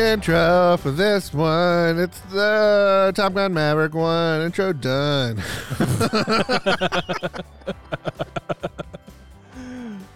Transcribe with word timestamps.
Intro 0.00 0.78
for 0.78 0.90
this 0.90 1.32
one. 1.34 1.98
It's 1.98 2.18
the 2.32 3.12
Top 3.14 3.34
Gun 3.34 3.52
Maverick 3.52 3.94
one. 3.94 4.40
Intro 4.40 4.72
done. 4.72 5.36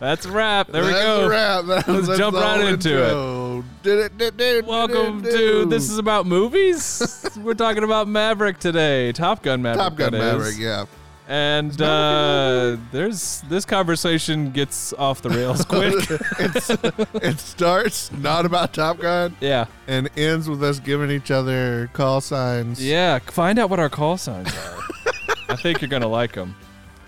That's 0.01 0.27
a 0.27 0.33
wrap. 0.33 0.69
There 0.69 0.85
we 0.85 0.91
That's 0.91 1.05
go. 1.05 1.27
a 1.27 1.29
wrap. 1.29 1.65
That 1.67 1.89
Let's 1.89 2.19
jump 2.19 2.37
right 2.37 2.61
into 2.61 2.91
it. 2.99 3.05
intro. 3.05 3.65
Did 3.83 4.13
it, 4.21 4.37
did, 4.37 4.67
Welcome 4.67 5.23
to. 5.23 5.67
This 5.67 5.91
is 5.91 5.99
About 5.99 6.27
Movies. 6.27 7.31
We're 7.43 7.55
talking 7.55 7.85
about 7.85 8.09
Maverick 8.09 8.59
today. 8.59 9.13
Top 9.13 9.43
Gun 9.43 9.63
Maverick. 9.63 9.83
Top 9.83 9.97
Gun 9.97 10.15
is. 10.15 10.21
Maverick, 10.21 10.59
yeah. 10.59 10.87
And 11.27 11.71
uh, 11.83 12.77
there's 12.93 13.43
this 13.49 13.65
conversation 13.65 14.51
gets 14.51 14.93
off 14.95 15.23
the 15.23 15.31
rails 15.31 15.65
quick. 15.69 15.95
It's, 16.39 16.71
it 16.71 17.39
starts 17.39 18.13
not 18.13 18.45
about 18.45 18.73
Top 18.73 18.99
Gun 18.99 19.37
yeah. 19.41 19.67
and 19.87 20.11
ends 20.17 20.49
with 20.49 20.63
us 20.63 20.79
giving 20.79 21.11
each 21.11 21.31
other 21.31 21.89
call 21.93 22.21
signs. 22.21 22.85
Yeah. 22.85 23.19
Find 23.21 23.59
out 23.59 23.71
what 23.71 23.81
our 23.81 23.89
call 23.89 24.19
signs 24.19 24.55
are. 24.55 24.79
I 25.49 25.57
think 25.57 25.81
you're 25.81 25.89
going 25.89 26.03
to 26.03 26.09
like 26.09 26.33
them 26.33 26.55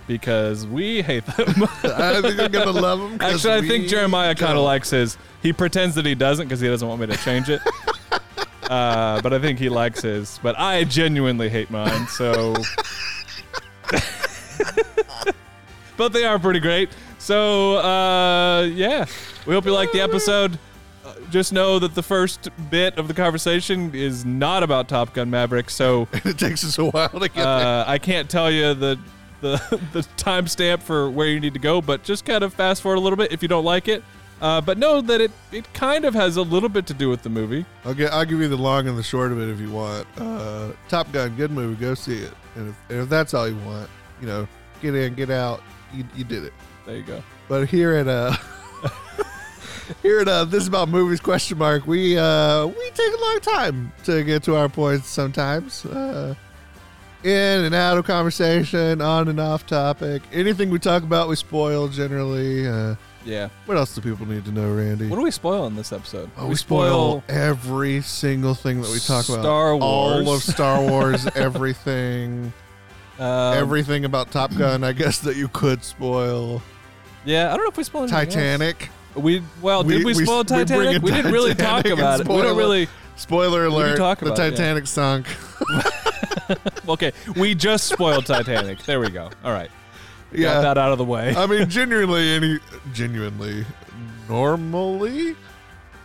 because 0.07 0.66
we 0.66 1.02
hate 1.02 1.27
them. 1.27 1.65
I 1.85 2.21
think 2.23 2.38
I'm 2.38 2.52
going 2.52 2.66
to 2.66 2.73
love 2.73 3.01
them. 3.01 3.19
Actually, 3.21 3.55
I 3.55 3.60
think 3.62 3.88
Jeremiah 3.88 4.35
kind 4.35 4.57
of 4.57 4.65
likes 4.65 4.91
his. 4.91 5.19
He 5.43 5.52
pretends 5.52 5.95
that 5.96 6.07
he 6.07 6.15
doesn't 6.15 6.46
because 6.46 6.60
he 6.60 6.69
doesn't 6.69 6.87
want 6.87 7.01
me 7.01 7.07
to 7.09 7.16
change 7.19 7.48
it. 7.48 7.60
uh, 8.71 9.21
but 9.21 9.32
I 9.32 9.38
think 9.41 9.59
he 9.59 9.69
likes 9.69 10.02
his. 10.02 10.38
But 10.43 10.59
I 10.59 10.85
genuinely 10.85 11.48
hate 11.48 11.71
mine. 11.71 12.07
So, 12.09 12.54
but 15.96 16.12
they 16.12 16.24
are 16.24 16.38
pretty 16.38 16.60
great. 16.60 16.90
So 17.18 17.76
uh, 17.79 18.62
yeah, 18.65 19.06
we 19.46 19.54
hope 19.54 19.65
you 19.65 19.73
like 19.73 19.92
the 19.92 20.01
episode. 20.01 20.59
Uh, 21.04 21.15
Just 21.30 21.52
know 21.52 21.79
that 21.79 21.95
the 21.95 22.02
first 22.02 22.48
bit 22.70 22.98
of 22.98 23.09
the 23.09 23.14
conversation 23.14 23.95
is 23.95 24.24
not 24.24 24.62
about 24.62 24.88
Top 24.88 25.14
Gun 25.14 25.30
Maverick. 25.30 25.70
So 25.70 26.09
it 26.12 26.38
takes 26.38 26.64
us 26.64 26.79
a 26.79 26.84
while 26.84 27.09
to 27.09 27.18
get 27.20 27.34
there. 27.34 27.46
uh, 27.46 27.84
I 27.87 27.98
can't 27.98 28.29
tell 28.30 28.51
you 28.51 28.74
the 28.74 28.98
the 29.40 29.57
the 29.92 30.01
timestamp 30.16 30.82
for 30.82 31.10
where 31.10 31.29
you 31.29 31.40
need 31.40 31.54
to 31.54 31.60
go, 31.60 31.80
but 31.80 32.02
just 32.04 32.24
kind 32.24 32.45
of 32.45 32.54
fast 32.54 32.82
forward 32.82 32.98
a 32.98 33.01
little 33.01 33.16
bit 33.16 33.32
if 33.32 33.42
you 33.42 33.48
don't 33.48 33.64
like 33.64 33.88
it. 33.88 34.02
Uh, 34.38 34.60
but 34.60 34.76
know 34.76 35.01
that 35.01 35.23
it 35.23 35.30
it 35.51 35.73
kind 35.73 36.04
of 36.04 36.12
has 36.12 36.37
a 36.37 36.42
little 36.42 36.68
bit 36.68 36.87
to 36.87 36.92
do 36.95 37.09
with 37.09 37.23
the 37.23 37.30
movie. 37.30 37.64
I'll, 37.87 37.95
get, 37.95 38.12
I'll 38.12 38.26
give 38.26 38.38
you 38.40 38.48
the 38.48 38.57
long 38.57 38.87
and 38.87 38.98
the 38.98 39.02
short 39.02 39.32
of 39.32 39.40
it 39.40 39.48
if 39.48 39.59
you 39.59 39.70
want. 39.70 40.07
Uh, 40.18 40.73
Top 40.88 41.10
Gun, 41.10 41.34
good 41.37 41.51
movie. 41.51 41.74
Go 41.80 41.95
see 41.95 42.18
it. 42.18 42.34
And 42.57 42.71
if, 42.71 42.90
and 42.90 43.01
if 43.01 43.09
that's 43.09 43.35
all 43.35 43.49
you 43.49 43.57
want, 43.59 43.88
you 44.21 44.26
know, 44.26 44.49
get 44.80 44.95
in, 44.95 45.15
get 45.15 45.30
out. 45.30 45.62
You, 45.93 46.04
you 46.15 46.24
did 46.24 46.45
it. 46.45 46.52
There 46.85 46.96
you 46.96 47.02
go. 47.02 47.23
But 47.48 47.68
here 47.68 47.95
at 47.95 48.09
uh, 48.09 48.35
here 50.02 50.21
at 50.21 50.29
uh, 50.29 50.45
this 50.45 50.63
is 50.63 50.68
about 50.68 50.88
movies 50.88 51.21
question 51.21 51.59
mark. 51.59 51.87
We 51.87 52.18
uh, 52.18 52.66
we 52.66 52.90
take 52.95 53.13
a 53.13 53.21
long 53.21 53.40
time 53.40 53.93
to 54.04 54.24
get 54.24 54.43
to 54.45 54.57
our 54.57 54.68
points 54.68 55.09
sometimes. 55.09 55.85
Uh, 55.85 56.35
in 57.24 57.65
and 57.65 57.74
out 57.74 57.98
of 57.98 58.07
conversation, 58.07 59.01
on 59.01 59.29
and 59.29 59.41
off 59.41 59.66
topic. 59.66 60.23
Anything 60.32 60.70
we 60.70 60.79
talk 60.79 61.02
about, 61.02 61.29
we 61.29 61.37
spoil 61.37 61.88
generally. 61.88 62.68
Uh, 62.68 62.95
Yeah. 63.27 63.49
what 63.66 63.77
else 63.77 63.95
do 63.95 64.00
people 64.00 64.25
need 64.27 64.44
to 64.44 64.53
know, 64.53 64.72
Randy? 64.72 65.09
What 65.09 65.16
do 65.16 65.22
we 65.22 65.31
spoil 65.31 65.66
in 65.66 65.75
this 65.77 65.93
episode? 65.93 66.31
Oh, 66.38 66.47
we 66.47 66.55
spoil 66.55 67.22
every 67.28 68.00
single 68.03 68.55
thing 68.55 68.81
that 68.82 68.91
we 68.91 69.00
talk 69.00 69.28
about. 69.28 69.43
Star 69.43 69.77
Wars. 69.77 69.82
All 70.27 70.34
of 70.34 70.43
Star 70.43 70.81
Wars, 70.88 71.27
everything, 71.34 72.53
um, 73.19 73.54
everything 73.54 74.04
about 74.04 74.31
Top 74.31 74.54
Gun. 74.56 74.84
I 74.84 74.92
guess 74.92 75.19
that 75.20 75.37
you 75.37 75.48
could 75.48 75.82
spoil. 75.82 76.62
Yeah, 77.25 77.53
I 77.53 77.56
don't 77.56 77.64
know 77.64 77.70
if 77.70 77.76
we 77.76 77.82
spoiled 77.84 78.12
anything 78.12 78.31
Titanic. 78.31 78.82
else. 78.82 79.25
We 79.25 79.43
well, 79.60 79.82
We- 79.82 79.94
did 79.98 80.04
we, 80.06 80.14
we- 80.14 80.25
spoil 80.25 80.38
we 80.38 80.44
Titanic? 80.44 81.03
We, 81.03 81.10
didn't 81.10 81.32
really 81.32 81.54
talk 81.54 81.82
Titanic 81.84 81.87
and 81.93 82.00
about 82.00 82.20
it. 82.20 82.28
We 82.28 82.34
spoil 82.34 82.43
don't 82.43 82.56
really. 82.56 82.88
Spoiler 83.16 83.64
alert: 83.64 83.97
talk 83.97 84.20
the 84.20 84.26
about? 84.26 84.38
Yeah. 84.38 84.50
Titanic 84.50 84.87
sunk. 84.87 85.26
Okay, 86.88 87.10
we 87.37 87.54
just 87.56 87.88
spoiled 87.88 88.25
Titanic. 88.26 88.78
There 88.84 89.00
we 89.00 89.10
go. 89.10 89.31
All 89.44 89.53
right, 89.53 89.69
got 90.42 90.56
yeah, 90.56 90.60
that 90.62 90.78
out 90.78 90.92
of 90.92 90.98
the 90.98 91.04
way. 91.04 91.34
I 91.36 91.47
mean, 91.47 91.69
genuinely, 91.70 92.30
any, 92.30 92.58
genuinely, 92.92 93.64
normally, 94.28 95.36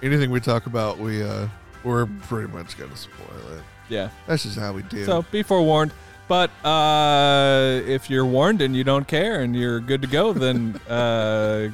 anything 0.01 0.31
we 0.31 0.39
talk 0.39 0.65
about, 0.65 0.97
we 0.97 1.23
uh, 1.23 1.47
we're 1.83 2.05
pretty 2.23 2.51
much 2.51 2.77
gonna 2.77 2.95
spoil 2.95 3.27
it. 3.57 3.63
yeah. 3.89 4.09
That's 4.27 4.43
just 4.43 4.57
how 4.57 4.73
we 4.73 4.83
do. 4.83 5.05
So 5.05 5.23
be 5.31 5.43
forewarned. 5.43 5.91
But 6.27 6.49
uh, 6.65 7.81
if 7.85 8.09
you're 8.09 8.25
warned 8.25 8.61
and 8.61 8.73
you 8.73 8.85
don't 8.85 9.05
care 9.05 9.41
and 9.41 9.53
you're 9.53 9.81
good 9.81 10.01
to 10.01 10.07
go, 10.07 10.31
then 10.31 10.79
uh, 10.87 11.67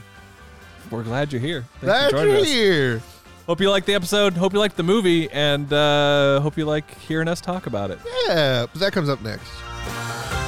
we're 0.89 1.03
glad 1.03 1.31
you're 1.31 1.41
here. 1.41 1.61
Thanks 1.81 1.85
Glad 1.85 2.11
for 2.11 2.25
you're 2.25 2.37
us. 2.37 2.47
here. 2.47 3.01
Hope 3.45 3.61
you 3.61 3.69
liked 3.69 3.85
the 3.85 3.93
episode. 3.93 4.33
Hope 4.33 4.53
you 4.53 4.59
liked 4.59 4.75
the 4.75 4.83
movie, 4.83 5.29
and 5.31 5.71
uh, 5.71 6.39
hope 6.41 6.57
you 6.57 6.65
like 6.65 6.97
hearing 6.97 7.27
us 7.27 7.39
talk 7.39 7.67
about 7.67 7.91
it. 7.91 7.99
Yeah, 8.27 8.65
that 8.75 8.93
comes 8.93 9.09
up 9.09 9.21
next. 9.21 10.46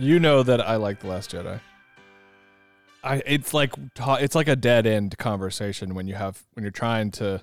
You 0.00 0.18
know 0.18 0.42
that 0.42 0.66
I 0.66 0.76
like 0.76 1.00
the 1.00 1.08
Last 1.08 1.30
Jedi. 1.32 1.60
I 3.04 3.22
it's 3.26 3.52
like 3.52 3.74
it's 3.98 4.34
like 4.34 4.48
a 4.48 4.56
dead 4.56 4.86
end 4.86 5.18
conversation 5.18 5.94
when 5.94 6.06
you 6.08 6.14
have 6.14 6.42
when 6.54 6.64
you're 6.64 6.70
trying 6.70 7.10
to 7.12 7.42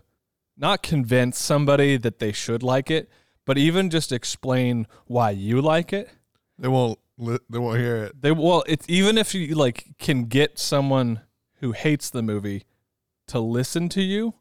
not 0.58 0.82
convince 0.82 1.38
somebody 1.38 1.98
that 1.98 2.18
they 2.18 2.32
should 2.32 2.64
like 2.64 2.90
it, 2.90 3.10
but 3.46 3.60
even 3.60 3.92
just 3.92 4.12
explain 4.12 4.88
why 5.06 5.30
you 5.30 5.62
like 5.62 5.94
it. 5.94 6.10
They 6.58 6.68
won't. 6.68 6.98
li- 7.20 7.38
They 7.48 7.60
won't 7.60 7.78
hear 7.80 7.98
it. 8.06 8.22
They 8.22 8.32
well, 8.32 8.64
it's 8.68 8.86
even 8.90 9.20
if 9.20 9.36
you 9.36 9.54
like 9.54 9.86
can 10.00 10.26
get 10.26 10.58
someone 10.58 11.22
who 11.60 11.74
hates 11.74 12.10
the 12.10 12.24
movie 12.24 12.64
to 13.28 13.40
listen 13.40 13.88
to 13.90 14.02
you, 14.02 14.34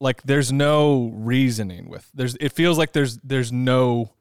like 0.00 0.22
there's 0.24 0.52
no 0.52 1.12
reasoning 1.14 1.88
with. 1.88 2.10
There's 2.12 2.34
it 2.40 2.50
feels 2.50 2.78
like 2.78 2.92
there's 2.94 3.18
there's 3.18 3.52
no 3.52 3.86
like 3.92 4.06
th- 4.06 4.17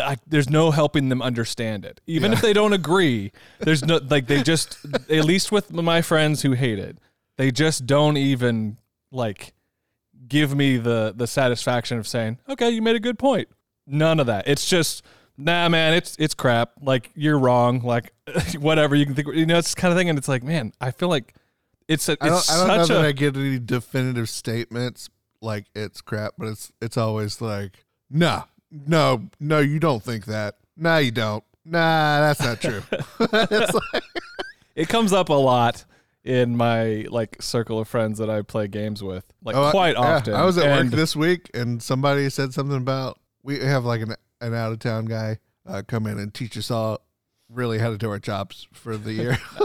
I- 0.00 0.16
there's 0.26 0.48
no 0.50 0.70
helping 0.70 1.08
them 1.08 1.20
understand 1.22 1.84
it. 1.84 2.00
Even 2.06 2.30
Yeah. 2.32 2.38
if 2.38 2.42
they 2.42 2.52
don't 2.52 2.72
agree, 2.72 3.32
there's 3.60 3.84
no 3.84 4.00
like 4.08 4.26
they 4.26 4.42
just 4.42 4.78
at 5.10 5.24
least 5.24 5.52
with 5.52 5.72
my 5.72 6.02
friends 6.02 6.42
who 6.42 6.52
hate 6.52 6.78
it, 6.78 6.98
they 7.36 7.50
just 7.50 7.86
don't 7.86 8.16
even 8.16 8.78
like 9.12 9.52
give 10.28 10.54
me 10.56 10.76
the 10.78 11.12
the 11.16 11.26
satisfaction 11.26 11.98
of 11.98 12.06
saying, 12.08 12.38
"Okay, 12.48 12.70
you 12.70 12.82
made 12.82 12.96
a 12.96 13.00
good 13.00 13.18
point." 13.18 13.48
None 13.86 14.18
of 14.18 14.26
that. 14.26 14.48
It's 14.48 14.68
just, 14.68 15.02
"Nah, 15.36 15.68
man, 15.68 15.94
it's 15.94 16.16
it's 16.18 16.34
crap. 16.34 16.72
Like 16.82 17.10
you're 17.14 17.38
wrong. 17.38 17.80
Like 17.82 18.12
whatever 18.58 18.94
you 18.94 19.06
can 19.06 19.14
think." 19.14 19.28
You 19.34 19.46
know, 19.46 19.58
it's 19.58 19.74
kind 19.74 19.92
of 19.92 19.98
thing, 19.98 20.08
and 20.08 20.18
it's 20.18 20.28
like, 20.28 20.42
man, 20.42 20.72
I 20.80 20.90
feel 20.90 21.08
like 21.08 21.34
it's 21.88 22.08
a 22.08 22.12
it's 22.12 22.22
I 22.22 22.28
don't, 22.28 22.50
I 22.50 22.56
don't 22.56 22.68
know 22.68 22.82
such 22.84 22.88
that 22.88 23.04
a 23.04 23.08
I 23.08 23.12
get 23.12 23.36
any 23.36 23.58
definitive 23.58 24.28
statements 24.28 25.08
like 25.40 25.66
it's 25.74 26.00
crap, 26.00 26.32
but 26.38 26.48
it's 26.48 26.72
it's 26.80 26.96
always 26.96 27.40
like, 27.40 27.84
nah, 28.10 28.44
no, 28.70 29.28
no, 29.40 29.60
you 29.60 29.78
don't 29.80 30.02
think 30.02 30.26
that. 30.26 30.56
Nah, 30.76 30.98
you 30.98 31.10
don't. 31.10 31.44
Nah, 31.64 32.20
that's 32.20 32.40
not 32.40 32.60
true. 32.60 32.82
like, 33.32 34.02
it 34.74 34.88
comes 34.88 35.12
up 35.12 35.28
a 35.28 35.34
lot 35.34 35.84
in 36.24 36.56
my 36.56 37.06
like 37.08 37.40
circle 37.40 37.78
of 37.78 37.88
friends 37.88 38.18
that 38.18 38.28
I 38.28 38.42
play 38.42 38.68
games 38.68 39.02
with, 39.02 39.24
like 39.44 39.56
oh, 39.56 39.64
I- 39.64 39.70
quite 39.70 39.94
yeah, 39.94 40.16
often. 40.16 40.34
I 40.34 40.44
was 40.44 40.58
at 40.58 40.66
And- 40.66 40.90
work 40.90 40.96
this 40.96 41.14
week, 41.16 41.50
and 41.54 41.82
somebody 41.82 42.28
said 42.30 42.52
something 42.52 42.76
about 42.76 43.18
we 43.42 43.58
have 43.60 43.84
like 43.84 44.00
an 44.00 44.14
an 44.40 44.54
out 44.54 44.72
of 44.72 44.78
town 44.80 45.06
guy 45.06 45.38
uh, 45.66 45.82
come 45.86 46.06
in 46.06 46.18
and 46.18 46.32
teach 46.34 46.56
us 46.58 46.70
all 46.70 47.00
really 47.48 47.78
how 47.78 47.90
to 47.90 47.98
do 47.98 48.10
our 48.10 48.18
jobs 48.18 48.66
for 48.72 48.96
the 48.96 49.12
year. 49.12 49.38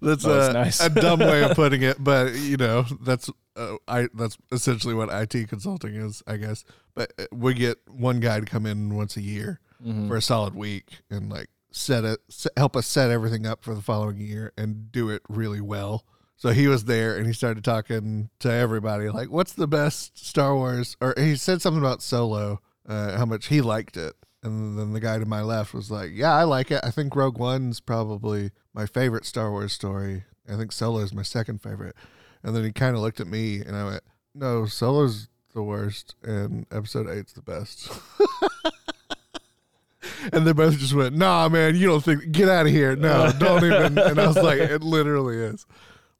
that's 0.00 0.24
Oh, 0.24 0.50
a, 0.50 0.52
nice. 0.52 0.80
a 0.80 0.88
dumb 0.88 1.20
way 1.20 1.42
of 1.44 1.56
putting 1.56 1.82
it, 1.82 2.02
but 2.02 2.34
you 2.34 2.56
know 2.56 2.84
that's 3.00 3.30
uh, 3.56 3.76
I 3.86 4.08
that's 4.14 4.36
essentially 4.52 4.94
what 4.94 5.08
IT 5.12 5.48
consulting 5.48 5.94
is, 5.94 6.22
I 6.26 6.36
guess. 6.36 6.64
But 6.94 7.12
uh, 7.18 7.24
we 7.32 7.54
get 7.54 7.78
one 7.88 8.20
guy 8.20 8.40
to 8.40 8.46
come 8.46 8.66
in 8.66 8.94
once 8.96 9.16
a 9.16 9.22
year 9.22 9.60
Mhm. 9.84 10.08
for 10.08 10.16
a 10.16 10.22
solid 10.22 10.56
week 10.56 10.98
and 11.08 11.30
like 11.30 11.50
set 11.70 12.04
it, 12.04 12.18
set, 12.28 12.50
help 12.56 12.74
us 12.74 12.84
set 12.86 13.10
everything 13.12 13.46
up 13.46 13.62
for 13.62 13.76
the 13.76 13.80
following 13.82 14.18
year 14.18 14.52
and 14.58 14.90
do 14.90 15.08
it 15.10 15.22
really 15.28 15.60
well. 15.60 16.04
So 16.36 16.48
he 16.50 16.66
was 16.66 16.86
there 16.86 17.16
and 17.16 17.26
he 17.28 17.32
started 17.32 17.62
talking 17.62 18.30
to 18.40 18.50
everybody 18.50 19.08
like, 19.08 19.30
"What's 19.30 19.52
the 19.52 19.68
best 19.68 20.18
Star 20.26 20.54
Wars?" 20.56 20.96
Or 21.00 21.14
he 21.16 21.36
said 21.36 21.62
something 21.62 21.80
about 21.82 22.02
Solo, 22.02 22.60
uh, 22.88 23.16
how 23.18 23.24
much 23.26 23.46
he 23.46 23.60
liked 23.60 23.96
it. 23.96 24.14
And 24.42 24.78
then 24.78 24.92
the 24.92 25.00
guy 25.00 25.18
to 25.18 25.26
my 25.26 25.42
left 25.42 25.74
was 25.74 25.90
like, 25.90 26.10
"Yeah, 26.14 26.32
I 26.32 26.44
like 26.44 26.70
it. 26.70 26.80
I 26.84 26.90
think 26.90 27.14
Rogue 27.16 27.38
One's 27.38 27.80
probably 27.80 28.52
my 28.72 28.86
favorite 28.86 29.26
Star 29.26 29.50
Wars 29.50 29.72
story. 29.72 30.24
I 30.48 30.56
think 30.56 30.72
Solo 30.72 31.00
is 31.00 31.12
my 31.12 31.22
second 31.22 31.60
favorite." 31.60 31.96
And 32.42 32.54
then 32.54 32.64
he 32.64 32.72
kind 32.72 32.94
of 32.94 33.02
looked 33.02 33.20
at 33.20 33.26
me 33.26 33.60
and 33.60 33.76
I 33.76 33.84
went, 33.84 34.02
"No, 34.34 34.66
Solo's 34.66 35.28
the 35.54 35.62
worst, 35.62 36.14
and 36.22 36.66
Episode 36.70 37.08
Eight's 37.10 37.32
the 37.32 37.42
best." 37.42 37.90
and 40.32 40.46
they 40.46 40.52
both 40.52 40.78
just 40.78 40.94
went, 40.94 41.16
"Nah, 41.16 41.48
man, 41.48 41.74
you 41.74 41.88
don't 41.88 42.04
think? 42.04 42.30
Get 42.30 42.48
out 42.48 42.66
of 42.66 42.72
here! 42.72 42.94
No, 42.96 43.32
don't 43.38 43.64
even." 43.64 43.98
And 43.98 44.20
I 44.20 44.26
was 44.28 44.36
like, 44.36 44.58
"It 44.60 44.82
literally 44.82 45.36
is." 45.36 45.66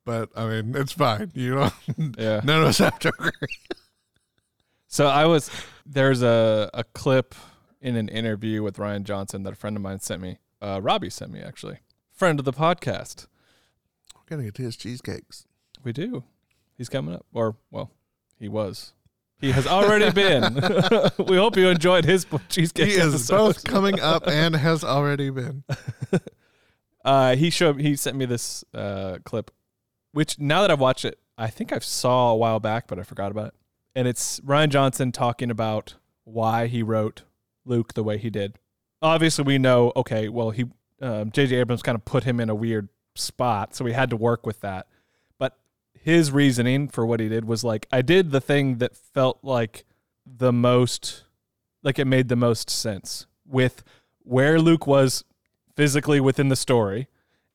But 0.04 0.30
I 0.36 0.46
mean, 0.46 0.74
it's 0.74 0.92
fine. 0.92 1.30
You 1.34 1.54
know, 1.54 1.70
Yeah. 2.18 2.40
none 2.42 2.62
of 2.62 2.68
us 2.68 2.78
have 2.78 2.98
to 3.00 3.12
agree. 3.18 3.30
So 4.88 5.06
I 5.06 5.26
was 5.26 5.50
there's 5.86 6.22
a 6.22 6.68
a 6.74 6.82
clip 6.84 7.34
in 7.80 7.96
an 7.96 8.08
interview 8.08 8.62
with 8.62 8.76
Rian 8.76 9.04
Johnson 9.04 9.42
that 9.44 9.52
a 9.52 9.56
friend 9.56 9.76
of 9.76 9.82
mine 9.82 10.00
sent 10.00 10.20
me. 10.22 10.38
Uh, 10.60 10.80
Robbie 10.82 11.10
sent 11.10 11.32
me 11.32 11.40
actually, 11.40 11.78
friend 12.12 12.38
of 12.38 12.44
the 12.44 12.52
podcast. 12.52 13.26
Gotta 14.28 14.42
get 14.42 14.54
to 14.56 14.62
his 14.62 14.76
cheesecakes. 14.76 15.46
We 15.82 15.92
do. 15.92 16.24
He's 16.76 16.88
coming 16.88 17.14
up, 17.14 17.24
or 17.32 17.56
well, 17.70 17.90
he 18.38 18.48
was. 18.48 18.92
He 19.40 19.52
has 19.52 19.66
already 19.66 20.10
been. 20.12 20.54
we 21.26 21.36
hope 21.36 21.56
you 21.56 21.68
enjoyed 21.68 22.04
his 22.04 22.26
cheesecake. 22.48 22.88
He 22.88 22.94
is 22.94 23.14
episode. 23.14 23.36
both 23.36 23.64
coming 23.64 24.00
up 24.00 24.26
and 24.26 24.54
has 24.56 24.84
already 24.84 25.30
been. 25.30 25.64
Uh, 27.04 27.36
he 27.36 27.48
showed. 27.48 27.80
He 27.80 27.96
sent 27.96 28.16
me 28.16 28.26
this 28.26 28.64
uh, 28.74 29.18
clip, 29.24 29.50
which 30.12 30.38
now 30.38 30.60
that 30.60 30.70
I've 30.70 30.80
watched 30.80 31.04
it, 31.06 31.18
I 31.38 31.48
think 31.48 31.72
I 31.72 31.78
saw 31.78 32.32
a 32.32 32.36
while 32.36 32.60
back, 32.60 32.86
but 32.86 32.98
I 32.98 33.02
forgot 33.02 33.30
about 33.30 33.48
it. 33.48 33.54
And 33.94 34.06
it's 34.06 34.40
Rian 34.40 34.68
Johnson 34.68 35.10
talking 35.12 35.50
about 35.50 35.94
why 36.24 36.66
he 36.66 36.82
wrote 36.82 37.22
Luke 37.68 37.94
the 37.94 38.02
way 38.02 38.18
he 38.18 38.30
did. 38.30 38.58
Obviously, 39.00 39.44
we 39.44 39.58
know. 39.58 39.92
Okay, 39.94 40.28
well, 40.28 40.50
he 40.50 40.66
um, 41.00 41.30
J.J. 41.30 41.56
Abrams 41.56 41.82
kind 41.82 41.96
of 41.96 42.04
put 42.04 42.24
him 42.24 42.40
in 42.40 42.50
a 42.50 42.54
weird 42.54 42.88
spot, 43.14 43.74
so 43.74 43.84
we 43.84 43.92
had 43.92 44.10
to 44.10 44.16
work 44.16 44.46
with 44.46 44.60
that. 44.60 44.86
But 45.38 45.56
his 45.92 46.32
reasoning 46.32 46.88
for 46.88 47.06
what 47.06 47.20
he 47.20 47.28
did 47.28 47.44
was 47.44 47.62
like, 47.62 47.86
I 47.92 48.02
did 48.02 48.30
the 48.30 48.40
thing 48.40 48.78
that 48.78 48.96
felt 48.96 49.38
like 49.42 49.84
the 50.26 50.52
most, 50.52 51.24
like 51.82 51.98
it 51.98 52.06
made 52.06 52.28
the 52.28 52.36
most 52.36 52.68
sense 52.70 53.26
with 53.46 53.84
where 54.24 54.60
Luke 54.60 54.86
was 54.86 55.24
physically 55.76 56.20
within 56.20 56.48
the 56.48 56.56
story 56.56 57.08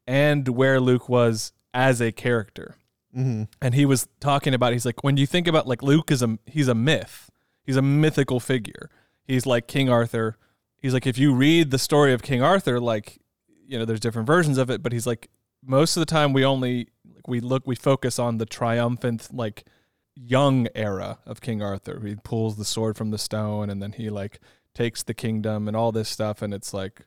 and 0.08 0.48
where 0.48 0.80
Luke 0.80 1.10
was 1.10 1.52
as 1.74 2.02
a 2.02 2.12
character. 2.12 2.76
Mm-hmm. 3.16 3.44
And 3.62 3.76
he 3.76 3.86
was 3.86 4.08
talking 4.20 4.54
about 4.54 4.74
he's 4.74 4.86
like 4.86 5.04
when 5.04 5.18
you 5.18 5.28
think 5.28 5.48
about 5.48 5.68
like 5.68 5.84
Luke 5.84 6.10
is 6.12 6.24
a 6.24 6.40
he's 6.46 6.68
a 6.68 6.76
myth. 6.76 7.30
He's 7.64 7.78
a 7.78 7.82
mythical 7.82 8.40
figure. 8.40 8.90
He's 9.24 9.46
like 9.46 9.68
King 9.68 9.90
Arthur. 9.90 10.38
He's 10.78 10.94
like 10.94 11.08
if 11.08 11.18
you 11.18 11.34
read 11.34 11.72
the 11.72 11.80
story 11.80 12.14
of 12.14 12.22
King 12.22 12.42
Arthur 12.42 12.80
like 12.80 13.20
you 13.66 13.80
know 13.80 13.86
there's 13.86 14.00
different 14.00 14.28
versions 14.28 14.58
of 14.58 14.70
it 14.70 14.84
but 14.84 14.92
he's 14.92 15.08
like 15.08 15.30
most 15.66 15.96
of 15.96 16.02
the 16.02 16.06
time 16.06 16.34
we 16.34 16.44
only 16.44 16.90
like 17.16 17.28
we 17.28 17.40
look 17.40 17.66
we 17.66 17.76
focus 17.76 18.20
on 18.20 18.38
the 18.38 18.46
triumphant 18.46 19.30
like 19.34 19.66
young 20.16 20.68
era 20.76 21.20
of 21.26 21.42
King 21.42 21.62
Arthur. 21.62 22.02
He 22.06 22.16
pulls 22.16 22.58
the 22.58 22.66
sword 22.66 22.98
from 22.98 23.12
the 23.12 23.18
stone 23.18 23.70
and 23.70 23.82
then 23.82 23.94
he 23.94 24.10
like 24.10 24.40
takes 24.74 25.04
the 25.04 25.14
kingdom 25.14 25.68
and 25.68 25.78
all 25.78 25.92
this 25.92 26.10
stuff 26.10 26.42
and 26.42 26.54
it's 26.54 26.74
like 26.74 27.06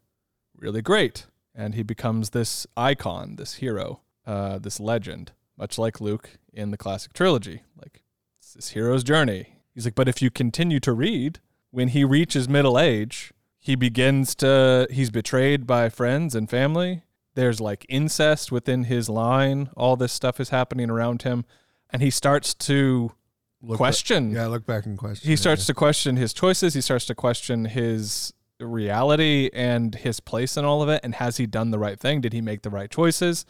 really 0.57 0.83
great 0.83 1.27
and 1.55 1.75
he 1.75 1.83
becomes 1.83 2.31
this 2.31 2.67
icon, 2.77 3.37
this 3.37 3.55
hero, 3.55 4.01
uh, 4.27 4.59
this 4.59 4.79
legend, 4.79 5.33
much 5.57 5.79
like 5.79 6.01
Luke 6.01 6.39
in 6.53 6.71
the 6.71 6.77
classic 6.77 7.13
trilogy. 7.13 7.63
Like 7.77 8.03
it's 8.39 8.55
this 8.55 8.71
hero's 8.71 9.03
journey. 9.03 9.61
He's 9.75 9.85
like, 9.85 9.95
but 9.95 10.09
if 10.09 10.23
you 10.23 10.31
continue 10.31 10.81
to 10.81 10.93
read, 10.93 11.41
when 11.71 11.89
he 11.89 12.05
reaches 12.05 12.49
middle 12.49 12.79
age, 12.79 13.33
he 13.59 13.75
begins 13.75 14.35
to 14.37 14.87
he's 14.91 15.11
betrayed 15.11 15.67
by 15.67 15.89
friends 15.89 16.35
and 16.35 16.49
family. 16.49 17.03
There's 17.35 17.61
like 17.61 17.85
incest 17.89 18.51
within 18.51 18.85
his 18.85 19.09
line. 19.09 19.71
All 19.77 19.97
this 19.97 20.13
stuff 20.13 20.41
is 20.41 20.51
happening 20.51 20.91
around 20.91 21.23
him, 21.23 21.45
and 21.91 22.01
he 22.01 22.11
starts 22.11 22.55
to 22.55 23.13
Look 23.63 23.79
question. 23.79 24.31
Back, 24.31 24.37
yeah, 24.37 24.47
look 24.47 24.67
back 24.67 24.87
and 24.87 24.97
question. 24.97 25.29
He 25.29 25.37
starts 25.37 25.67
to 25.67 25.75
question 25.75 26.17
his 26.17 26.33
choices. 26.33 26.75
He 26.75 26.81
starts 26.81 27.07
to 27.07 27.15
question 27.15 27.65
his 27.65 28.33
reality 28.61 29.51
and 29.53 29.95
his 29.95 30.21
place 30.21 30.57
in 30.57 30.65
all 30.65 30.83
of 30.83 30.89
it. 30.89 31.01
And 31.03 31.15
has 31.17 31.37
he 31.37 31.47
done 31.47 31.71
the 31.71 31.79
right 31.79 31.99
thing? 31.99 32.21
Did 32.21 32.33
he 32.33 32.41
make 32.41 32.63
the 32.63 32.71
right 32.71 32.91
choices? 32.91 33.45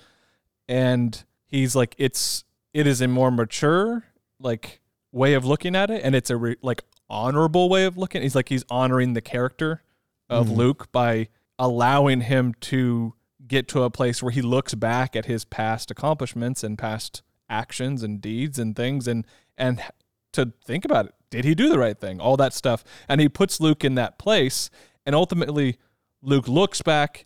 And 0.69 1.23
he's 1.47 1.77
like, 1.77 1.95
it's 1.99 2.45
it 2.73 2.87
is 2.87 3.01
a 3.01 3.09
more 3.09 3.31
mature 3.31 4.05
like 4.41 4.81
way 5.13 5.35
of 5.35 5.45
looking 5.45 5.75
at 5.75 5.91
it, 5.91 6.03
and 6.05 6.15
it's 6.15 6.31
a 6.31 6.37
re- 6.37 6.57
like 6.63 6.83
honorable 7.09 7.69
way 7.69 7.85
of 7.85 7.97
looking. 7.97 8.23
He's 8.23 8.35
like 8.35 8.49
he's 8.49 8.65
honoring 8.71 9.13
the 9.13 9.21
character 9.21 9.83
of 10.29 10.49
Mhm. 10.49 10.57
Luke 10.57 10.93
by 10.93 11.29
allowing 11.59 12.23
him 12.23 12.55
to 12.61 13.15
get 13.47 13.69
to 13.69 13.83
a 13.85 13.91
place 13.91 14.23
where 14.23 14.33
he 14.33 14.43
looks 14.43 14.75
back 14.75 15.15
at 15.15 15.27
his 15.27 15.45
past 15.45 15.91
accomplishments 15.91 16.65
and 16.65 16.77
past 16.77 17.23
actions 17.49 18.03
and 18.03 18.21
deeds 18.21 18.59
and 18.59 18.75
things 18.75 19.07
and 19.07 19.25
and 19.57 19.81
to 20.33 20.53
think 20.65 20.85
about 20.85 21.07
it. 21.07 21.15
Did 21.31 21.45
he 21.45 21.55
do 21.55 21.69
the 21.69 21.79
right 21.79 21.99
thing? 21.99 22.21
All 22.21 22.37
that 22.37 22.53
stuff. 22.53 22.85
And 23.09 23.21
he 23.21 23.29
puts 23.29 23.61
Luke 23.61 23.85
in 23.85 23.95
that 23.95 24.19
place. 24.19 24.69
And 25.07 25.15
ultimately, 25.15 25.79
Luke 26.21 26.47
looks 26.49 26.83
back, 26.83 27.25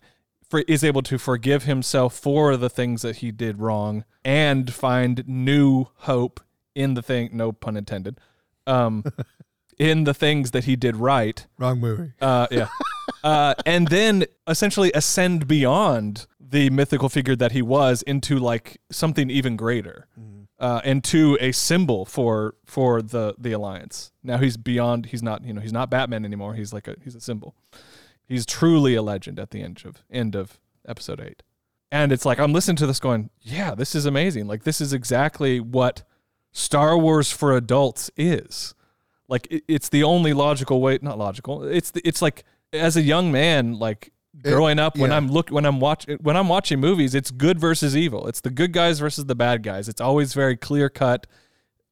for, 0.49 0.63
is 0.67 0.83
able 0.83 1.01
to 1.03 1.17
forgive 1.17 1.63
himself 1.63 2.13
for 2.15 2.55
the 2.55 2.69
things 2.69 3.01
that 3.01 3.17
he 3.17 3.31
did 3.31 3.59
wrong 3.59 4.05
and 4.23 4.71
find 4.73 5.23
new 5.27 5.87
hope 5.95 6.39
in 6.75 6.93
the 6.93 7.01
thing, 7.01 7.29
no 7.33 7.51
pun 7.51 7.75
intended, 7.75 8.19
um, 8.67 9.03
in 9.81 10.03
the 10.03 10.13
things 10.13 10.51
that 10.51 10.65
he 10.65 10.75
did 10.75 10.95
right. 10.95 11.47
Wrong 11.57 11.79
movie. 11.79 12.13
Uh, 12.21 12.47
yeah. 12.51 12.67
uh, 13.23 13.55
and 13.65 13.87
then 13.87 14.25
essentially 14.47 14.91
ascend 14.93 15.47
beyond 15.47 16.27
the 16.39 16.69
mythical 16.69 17.09
figure 17.09 17.35
that 17.35 17.51
he 17.51 17.61
was 17.61 18.01
into 18.03 18.37
like 18.37 18.79
something 18.91 19.29
even 19.29 19.55
greater 19.55 20.07
uh, 20.61 20.79
and 20.83 21.03
to 21.03 21.37
a 21.41 21.51
symbol 21.51 22.05
for 22.05 22.53
for 22.65 23.01
the 23.01 23.33
the 23.37 23.51
alliance. 23.51 24.11
Now 24.23 24.37
he's 24.37 24.55
beyond. 24.55 25.07
He's 25.07 25.23
not. 25.23 25.43
You 25.43 25.53
know. 25.53 25.61
He's 25.61 25.73
not 25.73 25.89
Batman 25.89 26.23
anymore. 26.23 26.53
He's 26.53 26.71
like 26.71 26.87
a. 26.87 26.95
He's 27.03 27.15
a 27.15 27.19
symbol. 27.19 27.55
He's 28.27 28.45
truly 28.45 28.93
a 28.93 29.01
legend 29.01 29.39
at 29.39 29.49
the 29.49 29.61
end 29.63 29.81
of 29.83 30.03
end 30.09 30.35
of 30.35 30.59
episode 30.87 31.19
eight. 31.19 31.41
And 31.91 32.11
it's 32.11 32.25
like 32.25 32.39
I'm 32.39 32.53
listening 32.53 32.77
to 32.77 32.87
this, 32.87 32.99
going, 32.99 33.31
"Yeah, 33.41 33.73
this 33.73 33.95
is 33.95 34.05
amazing. 34.05 34.45
Like 34.45 34.63
this 34.63 34.79
is 34.79 34.93
exactly 34.93 35.59
what 35.59 36.03
Star 36.51 36.95
Wars 36.95 37.31
for 37.31 37.57
adults 37.57 38.11
is. 38.15 38.75
Like 39.31 39.47
it, 39.49 39.63
it's 39.67 39.89
the 39.89 40.03
only 40.03 40.33
logical 40.33 40.79
way. 40.81 40.99
Not 41.01 41.17
logical. 41.17 41.63
It's 41.63 41.89
the, 41.91 42.01
it's 42.07 42.21
like 42.21 42.43
as 42.71 42.95
a 42.97 43.01
young 43.01 43.31
man, 43.31 43.79
like 43.79 44.11
It- 44.43 44.49
growing 44.51 44.77
up 44.77 44.97
when 44.97 45.09
yeah. 45.09 45.17
I'm 45.17 45.27
look 45.29 45.49
when 45.49 45.65
I'm 45.65 45.79
watching 45.79 46.17
when 46.21 46.37
I'm 46.37 46.47
watching 46.49 46.79
movies, 46.79 47.15
it's 47.15 47.31
good 47.31 47.59
versus 47.59 47.97
evil. 47.97 48.27
It's 48.27 48.41
the 48.41 48.51
good 48.51 48.73
guys 48.73 48.99
versus 48.99 49.25
the 49.25 49.35
bad 49.35 49.63
guys. 49.63 49.89
It's 49.89 50.01
always 50.01 50.33
very 50.35 50.55
clear 50.57 50.89
cut. 50.89 51.25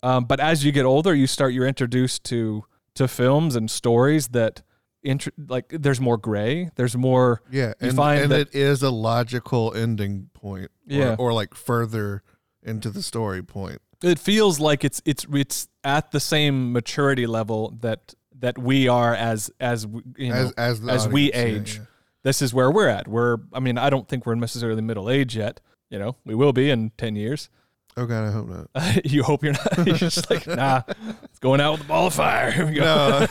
Um, 0.04 0.26
but 0.26 0.40
as 0.40 0.64
you 0.64 0.72
get 0.72 0.86
older, 0.86 1.16
you 1.16 1.26
start 1.28 1.54
you're 1.54 1.68
introduced 1.68 2.24
to 2.26 2.66
to 2.96 3.08
films 3.08 3.56
and 3.56 3.72
stories 3.72 4.28
that 4.30 4.62
int- 5.04 5.34
like 5.50 5.68
there's 5.69 6.02
more 6.02 6.18
gray. 6.18 6.69
There's 6.76 6.96
more 6.98 7.42
Yeah, 7.50 7.74
You 7.80 7.88
and, 7.90 7.96
find 7.96 8.22
and 8.24 8.31
that- 8.34 8.40
it 8.50 8.56
is 8.56 8.84
a 8.84 8.90
logical 8.92 9.74
ending 9.74 10.30
point. 10.34 10.72
Or, 10.90 10.96
Yeah. 10.96 11.16
or 11.18 11.31
like 11.31 11.54
further 11.56 12.22
into 12.64 12.90
the 12.90 13.02
story 13.02 13.42
point. 13.44 13.81
It 14.04 14.20
feels 14.20 14.60
like 14.60 14.84
it's 14.84 15.02
it's 15.06 15.26
it's 15.32 15.68
at 15.84 16.12
the 16.12 16.20
same 16.20 16.72
maturity 16.72 17.28
level 17.28 17.78
that 17.82 18.14
that 18.40 18.58
we 18.58 18.88
are 18.88 19.14
as 19.14 19.52
as 19.60 19.86
we- 19.86 20.02
you 20.18 20.30
know 20.30 20.52
as 20.58 20.80
as, 20.80 20.88
as 20.88 21.08
we 21.08 21.32
age. 21.34 21.82
this 22.24 22.42
is 22.42 22.54
where 22.54 22.72
we're 22.72 22.88
at. 22.88 23.08
We're 23.08 23.38
I 23.54 23.60
mean 23.60 23.78
I 23.78 23.90
don't 23.90 24.08
think 24.08 24.26
we're 24.26 24.36
necessarily 24.36 24.82
middle 24.82 25.10
age 25.10 25.36
yet. 25.36 25.60
You 25.90 26.00
know 26.00 26.16
we 26.26 26.36
will 26.36 26.54
be 26.54 26.70
in 26.70 26.92
ten 26.98 27.16
years. 27.16 27.50
Oh 27.98 28.06
god, 28.06 28.30
I 28.30 28.32
hope 28.32 28.48
not. 28.48 29.06
you 29.06 29.24
hope 29.24 29.44
you're 29.44 29.52
not. 29.54 29.78
You're 29.86 29.96
just 29.98 30.30
like 30.30 30.48
nah. 30.48 30.84
It's 31.24 31.40
going 31.40 31.60
out 31.60 31.74
with 31.74 31.82
a 31.82 31.84
ball 31.86 32.08
of 32.08 32.14
fire. 32.14 32.50
Here 32.50 32.66
we 32.66 32.76
go. 32.76 33.28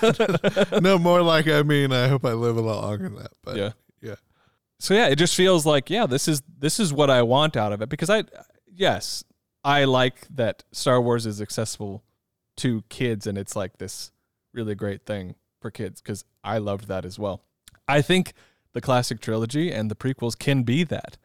No, 0.72 0.78
no, 0.80 0.98
more 0.98 1.22
like 1.22 1.46
I 1.48 1.62
mean, 1.62 1.90
I 1.90 2.08
hope 2.08 2.24
I 2.26 2.32
live 2.32 2.58
a 2.58 2.60
lot 2.60 2.82
longer 2.82 3.04
than 3.04 3.14
that. 3.14 3.30
But 3.42 3.56
yeah. 3.56 3.70
yeah. 4.02 4.16
So 4.78 4.92
yeah, 4.92 5.06
it 5.06 5.16
just 5.16 5.34
feels 5.36 5.64
like 5.64 5.88
yeah, 5.88 6.04
this 6.06 6.28
is 6.28 6.42
this 6.58 6.80
is 6.80 6.92
what 6.92 7.08
I 7.08 7.22
want 7.22 7.56
out 7.56 7.72
of 7.72 7.80
it 7.80 7.88
because 7.88 8.10
I 8.10 8.24
yes, 8.74 9.24
I 9.68 9.84
like 9.84 10.26
that 10.34 10.64
Star 10.72 11.00
Wars 11.00 11.26
is 11.26 11.40
accessible 11.42 12.02
to 12.56 12.82
kids 12.88 13.26
and 13.26 13.36
it's 13.36 13.54
like 13.54 13.78
this 13.78 14.10
really 14.52 14.74
great 14.74 15.04
thing 15.04 15.34
for 15.60 15.70
kids 15.70 16.00
cuz 16.00 16.24
I 16.42 16.58
loved 16.58 16.88
that 16.88 17.04
as 17.04 17.18
well. 17.18 17.42
I 17.86 18.02
think 18.02 18.32
the 18.72 18.80
classic 18.80 19.20
trilogy 19.20 19.70
and 19.72 19.90
the 19.90 19.94
prequels 19.94 20.38
can 20.38 20.62
be 20.62 20.84
that. 20.84 21.18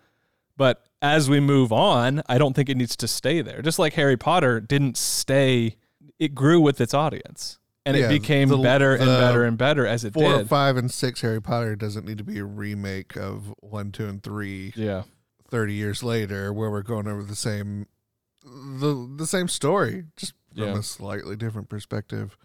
But 0.58 0.86
as 1.02 1.30
we 1.30 1.40
move 1.40 1.72
on, 1.72 2.22
I 2.28 2.38
don't 2.38 2.54
think 2.54 2.70
it 2.70 2.78
needs 2.78 2.96
to 2.98 3.08
stay 3.08 3.42
there. 3.42 3.62
Just 3.62 3.80
like 3.80 3.94
Harry 3.94 4.18
Potter 4.18 4.60
didn't 4.60 4.98
stay 4.98 5.78
it 6.20 6.36
grew 6.36 6.60
with 6.62 6.80
its 6.80 6.94
audience 6.94 7.58
and 7.86 7.98
Yeah, 7.98 8.06
it 8.06 8.10
became 8.10 8.50
the- 8.50 8.58
better 8.58 8.94
and 8.94 9.06
better 9.06 9.44
and 9.44 9.58
better 9.58 9.86
as 9.88 10.04
it 10.06 10.14
Four, 10.14 10.38
did. 10.38 10.48
five, 10.50 10.78
and 10.78 10.92
six 10.92 11.22
Harry 11.22 11.42
Potter 11.42 11.76
doesn't 11.76 12.06
need 12.06 12.18
to 12.20 12.24
be 12.24 12.40
a 12.40 12.46
remake 12.46 13.16
of 13.18 13.54
one, 13.62 13.92
two, 13.92 14.06
and 14.08 14.22
three 14.22 14.74
Yeah. 14.76 15.04
30 15.50 15.74
years 15.74 16.04
later 16.04 16.54
where 16.54 16.70
we're 16.70 16.82
going 16.84 17.08
over 17.08 17.24
the 17.24 17.36
same 17.36 17.88
the 18.46 19.10
the 19.18 19.28
same 19.28 19.48
story 19.48 20.06
just 20.18 20.34
from 20.54 20.64
Yeah. 20.64 20.78
a 20.78 20.84
slightly 20.84 21.36
different 21.36 21.70
perspective 21.70 22.38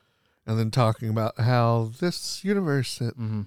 and 0.47 0.59
then 0.59 0.71
talking 0.71 1.09
about 1.11 1.39
how 1.39 1.93
this 2.01 2.43
universe 2.45 3.01
it, 3.01 3.19
Mhm. 3.19 3.47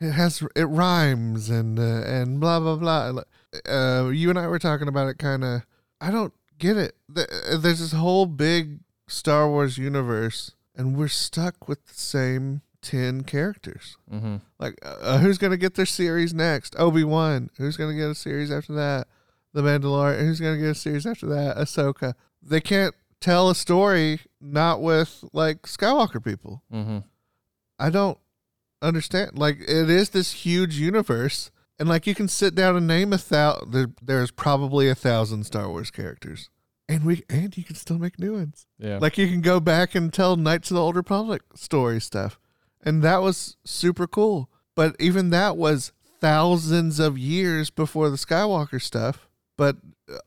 it 0.00 0.12
has 0.12 0.42
it 0.56 0.64
rhymes 0.64 1.50
and 1.50 1.78
uh, 1.78 1.82
and 2.06 2.40
blah 2.40 2.60
blah 2.60 2.76
blah 2.76 3.22
uh, 3.68 4.08
you 4.12 4.30
and 4.30 4.38
I 4.38 4.46
were 4.46 4.58
talking 4.58 4.88
about 4.88 5.08
it 5.08 5.18
kind 5.18 5.44
of 5.44 5.62
I 6.00 6.10
don't 6.10 6.32
get 6.58 6.76
it 6.76 6.96
there's 7.08 7.78
this 7.80 7.92
whole 7.92 8.26
big 8.26 8.80
Star 9.08 9.48
Wars 9.48 9.78
universe 9.78 10.52
and 10.76 10.96
we're 10.96 11.08
stuck 11.08 11.68
with 11.68 11.84
the 11.86 11.94
same 11.94 12.62
10 12.82 13.24
characters 13.24 13.96
Mhm. 14.12 14.40
like, 14.60 14.78
uh, 14.82 15.18
who's 15.18 15.36
gonna 15.38 15.56
get 15.56 15.74
their 15.74 15.84
series 15.86 16.32
next? 16.32 16.76
Obi 16.78 17.02
Wan. 17.04 17.50
Who's 17.58 17.76
gonna 17.76 17.94
get 17.96 18.08
a 18.08 18.14
series 18.14 18.50
after 18.52 18.72
that? 18.74 19.08
The 19.58 19.64
Mandalorian. 19.64 20.20
Who's 20.20 20.38
gonna 20.38 20.56
get 20.56 20.68
a 20.68 20.74
series 20.76 21.04
after 21.04 21.26
that? 21.26 21.56
Ahsoka. 21.56 22.14
They 22.40 22.60
can't 22.60 22.94
tell 23.20 23.50
a 23.50 23.56
story 23.56 24.20
not 24.40 24.80
with 24.80 25.24
like 25.32 25.62
Skywalker 25.62 26.24
people. 26.24 26.62
Mm-hmm. 26.72 26.98
I 27.76 27.90
don't 27.90 28.18
understand. 28.80 29.36
Like 29.36 29.58
it 29.60 29.90
is 29.90 30.10
this 30.10 30.30
huge 30.30 30.78
universe, 30.78 31.50
and 31.76 31.88
like 31.88 32.06
you 32.06 32.14
can 32.14 32.28
sit 32.28 32.54
down 32.54 32.76
and 32.76 32.86
name 32.86 33.12
a 33.12 33.18
thousand. 33.18 33.72
There, 33.72 33.88
there's 34.00 34.30
probably 34.30 34.88
a 34.88 34.94
thousand 34.94 35.42
Star 35.42 35.68
Wars 35.68 35.90
characters, 35.90 36.50
and 36.88 37.04
we 37.04 37.24
and 37.28 37.56
you 37.56 37.64
can 37.64 37.74
still 37.74 37.98
make 37.98 38.16
new 38.16 38.34
ones. 38.34 38.64
Yeah. 38.78 38.98
Like 38.98 39.18
you 39.18 39.26
can 39.26 39.40
go 39.40 39.58
back 39.58 39.96
and 39.96 40.12
tell 40.12 40.36
Knights 40.36 40.70
of 40.70 40.76
the 40.76 40.80
Old 40.80 40.94
Republic 40.94 41.42
story 41.56 42.00
stuff, 42.00 42.38
and 42.80 43.02
that 43.02 43.22
was 43.22 43.56
super 43.64 44.06
cool. 44.06 44.50
But 44.76 44.94
even 45.00 45.30
that 45.30 45.56
was 45.56 45.90
thousands 46.20 47.00
of 47.00 47.18
years 47.18 47.70
before 47.70 48.08
the 48.08 48.16
Skywalker 48.16 48.80
stuff. 48.80 49.27
But 49.58 49.76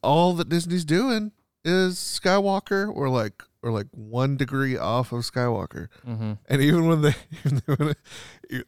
all 0.04 0.34
that 0.34 0.50
Disney's 0.50 0.86
doing 0.86 1.32
is 1.66 1.96
Skywalker, 1.96 2.88
or 2.96 3.10
like 3.10 3.42
or 3.64 3.72
like 3.72 3.88
one 3.92 4.38
degree 4.38 4.78
off 4.78 5.12
of 5.12 5.22
Skywalker. 5.22 5.88
mm-hmm. 6.08 6.34
And 6.48 6.62
even 6.62 6.88
when 6.88 7.02
they 7.02 7.16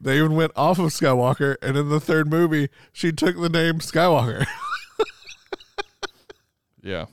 they 0.01 0.17
even 0.17 0.35
went 0.35 0.53
off 0.55 0.79
of 0.79 0.85
Skywalker, 0.87 1.57
and 1.61 1.77
in 1.77 1.89
the 1.89 1.99
third 1.99 2.27
movie, 2.29 2.69
she 2.91 3.11
took 3.11 3.39
the 3.39 3.49
name 3.49 3.75
Skywalker. 3.79 4.47
Yeah. 6.83 7.05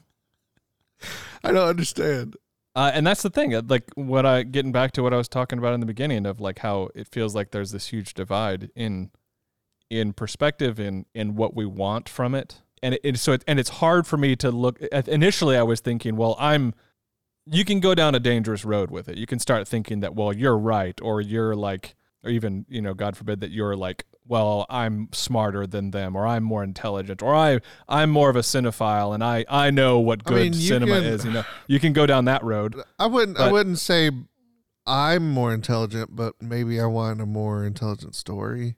I 1.45 1.52
don't 1.52 1.69
understand. 1.69 2.37
Uh, 2.75 2.90
and 2.92 3.07
that's 3.07 3.23
the 3.23 3.30
thing. 3.30 3.54
uh, 3.54 3.62
Like 3.66 3.85
what 3.95 4.26
I 4.26 4.42
getting 4.42 4.73
back 4.73 4.92
to 4.92 5.02
what 5.02 5.14
I 5.14 5.16
was 5.16 5.28
talking 5.28 5.59
about 5.59 5.75
in 5.75 5.80
the 5.80 5.87
beginning 5.87 6.26
of 6.26 6.40
like 6.40 6.59
how 6.59 6.88
it 6.95 7.07
feels 7.09 7.35
like 7.35 7.52
there's 7.52 7.71
this 7.71 7.87
huge 7.88 8.14
divide 8.14 8.71
in 8.75 9.11
in 9.88 10.12
perspective 10.12 10.78
in 10.80 11.07
in 11.14 11.37
what 11.37 11.54
we 11.54 11.66
want 11.66 12.09
from 12.09 12.35
it. 12.35 12.62
And 12.83 12.95
it, 12.95 13.01
it 13.05 13.19
so 13.19 13.33
it, 13.33 13.45
and 13.47 13.59
it's 13.61 13.69
hard 13.69 14.07
for 14.07 14.17
me 14.17 14.37
to 14.37 14.51
look. 14.51 14.81
Initially, 14.81 15.57
I 15.57 15.63
was 15.63 15.81
thinking, 15.81 16.17
well, 16.17 16.37
I'm. 16.39 16.75
You 17.47 17.65
can 17.65 17.81
go 17.81 17.95
down 17.95 18.15
a 18.15 18.21
dangerous 18.21 18.65
road 18.65 18.91
with 18.91 19.09
it. 19.09 19.17
You 19.17 19.27
can 19.27 19.39
start 19.39 19.67
thinking 19.67 20.01
that, 20.01 20.15
well, 20.15 20.33
you're 20.33 20.59
right, 20.59 20.99
or 21.03 21.21
you're 21.21 21.57
like, 21.57 21.97
or 22.23 22.31
even 22.31 22.65
you 22.69 22.81
know, 22.81 22.95
God 22.95 23.17
forbid 23.17 23.41
that 23.41 23.51
you're 23.51 23.75
like, 23.77 24.05
well, 24.27 24.67
I'm 24.71 25.09
smarter 25.13 25.67
than 25.67 25.91
them, 25.91 26.15
or 26.15 26.27
I'm 26.27 26.45
more 26.45 26.63
intelligent, 26.63 27.23
or 27.23 27.35
I 27.35 27.61
I'm 27.89 28.11
more 28.11 28.31
of 28.31 28.37
a 28.37 28.41
cinephile, 28.41 29.15
and 29.15 29.25
I 29.25 29.45
I 29.49 29.71
know 29.71 29.99
what 29.99 30.21
I 30.27 30.29
good 30.29 30.43
mean, 30.43 30.53
cinema 30.55 31.01
can- 31.01 31.05
is. 31.05 31.25
You 31.25 31.33
know, 31.33 31.45
you 31.67 31.81
can 31.81 31.93
go 31.93 32.07
down 32.07 32.27
that 32.27 32.45
road. 32.45 32.81
I 32.99 33.07
wouldn't. 33.07 33.39
I 33.39 33.51
wouldn't 33.51 33.79
say 33.79 34.11
I'm 34.87 35.31
more 35.31 35.53
intelligent, 35.53 36.15
but 36.15 36.41
maybe 36.41 36.81
I 36.81 36.87
want 36.87 37.21
a 37.21 37.27
more 37.27 37.65
intelligent 37.65 38.15
story. 38.15 38.77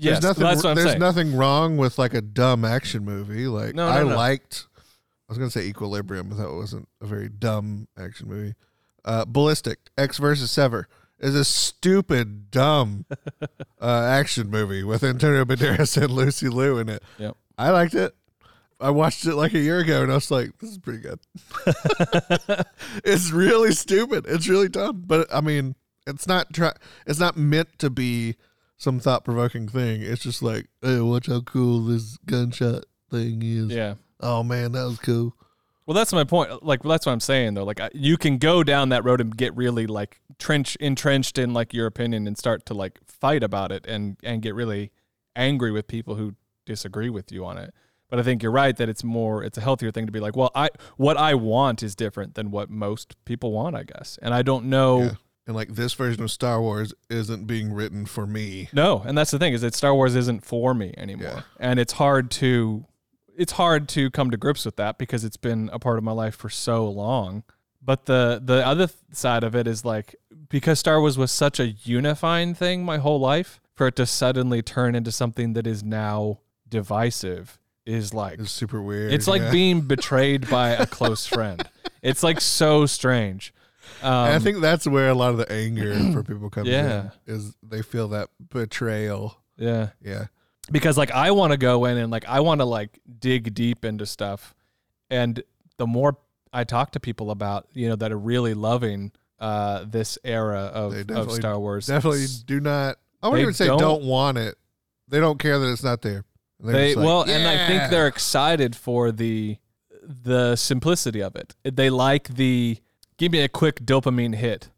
Yes, 0.00 0.20
there's 0.22 0.38
nothing. 0.38 0.44
that's 0.44 0.62
what 0.64 0.70
I'm 0.70 0.76
there's 0.76 0.88
saying. 0.90 1.00
nothing 1.00 1.36
wrong 1.36 1.76
with 1.76 1.98
like 1.98 2.14
a 2.14 2.20
dumb 2.22 2.64
action 2.64 3.04
movie. 3.04 3.46
Like 3.48 3.74
No, 3.74 3.86
no, 3.86 3.92
I 3.92 4.02
no. 4.04 4.16
liked. 4.16 4.66
I 4.76 5.32
was 5.32 5.38
gonna 5.38 5.50
say 5.50 5.66
Equilibrium, 5.66 6.28
but 6.28 6.38
that 6.38 6.50
wasn't 6.52 6.88
a 7.02 7.06
very 7.06 7.28
dumb 7.28 7.88
action 7.98 8.28
movie. 8.28 8.54
Uh, 9.04 9.24
Ballistic 9.24 9.78
Ecks 9.98 10.18
versus 10.18 10.50
Sever 10.50 10.88
is 11.18 11.34
a 11.34 11.44
stupid, 11.44 12.50
dumb 12.52 13.04
uh, 13.80 14.02
action 14.08 14.48
movie 14.50 14.84
with 14.84 15.02
Antonio 15.02 15.44
Banderas 15.44 16.00
and 16.00 16.12
Lucy 16.12 16.48
Liu 16.48 16.78
in 16.78 16.88
it. 16.88 17.02
Yep. 17.18 17.36
I 17.58 17.70
liked 17.70 17.94
it. 17.94 18.14
I 18.80 18.90
watched 18.90 19.26
it 19.26 19.34
like 19.34 19.54
a 19.54 19.58
year 19.58 19.80
ago, 19.80 20.02
and 20.04 20.12
I 20.12 20.14
was 20.14 20.30
like, 20.30 20.56
"This 20.58 20.70
is 20.70 20.78
pretty 20.78 21.00
good." 21.00 21.18
it's 23.04 23.30
really 23.32 23.72
stupid. 23.72 24.24
It's 24.28 24.48
really 24.48 24.68
dumb, 24.68 25.02
but 25.06 25.26
I 25.34 25.40
mean, 25.40 25.74
it's 26.06 26.26
not 26.26 26.52
try. 26.52 26.72
It's 27.06 27.18
not 27.18 27.36
meant 27.36 27.78
to 27.80 27.90
be 27.90 28.36
some 28.78 29.00
thought 29.00 29.24
provoking 29.24 29.68
thing. 29.68 30.00
It's 30.02 30.22
just 30.22 30.42
like, 30.42 30.66
hey, 30.80 31.00
watch 31.00 31.26
how 31.26 31.40
cool 31.42 31.80
this 31.84 32.16
gunshot 32.24 32.84
thing 33.10 33.42
is. 33.42 33.68
Yeah. 33.68 33.94
Oh 34.20 34.42
man, 34.42 34.72
that 34.72 34.84
was 34.84 34.98
cool. 34.98 35.34
Well, 35.86 35.94
that's 35.94 36.12
my 36.12 36.24
point. 36.24 36.62
Like, 36.62 36.82
that's 36.82 37.06
what 37.06 37.12
I'm 37.12 37.20
saying 37.20 37.54
though. 37.54 37.64
Like, 37.64 37.80
I- 37.80 37.90
you 37.94 38.16
can 38.16 38.38
go 38.38 38.62
down 38.62 38.90
that 38.90 39.04
road 39.04 39.20
and 39.20 39.34
get 39.36 39.56
really 39.56 39.86
like 39.86 40.20
trench 40.38 40.76
entrenched 40.80 41.38
in 41.38 41.52
like 41.54 41.72
your 41.74 41.86
opinion 41.86 42.26
and 42.26 42.36
start 42.36 42.64
to 42.66 42.74
like 42.74 42.98
fight 43.06 43.42
about 43.42 43.72
it 43.72 43.86
and 43.86 44.16
and 44.22 44.42
get 44.42 44.54
really 44.54 44.92
angry 45.34 45.70
with 45.72 45.86
people 45.88 46.14
who 46.16 46.34
disagree 46.66 47.08
with 47.10 47.32
you 47.32 47.44
on 47.44 47.58
it. 47.58 47.72
But 48.10 48.18
I 48.18 48.22
think 48.22 48.42
you're 48.42 48.52
right 48.52 48.76
that 48.76 48.88
it's 48.88 49.02
more 49.04 49.42
it's 49.44 49.56
a 49.58 49.60
healthier 49.60 49.90
thing 49.90 50.06
to 50.06 50.12
be 50.12 50.20
like, 50.20 50.36
well, 50.36 50.50
I 50.54 50.68
what 50.96 51.16
I 51.16 51.34
want 51.34 51.82
is 51.82 51.94
different 51.94 52.34
than 52.34 52.50
what 52.50 52.68
most 52.70 53.16
people 53.24 53.52
want, 53.52 53.74
I 53.74 53.84
guess. 53.84 54.18
And 54.20 54.34
I 54.34 54.42
don't 54.42 54.66
know. 54.66 55.02
Yeah. 55.02 55.10
And 55.48 55.56
like 55.56 55.74
this 55.74 55.94
version 55.94 56.22
of 56.22 56.30
Star 56.30 56.60
Wars 56.60 56.92
isn't 57.08 57.46
being 57.46 57.72
written 57.72 58.04
for 58.06 58.26
me. 58.26 58.68
No, 58.72 59.02
and 59.04 59.16
that's 59.18 59.30
the 59.32 59.38
thing 59.38 59.54
is 59.54 59.62
that 59.62 59.74
Star 59.74 59.94
Wars 59.94 60.14
isn't 60.14 60.44
for 60.44 60.74
me 60.74 60.94
anymore, 60.96 61.26
Yeah. 61.36 61.40
and 61.58 61.80
it's 61.80 61.94
hard 61.94 62.30
to 62.32 62.84
it's 63.36 63.52
hard 63.52 63.88
to 63.88 64.10
come 64.10 64.30
to 64.30 64.36
grips 64.36 64.64
with 64.66 64.76
that 64.76 64.98
because 64.98 65.24
it's 65.24 65.36
been 65.38 65.70
a 65.72 65.78
part 65.78 65.96
of 65.96 66.04
my 66.04 66.12
life 66.12 66.34
for 66.36 66.50
so 66.50 66.86
long. 66.86 67.42
But 67.82 68.04
the 68.06 68.40
the 68.44 68.64
other 68.66 68.88
side 69.12 69.42
of 69.42 69.54
it 69.56 69.66
is 69.66 69.84
like 69.86 70.14
because 70.50 70.78
Star 70.78 71.00
Wars 71.00 71.16
was 71.16 71.32
such 71.32 71.58
a 71.58 71.68
unifying 71.68 72.52
thing 72.54 72.84
my 72.84 72.98
whole 72.98 73.18
life, 73.18 73.58
for 73.74 73.86
it 73.86 73.96
to 73.96 74.04
suddenly 74.06 74.60
turn 74.60 74.94
into 74.94 75.10
something 75.10 75.54
that 75.54 75.66
is 75.66 75.82
now 75.82 76.40
divisive 76.68 77.58
is 77.86 78.12
like 78.12 78.38
It's 78.38 78.50
super 78.50 78.82
weird. 78.82 79.14
it's 79.14 79.26
like 79.26 79.40
yeah. 79.40 79.50
being 79.50 79.80
betrayed 79.80 80.50
by 80.50 80.70
a 80.70 80.84
close 80.98 81.26
friend. 81.26 81.62
It's 82.02 82.22
like 82.22 82.40
so 82.42 82.84
strange. 82.84 83.54
Um, 84.02 84.12
I 84.12 84.38
think 84.38 84.60
that's 84.60 84.86
where 84.86 85.08
a 85.08 85.14
lot 85.14 85.30
of 85.30 85.38
the 85.38 85.50
anger 85.52 85.94
for 86.12 86.22
people 86.24 86.50
comes 86.50 86.68
Yeah. 86.68 87.10
in 87.26 87.34
is 87.34 87.54
they 87.62 87.82
feel 87.82 88.08
that 88.08 88.28
betrayal. 88.50 89.36
yeah. 89.56 89.90
Yeah. 90.02 90.26
because 90.70 90.96
like 90.98 91.10
I 91.10 91.30
want 91.32 91.52
to 91.52 91.56
go 91.56 91.84
in 91.86 91.96
and 91.96 92.10
like 92.10 92.26
I 92.28 92.40
want 92.40 92.60
to 92.60 92.64
like 92.64 92.98
dig 93.18 93.54
deep 93.54 93.84
into 93.84 94.06
stuff 94.06 94.54
and 95.10 95.42
the 95.78 95.86
more 95.86 96.16
I 96.52 96.64
talk 96.64 96.92
to 96.92 97.00
people 97.00 97.30
about 97.30 97.66
you 97.72 97.88
know 97.88 97.96
that 97.96 98.12
are 98.12 98.18
really 98.18 98.54
loving 98.54 99.12
uh 99.40 99.84
this 99.86 100.18
era 100.24 100.70
of, 100.74 101.10
of 101.10 101.32
Star 101.32 101.58
Wars 101.58 101.86
Definitely 101.86 102.26
do 102.46 102.60
not. 102.60 102.98
I 103.22 103.28
wouldn't 103.28 103.42
even 103.42 103.54
say 103.54 103.66
don't- 103.66 103.78
don't, 103.80 104.04
want 104.04 104.38
it. 104.38 104.56
They 105.08 105.20
don't 105.20 105.38
care 105.38 105.58
that 105.58 105.70
it's 105.72 105.82
not 105.82 106.02
there. 106.02 106.24
They're 106.60 106.72
they 106.72 106.94
like, 106.94 107.04
well 107.06 107.22
and 107.22 107.46
I 107.48 107.66
think 107.66 107.90
they're 107.90 108.06
excited 108.08 108.76
for 108.76 109.10
the 109.12 109.56
the 110.02 110.56
simplicity 110.56 111.22
of 111.22 111.36
it 111.36 111.54
they 111.64 111.90
like 111.90 112.28
the 112.28 112.78
give 113.18 113.30
me 113.32 113.40
a 113.40 113.48
quick 113.48 113.80
dopamine 113.84 114.34
hit 114.34 114.70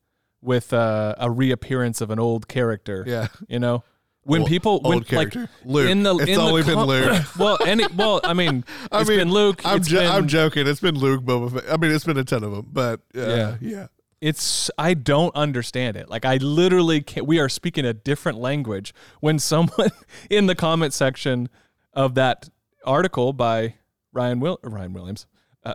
with 0.43 0.73
uh, 0.73 1.15
a 1.19 1.31
reappearance 1.31 2.01
of 2.01 2.11
an 2.11 2.19
old 2.19 2.49
character 2.49 3.05
yeah 3.07 3.29
you 3.49 3.59
know 3.59 3.85
when 4.23 4.43
Old- 4.43 4.51
people 4.51 4.81
when 4.83 4.95
old 4.95 5.07
character. 5.07 5.41
like 5.41 5.49
Luke. 5.65 5.89
in 5.91 6.03
the 6.03 6.15
It's 6.17 6.29
in 6.29 6.35
the 6.37 6.41
only 6.43 6.63
been 6.63 6.81
Luke. 6.81 7.23
well 7.39 7.59
any 7.65 7.87
well 7.97 8.21
I 8.25 8.35
mean 8.35 8.65
I 8.93 9.01
it's 9.01 9.09
mean, 9.09 9.19
been 9.19 9.31
Luke 9.31 9.63
I'm 9.65 9.79
it's 9.79 9.89
jo- 9.89 9.99
been, 10.01 10.11
I'm 10.11 10.29
joking. 10.29 10.67
It's 10.67 10.81
been 10.81 10.95
Luke, 10.97 11.23
Boba 11.25 11.53
Fett. 11.53 11.73
I 11.73 11.77
mean, 11.79 11.91
it's 11.91 12.05
been 12.05 12.19
a 12.19 12.25
ton 12.25 12.45
of 12.45 12.53
them, 12.53 12.67
but 12.71 13.01
uh, 13.17 13.21
Yeah. 13.21 13.57
yeah, 13.63 13.87
it's 14.21 14.71
I 14.77 14.93
don't 14.95 15.35
understand 15.35 15.97
it. 15.97 16.11
Like 16.11 16.27
I 16.27 16.37
literally 16.37 17.01
can't. 17.01 17.27
We 17.27 17.39
are 17.41 17.49
speaking 17.49 17.87
a 17.87 17.95
different 17.95 18.37
language 18.39 18.93
when 19.21 19.39
someone 19.39 19.91
in 20.31 20.47
the 20.47 20.55
comment 20.55 20.93
section 20.93 21.49
of 21.95 22.15
that 22.17 22.51
article 22.85 23.33
by 23.33 23.77
Ryan 24.13 24.39
Will 24.41 24.59
Ryan 24.63 24.93
Williams, 24.93 25.27
uh, 25.65 25.73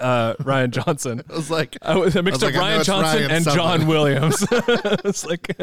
uh, 0.00 0.34
Rian 0.36 0.70
Johnson. 0.70 1.22
I 1.30 1.34
was 1.34 1.50
like, 1.50 1.76
I, 1.82 1.96
was, 1.96 2.16
I 2.16 2.20
mixed 2.20 2.42
was 2.42 2.54
up 2.54 2.60
like, 2.60 2.80
Rian 2.80 2.84
Johnson 2.84 3.18
Ryan 3.18 3.30
and 3.30 3.44
something. 3.44 3.62
John 3.62 3.86
Williams. 3.86 4.46
it's 4.50 5.24
like 5.24 5.56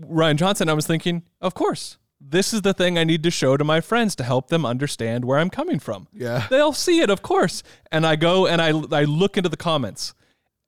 Rian 0.00 0.36
Johnson. 0.36 0.68
I 0.68 0.72
was 0.72 0.86
thinking, 0.86 1.22
of 1.40 1.54
course, 1.54 1.98
this 2.20 2.52
is 2.52 2.62
the 2.62 2.74
thing 2.74 2.98
I 2.98 3.04
need 3.04 3.22
to 3.22 3.30
show 3.30 3.56
to 3.56 3.64
my 3.64 3.80
friends 3.80 4.14
to 4.16 4.24
help 4.24 4.48
them 4.48 4.66
understand 4.66 5.24
where 5.24 5.38
I'm 5.38 5.50
coming 5.50 5.78
from. 5.78 6.06
yeah, 6.12 6.46
They'll 6.50 6.72
see 6.72 7.00
it, 7.00 7.10
of 7.10 7.22
course. 7.22 7.62
And 7.90 8.06
I 8.06 8.16
go 8.16 8.46
and 8.46 8.60
I 8.60 8.68
I 8.68 9.04
look 9.04 9.36
into 9.36 9.48
the 9.48 9.56
comments, 9.56 10.14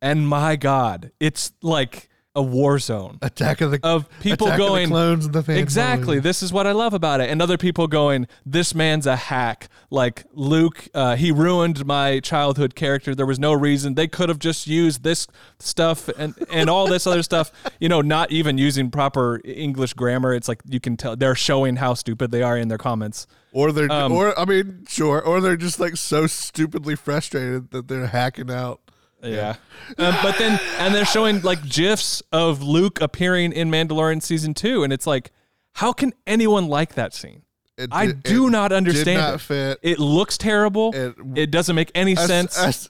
and 0.01 0.27
my 0.29 0.57
God, 0.57 1.13
it's 1.21 1.53
like 1.63 2.09
a 2.35 2.43
war 2.43 2.79
zone 2.79 3.19
Attack 3.21 3.61
of 3.61 3.73
the 3.73 3.81
of 3.83 4.09
people 4.21 4.47
Attack 4.47 4.61
of 4.61 4.67
going 4.67 4.89
clones 4.89 5.27
and 5.27 5.35
the 5.35 5.43
fan 5.43 5.59
exactly. 5.59 6.19
This 6.19 6.43
is 6.43 6.53
what 6.53 6.67
I 6.67 6.73
love 6.73 6.95
about 6.95 7.21
it, 7.21 7.29
and 7.29 7.43
other 7.43 7.59
people 7.59 7.87
going, 7.87 8.27
"This 8.47 8.75
man's 8.75 9.07
a 9.07 9.17
hack." 9.17 9.69
Like 9.91 10.25
Luke, 10.33 10.89
uh, 10.95 11.17
he 11.17 11.31
ruined 11.31 11.85
my 11.85 12.21
childhood 12.21 12.75
character. 12.75 13.15
There 13.15 13.27
was 13.27 13.39
no 13.39 13.53
reason 13.53 13.95
they 13.95 14.09
could 14.09 14.31
have 14.31 14.39
just 14.39 14.67
used 14.67 15.03
this 15.03 15.27
stuff 15.59 16.09
and 16.09 16.35
and 16.51 16.71
all 16.71 16.87
this 16.87 17.07
other 17.07 17.23
stuff. 17.23 17.53
You 17.81 17.91
know, 17.91 18.01
not 18.01 18.33
even 18.33 18.57
using 18.57 18.91
proper 18.91 19.41
English 19.45 19.93
grammar. 19.93 20.33
It's 20.33 20.49
like 20.49 20.63
you 20.67 20.81
can 20.81 20.97
tell 20.97 21.17
they're 21.17 21.35
showing 21.35 21.77
how 21.77 21.93
stupid 21.95 22.31
they 22.31 22.43
are 22.43 22.57
in 22.57 22.69
their 22.69 22.79
comments. 22.79 23.27
Or 23.53 23.71
they're, 23.73 23.93
Um, 23.93 24.13
or 24.13 24.39
I 24.39 24.47
mean, 24.47 24.87
sure, 24.89 25.21
or 25.21 25.43
they're 25.43 25.59
just 25.59 25.79
like 25.79 25.97
so 25.99 26.27
stupidly 26.27 26.97
frustrated 26.97 27.71
that 27.73 27.89
they're 27.89 28.07
hacking 28.07 28.51
out. 28.51 28.81
Yeah. 29.23 29.57
Um, 29.99 30.15
but 30.23 30.37
then, 30.39 30.59
and 30.79 30.95
they're 30.95 31.05
showing 31.05 31.41
like 31.43 31.63
GIFs 31.69 32.23
of 32.33 32.63
Luke 32.63 33.01
appearing 33.01 33.53
in 33.53 33.71
Mandalorian 33.71 34.23
season 34.23 34.55
two. 34.55 34.83
And 34.85 34.93
it's 34.93 35.07
like, 35.07 35.31
how 35.73 35.93
can 35.93 36.13
anyone 36.27 36.67
like 36.69 36.95
that 36.95 37.15
scene? 37.15 37.43
It, 37.79 37.89
I 37.93 38.07
it- 38.09 38.23
do 38.23 38.49
it 38.49 38.51
not 38.51 38.73
understand 38.73 39.21
not 39.21 39.35
it. 39.35 39.39
fit. 39.41 39.79
It 39.83 39.99
looks 39.99 40.37
terrible. 40.39 40.93
It- 40.95 41.15
It, 41.37 41.51
doesn't 41.51 41.75
make 41.77 41.91
any 41.95 42.15
sense. 42.17 42.89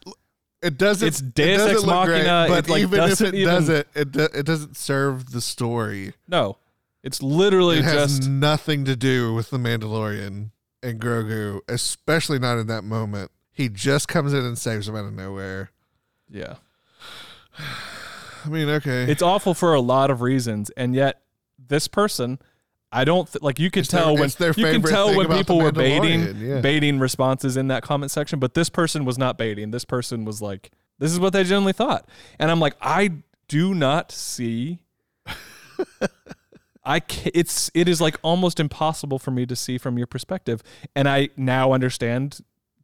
it 0.63 0.79
doesn't. 0.79 1.07
It's 1.09 1.21
it 1.21 1.35
Deus 1.35 1.59
doesn't 1.59 1.77
Ex 1.77 1.83
look 1.85 2.05
great, 2.07 2.19
Machina. 2.25 2.47
but 2.49 2.69
like, 2.69 2.83
even 2.83 3.01
if 3.11 3.21
it 3.21 3.35
even- 3.35 3.55
doesn't, 3.55 3.87
it 3.95 4.13
do, 4.13 4.29
it 4.35 4.47
doesn't 4.47 4.77
serve 4.77 5.31
the 5.33 5.41
story. 5.41 6.13
no, 6.29 6.57
it's 7.03 7.21
literally 7.23 7.79
It 7.79 7.85
has 7.85 8.19
just 8.19 8.31
nothing 8.31 8.85
to 8.85 8.95
do 8.97 9.35
with 9.35 9.51
the 9.51 9.59
Mandalorian 9.59 10.51
and 10.85 11.01
Grogu, 11.01 11.61
especially 11.69 12.39
not 12.39 12.59
in 12.59 12.67
that 12.69 12.83
moment. 12.85 13.31
He 13.51 13.69
just 13.69 14.09
comes 14.09 14.33
in 14.33 14.45
and 14.45 14.57
saves 14.57 14.89
him 14.89 14.97
out 14.97 15.05
of 15.05 15.13
nowhere. 15.13 15.71
Yeah. 16.33 16.55
I 18.45 18.49
mean, 18.49 18.69
okay. 18.69 19.05
It's 19.05 19.23
awful 19.23 19.55
for 19.55 19.75
a 19.75 19.81
lot 19.81 20.11
of 20.11 20.21
reasons, 20.21 20.71
and 20.71 20.95
yet 20.95 21.21
this 21.69 21.87
person, 21.87 22.41
I 22.91 23.05
don't 23.05 23.31
th- 23.31 23.43
like. 23.43 23.61
You 23.61 23.71
could 23.71 23.81
It's 23.85 23.91
their- 23.93 24.01
tell 24.01 24.17
when 24.17 24.29
their 24.39 24.53
you 24.57 24.65
can 24.65 24.83
tell 24.83 25.17
when 25.17 25.29
people 25.29 25.59
were 25.59 25.71
baiting 25.71 26.37
yeah. 26.39 26.61
baiting 26.61 26.99
responses 26.99 27.57
in 27.57 27.69
that 27.69 27.83
comment 27.85 28.11
section, 28.11 28.39
but 28.41 28.55
this 28.55 28.69
person 28.69 29.05
was 29.05 29.17
not 29.17 29.39
baiting. 29.39 29.71
This 29.71 29.85
person 29.85 30.25
was 30.25 30.43
like, 30.43 30.73
"This 30.99 31.13
is 31.13 31.21
what 31.21 31.33
they 31.33 31.45
generally 31.45 31.73
thought," 31.73 32.09
and 32.39 32.51
I'm 32.51 32.59
like, 32.59 32.75
I 32.81 33.13
do 33.49 33.75
not 33.75 34.11
see. 34.11 34.81
I 36.85 36.99
ca 36.99 37.31
it's 37.33 37.71
it 37.75 37.89
is 37.89 38.01
like 38.01 38.17
almost 38.23 38.59
impossible 38.59 39.21
for 39.21 39.31
me 39.31 39.47
to 39.47 39.55
see 39.55 39.79
from 39.79 39.99
your 39.99 40.09
perspective, 40.09 40.63
and 40.97 41.09
I 41.09 41.29
now 41.37 41.73
understand 41.73 42.41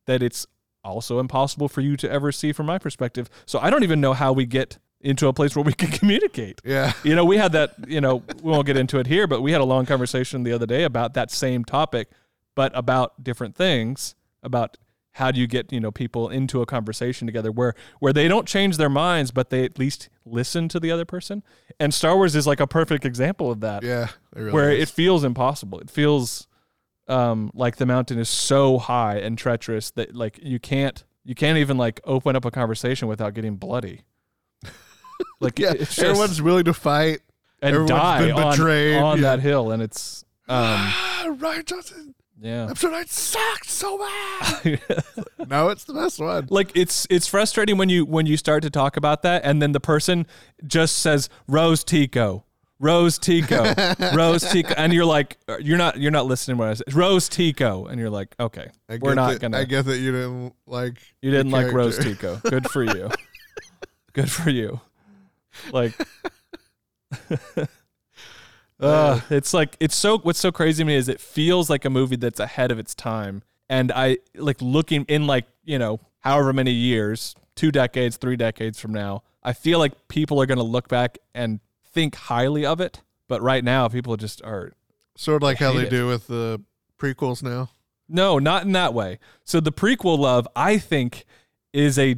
that 0.06 0.22
it's 0.22 0.46
also 0.88 1.18
impossible 1.18 1.68
for 1.68 1.80
you 1.80 1.96
to 1.98 2.10
ever 2.10 2.32
see 2.32 2.52
from 2.52 2.66
my 2.66 2.78
perspective. 2.78 3.28
So 3.46 3.58
I 3.58 3.70
don't 3.70 3.82
even 3.82 4.00
know 4.00 4.12
how 4.14 4.32
we 4.32 4.46
get 4.46 4.78
into 5.00 5.28
a 5.28 5.32
place 5.32 5.54
where 5.54 5.62
we 5.62 5.72
can 5.82 5.90
communicate. 5.90 6.60
yeah. 6.64 6.92
You 7.04 7.14
know, 7.14 7.24
we 7.24 7.36
had 7.36 7.52
that, 7.52 7.74
you 7.86 8.00
know, 8.00 8.22
we 8.42 8.50
won't 8.50 8.66
get 8.66 8.76
into 8.76 8.98
it 8.98 9.06
here, 9.06 9.26
but 9.26 9.42
we 9.42 9.52
had 9.52 9.60
a 9.60 9.64
long 9.64 9.86
conversation 9.86 10.42
the 10.42 10.52
other 10.52 10.66
day 10.66 10.84
about 10.84 11.14
that 11.14 11.30
same 11.30 11.64
topic, 11.64 12.08
but 12.54 12.72
about 12.74 13.22
different 13.22 13.54
things, 13.54 14.14
about 14.42 14.76
how 15.12 15.30
do 15.30 15.40
you 15.40 15.46
get, 15.46 15.72
you 15.72 15.80
know, 15.80 15.90
people 15.90 16.28
into 16.28 16.62
a 16.62 16.66
conversation 16.66 17.26
together 17.26 17.50
where 17.50 17.74
where 17.98 18.12
they 18.12 18.28
don't 18.28 18.46
change 18.46 18.76
their 18.76 18.88
minds, 18.88 19.30
but 19.30 19.50
they 19.50 19.64
at 19.64 19.78
least 19.78 20.08
listen 20.24 20.68
to 20.68 20.80
the 20.80 20.90
other 20.90 21.04
person. 21.04 21.42
And 21.80 21.92
Star 21.92 22.16
Wars 22.16 22.34
is 22.34 22.46
like 22.46 22.60
a 22.60 22.66
perfect 22.66 23.04
example 23.04 23.50
of 23.50 23.60
that. 23.60 23.82
Yeah. 23.82 24.08
It 24.36 24.40
really 24.40 24.52
where 24.52 24.70
is. 24.70 24.88
it 24.88 24.92
feels 24.92 25.22
impossible. 25.24 25.78
It 25.80 25.90
feels 25.90 26.47
um 27.08 27.50
like 27.54 27.76
the 27.76 27.86
mountain 27.86 28.18
is 28.18 28.28
so 28.28 28.78
high 28.78 29.16
and 29.18 29.38
treacherous 29.38 29.90
that 29.92 30.14
like 30.14 30.38
you 30.42 30.58
can't 30.58 31.04
you 31.24 31.34
can't 31.34 31.58
even 31.58 31.76
like 31.76 32.00
open 32.04 32.36
up 32.36 32.44
a 32.44 32.50
conversation 32.50 33.08
without 33.08 33.34
getting 33.34 33.56
bloody. 33.56 34.02
Like 35.40 35.58
yeah, 35.58 35.74
just, 35.74 35.98
everyone's 35.98 36.40
willing 36.40 36.64
to 36.64 36.74
fight. 36.74 37.20
and 37.60 37.74
everyone's 37.74 37.90
die 37.90 38.26
been 38.26 38.36
on, 38.36 38.50
betrayed, 38.52 38.96
on 38.98 39.16
yeah. 39.16 39.22
that 39.22 39.40
hill 39.40 39.72
and 39.72 39.82
it's 39.82 40.24
um 40.48 40.78
Rian 41.38 41.64
Johnson. 41.64 42.14
yeah 42.40 42.66
Episode 42.70 42.92
nine 42.92 43.06
sucked 43.06 43.68
so 43.68 43.98
bad. 43.98 44.80
no, 45.48 45.70
it's 45.70 45.84
the 45.84 45.94
best 45.94 46.20
one. 46.20 46.46
like 46.50 46.70
it's 46.76 47.06
it's 47.10 47.26
frustrating 47.26 47.78
when 47.78 47.88
you 47.88 48.04
when 48.04 48.26
you 48.26 48.36
start 48.36 48.62
to 48.62 48.70
talk 48.70 48.96
about 48.96 49.22
that 49.22 49.44
and 49.44 49.60
then 49.60 49.72
the 49.72 49.80
person 49.80 50.24
just 50.64 50.98
says 50.98 51.28
rose 51.48 51.82
tico 51.82 52.44
rose 52.80 53.18
tico 53.18 53.74
rose 54.14 54.48
tico 54.52 54.72
and 54.76 54.92
you're 54.92 55.04
like 55.04 55.36
you're 55.60 55.76
not 55.78 55.98
you're 55.98 56.12
not 56.12 56.26
listening 56.26 56.56
when 56.56 56.68
i 56.68 56.74
say 56.74 56.84
rose 56.92 57.28
tico 57.28 57.86
and 57.86 57.98
you're 57.98 58.08
like 58.10 58.34
okay 58.38 58.68
I 58.88 58.98
we're 59.00 59.14
not 59.14 59.32
that- 59.32 59.40
gonna 59.40 59.58
I 59.58 59.64
guess 59.64 59.84
that 59.86 59.98
you 59.98 60.12
didn't 60.12 60.54
like. 60.66 60.98
You 61.20 61.30
didn't 61.30 61.50
like 61.52 61.72
Rose. 61.72 61.98
Tico. 61.98 62.36
Good 62.36 62.70
for 62.70 62.82
you. 62.82 63.10
Good 64.14 64.30
for 64.30 64.48
you. 64.50 64.80
Like 65.72 65.92
uh, 68.80 69.20
it's 69.30 69.52
like 69.52 69.76
it's 69.80 69.94
so 69.96 70.18
what's 70.18 70.38
so 70.38 70.52
crazy 70.52 70.82
to 70.82 70.86
me 70.86 70.94
is 70.94 71.08
it 71.08 71.20
feels 71.20 71.68
like 71.68 71.84
a 71.84 71.90
movie 71.90 72.16
that's 72.16 72.40
ahead 72.40 72.70
of 72.70 72.78
its 72.78 72.94
time. 72.94 73.42
And 73.68 73.92
I 73.92 74.18
like 74.34 74.62
looking 74.62 75.04
in 75.08 75.26
like, 75.26 75.46
you 75.64 75.78
know, 75.78 76.00
however 76.20 76.52
many 76.52 76.70
years, 76.72 77.34
two 77.54 77.70
decades, 77.70 78.16
three 78.16 78.36
decades 78.36 78.78
from 78.80 78.92
now, 78.92 79.22
I 79.42 79.52
feel 79.52 79.78
like 79.78 80.08
people 80.08 80.40
are 80.40 80.46
gonna 80.46 80.62
look 80.62 80.88
back 80.88 81.18
and 81.34 81.60
think 81.92 82.14
highly 82.16 82.64
of 82.64 82.80
it. 82.80 83.02
But 83.28 83.42
right 83.42 83.62
now 83.64 83.88
people 83.88 84.16
just 84.16 84.42
are 84.44 84.72
Sort 85.16 85.42
of 85.42 85.46
like 85.46 85.58
how 85.58 85.72
they 85.72 85.82
it. 85.82 85.90
do 85.90 86.06
with 86.06 86.26
the 86.28 86.62
prequels 86.98 87.42
now. 87.42 87.70
No, 88.08 88.38
not 88.38 88.64
in 88.64 88.72
that 88.72 88.94
way. 88.94 89.18
So 89.44 89.60
the 89.60 89.72
prequel 89.72 90.18
love, 90.18 90.48
I 90.56 90.78
think, 90.78 91.24
is 91.72 91.98
a 91.98 92.16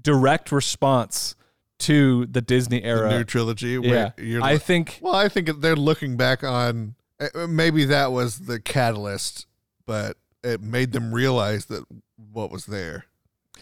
direct 0.00 0.50
response 0.52 1.34
to 1.80 2.24
the 2.26 2.40
Disney 2.40 2.80
The 2.80 2.86
era. 2.86 3.10
new 3.10 3.24
trilogy. 3.24 3.78
yeah, 3.82 4.12
I 4.18 4.38
like- 4.38 4.62
think. 4.62 4.98
well, 5.02 5.14
I 5.14 5.28
think 5.28 5.60
they're 5.60 5.76
looking 5.76 6.16
back 6.16 6.42
on 6.42 6.94
uh, 7.20 7.46
maybe 7.46 7.84
that 7.86 8.12
was 8.12 8.40
the 8.40 8.60
catalyst, 8.60 9.46
but 9.86 10.16
it 10.44 10.60
made 10.62 10.92
them 10.92 11.12
realize 11.14 11.66
that 11.66 11.84
what 12.32 12.50
was 12.50 12.66
there. 12.66 13.04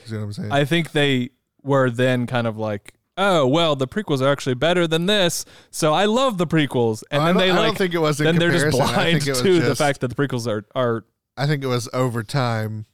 You 0.03 0.09
see 0.09 0.17
what 0.17 0.23
I'm 0.25 0.33
saying? 0.33 0.53
I 0.53 0.65
think 0.65 0.93
they 0.93 1.31
were 1.63 1.89
then 1.91 2.27
kind 2.27 2.47
of 2.47 2.57
like, 2.59 2.95
oh 3.17 3.47
well, 3.47 3.77
the 3.77 3.87
prequels 3.89 4.21
are 4.21 4.29
actually 4.31 4.55
better 4.55 4.87
than 4.87 5.07
this, 5.07 5.45
so 5.71 5.93
I 5.93 6.05
love 6.07 6.39
the 6.39 6.47
prequels, 6.47 7.03
and 7.11 7.23
I 7.23 7.27
then 7.27 7.35
don't- 7.35 7.43
they 7.43 7.51
I 7.51 7.55
like. 7.57 7.67
don't 7.67 7.79
think 7.79 7.95
it 7.95 7.99
was. 7.99 8.21
In 8.21 8.25
then 8.27 8.37
they're 8.39 8.51
just 8.51 8.71
comparison. 8.71 8.95
I 8.95 8.95
blind 8.95 9.13
think 9.23 9.27
it 9.27 9.31
was 9.31 9.43
to 9.43 9.55
the 9.61 9.69
just- 9.69 9.79
fact 9.79 10.01
that 10.01 10.09
the 10.09 10.15
prequels 10.15 10.47
are 10.47 10.65
are 10.75 11.05
I 11.37 11.47
think 11.47 11.63
it 11.65 11.69
was 11.69 11.89
over 11.93 12.23
time, 12.23 12.87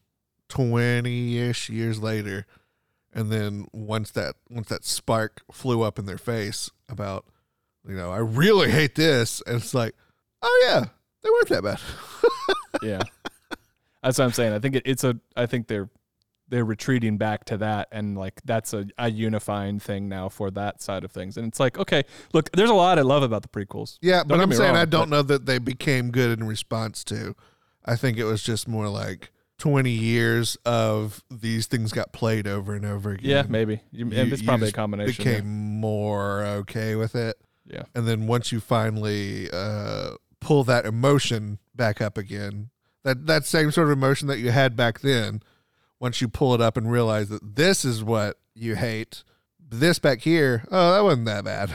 twenty 0.48 1.38
ish 1.38 1.68
years 1.68 1.98
later, 2.00 2.46
and 3.12 3.30
then 3.30 3.66
once 3.72 4.10
that 4.12 4.36
once 4.48 4.68
that 4.68 4.84
spark 4.84 5.42
flew 5.52 5.82
up 5.82 5.98
in 5.98 6.06
their 6.06 6.18
face 6.18 6.70
about, 6.88 7.24
you 7.86 7.94
know, 7.94 8.10
I 8.10 8.18
really 8.18 8.70
hate 8.70 8.94
this, 8.94 9.42
and 9.46 9.56
it's 9.56 9.74
like, 9.74 9.94
oh 10.42 10.66
yeah, 10.68 10.86
they 11.22 11.30
weren't 11.30 11.48
that 11.48 11.62
bad. 11.62 11.80
yeah. 12.82 13.02
That's 14.02 14.16
what 14.18 14.24
I'm 14.24 14.32
saying. 14.32 14.54
I 14.54 14.58
think 14.58 14.76
it, 14.76 14.82
it's 14.86 15.04
a. 15.04 15.18
I 15.36 15.44
think 15.44 15.66
they're 15.66 15.90
they're 16.50 16.64
retreating 16.64 17.16
back 17.16 17.44
to 17.46 17.56
that, 17.58 17.88
and 17.92 18.18
like 18.18 18.40
that's 18.44 18.74
a, 18.74 18.86
a 18.98 19.10
unifying 19.10 19.78
thing 19.80 20.08
now 20.08 20.28
for 20.28 20.50
that 20.50 20.82
side 20.82 21.04
of 21.04 21.10
things. 21.12 21.36
And 21.36 21.46
it's 21.46 21.58
like, 21.60 21.78
okay, 21.78 22.02
look, 22.32 22.50
there's 22.52 22.70
a 22.70 22.74
lot 22.74 22.98
I 22.98 23.02
love 23.02 23.22
about 23.22 23.42
the 23.42 23.48
prequels. 23.48 23.98
yeah, 24.02 24.18
Don't 24.18 24.28
but 24.28 24.40
I'm 24.40 24.52
saying 24.52 24.72
wrong, 24.74 24.82
I 24.82 24.84
don't 24.84 25.08
but- 25.10 25.16
know 25.16 25.22
that 25.22 25.46
they 25.46 25.58
became 25.58 26.10
good 26.10 26.38
in 26.38 26.46
response 26.46 27.02
to. 27.04 27.34
I 27.84 27.96
think 27.96 28.18
it 28.18 28.24
was 28.24 28.42
just 28.42 28.68
more 28.68 28.88
like 28.88 29.30
twenty 29.58 29.90
years 29.92 30.56
of 30.66 31.22
these 31.30 31.66
things 31.66 31.92
got 31.92 32.12
played 32.12 32.46
over 32.46 32.74
and 32.74 32.84
over 32.84 33.12
again. 33.12 33.30
Yeah, 33.30 33.42
maybe. 33.48 33.80
You, 33.90 34.06
You- 34.06 34.32
it's 34.32 34.42
probably 34.42 34.68
a 34.68 34.72
combination. 34.72 35.24
became 35.24 35.46
more 35.80 36.44
okay 36.44 36.94
with 36.96 37.14
it. 37.14 37.36
Yeah. 37.66 37.82
And 37.94 38.06
then 38.08 38.26
once 38.26 38.50
you 38.52 38.58
finally 38.60 39.48
uh, 39.52 40.12
pull 40.40 40.64
that 40.64 40.84
emotion 40.86 41.58
back 41.74 42.00
up 42.00 42.18
again, 42.18 42.70
that 43.04 43.26
that 43.26 43.46
same 43.46 43.70
sort 43.70 43.86
of 43.88 43.92
emotion 43.92 44.28
that 44.28 44.38
you 44.40 44.50
had 44.50 44.74
back 44.76 45.00
then, 45.00 45.40
once 46.00 46.20
you 46.20 46.26
pull 46.28 46.54
it 46.54 46.60
up 46.60 46.76
and 46.76 46.90
realize 46.90 47.28
that 47.28 47.54
this 47.56 47.84
is 47.84 48.02
what 48.02 48.38
you 48.54 48.74
hate, 48.74 49.22
this 49.60 49.98
back 50.00 50.20
here, 50.22 50.64
oh, 50.70 50.92
that 50.94 51.04
wasn't 51.04 51.26
that 51.26 51.44
bad. 51.44 51.70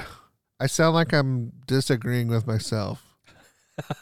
I 0.60 0.68
sound 0.68 0.96
like 0.96 1.14
I'm 1.14 1.52
disagreeing 1.68 2.28
with 2.28 2.46
myself, 2.48 3.04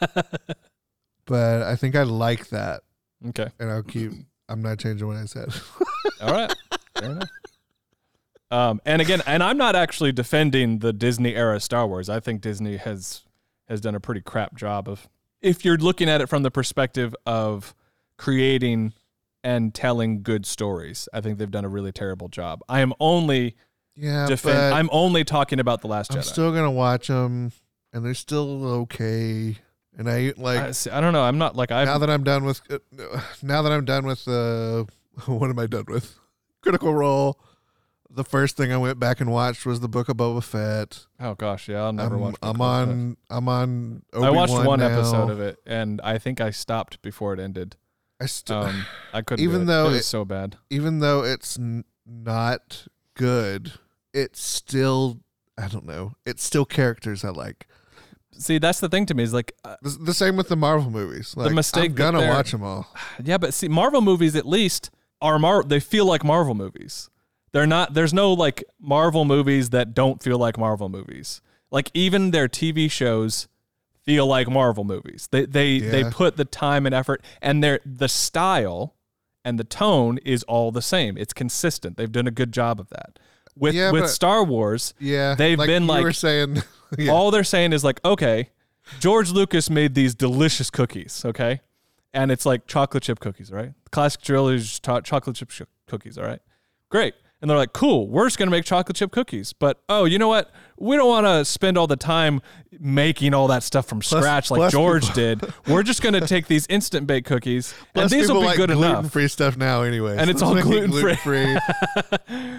but 1.26 1.62
I 1.62 1.76
think 1.76 1.96
I 1.96 2.02
like 2.02 2.48
that, 2.48 2.82
Okay. 3.28 3.48
and 3.58 3.70
I'll 3.70 3.82
keep. 3.82 4.12
I'm 4.48 4.60
not 4.62 4.78
changing 4.78 5.06
what 5.06 5.16
I 5.16 5.24
said. 5.24 5.48
All 6.20 6.32
right. 6.32 6.54
Fair 6.98 7.10
enough. 7.12 7.28
Um, 8.50 8.80
and 8.84 9.00
again, 9.00 9.22
and 9.26 9.42
I'm 9.42 9.56
not 9.56 9.74
actually 9.74 10.12
defending 10.12 10.78
the 10.80 10.92
Disney 10.92 11.34
era 11.34 11.58
Star 11.60 11.86
Wars. 11.86 12.08
I 12.08 12.20
think 12.20 12.40
Disney 12.42 12.76
has 12.76 13.22
has 13.68 13.80
done 13.80 13.94
a 13.94 14.00
pretty 14.00 14.20
crap 14.20 14.54
job 14.54 14.88
of 14.88 15.08
if 15.40 15.64
you're 15.64 15.78
looking 15.78 16.08
at 16.08 16.20
it 16.20 16.28
from 16.28 16.42
the 16.42 16.50
perspective 16.50 17.16
of 17.26 17.74
creating 18.18 18.92
and 19.44 19.74
telling 19.74 20.22
good 20.22 20.46
stories. 20.46 21.08
I 21.12 21.20
think 21.20 21.38
they've 21.38 21.50
done 21.50 21.66
a 21.66 21.68
really 21.68 21.92
terrible 21.92 22.28
job. 22.28 22.62
I 22.68 22.80
am 22.80 22.94
only 22.98 23.56
yeah, 23.94 24.26
defend 24.26 24.74
I'm 24.74 24.88
only 24.90 25.22
talking 25.22 25.60
about 25.60 25.82
the 25.82 25.86
last 25.86 26.12
I'm 26.12 26.22
Jedi. 26.22 26.24
still 26.24 26.52
gonna 26.52 26.70
watch 26.70 27.06
them, 27.06 27.52
and 27.92 28.04
they're 28.04 28.14
still 28.14 28.64
okay. 28.64 29.58
And 29.96 30.10
I 30.10 30.32
like 30.36 30.58
I, 30.58 30.70
see, 30.72 30.90
I 30.90 31.00
don't 31.00 31.12
know. 31.12 31.22
I'm 31.22 31.38
not 31.38 31.54
like 31.54 31.70
I 31.70 31.84
now 31.84 31.98
that 31.98 32.10
I'm 32.10 32.24
done 32.24 32.44
with 32.44 32.62
uh, 32.70 32.78
now 33.42 33.62
that 33.62 33.70
I'm 33.70 33.84
done 33.84 34.06
with 34.06 34.26
uh, 34.26 34.84
what 35.26 35.50
am 35.50 35.58
I 35.58 35.66
done 35.66 35.84
with? 35.86 36.18
Critical 36.62 36.94
Role. 36.94 37.38
The 38.10 38.24
first 38.24 38.56
thing 38.56 38.72
I 38.72 38.76
went 38.76 39.00
back 39.00 39.20
and 39.20 39.30
watched 39.30 39.66
was 39.66 39.80
the 39.80 39.88
Book 39.88 40.08
of 40.08 40.16
Boba 40.16 40.42
Fett. 40.42 41.06
Oh 41.20 41.34
gosh, 41.34 41.68
yeah, 41.68 41.82
I'll 41.82 41.92
never 41.92 42.14
I'm, 42.14 42.20
watch. 42.20 42.36
I'm 42.42 42.56
Book 42.56 42.66
on. 42.66 43.16
I'm 43.28 43.48
on. 43.48 44.02
I 44.14 44.30
watched 44.30 44.52
one 44.52 44.78
now. 44.78 44.86
episode 44.86 45.30
of 45.30 45.40
it, 45.40 45.58
and 45.66 46.00
I 46.02 46.18
think 46.18 46.40
I 46.40 46.50
stopped 46.50 47.02
before 47.02 47.34
it 47.34 47.40
ended. 47.40 47.76
I 48.24 48.26
still, 48.26 48.62
Um, 48.64 48.86
I 49.12 49.22
couldn't. 49.22 49.44
Even 49.44 49.62
it. 49.62 49.64
though 49.66 49.88
it's 49.90 50.06
it- 50.06 50.08
so 50.08 50.24
bad. 50.24 50.56
even 50.70 50.98
though 51.00 51.22
it's 51.24 51.58
n- 51.58 51.84
not 52.06 52.86
good, 53.14 53.72
it's 54.12 54.42
still. 54.42 55.20
I 55.56 55.68
don't 55.68 55.86
know. 55.86 56.14
It's 56.26 56.42
still 56.42 56.64
characters 56.64 57.24
I 57.24 57.28
like. 57.30 57.68
See, 58.36 58.58
that's 58.58 58.80
the 58.80 58.88
thing 58.88 59.06
to 59.06 59.14
me 59.14 59.22
is 59.22 59.32
like, 59.32 59.52
uh, 59.64 59.76
The, 59.82 59.90
the 60.06 60.14
same 60.14 60.36
with 60.36 60.48
the 60.48 60.56
Marvel 60.56 60.90
movies. 60.90 61.34
Like, 61.36 61.48
the 61.50 61.54
mistake 61.54 61.90
I'm 61.90 61.94
gonna 61.96 62.26
watch 62.28 62.50
them 62.50 62.64
all. 62.64 62.88
yeah, 63.22 63.38
but 63.38 63.54
see, 63.54 63.68
Marvel 63.68 64.00
movies 64.00 64.34
at 64.34 64.46
least 64.46 64.90
are 65.20 65.38
Mar. 65.38 65.62
They 65.62 65.78
feel 65.80 66.06
like 66.06 66.24
Marvel 66.24 66.54
movies. 66.54 67.08
They're 67.52 67.66
not. 67.68 67.94
There's 67.94 68.12
no 68.12 68.32
like 68.32 68.64
Marvel 68.80 69.24
movies 69.24 69.70
that 69.70 69.94
don't 69.94 70.20
feel 70.20 70.38
like 70.38 70.58
Marvel 70.58 70.88
movies. 70.88 71.40
Like 71.70 71.90
even 71.94 72.32
their 72.32 72.48
TV 72.48 72.90
shows 72.90 73.46
feel 74.04 74.26
like 74.26 74.48
Marvel 74.48 74.84
movies. 74.84 75.28
They 75.30 75.46
they 75.46 75.78
they 75.80 76.04
put 76.04 76.36
the 76.36 76.44
time 76.44 76.86
and 76.86 76.94
effort, 76.94 77.22
and 77.42 77.62
their 77.62 77.80
the 77.84 78.08
style 78.08 78.94
and 79.44 79.58
the 79.58 79.64
tone 79.64 80.18
is 80.24 80.42
all 80.44 80.70
the 80.72 80.82
same. 80.82 81.16
It's 81.18 81.32
consistent. 81.32 81.96
They've 81.96 82.10
done 82.10 82.26
a 82.26 82.30
good 82.30 82.52
job 82.52 82.80
of 82.80 82.88
that. 82.90 83.18
With 83.56 83.74
Yeah, 83.74 83.90
with 83.92 84.02
but- 84.04 84.08
Star 84.08 84.42
Wars, 84.42 84.94
Yeah, 84.98 85.34
They've 85.34 85.58
like 85.58 85.66
been 85.68 85.86
like- 85.86 86.02
were 86.02 86.12
saying. 86.12 86.62
yeah. 86.98 87.12
all 87.12 87.30
they're 87.30 87.44
saying 87.44 87.72
is 87.72 87.84
like, 87.84 88.00
okay, 88.04 88.50
George 89.00 89.30
Lucas 89.30 89.70
made 89.70 89.94
these 89.94 90.14
delicious 90.14 90.70
cookies, 90.70 91.24
okay, 91.24 91.60
and 92.12 92.30
it's 92.32 92.44
like 92.44 92.66
chocolate 92.66 93.02
chip 93.04 93.20
cookies, 93.20 93.50
right? 93.52 93.72
Classic 93.92 94.20
trilogy 94.22 94.78
cho- 94.82 95.00
chocolate 95.02 95.36
chip 95.36 95.50
sh- 95.50 95.62
cookies, 95.86 96.18
all 96.18 96.24
right, 96.24 96.40
great. 96.90 97.14
And 97.44 97.50
they're 97.50 97.58
like, 97.58 97.74
"Cool, 97.74 98.08
we're 98.08 98.24
just 98.24 98.38
gonna 98.38 98.50
make 98.50 98.64
chocolate 98.64 98.96
chip 98.96 99.10
cookies." 99.12 99.52
But 99.52 99.78
oh, 99.90 100.06
you 100.06 100.18
know 100.18 100.28
what? 100.28 100.50
We 100.78 100.96
don't 100.96 101.08
want 101.08 101.26
to 101.26 101.44
spend 101.44 101.76
all 101.76 101.86
the 101.86 101.94
time 101.94 102.40
making 102.80 103.34
all 103.34 103.48
that 103.48 103.62
stuff 103.62 103.86
from 103.86 104.00
scratch 104.00 104.50
like 104.50 104.72
George 104.72 105.02
people- 105.02 105.14
did. 105.14 105.52
We're 105.68 105.82
just 105.82 106.00
gonna 106.02 106.26
take 106.26 106.46
these 106.48 106.66
instant 106.68 107.06
bake 107.06 107.26
cookies, 107.26 107.74
and 107.94 108.08
these 108.08 108.28
will 108.32 108.40
be 108.40 108.46
like 108.46 108.56
good 108.56 108.70
enough. 108.70 108.80
gluten-free 108.94 109.28
stuff 109.28 109.56
now, 109.58 109.82
anyway. 109.82 110.16
And 110.18 110.30
it's 110.30 110.40
all 110.42 110.58
gluten-free. 110.60 111.52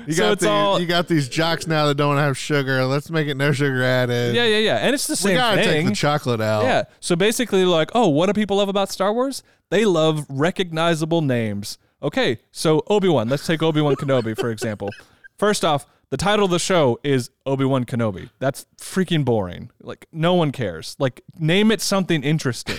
you 0.08 0.14
So 0.14 0.30
got 0.30 0.40
the, 0.40 0.50
all- 0.50 0.80
you 0.80 0.86
got 0.86 1.08
these 1.08 1.28
jocks 1.28 1.66
now 1.68 1.88
that 1.88 1.96
don't 1.96 2.18
have 2.18 2.38
sugar. 2.38 2.86
Let's 2.86 3.10
make 3.10 3.28
it 3.28 3.36
no 3.38 3.52
sugar 3.52 3.84
added. 3.84 4.36
Yeah, 4.36 4.46
yeah, 4.46 4.58
yeah. 4.60 4.78
And 4.78 4.94
it's 4.94 5.08
the 5.08 5.16
same 5.16 5.32
we 5.34 5.38
gotta 5.38 5.62
thing. 5.64 5.74
take 5.84 5.86
the 5.88 5.96
chocolate 5.96 6.42
out. 6.42 6.64
Yeah. 6.64 6.84
So 7.00 7.16
basically, 7.16 7.66
like, 7.66 7.90
oh, 7.96 8.08
what 8.10 8.28
do 8.28 8.34
people 8.34 8.58
love 8.58 8.70
about 8.70 8.90
Star 8.92 9.12
Wars? 9.12 9.44
They 9.72 9.84
love 9.84 10.26
recognizable 10.30 11.22
names. 11.22 11.78
Okay, 12.02 12.40
so 12.52 12.84
Obi 12.88 13.08
Wan. 13.08 13.30
Let's 13.30 13.46
take 13.46 13.64
Obi 13.64 13.82
Wan 13.82 13.96
Kenobi 13.96 14.38
for 14.38 14.50
example. 14.52 14.90
First 15.38 15.66
off, 15.66 15.86
the 16.12 16.18
title 16.18 16.46
of 16.46 16.52
the 16.52 16.60
show 16.60 17.00
is 17.04 17.30
Obi 17.46 17.66
Wan 17.66 17.84
Kenobi. 17.84 18.30
That's 18.40 18.66
freaking 18.78 19.26
boring. 19.26 19.72
Like, 19.82 20.06
no 20.12 20.34
one 20.36 20.52
cares. 20.52 20.96
Like, 21.00 21.22
name 21.38 21.72
it 21.72 21.82
something 21.82 22.24
interesting. 22.24 22.78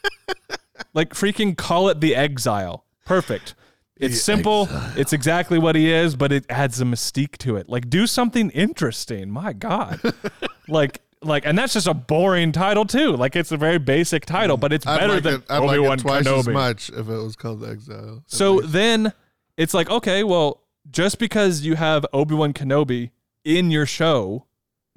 like, 0.94 1.10
freaking 1.10 1.56
call 1.56 1.88
it 1.88 2.00
the 2.00 2.16
Exile. 2.16 2.84
Perfect. 3.06 3.54
It's 3.96 4.14
The 4.14 4.20
simple. 4.20 4.68
It's 4.96 5.12
exactly 5.12 5.58
what 5.58 5.74
he 5.76 5.92
is, 5.92 6.16
but 6.16 6.32
it 6.32 6.44
adds 6.48 6.80
a 6.80 6.84
mystique 6.84 7.38
to 7.38 7.56
it. 7.56 7.68
Like, 7.68 7.88
do 7.88 8.06
something 8.06 8.50
interesting. 8.50 9.30
My 9.30 9.52
God. 9.52 10.00
like, 10.68 11.00
like, 11.22 11.44
and 11.46 11.56
that's 11.58 11.72
just 11.74 11.86
a 11.86 11.94
boring 11.94 12.52
title 12.52 12.84
too. 12.84 13.16
Like, 13.16 13.34
it's 13.36 13.52
a 13.52 13.56
very 13.56 13.78
basic 13.78 14.24
title, 14.26 14.56
but 14.56 14.72
it's 14.72 14.86
I'd 14.86 14.98
better 14.98 15.14
like 15.14 15.22
than 15.22 15.34
it, 15.34 15.42
I'd 15.50 15.58
Obi 15.58 15.66
like 15.66 15.80
Wan 15.80 15.98
it 15.98 16.00
twice 16.02 16.24
Kenobi. 16.26 16.38
as 16.38 16.48
much 16.48 16.88
if 16.90 17.08
it 17.08 17.22
was 17.22 17.36
called 17.36 17.64
Exile. 17.64 18.22
at 18.26 18.30
So 18.30 18.54
least. 18.56 18.72
then 18.72 19.12
it's 19.56 19.74
like, 19.74 19.90
okay, 19.90 20.22
well, 20.24 20.62
just 20.90 21.18
because 21.18 21.62
you 21.62 21.74
have 21.76 22.06
Obi 22.12 22.34
Wan 22.34 22.52
Kenobi 22.52 23.10
in 23.44 23.70
your 23.70 23.86
show 23.86 24.46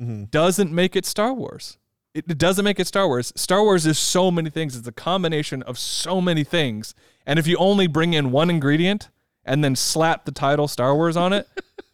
Mhm. 0.02 0.30
doesn't 0.32 0.72
make 0.72 0.96
it 0.96 1.06
Star 1.06 1.34
Wars. 1.34 1.78
It, 2.14 2.26
it 2.30 2.38
doesn't 2.38 2.66
make 2.66 2.80
it 2.80 2.88
Star 2.88 3.08
Wars. 3.08 3.32
Star 3.36 3.62
Wars 3.64 3.86
is 3.86 3.98
so 4.00 4.32
many 4.32 4.50
things. 4.50 4.76
It's 4.76 4.88
a 4.88 4.92
combination 4.92 5.62
of 5.64 5.78
so 5.80 6.20
many 6.22 6.44
things. 6.44 6.94
And 7.26 7.38
if 7.40 7.48
you 7.48 7.56
only 7.58 7.88
bring 7.88 8.14
in 8.14 8.32
one 8.32 8.50
ingredient 8.50 9.10
and 9.46 9.64
then 9.64 9.76
slap 9.76 10.26
the 10.26 10.32
title 10.32 10.68
Star 10.68 10.96
Wars 10.96 11.16
on 11.16 11.34
it, 11.34 11.48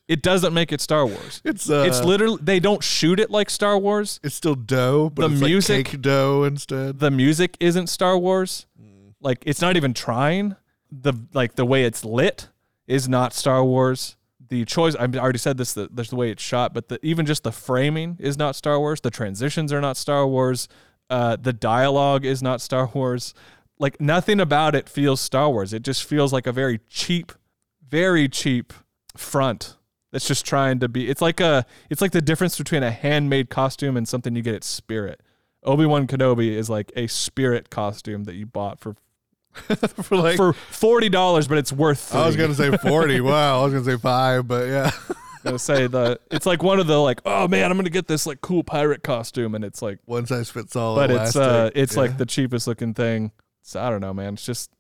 it 0.08 0.22
doesn't 0.22 0.54
make 0.54 0.72
it 0.72 0.80
Star 0.82 1.06
Wars. 1.06 1.42
it's 1.44 1.70
uh, 1.70 1.84
it's 1.88 2.04
literally 2.04 2.40
they 2.42 2.60
don't 2.60 2.84
shoot 2.84 3.20
it 3.20 3.30
like 3.30 3.50
Star 3.50 3.78
Wars. 3.78 4.20
it's 4.24 4.36
still 4.36 4.56
dough, 4.56 5.10
but 5.14 5.28
the 5.28 5.34
it's 5.34 5.42
music- 5.42 5.94
like 5.94 6.02
dough 6.02 6.44
instead. 6.44 7.00
The 7.00 7.12
music 7.12 7.58
isn't 7.60 7.88
Star 7.88 8.18
Wars. 8.18 8.66
Like 9.20 9.44
it's 9.46 9.62
not 9.62 9.76
even 9.76 9.94
trying. 9.94 10.56
The 10.92 11.14
like 11.34 11.56
the 11.56 11.66
way 11.66 11.84
it's 11.84 12.06
lit 12.06 12.50
is 12.86 13.10
not 13.10 13.34
Star 13.34 13.64
Wars. 13.64 14.16
The 14.50 14.64
choice 14.64 14.96
I 14.96 15.04
already 15.04 15.40
said 15.40 15.58
this. 15.58 15.74
The, 15.74 15.90
the 15.92 16.16
way 16.16 16.32
it's 16.32 16.44
shot, 16.44 16.74
but 16.74 16.88
the, 16.88 17.00
even 17.04 17.26
just 17.26 17.44
the 17.44 17.52
framing 17.52 18.16
is 18.20 18.38
not 18.38 18.56
Star 18.56 18.80
Wars. 18.80 19.02
The 19.02 19.12
transitions 19.12 19.74
are 19.74 19.82
not 19.82 19.98
Star 19.98 20.26
Wars. 20.26 20.70
Uh, 21.10 21.36
the 21.36 21.54
dialogue 21.54 22.26
is 22.26 22.42
not 22.44 22.62
Star 22.62 22.90
Wars. 22.94 23.34
Like 23.80 24.00
nothing 24.00 24.40
about 24.40 24.76
it 24.76 24.88
feels 24.88 25.20
Star 25.20 25.50
Wars. 25.50 25.74
It 25.74 25.82
just 25.82 26.04
feels 26.04 26.32
like 26.32 26.48
a 26.48 26.52
very 26.52 26.80
cheap, 26.88 27.32
very 27.90 28.30
cheap 28.30 28.72
front 29.16 29.77
that's 30.18 30.28
just 30.28 30.48
trying 30.48 30.80
to 30.80 30.90
be. 30.90 31.08
It's 31.08 31.22
like 31.22 31.40
a. 31.40 31.64
It's 31.92 32.02
like 32.02 32.12
the 32.12 32.24
difference 32.24 32.58
between 32.58 32.82
a 32.82 32.90
handmade 32.90 33.52
costume 33.52 33.96
and 33.96 34.08
something 34.08 34.36
you 34.36 34.42
get 34.42 34.56
at 34.56 34.64
Spirit. 34.64 35.22
Obi 35.64 35.86
Wan 35.86 36.08
Kenobi 36.08 36.50
is 36.56 36.72
like 36.72 36.92
a 36.96 37.06
Spirit 37.06 37.70
costume 37.70 38.24
that 38.24 38.34
you 38.34 38.48
bought 38.48 38.80
for 38.80 38.96
for 39.54 40.18
like, 40.18 40.38
for 40.38 40.54
forty 40.54 41.08
dollars, 41.08 41.48
but 41.48 41.60
it's 41.60 41.72
worth. 41.72 42.00
Three. 42.00 42.20
I 42.20 42.26
was 42.26 42.36
gonna 42.36 42.56
say 42.56 42.76
forty. 42.78 43.22
wow, 43.22 43.62
I 43.62 43.64
was 43.66 43.74
gonna 43.74 43.86
say 43.86 43.98
five, 44.02 44.48
but 44.48 44.68
yeah. 44.68 44.90
gonna 45.44 45.60
say 45.60 45.86
the. 45.86 46.20
It's 46.32 46.48
like 46.48 46.64
one 46.64 46.80
of 46.80 46.88
the 46.88 46.98
like, 46.98 47.22
oh 47.24 47.48
man, 47.48 47.70
I'm 47.70 47.78
gonna 47.78 47.92
get 47.92 48.08
this 48.08 48.26
like 48.26 48.42
cool 48.42 48.64
pirate 48.64 49.04
costume, 49.04 49.54
and 49.54 49.64
it's 49.64 49.84
like, 49.84 50.00
One 50.06 50.26
size 50.26 50.50
fits 50.50 50.76
all. 50.76 50.96
but 50.96 51.12
it's 51.12 51.36
uh, 51.36 51.70
it's 51.76 51.94
Yeah. 51.94 52.02
like 52.02 52.18
the 52.18 52.26
cheapest 52.26 52.66
looking 52.66 52.96
thing. 52.96 53.34
So 53.62 53.80
I 53.80 53.92
don't 53.92 54.02
know, 54.02 54.16
man. 54.16 54.34
It's 54.34 54.46
just 54.48 54.72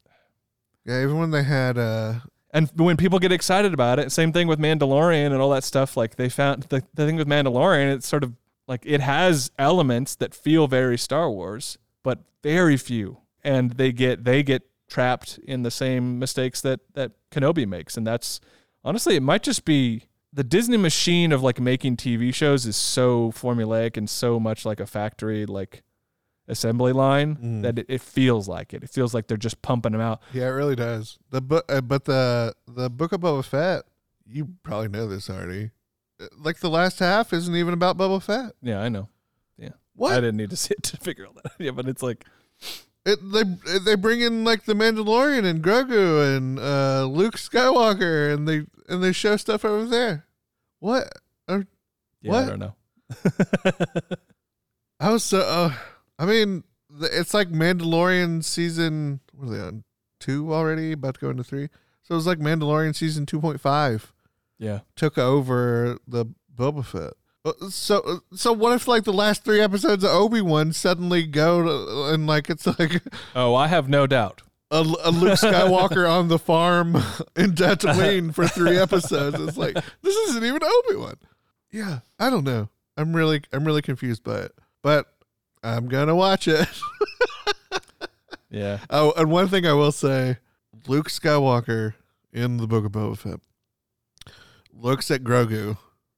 yeah. 0.83 1.03
Even 1.03 1.19
when 1.19 1.29
they 1.29 1.43
had 1.43 1.77
uh, 1.77 2.15
and 2.57 2.71
when 2.75 2.97
people 2.97 3.19
get 3.19 3.31
excited 3.31 3.71
about 3.71 3.99
it, 3.99 4.11
same 4.11 4.33
thing 4.33 4.47
with 4.47 4.57
Mandalorian 4.57 5.27
and 5.27 5.35
all 5.35 5.51
that 5.51 5.63
stuff. 5.63 5.95
Like 5.95 6.15
they 6.15 6.27
found 6.27 6.63
the, 6.63 6.83
the 6.95 7.05
thing 7.05 7.15
with 7.15 7.27
Mandalorian, 7.27 7.93
it's 7.93 8.07
sort 8.07 8.23
of 8.23 8.33
like 8.67 8.81
it 8.83 8.99
has 8.99 9.51
elements 9.59 10.15
that 10.15 10.33
feel 10.33 10.67
very 10.67 10.97
Star 10.97 11.29
Wars, 11.29 11.77
but 12.01 12.23
very 12.41 12.75
few, 12.75 13.19
and 13.43 13.73
they 13.73 13.91
get 13.91 14.23
they 14.23 14.41
get 14.41 14.63
trapped 14.87 15.37
in 15.43 15.61
the 15.61 15.69
same 15.69 16.17
mistakes 16.17 16.59
that 16.61 16.79
that 16.95 17.11
Kenobi 17.29 17.67
makes, 17.67 17.95
and 17.95 18.07
that's 18.07 18.39
honestly 18.83 19.15
it 19.15 19.23
might 19.23 19.43
just 19.43 19.63
be 19.63 20.05
the 20.33 20.43
Disney 20.43 20.77
machine 20.77 21.31
of 21.31 21.43
like 21.43 21.59
making 21.59 21.97
TV 21.97 22.33
shows 22.33 22.65
is 22.65 22.75
so 22.75 23.31
formulaic 23.33 23.97
and 23.97 24.09
so 24.09 24.39
much 24.39 24.65
like 24.65 24.79
a 24.79 24.87
factory 24.87 25.45
like 25.45 25.83
assembly 26.47 26.93
line 26.93 27.35
Mm. 27.35 27.61
that 27.63 27.79
it, 27.79 27.85
it 27.89 28.01
feels 28.01 28.47
like 28.47 28.73
it. 28.73 28.83
It 28.83 28.89
feels 28.89 29.13
like 29.13 29.27
they're 29.27 29.37
just 29.37 29.61
pumping 29.61 29.91
them 29.91 30.01
out. 30.01 30.21
yeah, 30.33 30.43
it 30.45 30.51
really 30.51 30.75
does. 30.75 31.17
The 31.31 31.41
book, 31.41 31.65
uh, 31.69 31.81
but 31.81 32.05
the 32.05 32.53
the 32.67 32.89
book 32.89 33.11
of 33.11 33.21
Boba 33.21 33.43
Fett. 33.45 33.83
You 34.25 34.49
probably 34.63 34.89
know 34.89 35.07
this 35.07 35.29
already. 35.29 35.71
Uh, 36.21 36.25
Like 36.37 36.59
the 36.59 36.69
last 36.69 36.99
half 36.99 37.31
isn't 37.33 37.55
even 37.55 37.73
about 37.73 37.97
Boba 37.97 38.21
Fett. 38.21 38.53
Yeah, 38.61 38.79
I 38.81 38.89
know. 38.89 39.07
Yeah, 39.57 39.69
what? 39.95 40.13
I 40.13 40.15
didn't 40.17 40.37
need 40.37 40.49
to 40.51 40.57
see 40.63 40.73
it 40.77 40.83
to 40.83 40.97
figure 40.97 41.25
all 41.25 41.33
that. 41.33 41.45
out. 41.45 41.51
Yeah, 41.59 41.71
but 41.71 41.87
it's 41.87 42.03
like 42.03 42.25
It, 43.05 43.19
they 43.31 43.43
they 43.79 43.95
bring 43.95 44.19
in 44.21 44.43
like 44.43 44.63
the 44.65 44.73
Mandalorian 44.73 45.45
and 45.45 45.63
Grogu 45.63 46.35
and 46.35 46.59
uh, 46.59 47.05
Luke 47.05 47.35
Skywalker 47.37 48.33
and 48.33 48.47
they 48.47 48.65
and 48.89 49.01
they 49.03 49.11
show 49.13 49.37
stuff 49.37 49.63
over 49.63 49.85
there. 49.85 50.25
What? 50.79 51.07
yeah, 51.49 51.63
What? 52.23 52.43
I 52.43 52.47
don't 52.49 52.59
know. 52.59 52.75
I 54.99 55.11
was 55.11 55.23
so. 55.23 55.39
Uh, 55.39 55.73
I 56.19 56.25
mean, 56.25 56.63
it's 56.99 57.33
like 57.33 57.49
Mandalorian 57.49 58.43
season. 58.43 59.19
What 59.33 59.49
are 59.49 59.51
they 59.55 59.61
on? 59.61 59.83
Two 60.19 60.53
already, 60.53 60.93
about 60.93 61.15
to 61.15 61.19
go 61.19 61.29
into 61.29 61.43
three. 61.43 61.69
So 62.01 62.13
it 62.13 62.17
was 62.17 62.27
like 62.27 62.39
Mandalorian 62.39 62.95
season 62.95 63.25
two 63.25 63.39
point 63.39 63.59
five 63.61 64.13
yeah. 64.57 64.79
took 64.95 65.17
over 65.17 65.99
the 66.07 66.25
Boba 66.55 66.83
Fett. 66.85 67.13
Uh, 67.45 67.69
So 67.69 67.99
uh, 67.99 68.17
so 68.35 68.51
what 68.53 68.73
if 68.73 68.87
like 68.87 69.03
the 69.03 69.13
last 69.13 69.43
three 69.43 69.61
episodes 69.61 70.03
of 70.03 70.09
Obi 70.09 70.41
Wan 70.41 70.73
suddenly 70.73 71.25
go 71.25 71.61
to, 71.63 72.13
and 72.13 72.25
like 72.25 72.49
it's 72.49 72.65
like 72.65 73.01
Oh, 73.35 73.53
I 73.55 73.67
have 73.67 73.87
no 73.89 74.07
doubt. 74.07 74.41
a, 74.71 74.79
a 74.79 75.11
Luke 75.11 75.33
Skywalker 75.39 76.09
on 76.09 76.29
the 76.29 76.39
farm 76.39 76.95
in 77.35 77.51
Tatooine 77.51 78.33
for 78.33 78.47
three 78.47 78.77
episodes. 78.77 79.39
It's 79.39 79.57
like 79.57 79.75
this 80.01 80.15
isn't 80.15 80.43
even 80.43 80.61
Obi 80.63 80.95
Wan. 80.95 81.15
Yeah, 81.71 81.99
I 82.17 82.29
don't 82.29 82.43
know. 82.45 82.69
I'm 82.95 83.15
really 83.15 83.41
I'm 83.53 83.65
really 83.65 83.81
confused 83.83 84.23
by 84.23 84.39
it, 84.39 84.53
but 84.81 85.05
I'm 85.75 85.87
gonna 85.87 86.15
watch 86.15 86.47
it. 86.47 86.67
Yeah. 88.49 88.79
Oh, 88.89 89.13
and 89.17 89.29
one 89.29 89.49
thing 89.49 89.65
I 89.67 89.73
will 89.73 89.91
say, 89.91 90.37
Luke 90.87 91.09
Skywalker 91.09 91.95
in 92.31 92.57
the 92.57 92.65
Book 92.65 92.85
of 92.85 92.93
Boba 92.93 93.17
Fett 93.17 93.39
looks 94.73 95.11
at 95.11 95.23
Grogu. 95.23 95.77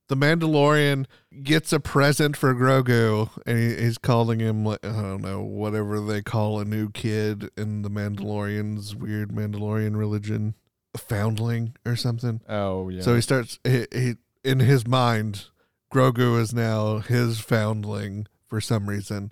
The 0.09 0.15
Mandalorian 0.15 1.05
gets 1.43 1.71
a 1.73 1.79
present 1.79 2.35
for 2.37 2.53
Grogu, 2.55 3.29
and 3.45 3.57
he, 3.57 3.75
he's 3.83 3.97
calling 3.97 4.39
him 4.39 4.65
like 4.65 4.85
I 4.85 4.89
don't 4.89 5.21
know 5.21 5.41
whatever 5.41 5.99
they 5.99 6.21
call 6.21 6.59
a 6.59 6.65
new 6.65 6.89
kid 6.91 7.49
in 7.57 7.81
the 7.81 7.89
Mandalorian's 7.89 8.95
weird 8.95 9.29
Mandalorian 9.31 9.97
religion, 9.97 10.55
a 10.93 10.97
foundling 10.97 11.75
or 11.85 11.95
something. 11.95 12.41
Oh, 12.47 12.89
yeah. 12.89 13.01
So 13.01 13.15
he 13.15 13.21
starts 13.21 13.59
he, 13.63 13.85
he 13.91 14.15
in 14.43 14.59
his 14.59 14.87
mind, 14.87 15.45
Grogu 15.93 16.39
is 16.39 16.53
now 16.53 16.99
his 16.99 17.39
foundling 17.39 18.27
for 18.47 18.59
some 18.61 18.89
reason, 18.89 19.31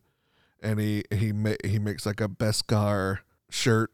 and 0.61 0.79
he 0.79 1.03
he 1.11 1.31
ma- 1.31 1.61
he 1.63 1.79
makes 1.79 2.05
like 2.05 2.21
a 2.21 2.27
Beskar 2.27 3.19
shirt, 3.49 3.91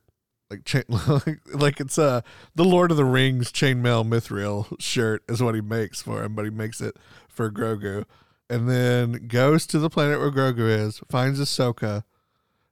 like 0.50 0.66
chain, 0.66 0.84
like, 1.54 1.80
it's 1.80 1.98
uh 1.98 2.22
the 2.56 2.66
Lord 2.66 2.92
of 2.92 2.98
the 2.98 3.06
Rings 3.06 3.52
chainmail 3.52 4.08
mithril 4.08 4.80
shirt 4.80 5.24
is 5.28 5.42
what 5.42 5.56
he 5.56 5.62
makes 5.62 6.02
for 6.02 6.24
him, 6.24 6.36
but 6.36 6.46
he 6.46 6.52
makes 6.52 6.82
it 6.82 6.98
for 7.28 7.52
Grogu, 7.52 8.06
and 8.50 8.70
then 8.70 9.28
goes 9.28 9.66
to 9.68 9.80
the 9.80 9.90
planet 9.90 10.20
where 10.20 10.32
Grogu 10.32 10.68
is, 10.68 11.02
finds 11.10 11.40
Ahsoka, 11.40 12.04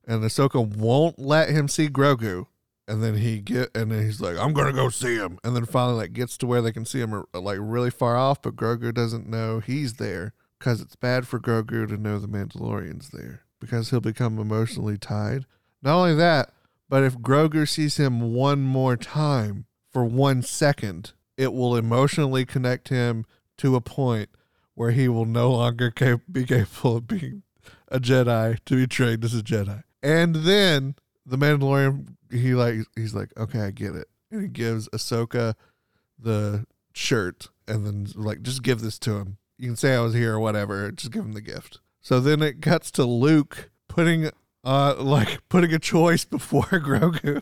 and 0.06 0.24
Ahsoka 0.24 0.66
won't 0.66 1.20
let 1.20 1.50
him 1.50 1.68
see 1.68 1.88
Grogu. 1.88 2.48
And 2.88 3.02
then 3.02 3.16
he 3.16 3.40
get, 3.40 3.70
and 3.74 3.90
then 3.90 4.04
he's 4.04 4.20
like, 4.20 4.38
"I'm 4.38 4.52
gonna 4.52 4.74
go 4.74 4.90
see 4.90 5.16
him." 5.16 5.40
And 5.46 5.56
then 5.56 5.66
finally, 5.66 5.96
like, 5.96 6.14
gets 6.14 6.36
to 6.40 6.48
where 6.48 6.62
they 6.62 6.74
can 6.74 6.84
see 6.84 7.00
him, 7.00 7.14
uh, 7.14 7.40
like, 7.40 7.60
really 7.62 7.92
far 7.92 8.18
off. 8.18 8.42
But 8.42 8.58
Grogu 8.58 8.94
doesn't 8.94 9.30
know 9.30 9.60
he's 9.60 9.94
there 9.94 10.34
because 10.60 10.82
it's 10.82 10.98
bad 10.98 11.26
for 11.26 11.40
Grogu 11.40 11.88
to 11.88 11.96
know 11.96 12.20
the 12.20 12.28
Mandalorian's 12.28 13.10
there 13.10 13.44
because 13.62 13.90
he'll 13.90 14.02
become 14.02 14.38
emotionally 14.38 14.98
tied. 14.98 15.46
Not 15.82 15.96
only 15.96 16.16
that, 16.16 16.52
but 16.90 17.04
if 17.04 17.18
Grogu 17.18 17.66
sees 17.66 17.96
him 17.96 18.34
one 18.34 18.62
more 18.62 18.98
time 18.98 19.66
for 19.90 20.04
one 20.04 20.42
second, 20.42 21.14
it 21.38 21.54
will 21.54 21.78
emotionally 21.78 22.44
connect 22.44 22.90
him 22.90 23.26
to 23.60 23.78
a 23.78 23.82
point 23.82 24.30
where 24.74 24.92
he 24.92 25.08
will 25.08 25.26
no 25.26 25.52
longer 25.52 25.94
be 26.32 26.46
capable 26.46 26.98
of 26.98 27.08
being 27.08 27.44
a 27.88 28.00
Jedi 28.00 28.60
to 28.66 28.76
be 28.76 28.88
trained 28.88 29.24
as 29.24 29.34
a 29.34 29.42
Jedi. 29.42 29.84
And 30.04 30.36
then 30.36 30.96
the 31.26 31.38
Mandalorian, 31.38 32.16
he 32.30 32.54
like 32.54 32.76
he's 32.98 33.14
like, 33.14 33.32
okay, 33.38 33.62
I 33.62 33.72
get 33.72 33.96
it, 33.96 34.08
and 34.30 34.42
he 34.42 34.48
gives 34.48 34.90
Ahsoka 34.90 35.54
the 36.20 36.66
shirt 36.94 37.48
and 37.68 37.86
then 37.86 38.08
like 38.16 38.42
just 38.42 38.64
give 38.64 38.82
this 38.82 39.00
to 39.00 39.18
him. 39.18 39.38
You 39.58 39.68
can 39.68 39.76
say 39.76 39.96
I 39.96 40.02
was 40.02 40.14
here 40.14 40.34
or 40.34 40.40
whatever. 40.40 40.92
Just 40.92 41.12
give 41.12 41.24
him 41.24 41.34
the 41.34 41.42
gift. 41.42 41.80
So 42.02 42.20
then 42.20 42.42
it 42.42 42.62
cuts 42.62 42.92
to 42.92 43.06
Luke 43.06 43.70
putting 43.88 44.30
uh 44.64 44.96
like 44.98 45.48
putting 45.50 45.74
a 45.74 45.80
choice 45.80 46.26
before 46.38 46.64
Grogu. 46.66 47.42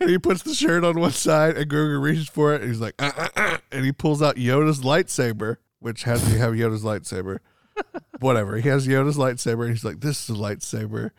and 0.00 0.10
he 0.10 0.18
puts 0.18 0.42
the 0.42 0.54
shirt 0.54 0.84
on 0.84 0.98
one 0.98 1.12
side 1.12 1.56
and 1.56 1.70
Grogu 1.70 2.00
reaches 2.00 2.28
for 2.28 2.54
it 2.54 2.62
and 2.62 2.70
he's 2.70 2.80
like 2.80 2.94
uh, 2.98 3.12
uh, 3.16 3.28
uh, 3.36 3.58
and 3.72 3.84
he 3.84 3.92
pulls 3.92 4.20
out 4.22 4.36
Yoda's 4.36 4.80
lightsaber, 4.80 5.56
which 5.78 6.02
has 6.02 6.22
to 6.24 6.38
have 6.38 6.52
Yoda's 6.54 6.84
lightsaber. 6.84 7.38
Whatever. 8.20 8.56
He 8.56 8.68
has 8.68 8.86
Yoda's 8.86 9.16
lightsaber 9.18 9.62
and 9.62 9.70
he's 9.70 9.84
like, 9.84 10.00
This 10.00 10.28
is 10.28 10.36
a 10.36 10.38
lightsaber 10.38 11.10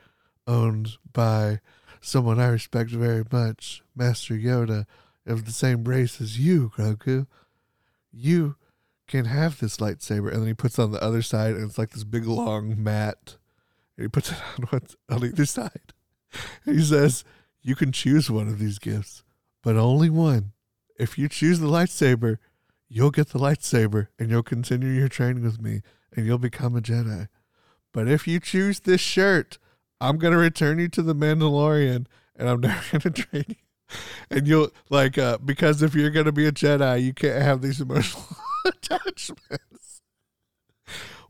owned 0.46 0.92
by 1.14 1.60
someone 2.02 2.40
I 2.40 2.48
respect 2.48 2.92
very 2.92 3.24
much, 3.32 3.84
Master 3.96 4.34
Yoda, 4.36 4.86
of 5.26 5.46
the 5.46 5.52
same 5.52 5.84
race 5.84 6.22
as 6.22 6.40
you, 6.40 6.72
Grogu. 6.76 7.28
You 8.12 8.56
can 9.08 9.26
have 9.26 9.60
this 9.60 9.78
lightsaber. 9.78 10.32
And 10.32 10.42
then 10.42 10.48
he 10.48 10.54
puts 10.54 10.78
on 10.78 10.92
the 10.92 11.04
other 11.04 11.22
side, 11.22 11.56
and 11.56 11.64
it's 11.64 11.78
like 11.78 11.92
this 11.92 12.04
big 12.04 12.26
long 12.26 12.82
mat. 12.82 13.38
And 13.98 14.04
he 14.06 14.08
puts 14.08 14.32
it 14.32 14.38
on, 14.60 14.66
one, 14.70 14.88
on 15.10 15.26
either 15.26 15.46
side. 15.46 15.94
And 16.66 16.76
he 16.76 16.84
says, 16.84 17.24
You 17.62 17.76
can 17.76 17.92
choose 17.92 18.30
one 18.30 18.48
of 18.48 18.60
these 18.60 18.80
gifts, 18.80 19.24
but 19.64 19.76
only 19.76 20.10
one. 20.10 20.54
If 21.00 21.18
you 21.18 21.30
choose 21.30 21.60
the 21.60 21.68
lightsaber, 21.68 22.38
you'll 22.90 23.12
get 23.12 23.30
the 23.30 23.40
lightsaber 23.40 24.08
and 24.18 24.30
you'll 24.30 24.44
continue 24.44 24.90
your 24.90 25.10
training 25.10 25.44
with 25.44 25.62
me 25.62 25.82
and 26.16 26.26
you'll 26.26 26.38
become 26.38 26.76
a 26.76 26.82
Jedi. 26.82 27.28
But 27.94 28.08
if 28.08 28.28
you 28.28 28.40
choose 28.40 28.82
this 28.82 29.02
shirt, 29.02 29.58
I'm 30.00 30.18
gonna 30.18 30.38
return 30.38 30.80
you 30.80 30.88
to 30.90 31.02
the 31.02 31.16
Mandalorian, 31.16 32.06
and 32.36 32.50
I'm 32.50 32.62
never 32.62 33.00
gonna 33.00 33.14
train 33.14 33.46
you. 33.48 33.56
And 34.30 34.48
you'll 34.48 34.70
like 34.90 35.18
uh, 35.18 35.38
because 35.38 35.82
if 35.82 35.96
you're 35.96 36.10
gonna 36.10 36.32
be 36.32 36.46
a 36.46 36.52
Jedi, 36.52 37.04
you 37.04 37.14
can't 37.14 37.42
have 37.42 37.62
these 37.62 37.80
emotional 37.80 38.26
attachments. 38.68 40.02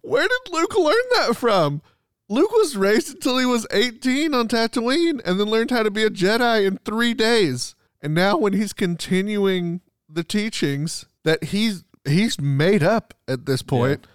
Where 0.02 0.28
did 0.28 0.54
Luke 0.54 0.78
learn 0.78 0.96
that 1.16 1.36
from? 1.36 1.82
Luke 2.30 2.52
was 2.52 2.76
raised 2.76 3.14
until 3.14 3.38
he 3.38 3.46
was 3.46 3.66
18 3.72 4.34
on 4.34 4.48
Tatooine, 4.48 5.22
and 5.26 5.40
then 5.40 5.48
learned 5.48 5.72
how 5.72 5.84
to 5.84 5.92
be 5.92 6.04
a 6.04 6.10
Jedi 6.10 6.66
in 6.66 6.78
three 6.80 7.14
days. 7.14 7.76
And 8.02 8.14
now, 8.14 8.38
when 8.38 8.54
he's 8.54 8.74
continuing 8.74 9.82
the 10.10 10.24
teachings 10.24 11.06
that 11.24 11.46
he's 11.46 11.84
he's 12.06 12.40
made 12.40 12.84
up 12.84 13.14
at 13.28 13.46
this 13.46 13.62
point, 13.62 14.06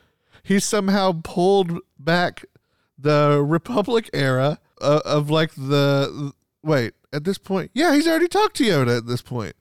he's 0.43 0.65
somehow 0.65 1.21
pulled 1.25 1.79
back 1.99 2.45
the 2.99 3.43
Republic 3.45 4.09
era 4.13 4.59
of, 4.81 5.01
of 5.03 5.31
like 5.31 5.55
the 5.55 6.33
wait 6.63 6.95
at 7.13 7.25
this 7.25 7.39
point. 7.39 7.71
Yeah, 7.75 7.95
he's 7.95 8.07
already 8.07 8.29
talked 8.29 8.57
to 8.57 8.65
Yoda 8.65 8.99
at 8.99 9.07
this 9.07 9.23
point, 9.23 9.57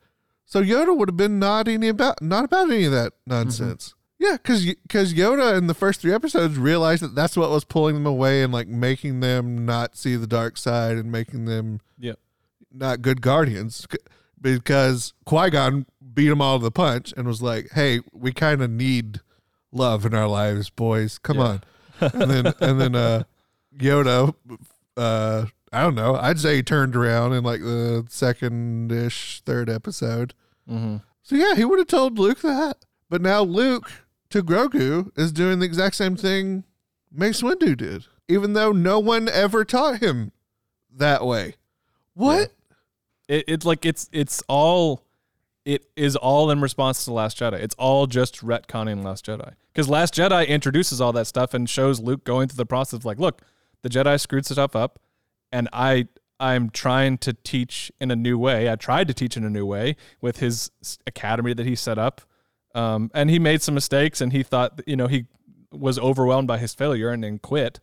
so 0.51 0.61
Yoda 0.61 0.93
would 0.97 1.07
have 1.07 1.15
been 1.15 1.39
not 1.39 1.69
any 1.69 1.87
about 1.87 2.21
not 2.21 2.43
about 2.43 2.69
any 2.69 2.83
of 2.83 2.91
that 2.91 3.13
nonsense. 3.25 3.95
Yeah, 4.19 4.33
because 4.33 4.65
because 4.65 5.13
Yoda 5.13 5.57
in 5.57 5.67
the 5.67 5.73
first 5.73 6.01
three 6.01 6.13
episodes 6.13 6.57
realized 6.57 7.01
that 7.01 7.15
that's 7.15 7.37
what 7.37 7.49
was 7.49 7.63
pulling 7.63 7.95
them 7.95 8.05
away 8.05 8.43
and 8.43 8.51
like 8.51 8.67
making 8.67 9.21
them 9.21 9.65
not 9.65 9.95
see 9.95 10.15
the 10.17 10.27
dark 10.27 10.57
side 10.57 10.97
and 10.97 11.11
making 11.11 11.45
them 11.45 11.79
Yep. 11.97 12.19
not 12.71 13.01
good 13.01 13.21
guardians 13.21 13.87
because 14.39 15.13
Qui 15.25 15.49
Gon 15.51 15.85
beat 16.13 16.27
them 16.29 16.41
all 16.41 16.59
to 16.59 16.63
the 16.63 16.71
punch 16.71 17.13
and 17.15 17.27
was 17.27 17.41
like, 17.41 17.69
"Hey, 17.71 18.01
we 18.11 18.31
kind 18.31 18.61
of 18.61 18.69
need 18.69 19.21
love 19.71 20.05
in 20.05 20.13
our 20.13 20.27
lives, 20.27 20.69
boys. 20.69 21.17
Come 21.17 21.37
Yeah. 21.37 21.43
on." 21.43 21.61
And 22.01 22.29
then 22.31 22.53
and 22.59 22.81
then 22.81 22.95
uh, 22.95 23.23
Yoda, 23.77 24.33
uh, 24.97 25.45
I 25.71 25.81
don't 25.81 25.95
know. 25.95 26.15
I'd 26.15 26.39
say 26.39 26.57
he 26.57 26.63
turned 26.63 26.95
around 26.95 27.33
in 27.33 27.43
like 27.43 27.61
the 27.61 28.05
second 28.09 28.91
ish, 28.91 29.41
third 29.45 29.69
episode. 29.69 30.33
Mm-hmm. 30.69 30.97
So 31.23 31.35
yeah, 31.35 31.55
he 31.55 31.65
would 31.65 31.79
have 31.79 31.87
told 31.87 32.17
Luke 32.17 32.41
that. 32.41 32.77
But 33.09 33.21
now 33.21 33.41
Luke 33.41 33.91
to 34.29 34.41
Grogu 34.41 35.11
is 35.17 35.31
doing 35.31 35.59
the 35.59 35.65
exact 35.65 35.95
same 35.95 36.15
thing 36.15 36.63
Mace 37.11 37.41
Windu 37.41 37.75
did, 37.75 38.05
even 38.27 38.53
though 38.53 38.71
no 38.71 38.99
one 38.99 39.27
ever 39.27 39.65
taught 39.65 39.99
him 39.99 40.31
that 40.95 41.25
way. 41.25 41.55
What? 42.13 42.53
It, 43.27 43.45
it's 43.47 43.65
like 43.65 43.85
it's 43.85 44.09
it's 44.11 44.41
all 44.47 45.03
it 45.65 45.85
is 45.95 46.15
all 46.15 46.49
in 46.49 46.61
response 46.61 47.05
to 47.05 47.13
Last 47.13 47.37
Jedi. 47.37 47.53
It's 47.53 47.75
all 47.77 48.07
just 48.07 48.41
retconning 48.43 49.03
Last 49.03 49.25
Jedi. 49.25 49.53
Because 49.73 49.89
Last 49.89 50.15
Jedi 50.15 50.47
introduces 50.47 50.99
all 50.99 51.13
that 51.13 51.27
stuff 51.27 51.53
and 51.53 51.69
shows 51.69 51.99
Luke 51.99 52.23
going 52.23 52.47
through 52.47 52.57
the 52.57 52.65
process 52.65 52.93
of 52.93 53.05
like, 53.05 53.19
look, 53.19 53.41
the 53.83 53.89
Jedi 53.89 54.19
screwed 54.19 54.45
stuff 54.45 54.75
up, 54.75 54.99
and 55.51 55.69
I 55.71 56.07
I'm 56.41 56.71
trying 56.71 57.19
to 57.19 57.33
teach 57.33 57.91
in 58.01 58.09
a 58.09 58.15
new 58.15 58.37
way. 58.37 58.69
I 58.69 58.75
tried 58.75 59.07
to 59.07 59.13
teach 59.13 59.37
in 59.37 59.43
a 59.43 59.49
new 59.49 59.65
way 59.65 59.95
with 60.19 60.39
his 60.39 60.71
academy 61.05 61.53
that 61.53 61.67
he 61.67 61.75
set 61.75 61.99
up, 61.99 62.21
um, 62.73 63.11
and 63.13 63.29
he 63.29 63.37
made 63.37 63.61
some 63.61 63.75
mistakes, 63.75 64.19
and 64.19 64.33
he 64.33 64.41
thought 64.41 64.81
you 64.87 64.95
know 64.95 65.07
he 65.07 65.27
was 65.71 65.99
overwhelmed 65.99 66.47
by 66.47 66.57
his 66.57 66.73
failure 66.73 67.11
and 67.11 67.23
then 67.23 67.37
quit. 67.37 67.79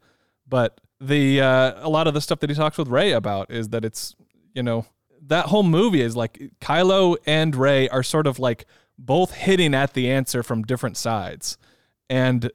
But 0.46 0.80
the 1.00 1.40
uh, 1.40 1.74
a 1.76 1.88
lot 1.88 2.08
of 2.08 2.14
the 2.14 2.20
stuff 2.20 2.40
that 2.40 2.50
he 2.50 2.56
talks 2.56 2.76
with 2.76 2.88
Rey 2.88 3.12
about 3.12 3.50
is 3.50 3.68
that 3.68 3.84
it's 3.84 4.16
you 4.54 4.64
know 4.64 4.86
that 5.22 5.46
whole 5.46 5.62
movie 5.62 6.00
is 6.00 6.16
like 6.16 6.50
Kylo 6.60 7.16
and 7.26 7.54
Rey 7.54 7.88
are 7.88 8.02
sort 8.02 8.26
of 8.26 8.40
like 8.40 8.66
both 8.98 9.34
hitting 9.34 9.72
at 9.72 9.94
the 9.94 10.10
answer 10.10 10.42
from 10.42 10.64
different 10.64 10.96
sides, 10.96 11.56
and 12.10 12.50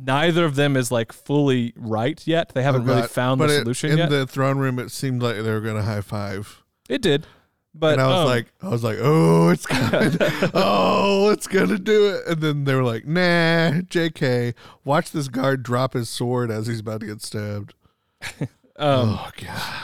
neither 0.00 0.44
of 0.44 0.54
them 0.56 0.76
is 0.76 0.90
like 0.90 1.12
fully 1.12 1.72
right 1.76 2.20
yet. 2.26 2.50
They 2.54 2.62
haven't 2.62 2.82
Oh, 2.82 2.94
really 2.94 3.08
found 3.08 3.38
But 3.38 3.48
the 3.48 3.56
it- 3.56 3.60
solution 3.60 3.90
in 3.92 3.98
yet. 3.98 4.10
the 4.10 4.26
throne 4.26 4.58
room, 4.58 4.78
it 4.78 4.90
seemed 4.90 5.22
like 5.22 5.36
they 5.36 5.50
were 5.50 5.60
going 5.60 5.76
to 5.76 5.82
high 5.82 6.00
five. 6.00 6.62
it 6.88 7.02
did, 7.02 7.26
but 7.74 7.94
and 7.94 8.02
I 8.02 8.06
was 8.08 8.18
um, 8.20 8.26
like, 8.26 8.46
I 8.62 8.68
was 8.68 8.84
like, 8.84 8.98
oh, 9.00 9.50
it's 9.50 9.66
gonna, 9.66 10.50
oh, 10.54 11.30
it's 11.30 11.46
gonna 11.46 11.78
do 11.78 12.08
it. 12.14 12.26
And 12.26 12.40
then 12.40 12.64
they 12.64 12.74
were 12.74 12.84
like, 12.84 13.06
nah, 13.06 13.80
J.K. 13.82 14.54
Watch 14.84 15.10
this 15.12 15.28
guard 15.28 15.62
drop 15.62 15.92
his 15.94 16.08
sword 16.08 16.50
as 16.50 16.66
he's 16.66 16.80
about 16.80 17.00
to 17.00 17.06
get 17.06 17.22
stabbed. 17.22 17.74
um, 18.40 18.48
oh 18.78 19.30
god, 19.36 19.74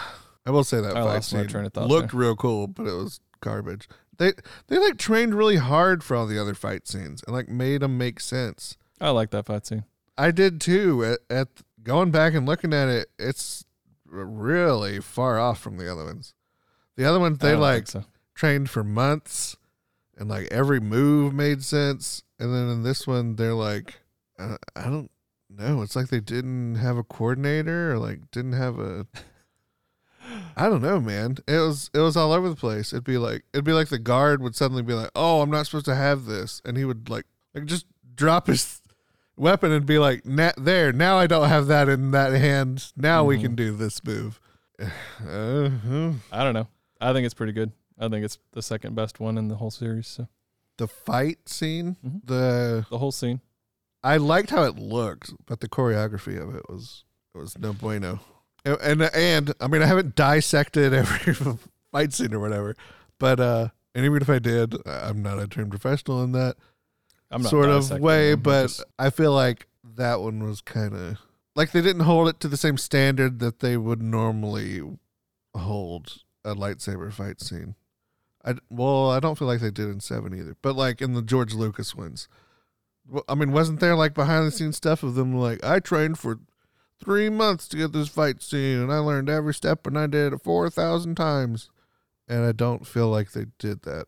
I 0.47 0.51
will 0.51 0.65
say 0.65 0.81
that 0.81 0.97
I 0.97 1.03
fight 1.05 1.25
scene 1.25 1.47
train 1.49 1.65
of 1.67 1.73
thought 1.73 1.89
looked 1.89 2.13
real 2.15 2.35
cool, 2.37 2.67
but 2.67 2.87
it 2.87 2.93
was 2.95 3.21
garbage. 3.41 3.89
They 4.19 4.33
they 4.69 4.79
like 4.79 4.97
trained 4.99 5.35
really 5.35 5.57
hard 5.57 6.03
for 6.05 6.17
all 6.17 6.27
the 6.27 6.39
other 6.41 6.55
fight 6.55 6.87
scenes 6.89 7.23
and 7.27 7.35
like 7.35 7.49
made 7.49 7.83
them 7.83 7.99
make 7.99 8.21
sense. 8.21 8.77
I 9.01 9.11
like 9.11 9.31
that 9.31 9.47
fight 9.47 9.67
scene. 9.67 9.85
I 10.17 10.31
did 10.31 10.61
too. 10.61 11.05
At, 11.05 11.19
at 11.31 11.49
going 11.83 12.11
back 12.11 12.35
and 12.35 12.47
looking 12.47 12.73
at 12.73 12.89
it, 12.89 13.09
it's 13.19 13.65
really 14.05 15.01
far 15.01 15.39
off 15.39 15.61
from 15.61 15.79
the 15.79 15.91
other 15.91 16.05
ones. 16.05 16.35
The 16.97 17.05
other 17.05 17.19
ones 17.19 17.39
they 17.39 17.57
like 17.57 17.89
so. 17.89 18.05
trained 18.35 18.71
for 18.71 18.85
months 18.85 19.57
and 20.17 20.29
like 20.29 20.49
every 20.51 20.81
move 20.81 21.33
made 21.33 21.65
sense 21.65 22.23
and 22.39 22.55
then 22.55 22.69
in 22.69 22.83
this 22.83 23.07
one 23.07 23.37
they're 23.37 23.55
like 23.55 24.01
uh, 24.39 24.57
i 24.77 24.85
don't 24.85 25.11
know 25.49 25.83
it's 25.83 25.97
like 25.97 26.09
they 26.09 26.21
didn't 26.21 26.77
have 26.77 26.97
a 26.97 27.03
coordinator 27.03 27.93
or 27.93 27.99
like 27.99 28.31
didn't 28.31 28.53
have 28.53 28.79
a 28.79 29.07
i 30.57 30.69
don't 30.69 30.83
know 30.83 31.01
man 31.01 31.37
it 31.49 31.59
was 31.59 31.91
it 31.95 31.99
was 31.99 32.17
all 32.17 32.33
over 32.33 32.49
the 32.49 32.57
place 32.57 32.93
it'd 32.93 33.05
be 33.05 33.19
like 33.19 33.43
it'd 33.53 33.65
be 33.65 33.73
like 33.73 33.89
the 33.89 33.99
guard 33.99 34.43
would 34.43 34.55
suddenly 34.55 34.83
be 34.83 34.95
like 34.95 35.11
oh 35.15 35.41
i'm 35.41 35.51
not 35.51 35.67
supposed 35.67 35.87
to 35.87 35.95
have 35.95 36.27
this 36.27 36.61
and 36.65 36.77
he 36.77 36.85
would 36.85 37.09
like 37.09 37.27
like 37.55 37.65
just 37.65 37.87
drop 38.15 38.47
his 38.47 38.82
weapon 39.37 39.73
and 39.73 39.87
be 39.87 39.99
like 39.99 40.23
there 40.57 40.93
now 40.93 41.17
i 41.19 41.27
don't 41.27 41.49
have 41.49 41.67
that 41.67 41.89
in 41.89 42.11
that 42.11 42.33
hand 42.33 42.93
now 42.97 43.25
we 43.25 43.37
Mhm. 43.39 43.43
can 43.43 43.55
do 43.55 43.73
this 43.77 44.03
move 44.05 44.39
uh, 44.81 45.71
I 46.33 46.43
don't 46.45 46.55
know. 46.55 46.67
I 47.01 47.13
think 47.13 47.25
it's 47.25 47.35
pretty 47.35 47.53
good. 47.53 47.71
I 47.99 48.09
think 48.09 48.25
it's 48.25 48.39
the 48.53 48.63
second 48.63 48.95
best 48.97 49.21
one 49.21 49.39
in 49.39 49.49
the 49.49 49.57
whole 49.57 49.71
series. 49.71 50.07
So 50.09 50.29
the 50.79 50.89
fight 50.89 51.49
scene 51.49 51.97
Mhm. 52.05 52.21
the 52.27 52.87
the 52.91 52.99
whole 52.99 53.13
scene. 53.13 53.41
I 54.03 54.17
liked 54.17 54.51
how 54.51 54.65
it 54.65 54.77
looked, 54.79 55.33
but 55.47 55.61
the 55.61 55.69
choreography 55.69 56.41
of 56.41 56.55
it 56.55 56.63
was 56.69 57.05
it 57.35 57.39
was 57.39 57.57
no 57.59 57.73
bueno. 57.73 58.21
And 58.65 58.79
and, 58.81 59.03
and 59.15 59.55
I 59.61 59.69
mean, 59.69 59.83
I 59.83 59.87
haven't 59.87 60.17
dissected 60.17 60.93
every 61.03 61.35
fight 61.93 62.13
scene 62.13 62.35
or 62.35 62.41
whatever, 62.41 62.75
but 63.19 63.39
uh, 63.39 63.69
and 63.95 64.05
even 64.05 64.21
if 64.23 64.31
I 64.31 64.39
did, 64.41 64.75
I'm 64.87 65.23
not 65.23 65.39
a 65.39 65.47
trained 65.47 65.71
professional 65.71 66.23
in 66.25 66.33
that 66.33 66.57
sort 67.41 67.69
of 67.69 68.01
way. 68.01 68.31
them, 68.33 68.41
But 68.41 68.63
just- 68.65 68.85
I 68.99 69.11
feel 69.11 69.33
like 69.33 69.67
that 69.97 70.21
one 70.21 70.43
was 70.45 70.61
kind 70.61 70.95
of 70.95 71.19
like 71.55 71.73
they 71.73 71.83
didn't 71.83 72.03
hold 72.03 72.29
it 72.29 72.41
to 72.41 72.49
the 72.49 72.57
same 72.57 72.77
standard 72.79 73.39
that 73.41 73.61
they 73.61 73.77
would 73.77 74.01
normally 74.03 74.81
hold 75.55 76.23
a 76.45 76.55
lightsaber 76.55 77.13
fight 77.13 77.41
scene. 77.41 77.75
I 78.45 78.55
well, 78.71 79.11
I 79.11 79.21
don't 79.21 79.39
feel 79.39 79.49
like 79.49 79.61
they 79.61 79.71
did 79.71 79.89
in 79.89 80.01
seven 80.01 80.35
either, 80.35 80.57
but 80.63 80.75
like 80.77 81.01
in 81.01 81.13
the 81.15 81.23
George 81.23 81.55
Lucas 81.55 81.95
ones. 81.95 82.29
I 83.29 83.35
mean, 83.35 83.53
wasn't 83.53 83.81
there 83.81 83.97
like 83.97 84.15
behind 84.15 84.47
the 84.47 84.51
scenes 84.53 84.77
stuff 84.77 85.03
of 85.03 85.15
them 85.15 85.35
like 85.35 85.63
I 85.65 85.81
trained 85.81 86.19
for 86.19 86.39
three 87.03 87.29
months 87.29 87.67
to 87.69 87.77
get 87.77 87.93
this 87.93 88.09
fight 88.09 88.43
scene, 88.43 88.79
and 88.79 88.93
I 88.93 88.99
learned 88.99 89.29
every 89.29 89.55
step, 89.55 89.87
and 89.87 89.99
I 89.99 90.07
did 90.07 90.33
it 90.33 90.43
four 90.43 90.71
thousand 90.71 91.17
times, 91.17 91.69
and 92.29 92.45
I 92.45 92.53
don't 92.53 92.87
feel 92.87 93.09
like 93.09 93.33
they 93.33 93.47
did 93.59 93.83
that. 93.83 94.07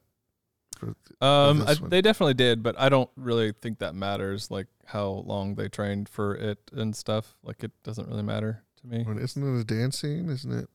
For 0.85 1.25
Um, 1.25 1.65
I, 1.67 1.75
they 1.75 2.03
definitely 2.03 2.35
did, 2.35 2.63
but 2.63 2.79
I 2.79 2.89
don't 2.89 3.11
really 3.17 3.53
think 3.53 3.79
that 3.79 3.95
matters. 3.95 4.51
Like 4.51 4.67
how 4.87 5.25
long 5.27 5.55
they 5.55 5.69
trained 5.69 6.09
for 6.09 6.35
it 6.35 6.59
and 6.73 6.95
stuff. 6.95 7.37
Like 7.43 7.65
it 7.65 7.73
doesn't 7.83 8.09
really 8.09 8.23
matter 8.23 8.63
to 8.81 8.87
me. 8.87 9.05
I 9.07 9.09
mean, 9.09 9.19
isn't 9.19 9.43
it 9.43 9.61
a 9.61 9.65
dance 9.65 9.99
scene? 10.01 10.29
Isn't 10.29 10.53
it 10.53 10.69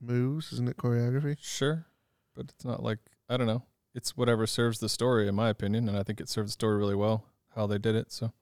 moves? 0.00 0.52
Isn't 0.52 0.68
it 0.68 0.76
choreography? 0.76 1.36
Sure, 1.40 1.86
but 2.34 2.46
it's 2.50 2.64
not 2.64 2.82
like 2.82 2.98
I 3.28 3.36
don't 3.36 3.46
know. 3.46 3.64
it's 3.94 4.16
whatever 4.16 4.46
serves 4.46 4.78
the 4.78 4.88
story, 4.88 5.26
in 5.26 5.34
my 5.34 5.48
opinion, 5.48 5.88
and 5.88 5.98
I 5.98 6.02
think 6.02 6.20
it 6.20 6.28
served 6.28 6.48
the 6.48 6.52
story 6.52 6.76
really 6.76 6.94
well 6.94 7.24
how 7.54 7.66
they 7.66 7.78
did 7.78 7.96
it. 7.96 8.12
So 8.12 8.32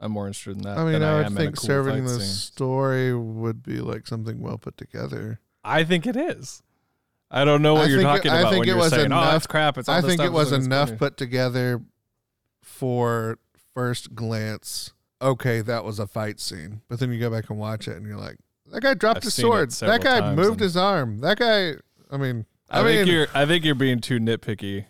I'm 0.00 0.12
more 0.12 0.26
interested 0.26 0.56
in 0.56 0.62
that. 0.62 0.78
I 0.78 0.84
mean, 0.84 0.92
than 0.94 1.02
I 1.02 1.22
would 1.22 1.36
think 1.36 1.56
cool 1.56 1.66
serving 1.66 2.04
the 2.04 2.20
scene. 2.20 2.20
story 2.20 3.14
would 3.14 3.62
be 3.62 3.78
like 3.78 4.06
something 4.06 4.40
well 4.40 4.58
put 4.58 4.76
together. 4.76 5.40
I 5.62 5.84
think 5.84 6.06
it 6.06 6.16
is. 6.16 6.62
I 7.36 7.44
don't 7.44 7.62
know 7.62 7.74
what 7.74 7.86
I 7.86 7.88
you're 7.88 7.98
think 7.98 8.08
it- 8.08 8.16
talking 8.16 8.30
I 8.30 8.40
about 8.40 8.50
think 8.52 8.60
when 8.60 8.68
it 8.68 8.70
you're 8.70 8.78
was 8.80 8.90
saying, 8.90 9.12
"Oh, 9.12 9.18
enough- 9.18 9.32
that's 9.32 9.46
crap." 9.48 9.76
It's 9.76 9.88
all 9.88 9.96
I 9.96 10.00
think 10.00 10.20
it 10.20 10.32
was 10.32 10.52
enough 10.52 10.90
funny." 10.90 10.98
put 10.98 11.16
together 11.16 11.82
for 12.62 13.38
first 13.74 14.14
glance. 14.14 14.92
Okay, 15.20 15.60
that 15.60 15.84
was 15.84 15.98
a 15.98 16.06
fight 16.06 16.38
scene, 16.38 16.82
but 16.88 17.00
then 17.00 17.10
you 17.12 17.18
go 17.18 17.30
back 17.30 17.50
and 17.50 17.58
watch 17.58 17.88
it, 17.88 17.96
and 17.96 18.06
you're 18.06 18.18
like, 18.18 18.36
that 18.70 18.82
guy 18.82 18.94
dropped 18.94 19.18
I've 19.18 19.22
his 19.24 19.34
sword. 19.34 19.70
That 19.72 20.02
guy 20.02 20.34
moved 20.34 20.60
his 20.60 20.76
arm. 20.76 21.18
That 21.18 21.38
guy. 21.38 21.74
I 22.10 22.16
mean, 22.16 22.46
I, 22.70 22.80
I, 22.80 22.84
think 22.84 23.06
mean, 23.06 23.14
you're. 23.14 23.26
I 23.34 23.46
think 23.46 23.64
you're 23.64 23.74
being 23.74 24.00
too 24.00 24.20
nitpicky. 24.20 24.84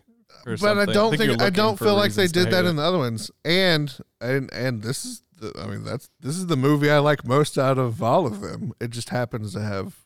or 0.47 0.57
but 0.59 0.79
I 0.79 0.85
don't 0.85 1.19
you're 1.19 1.29
think, 1.29 1.41
I 1.43 1.49
don't 1.51 1.79
feel 1.79 1.95
like 1.95 2.13
they 2.13 2.27
did 2.27 2.51
that 2.51 2.65
hate 2.65 2.71
in 2.71 2.77
the 2.77 2.83
other 2.83 2.99
ones. 2.99 3.31
And 3.45 3.97
and 4.21 4.53
and 4.53 4.83
this 4.83 5.05
is 5.07 5.23
the, 5.41 5.53
I 5.59 5.67
mean 5.67 5.85
that's 5.85 6.11
this 6.21 6.37
is 6.37 6.47
the 6.47 6.57
movie 6.57 6.91
I 6.91 6.99
like 6.99 7.27
most 7.27 7.57
out 7.57 7.79
of 7.79 8.03
all 8.03 8.27
of 8.27 8.41
them. 8.41 8.73
It 8.81 8.91
just 8.91 9.09
happens 9.09 9.55
to 9.55 9.61
have 9.61 10.01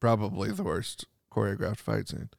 probably 0.00 0.50
the 0.50 0.62
worst 0.62 1.06
choreographed 1.38 1.78
fight 1.78 2.08
scene. 2.08 2.30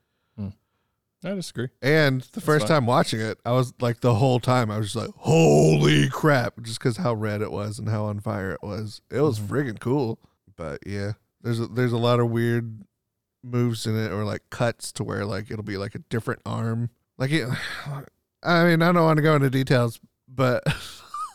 I 1.21 1.31
disagree. 1.35 1.67
And 1.81 2.21
the 2.31 2.39
first 2.39 2.61
fine. 2.65 2.75
time 2.77 2.85
watching 2.85 3.19
it, 3.19 3.39
I 3.45 3.51
was 3.51 3.73
like 3.81 3.99
the 3.99 4.15
whole 4.15 4.39
time 4.39 4.71
I 4.71 4.77
was 4.77 4.93
just 4.93 4.95
like, 4.95 5.13
"Holy 5.17 6.07
crap!" 6.07 6.53
Just 6.61 6.79
because 6.79 6.95
how 6.95 7.13
red 7.13 7.41
it 7.41 7.51
was 7.51 7.77
and 7.77 7.89
how 7.89 8.05
on 8.05 8.21
fire 8.21 8.51
it 8.51 8.63
was. 8.63 9.01
It 9.11 9.19
was 9.19 9.37
Mhm. 9.37 9.47
friggin' 9.47 9.79
cool. 9.81 10.17
But 10.55 10.79
yeah, 10.87 11.13
there's 11.41 11.59
a, 11.59 11.67
there's 11.67 11.91
a 11.91 11.97
lot 11.97 12.21
of 12.21 12.29
weird 12.29 12.85
moves 13.43 13.85
in 13.85 13.97
it, 13.97 14.13
or 14.13 14.23
like 14.23 14.43
cuts 14.49 14.93
to 14.93 15.03
where 15.03 15.25
like 15.25 15.51
it'll 15.51 15.61
be 15.61 15.75
like 15.75 15.93
a 15.93 15.99
different 16.09 16.41
arm. 16.45 16.89
Like 17.17 17.31
it, 17.31 17.49
I 18.43 18.63
mean, 18.63 18.81
I 18.81 18.93
don't 18.93 19.03
want 19.03 19.17
to 19.17 19.21
go 19.23 19.35
into 19.35 19.49
details, 19.49 19.99
but 20.25 20.63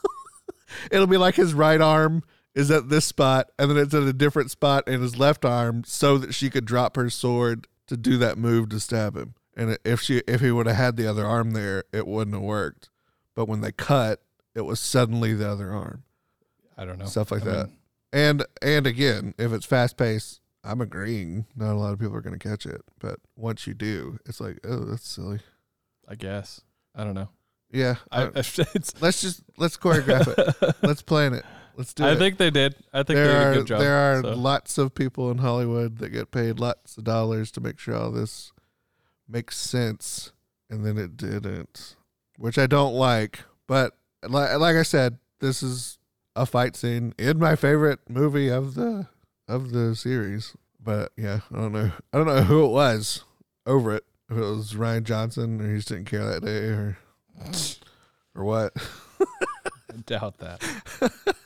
it'll 0.90 1.06
be 1.06 1.18
like 1.18 1.34
his 1.34 1.52
right 1.52 1.82
arm 1.82 2.22
is 2.54 2.70
at 2.70 2.88
this 2.88 3.04
spot, 3.04 3.50
and 3.58 3.70
then 3.70 3.76
it's 3.78 3.94
at 3.94 4.02
a 4.04 4.12
different 4.12 4.50
spot 4.50 4.86
in 4.88 5.00
his 5.02 5.18
left 5.18 5.44
arm, 5.44 5.82
so 5.84 6.18
that 6.18 6.34
she 6.34 6.50
could 6.50 6.64
drop 6.64 6.96
her 6.96 7.10
sword 7.10 7.66
to 7.86 7.96
do 7.96 8.16
that 8.18 8.38
move 8.38 8.68
to 8.70 8.80
stab 8.80 9.16
him. 9.16 9.34
And 9.56 9.78
if 9.84 10.00
she 10.00 10.18
if 10.26 10.40
he 10.40 10.50
would 10.50 10.66
have 10.66 10.76
had 10.76 10.96
the 10.96 11.06
other 11.06 11.24
arm 11.26 11.52
there, 11.52 11.84
it 11.92 12.06
wouldn't 12.06 12.34
have 12.34 12.42
worked. 12.42 12.90
But 13.34 13.46
when 13.48 13.60
they 13.60 13.72
cut, 13.72 14.22
it 14.54 14.62
was 14.62 14.80
suddenly 14.80 15.34
the 15.34 15.48
other 15.48 15.70
arm. 15.72 16.04
I 16.76 16.84
don't 16.84 16.98
know 16.98 17.04
Stuff 17.06 17.30
like 17.30 17.42
I 17.42 17.44
that. 17.46 17.66
mean, 17.68 17.76
And 18.12 18.46
and 18.62 18.86
again, 18.86 19.34
if 19.38 19.52
it's 19.52 19.66
fast 19.66 19.96
paced, 19.96 20.40
I'm 20.64 20.80
agreeing. 20.80 21.46
Not 21.54 21.72
a 21.72 21.78
lot 21.78 21.92
of 21.92 21.98
people 22.00 22.16
are 22.16 22.20
going 22.20 22.38
to 22.38 22.48
catch 22.48 22.66
it, 22.66 22.80
but 22.98 23.20
once 23.36 23.66
you 23.66 23.74
do, 23.74 24.18
it's 24.26 24.40
like, 24.40 24.58
oh, 24.64 24.84
that's 24.84 25.06
silly. 25.08 25.40
I 26.08 26.14
guess. 26.16 26.60
I 26.94 27.04
don't 27.04 27.14
know. 27.14 27.28
Yeah, 27.70 27.96
I, 28.10 28.24
I- 28.24 28.30
let's 29.00 29.20
just 29.20 29.42
let's 29.56 29.76
choreograph 29.76 30.26
it. 30.36 30.76
Let's 30.82 31.02
plan 31.02 31.34
it. 31.34 31.44
Let's 31.76 31.92
do 31.92 32.04
I 32.04 32.12
it. 32.12 32.18
think 32.18 32.38
they 32.38 32.50
did. 32.50 32.76
I 32.92 32.98
think 32.98 33.08
they 33.08 33.14
there 33.14 33.26
did 33.26 33.34
are 33.34 33.50
a 33.50 33.54
good 33.56 33.66
job. 33.66 33.80
there 33.80 33.94
are 33.96 34.22
so. 34.22 34.34
lots 34.34 34.78
of 34.78 34.94
people 34.94 35.30
in 35.30 35.38
Hollywood 35.38 35.98
that 35.98 36.10
get 36.10 36.30
paid 36.30 36.60
lots 36.60 36.96
of 36.96 37.04
dollars 37.04 37.50
to 37.52 37.60
make 37.60 37.78
sure 37.78 37.96
all 37.96 38.10
this 38.12 38.52
makes 39.28 39.56
sense, 39.56 40.32
and 40.70 40.84
then 40.84 40.98
it 40.98 41.16
didn't, 41.16 41.96
which 42.38 42.58
I 42.58 42.66
don't 42.66 42.94
like. 42.94 43.40
But 43.66 43.96
like 44.28 44.56
like 44.58 44.76
I 44.76 44.82
said, 44.84 45.18
this 45.40 45.62
is 45.62 45.98
a 46.36 46.46
fight 46.46 46.76
scene 46.76 47.14
in 47.18 47.38
my 47.38 47.56
favorite 47.56 48.00
movie 48.08 48.48
of 48.48 48.74
the 48.74 49.08
of 49.48 49.72
the 49.72 49.96
series. 49.96 50.54
But 50.82 51.12
yeah, 51.16 51.40
I 51.52 51.56
don't 51.56 51.72
know. 51.72 51.90
I 52.12 52.16
don't 52.18 52.26
know 52.26 52.42
who 52.42 52.64
it 52.66 52.70
was 52.70 53.24
over 53.66 53.94
it. 53.94 54.04
If 54.30 54.36
it 54.36 54.40
was 54.40 54.74
Rian 54.74 55.02
Johnson, 55.04 55.60
or 55.60 55.68
he 55.68 55.76
just 55.76 55.88
didn't 55.88 56.04
care 56.06 56.24
that 56.24 56.44
day, 56.44 56.66
or 56.68 56.98
or 58.34 58.44
what. 58.44 58.72
I 59.20 59.96
doubt 60.06 60.38
that. 60.38 60.62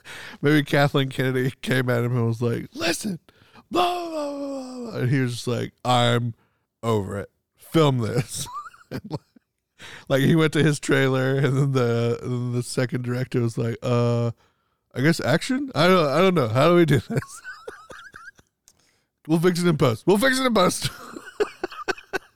Maybe 0.40 0.62
Kathleen 0.62 1.08
Kennedy 1.08 1.52
came 1.62 1.90
at 1.90 2.04
him 2.04 2.16
and 2.16 2.26
was 2.26 2.40
like, 2.42 2.68
"Listen, 2.74 3.18
blah, 3.70 4.08
blah, 4.08 4.36
blah, 4.38 4.76
blah," 4.90 4.98
and 5.00 5.10
he 5.10 5.20
was 5.20 5.32
just 5.34 5.46
like, 5.48 5.72
"I'm 5.84 6.34
over 6.82 7.18
it. 7.18 7.30
Film 7.56 7.98
this." 7.98 8.46
Like- 10.08 10.22
he 10.22 10.34
went 10.34 10.52
to 10.54 10.62
his 10.64 10.80
trailer, 10.80 11.36
and 11.36 11.56
then 11.56 11.72
the 11.72 12.18
and 12.22 12.30
then 12.32 12.52
the 12.52 12.62
second 12.64 13.04
director 13.04 13.40
was 13.40 13.56
like, 13.56 13.76
"Uh, 13.82 14.32
I 14.94 15.00
guess 15.02 15.20
action. 15.20 15.70
I 15.74 15.86
don't. 15.86 16.08
I 16.08 16.18
don't 16.18 16.34
know. 16.34 16.48
How 16.48 16.68
do 16.68 16.74
we 16.74 16.84
do 16.84 16.98
this? 16.98 17.42
we'll 19.28 19.38
fix 19.38 19.60
it 19.60 19.66
in 19.68 19.76
post. 19.76 20.04
We'll 20.06 20.18
fix 20.18 20.38
it 20.38 20.46
in 20.46 20.54
post." 20.54 20.90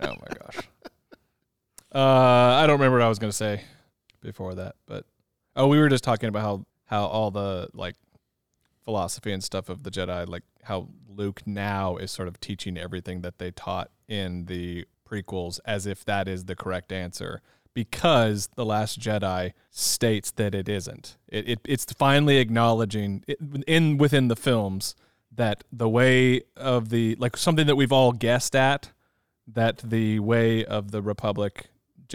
Oh 0.04 0.16
my 0.20 0.36
gosh. 0.36 0.58
Uh, 1.94 2.56
I 2.60 2.66
don't 2.66 2.80
remember 2.80 2.98
what 2.98 3.04
I 3.04 3.08
was 3.08 3.20
gonna 3.20 3.30
say 3.30 3.62
before 4.20 4.56
that, 4.56 4.74
but 4.86 5.04
oh, 5.54 5.68
we 5.68 5.78
were 5.78 5.88
just 5.88 6.02
talking 6.02 6.28
about 6.28 6.42
how 6.42 6.66
how 6.86 7.04
all 7.04 7.30
the 7.30 7.68
like 7.72 7.96
philosophy 8.84 9.32
and 9.32 9.42
stuff 9.42 9.68
of 9.68 9.82
the 9.82 9.90
Jedi, 9.90 10.28
like 10.28 10.42
how 10.64 10.88
Luke 11.08 11.42
now 11.46 11.96
is 11.96 12.10
sort 12.10 12.28
of 12.28 12.40
teaching 12.40 12.76
everything 12.76 13.22
that 13.22 13.38
they 13.38 13.50
taught 13.50 13.90
in 14.08 14.46
the 14.46 14.84
prequels 15.08 15.60
as 15.64 15.86
if 15.86 16.04
that 16.04 16.28
is 16.28 16.44
the 16.46 16.56
correct 16.56 16.92
answer. 16.92 17.40
Because 17.74 18.50
the 18.54 18.66
Last 18.66 19.00
Jedi 19.00 19.52
states 19.70 20.30
that 20.32 20.54
it 20.54 20.68
isn't. 20.68 21.16
It, 21.28 21.48
it 21.48 21.60
it's 21.64 21.86
finally 21.94 22.36
acknowledging 22.36 23.24
it, 23.26 23.38
in 23.66 23.96
within 23.96 24.28
the 24.28 24.36
films 24.36 24.94
that 25.34 25.64
the 25.72 25.88
way 25.88 26.42
of 26.54 26.90
the 26.90 27.16
like 27.18 27.34
something 27.36 27.66
that 27.66 27.76
we've 27.76 27.92
all 27.92 28.12
guessed 28.12 28.54
at 28.54 28.92
that 29.46 29.78
the 29.78 30.18
way 30.18 30.64
of 30.66 30.90
the 30.90 31.00
Republic 31.00 31.68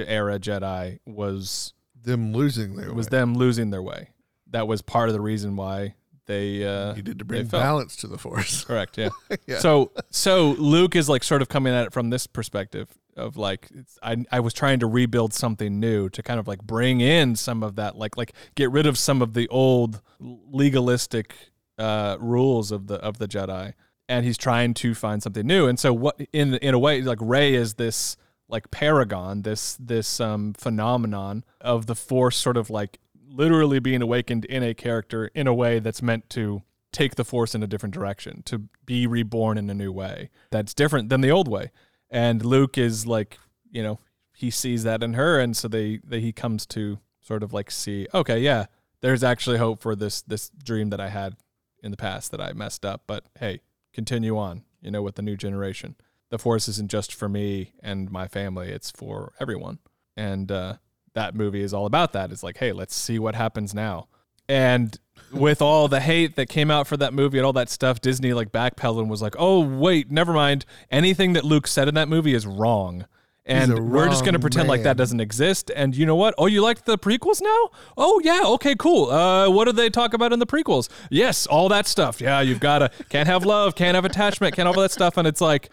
era 0.05 0.37
Jedi 0.39 0.99
was 1.05 1.73
Them 1.99 2.33
losing 2.33 2.75
their 2.75 2.93
was 2.93 3.07
way. 3.07 3.17
them 3.17 3.35
losing 3.35 3.71
their 3.71 3.81
way. 3.81 4.09
That 4.51 4.67
was 4.67 4.81
part 4.81 5.09
of 5.09 5.13
the 5.13 5.21
reason 5.21 5.55
why 5.55 5.95
they 6.27 6.65
uh, 6.65 6.93
needed 6.93 7.19
to 7.19 7.25
bring 7.25 7.47
balance 7.47 7.95
to 7.97 8.07
the 8.07 8.17
force. 8.17 8.63
correct. 8.65 8.97
Yeah. 8.97 9.09
yeah. 9.47 9.59
So 9.59 9.91
so 10.11 10.51
Luke 10.51 10.95
is 10.95 11.09
like 11.09 11.23
sort 11.23 11.41
of 11.41 11.49
coming 11.49 11.73
at 11.73 11.87
it 11.87 11.93
from 11.93 12.09
this 12.09 12.27
perspective 12.27 12.89
of 13.15 13.37
like 13.37 13.67
it's, 13.73 13.97
I 14.03 14.25
I 14.31 14.41
was 14.41 14.53
trying 14.53 14.79
to 14.79 14.87
rebuild 14.87 15.33
something 15.33 15.79
new 15.79 16.09
to 16.09 16.21
kind 16.21 16.39
of 16.39 16.47
like 16.47 16.61
bring 16.61 17.01
in 17.01 17.35
some 17.35 17.63
of 17.63 17.75
that 17.75 17.97
like 17.97 18.15
like 18.17 18.33
get 18.55 18.71
rid 18.71 18.85
of 18.85 18.97
some 18.97 19.21
of 19.21 19.33
the 19.33 19.47
old 19.47 20.01
legalistic 20.19 21.33
uh, 21.77 22.17
rules 22.19 22.71
of 22.71 22.87
the 22.87 22.95
of 22.95 23.17
the 23.17 23.27
Jedi, 23.27 23.73
and 24.09 24.25
he's 24.25 24.37
trying 24.37 24.73
to 24.75 24.93
find 24.93 25.23
something 25.23 25.47
new. 25.47 25.67
And 25.67 25.79
so 25.79 25.93
what 25.93 26.19
in 26.33 26.55
in 26.55 26.73
a 26.73 26.79
way 26.79 27.01
like 27.01 27.19
Rey 27.21 27.53
is 27.53 27.75
this 27.75 28.17
like 28.49 28.71
paragon, 28.71 29.41
this 29.41 29.77
this 29.79 30.19
um, 30.19 30.53
phenomenon 30.53 31.43
of 31.61 31.85
the 31.85 31.95
Force 31.95 32.37
sort 32.37 32.57
of 32.57 32.69
like 32.69 32.99
literally 33.29 33.79
being 33.79 34.01
awakened 34.01 34.45
in 34.45 34.63
a 34.63 34.73
character 34.73 35.29
in 35.33 35.47
a 35.47 35.53
way 35.53 35.79
that's 35.79 36.01
meant 36.01 36.29
to 36.31 36.63
take 36.91 37.15
the 37.15 37.25
force 37.25 37.53
in 37.53 37.61
a 37.61 37.67
different 37.67 37.93
direction, 37.93 38.41
to 38.43 38.63
be 38.85 39.05
reborn 39.05 39.57
in 39.57 39.69
a 39.69 39.73
new 39.73 39.91
way 39.91 40.29
that's 40.51 40.73
different 40.73 41.09
than 41.09 41.21
the 41.21 41.31
old 41.31 41.47
way. 41.47 41.71
And 42.09 42.43
Luke 42.43 42.77
is 42.77 43.05
like, 43.05 43.37
you 43.69 43.83
know, 43.83 43.99
he 44.33 44.49
sees 44.49 44.83
that 44.83 45.03
in 45.03 45.13
her, 45.13 45.39
and 45.39 45.57
so 45.57 45.67
they, 45.67 45.99
they 46.03 46.21
he 46.21 46.31
comes 46.31 46.65
to 46.67 46.99
sort 47.21 47.43
of 47.43 47.53
like 47.53 47.71
see, 47.71 48.07
okay, 48.13 48.39
yeah, 48.39 48.67
there's 49.01 49.23
actually 49.23 49.57
hope 49.57 49.79
for 49.81 49.95
this 49.95 50.21
this 50.21 50.49
dream 50.49 50.89
that 50.89 50.99
I 50.99 51.09
had 51.09 51.35
in 51.83 51.91
the 51.91 51.97
past 51.97 52.31
that 52.31 52.41
I 52.41 52.53
messed 52.53 52.85
up, 52.85 53.03
but 53.07 53.25
hey, 53.39 53.61
continue 53.93 54.37
on, 54.37 54.63
you 54.81 54.91
know, 54.91 55.01
with 55.01 55.15
the 55.15 55.21
new 55.21 55.35
generation. 55.35 55.95
The 56.29 56.39
force 56.39 56.67
isn't 56.67 56.91
just 56.91 57.13
for 57.13 57.29
me 57.29 57.73
and 57.81 58.11
my 58.11 58.27
family; 58.27 58.69
it's 58.69 58.91
for 58.91 59.33
everyone. 59.39 59.79
And 60.15 60.51
uh, 60.51 60.75
that 61.13 61.35
movie 61.35 61.61
is 61.61 61.73
all 61.73 61.85
about 61.85 62.13
that. 62.13 62.31
It's 62.31 62.43
like, 62.43 62.57
hey, 62.57 62.71
let's 62.71 62.95
see 62.95 63.19
what 63.19 63.35
happens 63.35 63.73
now. 63.73 64.07
And 64.49 64.97
with 65.31 65.61
all 65.61 65.87
the 65.87 65.99
hate 65.99 66.35
that 66.35 66.47
came 66.47 66.71
out 66.71 66.87
for 66.87 66.95
that 66.97 67.13
movie 67.13 67.37
and 67.37 67.45
all 67.45 67.53
that 67.53 67.69
stuff, 67.69 67.99
Disney 67.99 68.33
like 68.33 68.51
backpedaled 68.51 68.99
and 68.99 69.09
was 69.09 69.21
like, 69.21 69.35
"Oh 69.37 69.59
wait, 69.59 70.09
never 70.09 70.31
mind. 70.31 70.65
Anything 70.89 71.33
that 71.33 71.43
Luke 71.43 71.67
said 71.67 71.87
in 71.87 71.95
that 71.95 72.07
movie 72.07 72.33
is 72.33 72.47
wrong." 72.47 73.05
And 73.47 73.91
we're 73.91 74.09
just 74.09 74.25
going 74.25 74.33
to 74.33 74.39
pretend 74.39 74.67
like 74.67 74.83
that 74.83 74.97
doesn't 74.97 75.21
exist. 75.21 75.71
And 75.73 75.95
you 75.95 76.05
know 76.05 76.17
what? 76.17 76.35
Oh, 76.37 76.47
you 76.47 76.61
liked 76.61 76.85
the 76.85 76.97
prequels 76.97 77.41
now? 77.41 77.69
Oh, 77.95 78.19
yeah. 78.21 78.41
Okay, 78.43 78.75
cool. 78.75 79.09
Uh, 79.09 79.49
what 79.49 79.65
did 79.65 79.77
they 79.77 79.89
talk 79.89 80.13
about 80.13 80.33
in 80.33 80.39
the 80.39 80.45
prequels? 80.45 80.89
Yes, 81.09 81.47
all 81.47 81.69
that 81.69 81.87
stuff. 81.87 82.19
Yeah, 82.19 82.41
you've 82.41 82.59
got 82.59 82.79
to, 82.79 82.91
can't 83.07 83.27
have 83.27 83.45
love, 83.45 83.73
can't 83.73 83.95
have 83.95 84.03
attachment, 84.03 84.53
can't 84.53 84.67
have 84.67 84.75
all 84.75 84.81
that 84.81 84.91
stuff. 84.91 85.15
And 85.15 85.25
it's 85.25 85.39
like, 85.39 85.69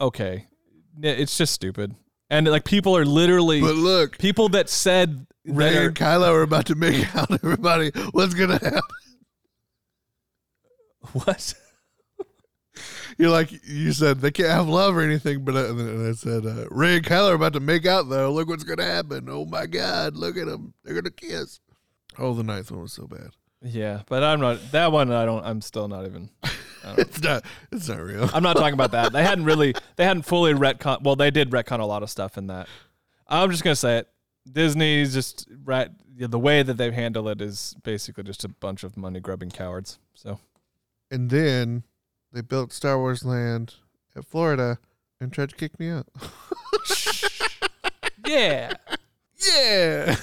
okay, 0.00 0.48
it's 1.00 1.38
just 1.38 1.52
stupid. 1.52 1.94
And 2.32 2.48
like 2.48 2.64
people 2.64 2.96
are 2.96 3.04
literally, 3.04 3.60
But 3.60 3.74
look, 3.74 4.16
people 4.16 4.48
that 4.48 4.70
said, 4.70 5.26
Rey 5.44 5.84
and 5.84 5.94
Kylo 5.94 6.32
are 6.32 6.40
about 6.40 6.64
to 6.66 6.74
make 6.74 7.14
out. 7.14 7.30
Everybody, 7.30 7.90
what's 8.12 8.32
gonna 8.32 8.54
happen? 8.54 8.80
what? 11.12 11.52
You're 13.18 13.28
like 13.28 13.50
you 13.66 13.92
said 13.92 14.20
they 14.20 14.30
can't 14.30 14.48
have 14.48 14.66
love 14.66 14.96
or 14.96 15.02
anything, 15.02 15.44
but 15.44 15.54
uh, 15.54 15.68
and 15.68 15.78
then 15.78 16.08
I 16.08 16.12
said 16.14 16.46
uh, 16.46 16.68
Rey 16.70 16.96
and 16.96 17.04
Kylo 17.04 17.32
are 17.32 17.34
about 17.34 17.52
to 17.52 17.60
make 17.60 17.84
out 17.84 18.08
though. 18.08 18.32
Look 18.32 18.48
what's 18.48 18.64
gonna 18.64 18.82
happen. 18.82 19.28
Oh 19.28 19.44
my 19.44 19.66
God, 19.66 20.16
look 20.16 20.38
at 20.38 20.46
them. 20.46 20.72
They're 20.84 20.94
gonna 20.94 21.10
kiss. 21.10 21.60
Oh, 22.18 22.32
the 22.32 22.42
ninth 22.42 22.70
one 22.70 22.80
was 22.80 22.94
so 22.94 23.06
bad. 23.06 23.32
Yeah, 23.60 24.04
but 24.08 24.24
I'm 24.24 24.40
not, 24.40 24.72
that 24.72 24.90
one, 24.90 25.12
I 25.12 25.24
don't, 25.24 25.44
I'm 25.44 25.60
still 25.60 25.86
not 25.86 26.04
even, 26.06 26.30
I 26.42 26.48
don't 26.48 26.56
know. 26.56 26.71
It's 26.98 27.22
not. 27.22 27.44
It's 27.70 27.88
not 27.88 28.00
real. 28.00 28.28
I'm 28.34 28.42
not 28.42 28.56
talking 28.56 28.74
about 28.74 28.92
that. 28.92 29.12
They 29.12 29.22
hadn't 29.22 29.44
really, 29.44 29.74
they 29.96 30.04
hadn't 30.04 30.22
fully 30.22 30.52
retcon. 30.52 31.02
Well, 31.02 31.16
they 31.16 31.30
did 31.30 31.50
retcon 31.50 31.80
a 31.80 31.84
lot 31.84 32.02
of 32.02 32.10
stuff 32.10 32.36
in 32.36 32.48
that. 32.48 32.68
I'm 33.28 33.50
just 33.50 33.64
gonna 33.64 33.76
say 33.76 33.98
it. 33.98 34.08
Disney's 34.50 35.14
just 35.14 35.48
right. 35.64 35.90
The 36.16 36.38
way 36.38 36.62
that 36.62 36.76
they've 36.76 36.92
handled 36.92 37.28
it 37.28 37.40
is 37.40 37.74
basically 37.82 38.24
just 38.24 38.44
a 38.44 38.48
bunch 38.48 38.84
of 38.84 38.96
money 38.96 39.20
grubbing 39.20 39.50
cowards. 39.50 39.98
So 40.14 40.38
And 41.10 41.30
then 41.30 41.84
they 42.32 42.40
built 42.40 42.72
Star 42.72 42.98
Wars 42.98 43.24
Land 43.24 43.74
at 44.16 44.24
Florida 44.24 44.78
and 45.20 45.32
tried 45.32 45.50
to 45.50 45.56
kick 45.56 45.78
me 45.78 45.88
out. 45.88 46.06
yeah, 48.26 48.72
yeah. 49.56 50.16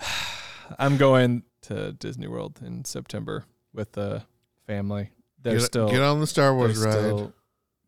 I'm 0.78 0.96
going 0.96 1.44
to 1.62 1.92
Disney 1.92 2.26
World 2.26 2.60
in 2.64 2.84
September 2.84 3.44
with 3.72 3.92
the 3.92 4.24
family. 4.68 5.10
They're 5.42 5.54
Get, 5.54 5.62
still 5.62 5.90
get 5.90 6.02
on 6.02 6.20
the 6.20 6.26
Star 6.26 6.54
Wars 6.54 6.78
ride. 6.78 6.92
still- 6.92 7.32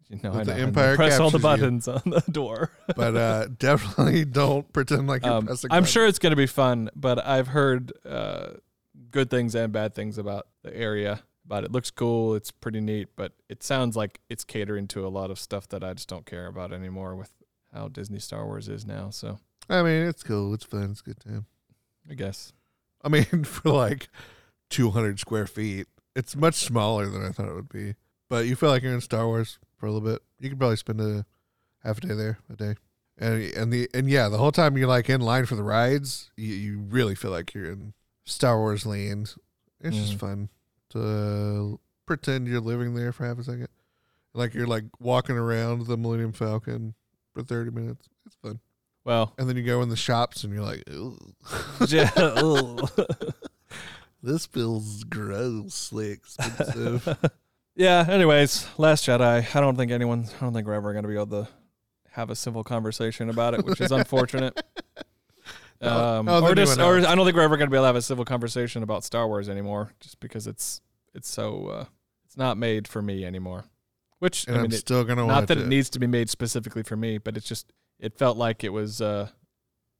you 0.08 0.18
know, 0.24 0.32
the 0.32 0.44
know, 0.46 0.52
and 0.54 0.60
Empire 0.62 0.96
press 0.96 1.20
all 1.20 1.30
the 1.30 1.38
captures 1.38 1.60
you. 1.60 1.66
buttons 1.66 1.86
on 1.88 2.02
the 2.06 2.32
door. 2.32 2.72
but 2.96 3.16
uh, 3.16 3.46
definitely 3.58 4.24
don't 4.24 4.72
pretend 4.72 5.06
like 5.06 5.24
you're 5.24 5.34
Um, 5.34 5.46
pressing. 5.46 5.70
I'm 5.70 5.82
buttons. 5.82 5.90
sure 5.92 6.06
it's 6.08 6.18
going 6.18 6.32
to 6.32 6.36
be 6.36 6.46
fun, 6.48 6.90
but 6.96 7.24
I've 7.24 7.46
heard 7.46 7.92
uh, 8.04 8.54
good 9.12 9.30
things 9.30 9.54
and 9.54 9.72
bad 9.72 9.94
things 9.94 10.18
about 10.18 10.48
the 10.64 10.76
area. 10.76 11.22
But 11.46 11.62
it 11.62 11.70
looks 11.70 11.92
cool, 11.92 12.34
it's 12.34 12.50
pretty 12.50 12.80
neat, 12.80 13.10
but 13.14 13.32
it 13.48 13.62
sounds 13.62 13.94
like 13.96 14.20
it's 14.28 14.42
catering 14.42 14.88
to 14.88 15.06
a 15.06 15.08
lot 15.10 15.30
of 15.30 15.38
stuff 15.38 15.68
that 15.68 15.84
I 15.84 15.94
just 15.94 16.08
don't 16.08 16.26
care 16.26 16.46
about 16.46 16.72
anymore 16.72 17.14
with 17.14 17.30
how 17.72 17.86
Disney 17.88 18.18
Star 18.18 18.44
Wars 18.46 18.68
is 18.68 18.84
now. 18.84 19.10
So 19.10 19.38
I 19.68 19.82
mean, 19.82 20.06
it's 20.08 20.24
cool. 20.24 20.54
It's 20.54 20.64
fun. 20.64 20.90
It's 20.90 21.00
a 21.00 21.04
good 21.04 21.20
time. 21.20 21.46
I 22.10 22.14
guess 22.14 22.52
I 23.04 23.08
mean, 23.10 23.24
for 23.44 23.70
like 23.70 24.08
200 24.70 25.20
square 25.20 25.46
feet, 25.46 25.86
it's 26.16 26.34
much 26.36 26.54
smaller 26.56 27.06
than 27.06 27.24
I 27.24 27.30
thought 27.30 27.48
it 27.48 27.54
would 27.54 27.68
be. 27.68 27.94
But 28.28 28.46
you 28.46 28.56
feel 28.56 28.68
like 28.70 28.82
you're 28.82 28.94
in 28.94 29.00
Star 29.00 29.26
Wars 29.26 29.58
for 29.76 29.86
a 29.86 29.92
little 29.92 30.08
bit. 30.08 30.22
You 30.38 30.48
could 30.50 30.58
probably 30.58 30.76
spend 30.76 31.00
a 31.00 31.26
half 31.84 31.98
a 31.98 32.00
day 32.02 32.14
there, 32.14 32.38
a 32.52 32.56
day, 32.56 32.74
and 33.18 33.42
and 33.54 33.72
the 33.72 33.88
and 33.94 34.08
yeah, 34.08 34.28
the 34.28 34.38
whole 34.38 34.52
time 34.52 34.76
you're 34.76 34.86
like 34.88 35.08
in 35.10 35.20
line 35.20 35.46
for 35.46 35.56
the 35.56 35.62
rides, 35.62 36.30
you, 36.36 36.54
you 36.54 36.78
really 36.78 37.14
feel 37.14 37.30
like 37.32 37.54
you're 37.54 37.70
in 37.70 37.92
Star 38.24 38.58
Wars 38.58 38.86
land. 38.86 39.34
It's 39.80 39.96
just 39.96 40.14
Mhm. 40.14 40.18
fun 40.20 40.48
to 40.90 41.80
pretend 42.06 42.46
you're 42.48 42.60
living 42.60 42.94
there 42.94 43.12
for 43.12 43.24
half 43.26 43.38
a 43.38 43.44
second, 43.44 43.68
like 44.34 44.52
you're 44.54 44.66
like 44.66 44.84
walking 45.00 45.36
around 45.36 45.86
the 45.86 45.96
Millennium 45.96 46.32
Falcon 46.32 46.94
for 47.32 47.42
30 47.42 47.70
minutes. 47.70 48.08
It's 48.26 48.36
fun, 48.36 48.60
well, 49.04 49.32
and 49.38 49.48
then 49.48 49.56
you 49.56 49.62
go 49.64 49.80
in 49.82 49.88
the 49.88 49.96
shops 49.96 50.44
and 50.44 50.52
you're 50.52 50.62
like, 50.64 50.82
Ooh. 50.90 51.16
yeah, 51.88 52.10
ugh. 52.16 52.90
This 54.22 54.46
feels 54.46 55.04
grossly 55.04 56.10
expensive. 56.10 57.18
yeah. 57.76 58.04
Anyways, 58.08 58.66
Last 58.78 59.06
Jedi. 59.06 59.54
I 59.54 59.60
don't 59.60 59.76
think 59.76 59.92
anyone. 59.92 60.26
I 60.36 60.44
don't 60.44 60.52
think 60.52 60.66
we're 60.66 60.74
ever 60.74 60.92
going 60.92 61.04
to 61.04 61.08
be 61.08 61.14
able 61.14 61.44
to 61.44 61.48
have 62.12 62.30
a 62.30 62.36
civil 62.36 62.62
conversation 62.64 63.30
about 63.30 63.54
it, 63.54 63.64
which 63.64 63.80
is 63.80 63.92
unfortunate. 63.92 64.60
Um, 65.82 66.26
no, 66.26 66.42
or 66.42 66.54
just, 66.54 66.78
or. 66.78 66.98
I 66.98 67.14
don't 67.14 67.24
think 67.24 67.34
we're 67.34 67.42
ever 67.42 67.56
going 67.56 67.68
to 67.68 67.70
be 67.70 67.76
able 67.76 67.84
to 67.84 67.88
have 67.88 67.96
a 67.96 68.02
civil 68.02 68.26
conversation 68.26 68.82
about 68.82 69.02
Star 69.02 69.26
Wars 69.26 69.48
anymore, 69.48 69.94
just 69.98 70.20
because 70.20 70.46
it's 70.46 70.82
it's 71.14 71.28
so 71.28 71.68
uh, 71.68 71.84
it's 72.26 72.36
not 72.36 72.58
made 72.58 72.86
for 72.86 73.00
me 73.00 73.24
anymore. 73.24 73.64
Which 74.18 74.46
and 74.46 74.56
I 74.56 74.58
I'm 74.58 74.62
mean, 74.64 74.72
still 74.72 75.04
gonna 75.04 75.26
not 75.26 75.46
that 75.46 75.56
it. 75.56 75.62
it 75.62 75.68
needs 75.68 75.88
to 75.90 75.98
be 75.98 76.06
made 76.06 76.28
specifically 76.28 76.82
for 76.82 76.96
me, 76.96 77.16
but 77.16 77.34
it's 77.34 77.48
just 77.48 77.72
it 77.98 78.18
felt 78.18 78.36
like 78.36 78.62
it 78.62 78.74
was 78.74 79.00
uh, 79.00 79.30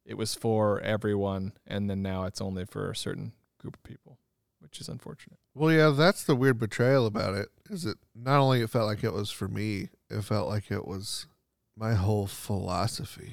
it 0.05 0.19
was 0.19 0.35
for 0.35 0.81
everyone, 0.81 1.55
and 1.67 1.89
then 1.89 2.03
now 2.03 2.25
it's 2.25 2.43
only 2.43 2.67
for 2.67 2.91
a 2.91 2.97
certain 2.97 3.33
group 3.59 3.77
of 3.77 3.83
people, 3.83 4.10
which 4.71 4.81
is 4.81 4.89
unfortunate. 4.89 5.39
well, 5.55 5.73
yeah, 5.73 5.91
that's 5.91 6.23
the 6.23 6.37
weird 6.37 6.59
betrayal 6.59 7.07
about 7.07 7.35
it. 7.35 7.49
Is 7.69 7.85
it 7.85 7.99
not 8.15 8.39
only 8.41 8.63
it 8.63 8.71
felt 8.71 8.87
like 8.87 9.03
it 9.03 9.13
was 9.13 9.31
for 9.31 9.49
me, 9.49 9.89
it 10.09 10.23
felt 10.23 10.49
like 10.49 10.71
it 10.71 10.87
was 10.87 11.27
my 11.77 11.95
whole 11.95 12.27
philosophy. 12.27 13.33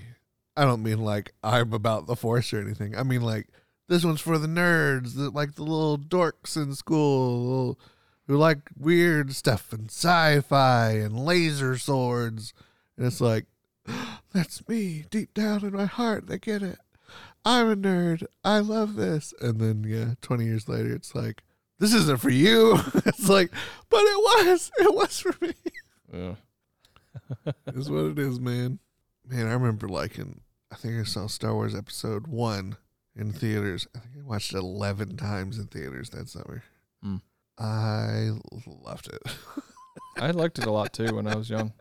I 0.55 0.63
don't 0.65 0.81
mean 0.81 0.99
like 0.99 1.33
I'm 1.43 1.73
about 1.73 2.07
the 2.07 2.15
force 2.15 2.51
or 2.53 2.59
anything. 2.59 2.95
I 2.97 3.03
mean 3.03 3.21
like 3.21 3.47
this 3.87 4.03
one's 4.03 4.21
for 4.21 4.37
the 4.37 4.47
nerds, 4.47 5.15
the, 5.15 5.29
like 5.29 5.55
the 5.55 5.63
little 5.63 5.97
dorks 5.97 6.57
in 6.57 6.73
school 6.73 7.41
little- 7.43 7.79
who 8.27 8.35
like 8.35 8.69
weird 8.77 9.33
stuff 9.33 9.71
and 9.71 9.89
sci-fi 9.89 10.89
and 10.91 11.17
laser 11.17 11.77
swords. 11.77 12.53
And 12.97 13.05
it's 13.05 13.21
like 13.21 13.45
that's 14.33 14.67
me 14.67 15.05
deep 15.11 15.33
down 15.33 15.63
in 15.63 15.73
my 15.73 15.85
heart. 15.85 16.25
I 16.29 16.37
get 16.37 16.63
it. 16.63 16.79
I'm 17.45 17.71
a 17.71 17.75
nerd. 17.75 18.25
I 18.43 18.59
love 18.59 18.95
this. 18.95 19.33
And 19.41 19.59
then 19.59 19.83
yeah, 19.83 20.15
20 20.21 20.45
years 20.45 20.67
later 20.67 20.93
it's 20.93 21.15
like 21.15 21.43
this 21.79 21.93
isn't 21.93 22.19
for 22.19 22.29
you. 22.29 22.77
it's 23.05 23.29
like, 23.29 23.51
but 23.89 24.01
it 24.01 24.17
was. 24.17 24.71
It 24.79 24.93
was 24.93 25.19
for 25.19 25.35
me. 25.41 25.53
Yeah. 26.13 26.35
is 27.67 27.89
what 27.89 28.05
it 28.05 28.19
is, 28.19 28.39
man. 28.39 28.79
Man, 29.27 29.47
I 29.47 29.53
remember 29.53 29.87
liking. 29.87 30.41
I 30.71 30.75
think 30.75 30.99
I 30.99 31.03
saw 31.03 31.27
Star 31.27 31.53
Wars 31.53 31.75
Episode 31.75 32.27
One 32.27 32.77
in 33.15 33.31
theaters. 33.31 33.87
I 33.95 33.99
think 33.99 34.15
I 34.19 34.27
watched 34.27 34.53
it 34.53 34.57
eleven 34.57 35.17
times 35.17 35.57
in 35.59 35.67
theaters 35.67 36.09
that 36.11 36.29
summer. 36.29 36.63
Hmm. 37.03 37.17
I 37.57 38.31
loved 38.65 39.07
it. 39.07 39.21
I 40.17 40.31
liked 40.31 40.59
it 40.59 40.65
a 40.65 40.71
lot 40.71 40.93
too 40.93 41.15
when 41.15 41.27
I 41.27 41.35
was 41.35 41.49
young. 41.49 41.73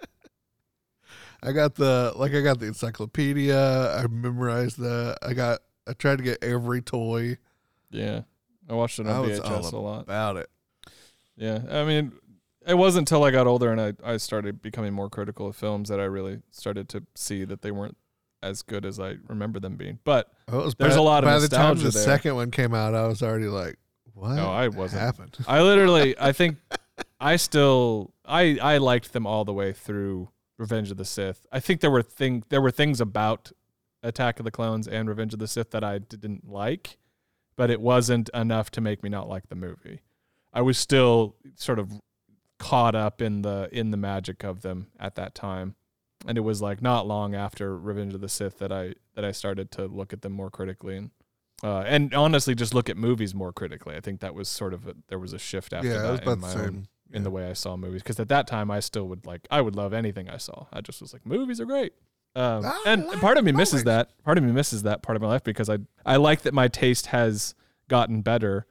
I 1.42 1.52
got 1.52 1.74
the 1.74 2.12
like. 2.16 2.32
I 2.34 2.40
got 2.40 2.58
the 2.60 2.66
encyclopedia. 2.66 3.94
I 3.96 4.06
memorized 4.06 4.78
that. 4.78 5.18
I 5.22 5.32
got. 5.34 5.60
I 5.88 5.92
tried 5.92 6.16
to 6.18 6.24
get 6.24 6.42
every 6.42 6.82
toy 6.82 7.38
Yeah, 7.90 8.22
I 8.68 8.74
watched 8.74 8.98
it 8.98 9.06
I 9.06 9.12
on 9.12 9.28
was 9.28 9.38
all 9.40 9.62
VHS 9.62 9.72
a 9.72 9.76
lot. 9.76 10.00
about 10.02 10.36
it. 10.36 10.50
Yeah, 11.36 11.60
I 11.70 11.84
mean, 11.84 12.12
it 12.66 12.74
wasn't 12.74 13.02
until 13.08 13.22
I 13.22 13.30
got 13.30 13.46
older 13.46 13.70
and 13.70 13.80
I, 13.80 13.92
I 14.02 14.16
started 14.16 14.60
becoming 14.62 14.92
more 14.94 15.08
critical 15.08 15.46
of 15.46 15.54
films 15.54 15.88
that 15.90 16.00
I 16.00 16.04
really 16.04 16.40
started 16.50 16.88
to 16.88 17.04
see 17.14 17.44
that 17.44 17.62
they 17.62 17.70
weren't 17.70 17.96
as 18.42 18.62
good 18.62 18.84
as 18.84 18.98
I 18.98 19.16
remember 19.28 19.60
them 19.60 19.76
being. 19.76 19.98
But 20.02 20.28
Oh, 20.48 20.70
There's 20.70 20.94
by, 20.94 21.00
a 21.00 21.02
lot 21.02 21.22
of 21.24 21.28
By 21.28 21.38
the 21.38 21.48
time 21.48 21.76
the 21.76 21.82
there. 21.90 21.92
second 21.92 22.34
one 22.34 22.50
came 22.50 22.74
out, 22.74 22.94
I 22.94 23.06
was 23.06 23.22
already 23.22 23.46
like, 23.46 23.76
"What? 24.14 24.34
no, 24.34 24.48
I 24.50 24.66
wasn't. 24.68 25.02
happened?" 25.02 25.36
I 25.46 25.62
literally, 25.62 26.16
I 26.18 26.32
think, 26.40 26.56
I 27.20 27.36
still, 27.36 28.12
I 28.24 28.58
I 28.60 28.78
liked 28.78 29.12
them 29.12 29.26
all 29.26 29.44
the 29.44 29.52
way 29.52 29.72
through 29.72 30.30
Revenge 30.58 30.90
of 30.90 30.96
the 30.96 31.04
Sith. 31.04 31.46
I 31.52 31.60
think 31.60 31.80
there 31.80 31.90
were 31.90 32.02
thing 32.02 32.44
there 32.48 32.60
were 32.60 32.70
things 32.70 33.00
about 33.00 33.52
Attack 34.02 34.38
of 34.38 34.44
the 34.44 34.50
Clones 34.50 34.86
and 34.88 35.08
Revenge 35.08 35.32
of 35.32 35.38
the 35.38 35.48
Sith 35.48 35.70
that 35.70 35.84
I 35.84 35.98
didn't 35.98 36.48
like, 36.48 36.98
but 37.56 37.70
it 37.70 37.80
wasn't 37.80 38.30
enough 38.34 38.70
to 38.72 38.80
make 38.80 39.02
me 39.02 39.08
not 39.08 39.28
like 39.28 39.48
the 39.48 39.54
movie. 39.54 40.00
I 40.52 40.62
was 40.62 40.78
still 40.78 41.36
sort 41.56 41.78
of 41.78 42.00
caught 42.58 42.94
up 42.94 43.20
in 43.20 43.42
the 43.42 43.68
in 43.72 43.90
the 43.90 43.96
magic 43.96 44.44
of 44.44 44.62
them 44.62 44.88
at 44.98 45.14
that 45.16 45.34
time. 45.34 45.74
And 46.26 46.38
it 46.38 46.40
was 46.40 46.62
like 46.62 46.80
not 46.80 47.06
long 47.06 47.34
after 47.34 47.78
Revenge 47.78 48.14
of 48.14 48.20
the 48.20 48.28
Sith 48.28 48.58
that 48.58 48.72
I 48.72 48.94
that 49.14 49.24
I 49.24 49.32
started 49.32 49.70
to 49.72 49.86
look 49.86 50.12
at 50.12 50.22
them 50.22 50.32
more 50.32 50.50
critically 50.50 50.96
and 50.96 51.10
uh, 51.62 51.80
and 51.80 52.12
honestly 52.14 52.54
just 52.54 52.74
look 52.74 52.88
at 52.88 52.96
movies 52.96 53.34
more 53.34 53.52
critically. 53.52 53.96
I 53.96 54.00
think 54.00 54.20
that 54.20 54.34
was 54.34 54.48
sort 54.48 54.74
of 54.74 54.86
a, 54.86 54.94
there 55.08 55.18
was 55.18 55.32
a 55.32 55.38
shift 55.38 55.72
after 55.72 55.88
yeah, 55.88 56.02
that 56.02 56.26
in 56.26 56.40
my 56.40 56.52
own 56.52 56.88
in 57.12 57.22
the 57.22 57.30
way 57.30 57.48
I 57.48 57.52
saw 57.52 57.76
movies 57.76 58.02
because 58.02 58.18
at 58.20 58.28
that 58.28 58.46
time 58.46 58.70
I 58.70 58.80
still 58.80 59.06
would 59.08 59.26
like 59.26 59.46
I 59.50 59.60
would 59.60 59.76
love 59.76 59.92
anything 59.92 60.28
I 60.28 60.36
saw. 60.38 60.66
I 60.72 60.80
just 60.80 61.00
was 61.00 61.12
like 61.12 61.24
movies 61.26 61.60
are 61.60 61.66
great. 61.66 61.92
Um, 62.34 62.64
I 62.66 62.82
and 62.86 63.06
like 63.06 63.20
part 63.20 63.38
of 63.38 63.44
me 63.44 63.52
movies. 63.52 63.72
misses 63.72 63.84
that. 63.84 64.10
Part 64.24 64.36
of 64.38 64.44
me 64.44 64.52
misses 64.52 64.82
that 64.82 65.02
part 65.02 65.16
of 65.16 65.22
my 65.22 65.28
life 65.28 65.44
because 65.44 65.70
I 65.70 65.78
I 66.04 66.16
like 66.16 66.42
that 66.42 66.52
my 66.54 66.68
taste 66.68 67.06
has 67.06 67.54
gotten 67.88 68.20
better. 68.22 68.66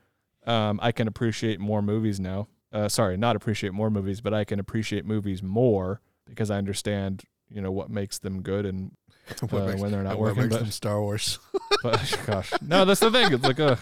Um, 0.45 0.79
I 0.83 0.91
can 0.91 1.07
appreciate 1.07 1.59
more 1.59 1.81
movies 1.81 2.19
now. 2.19 2.47
Uh, 2.71 2.89
sorry, 2.89 3.17
not 3.17 3.35
appreciate 3.35 3.73
more 3.73 3.89
movies, 3.89 4.21
but 4.21 4.33
I 4.33 4.43
can 4.43 4.59
appreciate 4.59 5.05
movies 5.05 5.41
more 5.41 6.01
because 6.25 6.51
I 6.51 6.57
understand 6.57 7.23
you 7.49 7.61
know 7.61 7.71
what 7.71 7.89
makes 7.89 8.19
them 8.19 8.41
good 8.41 8.65
and 8.65 8.91
uh, 9.41 9.65
makes- 9.65 9.81
when 9.81 9.91
they're 9.91 10.03
not 10.03 10.11
and 10.11 10.19
what 10.19 10.35
working. 10.35 10.43
makes 10.43 10.55
But, 10.55 10.59
them 10.61 10.71
Star 10.71 11.01
Wars? 11.01 11.39
but 11.83 12.19
gosh, 12.27 12.53
no, 12.61 12.85
that's 12.85 12.99
the 12.99 13.09
thing. 13.09 13.33
It's 13.33 13.43
like 13.43 13.59
uh, 13.59 13.77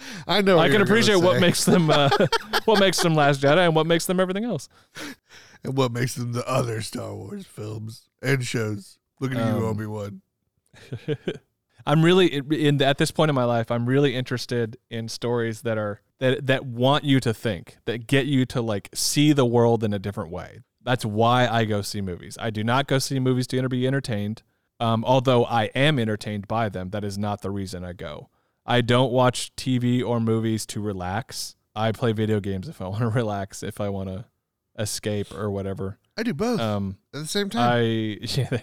I 0.26 0.40
know. 0.42 0.58
I 0.58 0.68
can 0.68 0.80
appreciate 0.82 1.16
what 1.16 1.40
makes 1.40 1.64
them 1.64 1.90
uh, 1.90 2.08
what 2.64 2.80
makes 2.80 3.00
them 3.02 3.14
Last 3.14 3.40
Jedi 3.40 3.58
and 3.66 3.74
what 3.74 3.86
makes 3.86 4.06
them 4.06 4.20
everything 4.20 4.44
else. 4.44 4.68
and 5.64 5.76
what 5.76 5.92
makes 5.92 6.14
them 6.14 6.32
the 6.32 6.48
other 6.48 6.80
Star 6.82 7.14
Wars 7.14 7.46
films 7.46 8.08
and 8.22 8.44
shows. 8.44 8.98
Look 9.20 9.32
at 9.32 9.38
Um, 9.38 9.60
you, 9.60 9.66
Obi 9.66 9.86
Wan. 9.86 10.22
I'm 11.86 12.04
really 12.04 12.26
in, 12.26 12.52
in 12.52 12.82
at 12.82 12.98
this 12.98 13.10
point 13.10 13.28
in 13.30 13.34
my 13.34 13.44
life. 13.44 13.70
I'm 13.70 13.86
really 13.86 14.14
interested 14.14 14.76
in 14.90 15.08
stories 15.08 15.62
that 15.62 15.78
are 15.78 16.02
that 16.18 16.46
that 16.46 16.66
want 16.66 17.04
you 17.04 17.18
to 17.20 17.32
think, 17.32 17.78
that 17.86 18.06
get 18.06 18.26
you 18.26 18.44
to 18.46 18.60
like 18.60 18.90
see 18.94 19.32
the 19.32 19.46
world 19.46 19.82
in 19.82 19.92
a 19.92 19.98
different 19.98 20.30
way. 20.30 20.60
That's 20.84 21.04
why 21.04 21.46
I 21.48 21.64
go 21.64 21.82
see 21.82 22.00
movies. 22.00 22.36
I 22.40 22.50
do 22.50 22.62
not 22.62 22.86
go 22.86 22.98
see 22.98 23.18
movies 23.18 23.46
to 23.48 23.68
be 23.68 23.86
entertained. 23.86 24.42
Um, 24.80 25.04
although 25.04 25.44
I 25.44 25.64
am 25.74 25.98
entertained 25.98 26.46
by 26.46 26.68
them, 26.68 26.90
that 26.90 27.02
is 27.04 27.18
not 27.18 27.42
the 27.42 27.50
reason 27.50 27.84
I 27.84 27.92
go. 27.94 28.28
I 28.68 28.80
don't 28.82 29.10
watch 29.12 29.54
TV 29.56 30.04
or 30.04 30.20
movies 30.20 30.66
to 30.66 30.80
relax. 30.80 31.56
I 31.74 31.90
play 31.92 32.12
video 32.12 32.38
games 32.38 32.68
if 32.68 32.80
I 32.80 32.86
want 32.88 33.00
to 33.00 33.08
relax, 33.08 33.62
if 33.62 33.80
I 33.80 33.88
want 33.88 34.08
to 34.10 34.26
escape 34.78 35.34
or 35.34 35.50
whatever. 35.50 35.98
I 36.16 36.22
do 36.24 36.34
both 36.34 36.58
Um, 36.60 36.98
at 37.14 37.20
the 37.20 37.26
same 37.26 37.48
time. 37.48 37.62
I 37.72 37.80
yeah. 38.20 38.60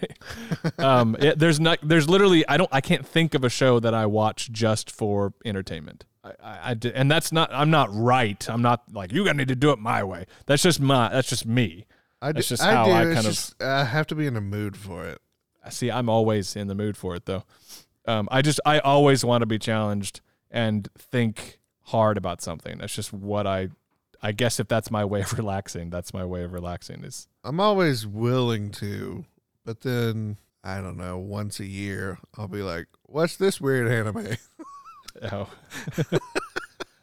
um, 0.78 1.16
it, 1.18 1.38
there's 1.38 1.58
not 1.58 1.78
there's 1.82 2.08
literally 2.08 2.46
I 2.48 2.56
don't 2.58 2.68
I 2.72 2.80
can't 2.80 3.06
think 3.06 3.34
of 3.34 3.44
a 3.44 3.48
show 3.50 3.80
that 3.80 3.94
I 3.94 4.06
watch 4.06 4.50
just 4.52 4.90
for 4.90 5.32
entertainment. 5.44 6.04
I, 6.22 6.30
I, 6.42 6.70
I 6.72 6.76
and 6.94 7.10
that's 7.10 7.32
not 7.32 7.50
I'm 7.52 7.70
not 7.70 7.88
right. 7.92 8.46
I'm 8.48 8.60
not 8.62 8.82
like 8.92 9.12
you 9.12 9.24
gotta 9.24 9.38
need 9.38 9.48
to 9.48 9.56
do 9.56 9.70
it 9.70 9.78
my 9.78 10.04
way. 10.04 10.26
That's 10.46 10.62
just 10.62 10.80
my 10.80 11.08
that's 11.08 11.28
just 11.30 11.46
me. 11.46 11.86
I 12.20 12.32
do, 12.32 12.34
that's 12.34 12.48
just 12.48 12.62
I 12.62 12.72
how 12.72 12.84
do. 12.84 12.90
I 12.90 13.02
It's 13.06 13.14
kind 13.14 13.26
of- 13.26 13.32
just, 13.32 13.62
I 13.62 13.84
have 13.84 14.06
to 14.08 14.14
be 14.14 14.26
in 14.26 14.36
a 14.36 14.40
mood 14.42 14.76
for 14.76 15.06
it. 15.06 15.18
I 15.64 15.70
see, 15.70 15.90
I'm 15.90 16.08
always 16.08 16.54
in 16.56 16.68
the 16.68 16.74
mood 16.74 16.96
for 16.96 17.16
it 17.16 17.24
though. 17.26 17.44
Um, 18.06 18.28
I 18.30 18.42
just 18.42 18.60
I 18.64 18.78
always 18.78 19.24
want 19.24 19.42
to 19.42 19.46
be 19.46 19.58
challenged 19.58 20.20
and 20.50 20.88
think 20.96 21.58
hard 21.82 22.16
about 22.16 22.42
something. 22.42 22.78
That's 22.78 22.94
just 22.94 23.12
what 23.12 23.46
I 23.46 23.68
I 24.22 24.32
guess 24.32 24.58
if 24.60 24.68
that's 24.68 24.90
my 24.90 25.04
way 25.04 25.20
of 25.20 25.32
relaxing, 25.38 25.90
that's 25.90 26.14
my 26.14 26.24
way 26.24 26.42
of 26.42 26.52
relaxing 26.52 27.04
is 27.04 27.28
I'm 27.44 27.60
always 27.60 28.06
willing 28.06 28.70
to, 28.72 29.24
but 29.64 29.80
then 29.82 30.38
I 30.64 30.80
don't 30.80 30.96
know. 30.96 31.18
Once 31.18 31.60
a 31.60 31.66
year, 31.66 32.18
I'll 32.36 32.48
be 32.48 32.62
like, 32.62 32.86
"What's 33.04 33.36
this 33.36 33.60
weird 33.60 33.88
anime?" 33.90 34.36
oh. 35.32 35.48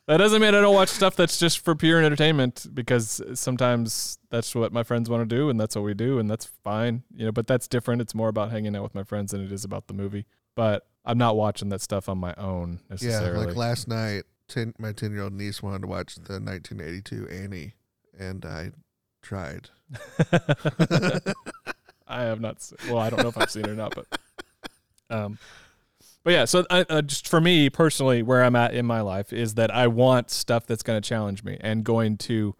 that 0.06 0.18
doesn't 0.18 0.41
mean 0.41 0.54
I 0.54 0.60
don't 0.60 0.76
watch 0.76 0.89
stuff 0.89 1.16
that's 1.16 1.39
just 1.39 1.60
for 1.60 1.74
pure 1.76 2.04
entertainment 2.04 2.68
because 2.74 3.22
sometimes 3.36 4.18
that's 4.30 4.54
what 4.54 4.74
my 4.74 4.84
friends 4.84 5.10
want 5.10 5.28
to 5.28 5.36
do 5.36 5.49
and 5.49 5.58
that's 5.60 5.76
what 5.76 5.86
we 5.86 5.93
do 5.93 6.20
and 6.20 6.30
that's 6.30 6.45
fine. 6.64 7.04
You 7.16 7.26
know, 7.26 7.32
but 7.32 7.47
that's 7.47 7.68
different. 7.68 8.01
It's 8.01 8.14
more 8.14 8.28
about 8.28 8.51
hanging 8.51 8.76
out 8.76 8.84
with 8.84 8.95
my 8.95 9.04
friends 9.04 9.32
than 9.32 9.41
it 9.41 9.51
is 9.51 9.64
about 9.64 9.88
the 9.88 9.93
movie. 9.93 10.26
But 10.56 10.86
I'm 11.06 11.18
not 11.18 11.36
watching 11.36 11.70
that 11.70 11.82
stuff 11.82 12.08
on 12.10 12.18
my 12.18 12.34
own 12.38 12.80
necessarily. 12.89 13.41
yeah, 13.41 13.47
like 13.47 13.56
last 13.56 13.88
night, 13.88 14.24
ten, 14.47 14.74
my 14.78 14.91
ten-year-old 14.93 15.34
niece 15.34 15.62
wanted 15.62 15.82
to 15.82 15.88
watch 15.88 16.16
the 16.16 16.39
1982 16.39 17.28
Annie, 17.30 17.74
and 18.18 18.45
I 18.45 18.72
tried. 19.22 19.70
I 22.08 22.24
have 22.24 22.41
not. 22.41 22.62
se- 22.62 22.76
Well, 22.88 22.97
I 22.99 23.10
don't 23.10 23.22
know 23.24 23.30
if 23.30 23.38
I've 23.38 23.51
seen 23.51 23.66
it 23.66 23.70
or 23.70 23.76
not, 23.76 23.95
but 23.95 24.20
um, 25.10 25.38
but 26.24 26.34
yeah. 26.34 26.45
So 26.45 26.66
I, 26.70 26.86
uh, 26.89 27.01
just 27.01 27.28
for 27.28 27.41
me 27.41 27.70
personally, 27.70 28.22
where 28.24 28.43
I'm 28.43 28.56
at 28.56 28.74
in 28.74 28.86
my 28.86 29.01
life 29.01 29.34
is 29.34 29.56
that 29.56 29.72
I 29.74 29.88
want 29.88 30.30
stuff 30.30 30.66
that's 30.66 30.84
going 30.84 31.01
to 31.01 31.08
challenge 31.08 31.43
me 31.43 31.58
and 31.62 31.84
going 31.84 32.18
to 32.20 32.56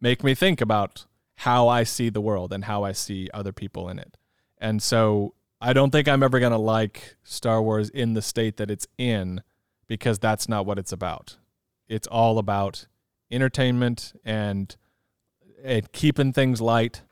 make 0.00 0.22
me 0.24 0.34
think 0.34 0.60
about 0.60 1.06
how 1.40 1.68
I 1.68 1.82
see 1.84 2.08
the 2.08 2.20
world 2.20 2.52
and 2.52 2.64
how 2.64 2.82
I 2.84 2.92
see 2.92 3.28
other 3.34 3.52
people 3.52 3.88
in 3.88 3.98
it. 3.98 4.16
And 4.58 4.82
so 4.82 5.34
I 5.60 5.72
don't 5.72 5.90
think 5.90 6.08
I'm 6.08 6.22
ever 6.22 6.38
going 6.38 6.52
to 6.52 6.58
like 6.58 7.16
Star 7.24 7.62
Wars 7.62 7.88
in 7.88 8.14
the 8.14 8.22
state 8.22 8.56
that 8.58 8.70
it's 8.70 8.86
in 8.98 9.42
because 9.86 10.18
that's 10.18 10.48
not 10.48 10.66
what 10.66 10.78
it's 10.78 10.92
about. 10.92 11.36
It's 11.88 12.06
all 12.06 12.38
about 12.38 12.86
entertainment 13.30 14.12
and, 14.24 14.76
and 15.64 15.90
keeping 15.92 16.32
things 16.32 16.60
light 16.60 17.02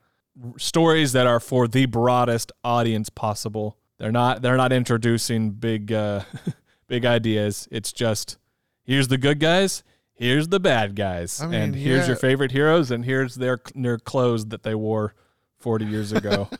stories 0.56 1.12
that 1.12 1.26
are 1.26 1.40
for 1.40 1.68
the 1.68 1.86
broadest 1.86 2.52
audience 2.62 3.08
possible. 3.08 3.78
They're 3.98 4.12
not 4.12 4.42
they're 4.42 4.56
not 4.56 4.72
introducing 4.72 5.50
big 5.50 5.92
uh, 5.92 6.22
big 6.88 7.04
ideas. 7.04 7.68
It's 7.70 7.92
just 7.92 8.38
here's 8.82 9.08
the 9.08 9.18
good 9.18 9.38
guys, 9.38 9.84
here's 10.12 10.48
the 10.48 10.60
bad 10.60 10.96
guys, 10.96 11.40
I 11.40 11.54
and 11.54 11.74
here's 11.74 12.02
yeah. 12.02 12.08
your 12.08 12.16
favorite 12.16 12.50
heroes, 12.50 12.90
and 12.90 13.04
here's 13.04 13.36
their 13.36 13.60
their 13.74 13.98
clothes 13.98 14.46
that 14.46 14.64
they 14.64 14.74
wore 14.74 15.14
forty 15.58 15.84
years 15.84 16.12
ago. 16.12 16.48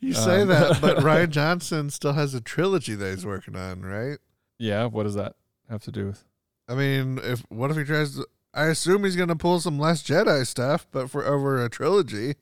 You 0.00 0.12
say 0.14 0.42
Um, 0.42 0.48
that, 0.48 0.80
but 0.80 0.96
Rian 1.04 1.30
Johnson 1.30 1.90
still 1.90 2.12
has 2.12 2.34
a 2.34 2.40
trilogy 2.40 2.94
that 2.94 3.10
he's 3.10 3.24
working 3.26 3.56
on, 3.56 3.82
right? 3.82 4.18
yeah, 4.58 4.84
what 4.86 5.02
does 5.04 5.14
that 5.14 5.34
have 5.68 5.82
to 5.84 5.92
do 5.92 6.06
with? 6.06 6.24
I 6.68 6.74
mean, 6.74 7.18
if 7.22 7.40
what 7.48 7.70
if 7.70 7.76
he 7.76 7.84
tries 7.84 8.14
to? 8.16 8.26
I 8.54 8.66
assume 8.66 9.04
he's 9.04 9.16
gonna 9.16 9.36
pull 9.36 9.58
some 9.60 9.78
Last 9.78 10.06
Jedi 10.06 10.46
stuff, 10.46 10.86
but 10.92 11.10
for 11.10 11.24
over 11.24 11.62
a 11.64 11.68
trilogy. 11.68 12.34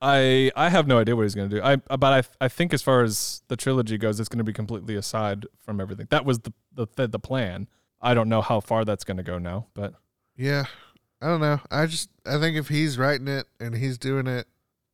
I 0.00 0.50
I 0.54 0.68
have 0.68 0.86
no 0.86 0.98
idea 0.98 1.16
what 1.16 1.22
he's 1.22 1.34
going 1.34 1.50
to 1.50 1.56
do. 1.56 1.62
I 1.62 1.76
but 1.76 2.28
I 2.40 2.44
I 2.44 2.48
think 2.48 2.72
as 2.72 2.82
far 2.82 3.02
as 3.02 3.42
the 3.48 3.56
trilogy 3.56 3.98
goes, 3.98 4.20
it's 4.20 4.28
going 4.28 4.38
to 4.38 4.44
be 4.44 4.52
completely 4.52 4.94
aside 4.94 5.44
from 5.58 5.80
everything. 5.80 6.06
That 6.10 6.24
was 6.24 6.40
the 6.40 6.52
the 6.72 6.86
the, 6.96 7.08
the 7.08 7.18
plan. 7.18 7.68
I 8.00 8.14
don't 8.14 8.28
know 8.28 8.40
how 8.40 8.60
far 8.60 8.84
that's 8.84 9.02
going 9.02 9.16
to 9.16 9.24
go 9.24 9.38
now, 9.38 9.66
but 9.74 9.94
Yeah, 10.36 10.66
I 11.20 11.26
don't 11.26 11.40
know. 11.40 11.60
I 11.70 11.86
just 11.86 12.10
I 12.24 12.38
think 12.38 12.56
if 12.56 12.68
he's 12.68 12.96
writing 12.96 13.26
it 13.26 13.46
and 13.58 13.74
he's 13.74 13.98
doing 13.98 14.28
it, 14.28 14.46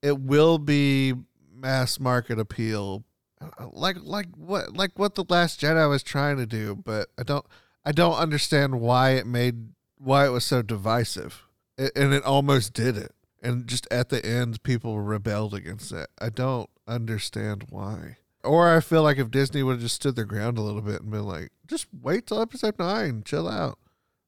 it 0.02 0.18
will 0.20 0.56
be 0.58 1.12
mass 1.54 2.00
market 2.00 2.38
appeal, 2.38 3.04
like 3.72 3.96
like 4.00 4.26
what 4.36 4.76
like 4.76 4.98
what 4.98 5.14
the 5.14 5.24
Last 5.28 5.60
Jedi 5.60 5.88
was 5.88 6.02
trying 6.02 6.36
to 6.38 6.46
do. 6.46 6.74
But 6.74 7.08
I 7.18 7.22
don't 7.22 7.46
I 7.84 7.92
don't 7.92 8.16
understand 8.16 8.80
why 8.80 9.10
it 9.10 9.26
made 9.26 9.70
why 9.98 10.26
it 10.26 10.30
was 10.30 10.44
so 10.44 10.62
divisive, 10.62 11.42
it, 11.78 11.92
and 11.96 12.12
it 12.12 12.24
almost 12.24 12.72
did 12.72 12.96
it. 12.96 13.12
And 13.42 13.66
just 13.66 13.86
at 13.90 14.08
the 14.08 14.24
end, 14.24 14.62
people 14.62 15.00
rebelled 15.00 15.52
against 15.54 15.92
it. 15.92 16.08
I 16.18 16.30
don't 16.30 16.70
understand 16.86 17.66
why. 17.68 18.18
Or 18.42 18.74
I 18.74 18.80
feel 18.80 19.02
like 19.02 19.18
if 19.18 19.30
Disney 19.30 19.62
would 19.62 19.74
have 19.74 19.80
just 19.82 19.96
stood 19.96 20.16
their 20.16 20.24
ground 20.24 20.58
a 20.58 20.62
little 20.62 20.82
bit 20.82 21.00
and 21.00 21.10
been 21.10 21.24
like, 21.24 21.50
just 21.66 21.86
wait 21.92 22.26
till 22.26 22.40
episode 22.40 22.78
nine, 22.78 23.22
chill 23.24 23.48
out 23.48 23.78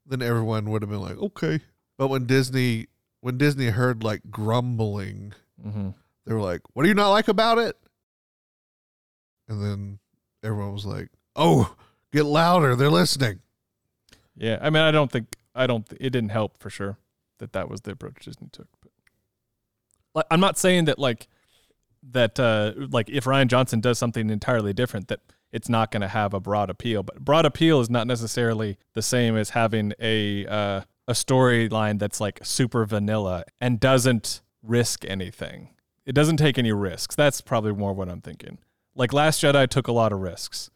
then 0.08 0.22
everyone 0.22 0.70
would 0.70 0.82
have 0.82 0.90
been 0.90 1.00
like, 1.00 1.18
okay. 1.18 1.60
But 1.98 2.08
when 2.08 2.26
Disney 2.26 2.86
when 3.20 3.38
Disney 3.38 3.66
heard 3.66 4.04
like 4.04 4.22
grumbling, 4.30 5.32
mhm. 5.64 5.94
They 6.26 6.34
were 6.34 6.40
like, 6.40 6.60
"What 6.72 6.82
do 6.82 6.88
you 6.88 6.94
not 6.94 7.10
like 7.10 7.28
about 7.28 7.58
it?" 7.58 7.76
And 9.48 9.62
then 9.62 9.98
everyone 10.42 10.72
was 10.72 10.84
like, 10.86 11.08
"Oh, 11.34 11.74
get 12.12 12.24
louder! 12.24 12.74
They're 12.74 12.90
listening." 12.90 13.40
Yeah, 14.36 14.58
I 14.60 14.70
mean, 14.70 14.82
I 14.82 14.90
don't 14.90 15.10
think 15.10 15.36
I 15.54 15.66
don't. 15.66 15.86
It 15.92 16.10
didn't 16.10 16.30
help 16.30 16.58
for 16.58 16.70
sure 16.70 16.98
that 17.38 17.52
that 17.52 17.70
was 17.70 17.82
the 17.82 17.92
approach 17.92 18.24
Disney 18.24 18.48
took. 18.50 18.68
But 18.82 18.90
like, 20.14 20.26
I'm 20.30 20.40
not 20.40 20.58
saying 20.58 20.86
that 20.86 20.98
like 20.98 21.28
that 22.10 22.38
uh 22.38 22.72
like 22.90 23.08
if 23.08 23.24
Rian 23.24 23.48
Johnson 23.48 23.80
does 23.80 23.98
something 23.98 24.30
entirely 24.30 24.72
different 24.72 25.08
that 25.08 25.20
it's 25.52 25.68
not 25.68 25.90
going 25.90 26.02
to 26.02 26.08
have 26.08 26.34
a 26.34 26.40
broad 26.40 26.70
appeal. 26.70 27.02
But 27.02 27.24
broad 27.24 27.46
appeal 27.46 27.80
is 27.80 27.88
not 27.88 28.06
necessarily 28.06 28.78
the 28.94 29.02
same 29.02 29.36
as 29.36 29.50
having 29.50 29.92
a 30.00 30.46
uh, 30.46 30.82
a 31.08 31.12
storyline 31.12 31.98
that's 31.98 32.20
like 32.20 32.40
super 32.42 32.84
vanilla 32.84 33.44
and 33.60 33.78
doesn't 33.78 34.42
risk 34.62 35.04
anything. 35.06 35.70
It 36.06 36.14
doesn't 36.14 36.36
take 36.38 36.56
any 36.56 36.72
risks. 36.72 37.14
That's 37.14 37.40
probably 37.40 37.72
more 37.72 37.92
what 37.92 38.08
I'm 38.08 38.20
thinking. 38.20 38.58
Like 38.94 39.12
Last 39.12 39.42
Jedi 39.42 39.68
took 39.68 39.88
a 39.88 39.92
lot 39.92 40.12
of 40.12 40.20
risks. 40.20 40.70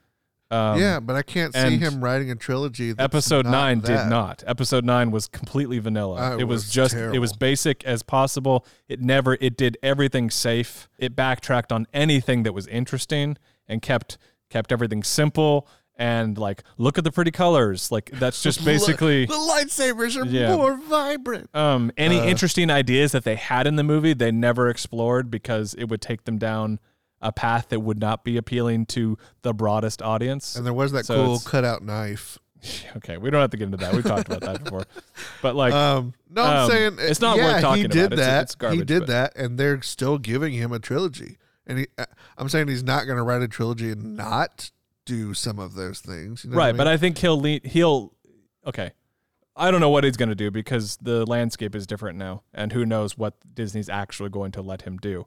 Um, 0.52 0.80
yeah, 0.80 0.98
but 0.98 1.14
I 1.14 1.22
can't 1.22 1.54
see 1.54 1.76
him 1.76 2.02
writing 2.02 2.32
a 2.32 2.34
trilogy. 2.34 2.92
That's 2.92 3.04
episode 3.04 3.46
nine 3.46 3.80
that. 3.82 3.86
did 3.86 4.10
not. 4.10 4.42
Episode 4.48 4.84
nine 4.84 5.12
was 5.12 5.28
completely 5.28 5.78
vanilla. 5.78 6.32
Uh, 6.32 6.34
it 6.34 6.40
it 6.40 6.44
was, 6.44 6.64
was 6.64 6.72
just 6.72 6.94
it 6.94 7.20
was 7.20 7.32
basic 7.34 7.84
as 7.84 8.02
possible. 8.02 8.66
It 8.88 9.00
never 9.00 9.38
it 9.40 9.56
did 9.56 9.78
everything 9.80 10.28
safe. 10.28 10.88
It 10.98 11.14
backtracked 11.14 11.70
on 11.70 11.86
anything 11.94 12.42
that 12.42 12.52
was 12.52 12.66
interesting 12.66 13.38
and 13.68 13.80
kept 13.80 14.18
kept 14.50 14.72
everything 14.72 15.04
simple 15.04 15.68
and 16.00 16.36
like 16.38 16.64
look 16.78 16.98
at 16.98 17.04
the 17.04 17.12
pretty 17.12 17.30
colors. 17.30 17.92
Like 17.92 18.10
that's 18.14 18.42
just 18.42 18.64
basically 18.72 19.26
the 19.26 19.34
lightsabers 19.34 20.20
are 20.20 20.26
Yeah. 20.26 20.56
more 20.56 20.76
vibrant. 20.78 21.54
um 21.54 21.92
any 21.96 22.18
Uh, 22.18 22.24
interesting 22.24 22.70
ideas 22.70 23.12
that 23.12 23.22
they 23.24 23.36
had 23.36 23.66
in 23.68 23.76
the 23.76 23.84
movie 23.84 24.14
they 24.14 24.32
never 24.32 24.68
explored 24.68 25.30
because 25.30 25.74
it 25.74 25.84
would 25.84 26.00
take 26.00 26.24
them 26.24 26.38
down 26.38 26.80
a 27.20 27.30
path 27.30 27.68
that 27.68 27.80
would 27.80 28.00
not 28.00 28.24
be 28.24 28.38
appealing 28.38 28.86
to 28.86 29.18
the 29.42 29.52
broadest 29.52 30.00
audience. 30.00 30.56
And 30.56 30.64
there 30.64 30.72
was 30.72 30.90
that 30.92 31.04
So 31.04 31.22
cool 31.24 31.38
cutout 31.40 31.82
knife. 31.84 32.38
okay, 32.96 33.18
we 33.18 33.28
don't 33.30 33.40
have 33.42 33.50
to 33.50 33.56
get 33.58 33.64
into 33.66 33.76
that. 33.78 33.92
We've 33.94 34.02
talked 34.02 34.26
about 34.26 34.40
that 34.40 34.64
before. 34.64 34.84
But 35.42 35.54
like 35.54 35.74
um, 35.74 36.14
no, 36.30 36.42
I'm 36.42 36.56
um, 36.64 36.70
saying 36.70 36.96
it's 36.98 37.20
not 37.20 37.36
yeah, 37.36 37.44
worth 37.52 37.60
talking 37.60 37.82
he 37.82 37.88
did 37.88 38.12
It's- 38.14 38.18
that. 38.26 38.42
it's 38.44 38.54
garbage, 38.54 38.78
he 38.80 38.84
did 38.86 39.00
but- 39.00 39.08
that, 39.08 39.36
and 39.36 39.58
they're 39.58 39.82
still 39.82 40.16
giving 40.16 40.54
him 40.54 40.72
a 40.72 40.78
trilogy. 40.78 41.36
And 41.66 41.78
he, 41.80 41.86
uh, 41.98 42.06
I'm 42.38 42.48
saying 42.48 42.68
he's 42.68 42.82
not 42.82 43.04
going 43.04 43.16
to 43.18 43.22
write 43.22 43.42
a 43.42 43.48
trilogy 43.48 43.90
and 43.92 44.16
not 44.16 44.70
do 45.10 45.34
some 45.34 45.58
of 45.58 45.74
those 45.74 46.00
things. 46.00 46.44
You 46.44 46.50
know 46.50 46.56
right, 46.56 46.76
but 46.76 46.86
I 46.86 46.96
think 46.96 47.18
he'll 47.18 47.40
lean, 47.40 47.60
he'll 47.64 48.14
okay. 48.66 48.92
I 49.56 49.70
don't 49.70 49.80
know 49.80 49.90
what 49.90 50.04
he's 50.04 50.16
going 50.16 50.28
to 50.28 50.36
do 50.36 50.50
because 50.50 50.96
the 51.02 51.26
landscape 51.26 51.74
is 51.74 51.86
different 51.86 52.16
now, 52.16 52.44
and 52.54 52.72
who 52.72 52.86
knows 52.86 53.18
what 53.18 53.34
Disney's 53.52 53.88
actually 53.88 54.30
going 54.30 54.52
to 54.52 54.62
let 54.62 54.82
him 54.82 54.96
do. 54.96 55.26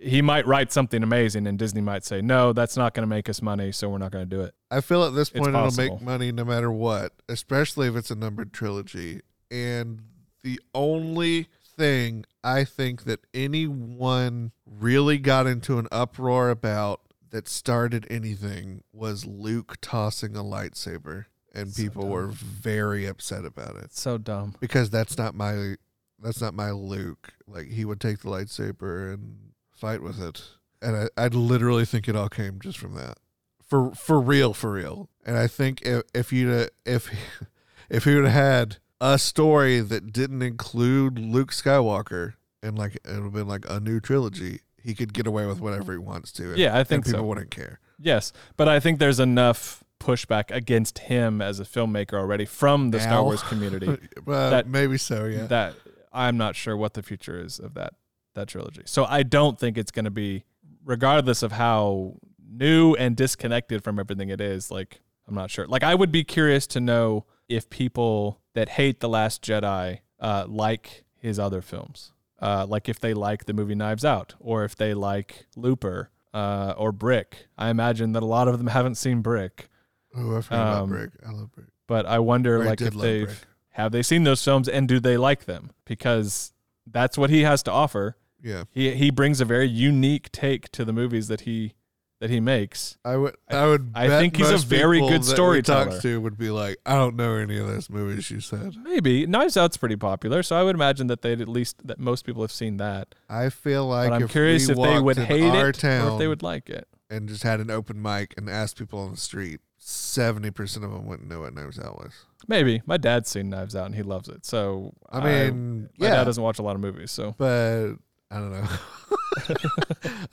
He 0.00 0.22
might 0.22 0.46
write 0.46 0.72
something 0.72 1.02
amazing, 1.02 1.46
and 1.46 1.58
Disney 1.58 1.80
might 1.80 2.04
say, 2.04 2.22
"No, 2.22 2.52
that's 2.52 2.76
not 2.76 2.94
going 2.94 3.02
to 3.02 3.08
make 3.08 3.28
us 3.28 3.42
money, 3.42 3.72
so 3.72 3.88
we're 3.88 3.98
not 3.98 4.12
going 4.12 4.28
to 4.28 4.36
do 4.36 4.42
it." 4.42 4.54
I 4.70 4.80
feel 4.80 5.02
at 5.04 5.14
this 5.14 5.30
point 5.30 5.48
it'll 5.48 5.72
make 5.72 6.00
money 6.00 6.30
no 6.30 6.44
matter 6.44 6.70
what, 6.70 7.12
especially 7.28 7.88
if 7.88 7.96
it's 7.96 8.10
a 8.10 8.14
numbered 8.14 8.52
trilogy. 8.52 9.22
And 9.50 10.02
the 10.42 10.60
only 10.72 11.48
thing 11.76 12.24
I 12.44 12.64
think 12.64 13.04
that 13.04 13.20
anyone 13.34 14.52
really 14.64 15.18
got 15.18 15.46
into 15.46 15.78
an 15.78 15.88
uproar 15.90 16.50
about 16.50 17.00
that 17.36 17.48
started 17.48 18.06
anything 18.08 18.82
was 18.94 19.26
Luke 19.26 19.76
tossing 19.82 20.34
a 20.36 20.42
lightsaber, 20.42 21.26
and 21.54 21.70
So 21.70 21.82
people 21.82 22.02
dumb. 22.04 22.10
were 22.10 22.26
very 22.28 23.04
upset 23.04 23.44
about 23.44 23.76
it 23.76 23.92
so 23.94 24.16
dumb. 24.16 24.54
because 24.58 24.88
that's 24.88 25.18
not 25.18 25.34
my 25.34 25.74
that's 26.18 26.40
not 26.40 26.54
my 26.54 26.70
Luke. 26.70 27.34
Like 27.46 27.66
he 27.68 27.84
would 27.84 28.00
take 28.00 28.20
the 28.20 28.30
lightsaber 28.30 29.12
and 29.12 29.52
fight 29.74 30.00
with 30.02 30.18
it, 30.22 30.42
and 30.80 30.96
I, 30.96 31.24
I'd 31.24 31.34
literally 31.34 31.84
think 31.84 32.08
it 32.08 32.16
all 32.16 32.30
came 32.30 32.58
just 32.58 32.78
from 32.78 32.94
that. 32.94 33.18
For 33.62 33.92
for 33.94 34.18
real, 34.18 34.54
for 34.54 34.72
real. 34.72 35.10
And 35.26 35.36
I 35.36 35.46
think 35.46 35.82
if 35.82 36.04
if 36.14 36.32
you 36.32 36.68
if 36.86 37.10
if 37.90 38.04
he 38.04 38.14
would 38.14 38.24
have 38.24 38.32
had 38.32 38.76
a 38.98 39.18
story 39.18 39.80
that 39.80 40.10
didn't 40.10 40.40
include 40.40 41.18
Luke 41.18 41.52
Skywalker 41.52 42.32
and 42.62 42.78
like 42.78 42.94
it 42.96 43.02
would 43.06 43.22
have 43.24 43.32
been 43.34 43.48
like 43.48 43.66
a 43.68 43.78
new 43.78 44.00
trilogy, 44.00 44.60
he 44.86 44.94
could 44.94 45.12
get 45.12 45.26
away 45.26 45.46
with 45.46 45.60
whatever 45.60 45.92
he 45.92 45.98
wants 45.98 46.30
to. 46.32 46.50
and- 46.50 46.58
Yeah, 46.58 46.74
I 46.74 46.78
and 46.80 46.88
think 46.88 47.04
people 47.06 47.20
so. 47.20 47.24
wouldn't 47.24 47.50
care. 47.50 47.80
Yes, 47.98 48.32
but 48.56 48.68
I 48.68 48.78
think 48.80 48.98
there's 48.98 49.18
enough 49.20 49.82
pushback 49.98 50.50
against 50.50 50.98
him 51.00 51.40
as 51.42 51.58
a 51.58 51.64
filmmaker 51.64 52.14
already 52.14 52.44
from 52.44 52.90
the 52.90 53.00
Star 53.00 53.22
Wars 53.24 53.42
community 53.42 53.86
well, 54.24 54.50
That- 54.50 54.68
maybe 54.68 54.98
so. 54.98 55.24
Yeah. 55.24 55.46
that 55.46 55.74
I'm 56.12 56.36
not 56.36 56.54
sure 56.56 56.76
what 56.76 56.94
the 56.94 57.02
future 57.02 57.38
is 57.44 57.58
of 57.58 57.74
that 57.74 57.94
that 58.34 58.48
trilogy. 58.48 58.82
So 58.84 59.04
I 59.06 59.22
don't 59.22 59.58
think 59.58 59.76
it's 59.78 59.90
going 59.90 60.04
to 60.04 60.10
be 60.10 60.44
regardless 60.84 61.42
of 61.42 61.52
how 61.52 62.16
new 62.48 62.94
and 62.94 63.16
disconnected 63.16 63.82
from 63.82 63.98
everything 63.98 64.28
it 64.28 64.40
is, 64.40 64.70
like 64.70 65.00
I'm 65.26 65.34
not 65.34 65.50
sure. 65.50 65.66
Like 65.66 65.82
I 65.82 65.94
would 65.94 66.12
be 66.12 66.22
curious 66.22 66.66
to 66.68 66.80
know 66.80 67.24
if 67.48 67.68
people 67.70 68.40
that 68.54 68.68
hate 68.70 69.00
the 69.00 69.08
Last 69.08 69.42
Jedi 69.42 70.00
uh, 70.20 70.44
like 70.46 71.04
his 71.18 71.38
other 71.38 71.60
films, 71.62 72.12
uh, 72.40 72.66
like 72.68 72.88
if 72.88 73.00
they 73.00 73.14
like 73.14 73.44
the 73.46 73.52
movie 73.54 73.74
Knives 73.74 74.04
Out, 74.04 74.34
or 74.40 74.64
if 74.64 74.76
they 74.76 74.92
like 74.94 75.46
Looper 75.56 76.10
uh, 76.34 76.74
or 76.76 76.92
Brick. 76.92 77.46
I 77.56 77.70
imagine 77.70 78.12
that 78.12 78.22
a 78.22 78.26
lot 78.26 78.46
of 78.48 78.58
them 78.58 78.66
haven't 78.78 78.96
seen 78.96 79.22
Brick, 79.22 79.68
Oh, 80.14 80.36
I 80.36 80.40
forgot 80.42 80.60
Um, 80.60 80.68
about 80.84 80.88
Brick. 80.88 81.10
I 81.26 81.30
love 81.32 81.52
Brick. 81.52 81.66
but 81.86 82.06
I 82.06 82.18
wonder 82.18 82.56
Or 82.60 82.64
like 82.64 82.80
if 82.80 82.94
they've 82.94 83.26
Brick. 83.26 83.38
have 83.70 83.92
they 83.92 84.02
seen 84.02 84.24
those 84.24 84.42
films 84.44 84.68
and 84.68 84.86
do 84.88 84.98
they 85.00 85.16
like 85.16 85.44
them 85.46 85.70
because 85.86 86.52
that's 86.86 87.16
what 87.18 87.30
he 87.30 87.42
has 87.42 87.62
to 87.64 87.70
offer. 87.72 88.16
Yeah, 88.42 88.64
He 88.70 88.94
he 88.94 89.10
brings 89.10 89.40
a 89.40 89.44
very 89.44 89.66
unique 89.68 90.30
take 90.30 90.70
to 90.72 90.84
the 90.84 90.92
movies 90.92 91.28
that 91.28 91.42
he 91.42 91.74
that 92.20 92.30
he 92.30 92.40
makes. 92.40 92.96
I 93.04 93.16
would. 93.16 93.36
I 93.50 93.66
would. 93.66 93.92
I 93.94 94.08
bet 94.08 94.20
think 94.20 94.36
he's 94.36 94.50
a 94.50 94.58
very 94.58 95.00
good 95.00 95.24
storyteller. 95.24 95.90
Talks 95.90 96.02
to 96.02 96.20
would 96.20 96.38
be 96.38 96.50
like, 96.50 96.78
I 96.86 96.94
don't 96.94 97.16
know 97.16 97.34
any 97.36 97.58
of 97.58 97.66
those 97.66 97.90
movies 97.90 98.30
you 98.30 98.40
said. 98.40 98.74
Maybe 98.82 99.26
Knives 99.26 99.56
Out's 99.56 99.76
pretty 99.76 99.96
popular, 99.96 100.42
so 100.42 100.56
I 100.56 100.62
would 100.62 100.74
imagine 100.74 101.08
that 101.08 101.22
they'd 101.22 101.40
at 101.40 101.48
least 101.48 101.86
that 101.86 101.98
most 101.98 102.24
people 102.24 102.42
have 102.42 102.52
seen 102.52 102.78
that. 102.78 103.14
I 103.28 103.50
feel 103.50 103.86
like 103.86 104.10
but 104.10 104.22
I'm 104.22 104.28
curious 104.28 104.68
if 104.68 104.76
they 104.76 104.98
would 104.98 105.18
hate 105.18 105.42
it 105.42 105.84
or 105.84 106.12
if 106.12 106.18
they 106.18 106.28
would 106.28 106.42
like 106.42 106.70
it. 106.70 106.88
and 107.10 107.28
just 107.28 107.42
had 107.42 107.60
an 107.60 107.70
open 107.70 108.00
mic 108.00 108.34
and 108.36 108.48
asked 108.48 108.78
people 108.78 108.98
on 108.98 109.10
the 109.10 109.16
street, 109.16 109.60
seventy 109.76 110.50
percent 110.50 110.84
of 110.84 110.92
them 110.92 111.06
wouldn't 111.06 111.28
know 111.28 111.40
what 111.40 111.54
Knives 111.54 111.78
Out 111.78 111.98
was. 111.98 112.12
Maybe 112.48 112.80
my 112.86 112.96
dad's 112.96 113.28
seen 113.28 113.50
Knives 113.50 113.76
Out 113.76 113.86
and 113.86 113.94
he 113.94 114.02
loves 114.02 114.28
it. 114.28 114.46
So 114.46 114.94
I 115.10 115.20
mean, 115.20 115.90
my 115.98 116.06
yeah, 116.06 116.14
dad 116.16 116.24
doesn't 116.24 116.42
watch 116.42 116.58
a 116.58 116.62
lot 116.62 116.76
of 116.76 116.80
movies, 116.80 117.10
so 117.10 117.34
but 117.36 117.94
I 118.30 118.36
don't 118.38 118.52
know. 118.52 118.66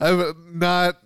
I'm 0.00 0.58
not. 0.58 0.96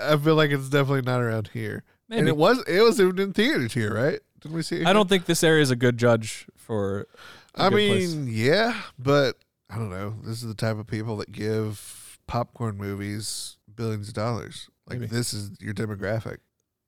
I 0.00 0.16
feel 0.16 0.34
like 0.36 0.50
it's 0.50 0.68
definitely 0.68 1.02
not 1.02 1.20
around 1.20 1.48
here. 1.52 1.82
And 2.10 2.20
maybe 2.26 2.28
it 2.28 2.36
was. 2.36 2.62
It 2.68 2.80
was 2.82 3.00
in 3.00 3.32
theaters 3.32 3.72
here, 3.74 3.94
right? 3.94 4.20
Didn't 4.40 4.56
we 4.56 4.62
see? 4.62 4.80
It 4.82 4.86
I 4.86 4.92
don't 4.92 5.08
think 5.08 5.24
this 5.26 5.42
area 5.42 5.62
is 5.62 5.70
a 5.70 5.76
good 5.76 5.98
judge 5.98 6.46
for. 6.56 7.06
a 7.54 7.62
I 7.62 7.68
good 7.68 7.76
mean, 7.76 7.90
place. 7.90 8.14
yeah, 8.34 8.80
but 8.98 9.36
I 9.70 9.76
don't 9.76 9.90
know. 9.90 10.14
This 10.22 10.42
is 10.42 10.48
the 10.48 10.54
type 10.54 10.78
of 10.78 10.86
people 10.86 11.16
that 11.18 11.32
give 11.32 12.18
popcorn 12.26 12.76
movies 12.76 13.56
billions 13.74 14.08
of 14.08 14.14
dollars. 14.14 14.68
Like 14.88 15.00
Maybe. 15.00 15.14
this 15.14 15.32
is 15.32 15.50
your 15.60 15.74
demographic. 15.74 16.38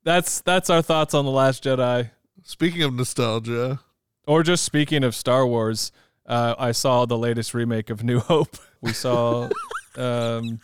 that's 0.03 0.41
that's 0.41 0.69
our 0.69 0.81
thoughts 0.81 1.13
on 1.13 1.25
the 1.25 1.31
Last 1.31 1.63
Jedi. 1.63 2.11
Speaking 2.43 2.83
of 2.83 2.93
nostalgia, 2.93 3.79
Or 4.27 4.43
just 4.43 4.63
speaking 4.63 5.03
of 5.03 5.15
Star 5.15 5.47
Wars, 5.47 5.91
uh, 6.27 6.53
I 6.59 6.71
saw 6.73 7.05
the 7.05 7.17
latest 7.17 7.53
remake 7.53 7.89
of 7.89 8.03
New 8.03 8.19
Hope. 8.31 8.57
We 8.81 8.91
saw 8.93 9.49
um, 9.97 10.59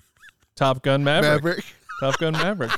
Top 0.56 0.84
Gun 0.84 1.04
Maverick. 1.04 1.44
Maverick. 1.44 1.66
Top 2.02 2.18
Gun 2.18 2.34
Maverick. 2.34 2.72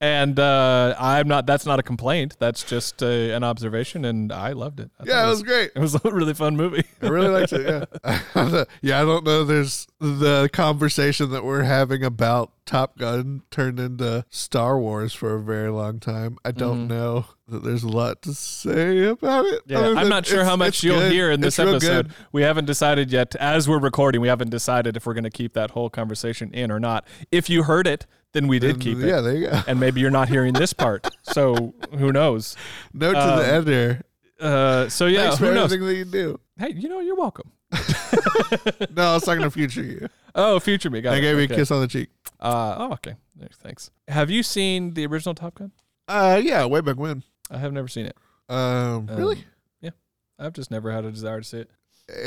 And 0.00 0.36
uh, 0.40 0.96
I'm 0.98 1.28
not. 1.28 1.46
That's 1.46 1.64
not 1.64 1.78
a 1.78 1.82
complaint. 1.84 2.34
That's 2.40 2.64
just 2.64 3.04
uh, 3.04 3.06
an 3.06 3.44
observation, 3.44 4.04
and 4.04 4.32
I 4.32 4.50
loved 4.50 4.80
it. 4.80 4.90
I 4.98 5.04
Yeah, 5.06 5.12
thought 5.12 5.26
it 5.26 5.30
was 5.30 5.42
great. 5.44 5.70
It 5.76 5.78
was 5.78 5.94
a 5.94 6.00
really 6.10 6.34
fun 6.34 6.56
movie. 6.56 6.84
I 7.00 7.06
really 7.06 7.28
liked 7.28 7.52
it. 7.52 7.88
Yeah, 8.04 8.64
yeah. 8.82 9.00
I 9.00 9.04
don't 9.04 9.24
know. 9.24 9.44
There's 9.44 9.86
the 10.02 10.50
conversation 10.52 11.30
that 11.30 11.44
we're 11.44 11.62
having 11.62 12.02
about 12.02 12.50
Top 12.66 12.98
Gun 12.98 13.42
turned 13.50 13.78
into 13.78 14.24
Star 14.30 14.78
Wars 14.78 15.12
for 15.12 15.34
a 15.36 15.40
very 15.40 15.70
long 15.70 16.00
time. 16.00 16.38
I 16.44 16.50
don't 16.50 16.86
Mhm. 16.86 16.90
know 16.90 17.26
that 17.48 17.62
there's 17.62 17.84
a 17.84 17.88
lot 17.88 18.20
to 18.22 18.34
say 18.34 19.04
about 19.04 19.44
it. 19.46 19.62
Yeah, 19.66 19.94
I'm 19.96 20.08
not 20.08 20.26
sure 20.26 20.44
how 20.44 20.56
much 20.56 20.82
you'll 20.82 20.98
good. 21.00 21.12
hear 21.12 21.30
in 21.30 21.40
this 21.40 21.58
episode. 21.58 21.80
good. 22.08 22.14
We 22.32 22.42
haven't 22.42 22.64
decided 22.64 23.12
yet. 23.12 23.36
As 23.36 23.68
we're 23.68 23.78
recording, 23.78 24.20
we 24.20 24.28
haven't 24.28 24.50
decided 24.50 24.96
if 24.96 25.06
we're 25.06 25.14
going 25.14 25.24
to 25.24 25.30
keep 25.30 25.52
that 25.54 25.70
whole 25.72 25.88
conversation 25.90 26.50
in 26.52 26.70
or 26.72 26.80
not. 26.80 27.06
If 27.30 27.48
you 27.48 27.62
heard 27.62 27.86
it, 27.86 28.06
then 28.32 28.48
we 28.48 28.58
did 28.58 28.70
And, 28.72 28.80
keep 28.80 28.98
it. 28.98 29.06
Yeah, 29.06 29.20
there 29.20 29.36
you 29.36 29.46
go. 29.50 29.60
And 29.66 29.78
maybe 29.78 30.00
you're 30.00 30.10
not 30.10 30.28
hearing 30.28 30.52
this 30.54 30.72
part. 30.72 31.06
So 31.32 31.74
who 31.96 32.12
knows? 32.12 32.56
Note 32.92 33.12
to 33.12 33.18
Um, 33.20 33.38
the 33.38 33.46
editor. 33.46 34.02
Uh, 34.40 34.88
so 34.88 35.06
yeah, 35.06 35.22
Thanks 35.26 35.38
for 35.38 35.46
who 35.46 35.54
knows? 35.54 35.72
everything 35.72 35.86
that 35.86 35.94
you 35.94 36.04
do. 36.04 36.40
Hey, 36.58 36.72
you 36.76 36.88
know, 36.88 36.98
you're 37.00 37.14
welcome. 37.14 37.52
No, 38.94 39.10
I 39.10 39.14
was 39.14 39.24
talking 39.24 39.42
to 39.42 39.50
future 39.50 39.82
you. 39.82 40.08
Oh, 40.34 40.60
future 40.60 40.90
me. 40.90 41.00
Got 41.00 41.14
I 41.14 41.16
it. 41.16 41.20
gave 41.22 41.36
you 41.38 41.42
Okay. 41.44 41.54
a 41.54 41.56
kiss 41.56 41.70
on 41.70 41.80
the 41.80 41.88
cheek. 41.88 42.10
Uh, 42.40 42.74
oh, 42.78 42.92
okay. 42.94 43.14
Thanks. 43.62 43.90
Have 44.08 44.30
you 44.30 44.42
seen 44.42 44.94
the 44.94 45.06
original 45.06 45.34
Top 45.34 45.54
Gun? 45.56 45.72
Uh, 46.08 46.40
yeah, 46.42 46.64
way 46.66 46.80
back 46.80 46.96
when. 46.96 47.22
I 47.50 47.58
have 47.58 47.72
never 47.72 47.88
seen 47.88 48.06
it. 48.06 48.16
Um, 48.48 49.06
really? 49.06 49.36
Um, 49.36 49.44
yeah. 49.80 49.90
I've 50.38 50.52
just 50.52 50.70
never 50.70 50.90
had 50.92 51.04
a 51.04 51.10
desire 51.10 51.40
to 51.40 51.46
see 51.46 51.58
it. 51.58 51.70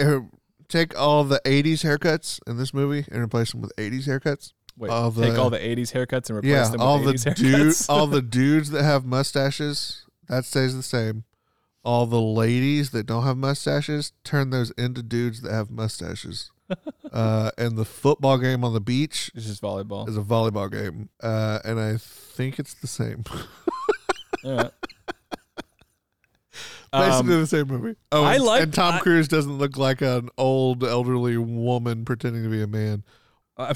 Uh, 0.08 0.22
take 0.68 0.98
all 1.00 1.24
the 1.24 1.42
'80s 1.46 1.84
haircuts 1.84 2.40
in 2.48 2.58
this 2.58 2.74
movie 2.74 3.06
and 3.12 3.22
replace 3.22 3.52
them 3.52 3.62
with 3.62 3.76
'80s 3.78 4.08
haircuts. 4.08 4.54
Wait, 4.78 4.90
All 4.92 5.12
take 5.12 5.34
the- 5.34 5.42
all 5.42 5.50
the 5.50 5.58
80s 5.60 5.94
haircuts 5.94 6.30
and 6.30 6.38
replace 6.40 6.52
yeah, 6.52 6.68
them 6.68 6.82
all 6.82 7.02
with 7.02 7.24
the 7.24 7.30
80s 7.32 7.36
dude, 7.36 7.76
all 7.90 8.08
the 8.08 8.22
dudes 8.40 8.72
that 8.72 8.84
have 8.84 9.06
mustaches 9.06 10.06
that 10.28 10.44
stays 10.44 10.76
the 10.76 10.84
same. 10.84 11.24
All 11.86 12.06
the 12.08 12.20
ladies 12.22 12.90
that 12.92 13.06
don't 13.06 13.24
have 13.24 13.38
mustaches 13.38 14.12
turn 14.24 14.50
those 14.50 14.72
into 14.72 15.04
dudes 15.04 15.42
that 15.42 15.52
have 15.52 15.70
mustaches. 15.70 16.50
uh, 17.14 17.52
and 17.60 17.78
the 17.78 17.86
football 17.86 18.40
game 18.40 18.64
on 18.64 18.74
the 18.74 18.82
beach 18.82 19.30
it's 19.36 19.46
just 19.46 19.62
volleyball. 19.62 20.10
is 20.10 20.18
a 20.18 20.22
volleyball 20.22 20.72
game, 20.72 21.10
uh, 21.22 21.60
and 21.64 21.80
I 21.80 21.98
think 21.98 22.58
it's 22.58 22.74
the 22.74 22.88
same. 22.88 23.24
All 24.44 24.58
right. 24.58 24.72
Basically 26.92 27.34
Um, 27.34 27.42
the 27.42 27.48
same 27.48 27.68
movie. 27.68 27.96
Oh, 28.12 28.24
I 28.24 28.36
and, 28.36 28.44
like- 28.46 28.64
and 28.64 28.74
Tom 28.74 28.96
I- 28.96 29.00
Cruise 29.00 29.28
doesn't 29.28 29.58
look 29.58 29.78
like 29.78 30.02
an 30.02 30.30
old 30.38 30.84
elderly 30.84 31.38
woman 31.38 32.06
pretending 32.06 32.44
to 32.44 32.50
be 32.50 32.62
a 32.64 32.68
man. 32.68 33.04
I, 33.58 33.74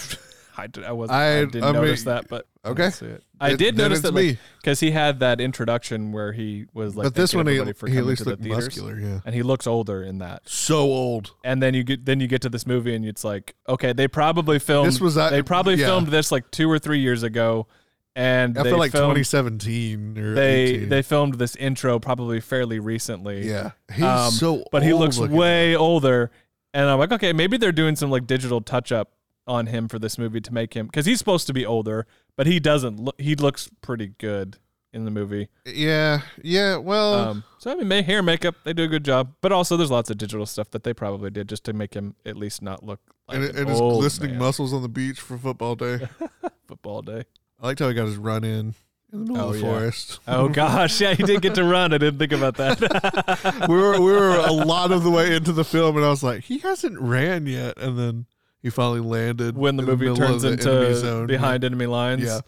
I, 0.60 0.68
did, 0.68 0.84
I 0.84 0.91
wasn't. 0.91 1.18
I, 1.18 1.39
I- 1.39 1.45
didn't 1.45 1.64
I 1.64 1.72
mean, 1.72 1.82
notice 1.82 2.03
that, 2.03 2.28
but 2.28 2.45
okay. 2.66 2.89
didn't 2.89 3.01
it. 3.16 3.24
I 3.41 3.51
It- 3.51 3.57
did 3.57 3.76
then 3.78 3.86
notice 3.86 4.01
that 4.01 4.14
me. 4.14 4.38
because 4.62 4.80
he 4.82 4.91
had 4.91 5.20
that 5.22 5.39
introduction 5.39 6.12
where 6.12 6.32
he 6.34 6.66
was 6.74 6.95
like, 6.95 7.05
but 7.05 7.16
this 7.16 7.34
one 7.34 7.45
thanking 7.45 7.55
he, 7.55 7.60
everybody 7.62 7.80
for 7.80 7.88
he 7.88 7.97
at 7.97 8.05
least 8.05 8.20
to 8.20 8.24
the 8.26 8.30
looked 8.32 8.43
theaters. 8.43 8.66
muscular. 8.66 8.99
Yeah, 8.99 9.20
and 9.26 9.34
he 9.34 9.41
looks 9.43 9.66
older 9.68 10.03
in 10.03 10.18
that. 10.20 10.41
so 10.47 10.80
old. 10.82 11.32
And 11.43 11.64
then 11.64 11.74
you 11.74 11.84
get 11.84 12.05
then 12.05 12.20
you 12.20 12.28
get 12.28 12.41
to 12.43 12.49
this 12.49 12.68
movie 12.68 12.93
and 12.95 13.05
it's 13.05 13.24
like, 13.24 13.55
okay, 13.68 13.93
they 13.93 14.07
probably 14.07 14.60
filmed 14.60 14.88
This 14.89 14.99
was 15.01 15.18
uh, 15.18 15.30
they 15.30 15.41
probably 15.41 15.76
yeah. 15.76 15.86
filmed 15.88 16.07
this 16.07 16.32
like 16.32 16.51
two 16.51 16.70
or 16.70 16.78
three 16.80 16.99
years 16.99 17.24
ago, 17.24 17.68
and 18.16 18.57
I 18.57 18.64
they 18.64 18.70
feel 18.72 18.80
like 18.80 18.91
filmed, 18.91 19.16
2017 19.16 20.18
or 20.18 20.34
they 20.36 20.64
18. 20.64 20.89
they 20.89 21.01
filmed 21.01 21.34
this 21.36 21.55
intro 21.55 21.99
probably 21.99 22.41
fairly 22.41 22.80
recently. 22.80 23.47
yeah, 23.47 23.72
he's 23.93 24.03
Um, 24.03 24.32
so. 24.32 24.64
but 24.72 24.84
he 24.84 24.91
looks 24.93 25.18
way 25.18 25.76
older, 25.76 26.32
and 26.74 26.89
I'm 26.89 26.99
like, 26.99 27.12
okay, 27.14 27.32
maybe 27.34 27.55
they're 27.57 27.72
doing 27.72 27.95
some 27.95 28.12
like 28.12 28.28
digital 28.28 28.60
touch 28.62 28.91
up 28.91 29.12
on 29.50 29.66
him 29.68 29.88
for 29.89 30.00
this 30.00 30.18
movie 30.18 30.39
to 30.41 30.54
make 30.54 30.74
him 30.76 30.86
because 30.86 31.06
he's 31.06 31.18
supposed 31.20 31.47
to 31.47 31.54
be 31.54 31.66
older, 31.66 32.06
but 32.38 32.47
he 32.47 32.60
doesn't 32.60 33.00
look. 33.00 33.20
He 33.20 33.36
looks 33.36 33.70
pretty 33.82 34.14
good 34.18 34.58
in 34.93 35.06
the 35.06 35.12
movie. 35.12 35.50
Yeah, 35.66 36.22
yeah. 36.43 36.78
Well, 36.78 37.14
Um, 37.14 37.43
so 37.60 37.72
I 37.72 37.76
mean, 37.76 37.88
may, 37.88 38.02
hair, 38.02 38.24
makeup, 38.24 38.56
they 38.64 38.74
do 38.74 38.84
a 38.84 38.88
good 38.88 39.04
job. 39.06 39.34
But 39.41 39.52
also, 39.52 39.76
there's 39.78 39.91
lots 39.91 40.10
of 40.10 40.18
digital 40.18 40.45
stuff 40.45 40.72
that 40.72 40.84
they 40.84 40.93
probably 40.93 41.30
did 41.30 41.50
just 41.50 41.64
to 41.66 41.74
make 41.74 41.93
him 41.93 42.16
at 42.26 42.38
least 42.38 42.62
not 42.62 42.84
look 42.84 43.00
like 43.28 43.38
and, 43.38 43.45
an 43.50 43.56
and 43.58 43.70
his 43.70 43.80
glistening 43.80 44.32
man. 44.32 44.39
muscles 44.39 44.74
on 44.74 44.82
the 44.82 44.89
beach 44.89 45.20
for 45.20 45.38
football 45.38 45.76
day. 45.76 46.08
football 46.68 47.02
day. 47.02 47.24
I 47.62 47.68
liked 47.68 47.80
how 47.80 47.88
he 47.89 47.93
got 47.93 48.06
his 48.08 48.18
run 48.18 48.43
in 48.43 48.74
in 49.12 49.26
the 49.26 49.32
middle 49.34 49.38
Oh, 49.41 49.47
of 49.50 49.54
the 49.56 49.60
yeah. 49.60 49.66
forest. 49.74 50.20
Oh 50.28 50.47
gosh, 50.50 51.02
yeah, 51.02 51.14
he 51.14 51.24
did 51.24 51.41
get 51.41 51.56
to 51.56 51.64
run. 51.64 51.93
I 51.93 51.97
didn't 51.97 52.20
think 52.20 52.32
about 52.32 52.56
that. 52.58 53.66
we 53.70 53.76
were 53.76 54.00
we 54.00 54.12
were 54.12 54.38
a 54.38 54.52
lot 54.52 54.91
of 54.91 55.04
the 55.04 55.10
way 55.12 55.36
into 55.36 55.52
the 55.52 55.64
film, 55.66 55.97
and 55.97 56.06
I 56.06 56.10
was 56.10 56.24
like, 56.24 56.43
he 56.45 56.60
hasn't 56.60 57.00
ran 57.00 57.45
yet, 57.47 57.78
and 57.78 57.97
then 58.00 58.26
he 58.62 58.70
finally 58.70 58.99
landed 59.01 59.57
when 59.57 59.78
the 59.78 59.84
movie 59.84 60.05
middle 60.10 60.18
turns 60.18 60.41
the 60.43 60.49
enemy 60.49 60.88
into 60.88 60.95
zone. 60.95 61.28
behind 61.28 61.64
enemy 61.64 61.86
lines. 61.86 62.24
Yeah, 62.24 62.41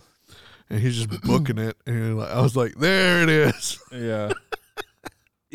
and 0.70 0.80
he's 0.80 0.98
just 0.98 1.22
booking 1.22 1.58
it, 1.58 1.78
and 1.86 2.18
like, 2.18 2.30
I 2.30 2.42
was 2.42 2.56
like, 2.56 2.76
there 2.76 3.24
it 3.24 3.30
is. 3.30 3.80
Yeah. 3.92 4.32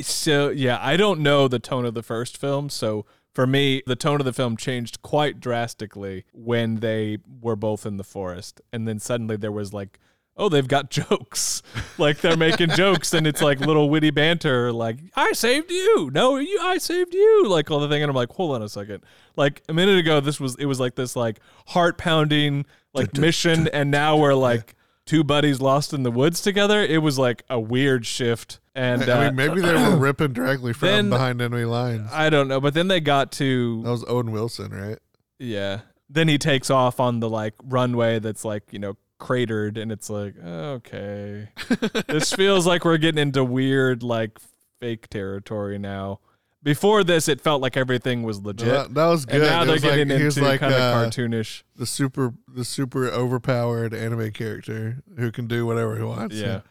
so 0.00 0.50
yeah, 0.50 0.78
I 0.80 0.96
don't 0.96 1.20
know 1.20 1.48
the 1.48 1.58
tone 1.58 1.84
of 1.84 1.94
the 1.94 2.02
first 2.02 2.36
film, 2.36 2.68
so 2.68 3.06
for 3.32 3.46
me, 3.46 3.82
the 3.86 3.96
tone 3.96 4.20
of 4.20 4.24
the 4.24 4.32
film 4.32 4.56
changed 4.56 5.02
quite 5.02 5.40
drastically 5.40 6.24
when 6.32 6.76
they 6.76 7.18
were 7.40 7.56
both 7.56 7.84
in 7.84 7.96
the 7.96 8.04
forest, 8.04 8.60
and 8.72 8.86
then 8.88 8.98
suddenly 8.98 9.36
there 9.36 9.52
was 9.52 9.72
like, 9.74 9.98
oh, 10.36 10.48
they've 10.48 10.68
got 10.68 10.90
jokes, 10.90 11.62
like 11.98 12.20
they're 12.20 12.36
making 12.36 12.70
jokes, 12.70 13.14
and 13.14 13.26
it's 13.26 13.42
like 13.42 13.60
little 13.60 13.88
witty 13.88 14.10
banter, 14.10 14.72
like 14.72 14.98
I 15.14 15.32
saved 15.32 15.70
you, 15.70 16.10
no, 16.12 16.36
you, 16.36 16.58
I 16.60 16.78
saved 16.78 17.14
you, 17.14 17.48
like 17.48 17.70
all 17.70 17.80
the 17.80 17.88
thing, 17.88 18.02
and 18.02 18.10
I'm 18.10 18.16
like, 18.16 18.30
hold 18.30 18.54
on 18.54 18.62
a 18.62 18.68
second, 18.68 19.04
like 19.36 19.62
a 19.68 19.72
minute 19.72 19.98
ago, 19.98 20.20
this 20.20 20.38
was 20.38 20.54
it 20.56 20.66
was 20.66 20.78
like 20.80 20.94
this 20.94 21.16
like 21.16 21.40
heart 21.68 21.98
pounding 21.98 22.66
like 22.92 23.16
mission, 23.16 23.68
and 23.68 23.90
now 23.90 24.16
we're 24.16 24.34
like. 24.34 24.74
Two 25.04 25.22
buddies 25.22 25.60
lost 25.60 25.92
in 25.92 26.02
the 26.02 26.10
woods 26.10 26.40
together. 26.40 26.82
It 26.82 26.98
was 26.98 27.16
like 27.16 27.44
a 27.48 27.60
weird 27.60 28.04
shift, 28.04 28.58
and 28.74 29.04
I 29.04 29.06
uh, 29.06 29.24
mean, 29.26 29.36
maybe 29.36 29.60
they 29.60 29.72
were 29.72 29.94
ripping 29.96 30.32
directly 30.32 30.72
from 30.72 30.88
then- 30.88 31.10
behind 31.10 31.40
enemy 31.40 31.64
lines. 31.64 32.10
I 32.12 32.28
don't 32.28 32.48
know. 32.48 32.60
But 32.60 32.74
then 32.74 32.88
they 32.88 32.98
got 32.98 33.30
to 33.34 33.84
That 33.84 33.90
was 33.90 34.04
Owen 34.08 34.32
Wilson, 34.32 34.72
right? 34.72 34.98
yeah. 35.38 35.82
Then 36.10 36.26
he 36.26 36.38
takes 36.38 36.70
off 36.70 36.98
on 36.98 37.20
the 37.20 37.30
like 37.30 37.54
runway 37.62 38.18
that's 38.18 38.44
like 38.44 38.64
you 38.72 38.80
know 38.80 38.96
cratered, 39.18 39.78
and 39.78 39.90
it's 39.92 40.08
like 40.10 40.34
okay, 40.42 41.48
this 42.08 42.32
feels 42.32 42.66
like 42.66 42.84
we're 42.84 42.98
getting 42.98 43.20
into 43.20 43.44
weird 43.44 44.02
like 44.02 44.38
fake 44.80 45.08
territory 45.08 45.78
now. 45.78 46.20
Before 46.62 47.04
this, 47.04 47.28
it 47.28 47.40
felt 47.40 47.62
like 47.62 47.76
everything 47.76 48.24
was 48.24 48.40
legit. 48.42 48.66
that, 48.66 48.94
that 48.94 49.06
was 49.06 49.24
good. 49.24 49.36
and 49.36 49.44
now 49.44 49.62
It 49.62 49.66
they're 49.66 49.74
was 49.74 49.84
like- 49.84 49.94
getting 49.94 50.20
into 50.20 50.42
like 50.42 50.58
kind 50.60 50.74
of 50.74 50.80
uh, 50.80 50.94
cartoonish. 51.08 51.62
the 51.76 51.86
super 51.86 52.34
the 52.48 52.64
super 52.64 53.06
overpowered 53.06 53.94
anime 53.94 54.32
character 54.32 55.02
who 55.16 55.30
can 55.30 55.46
do 55.46 55.64
whatever 55.64 55.96
he 55.96 56.02
wants. 56.02 56.34
Yeah. 56.34 56.62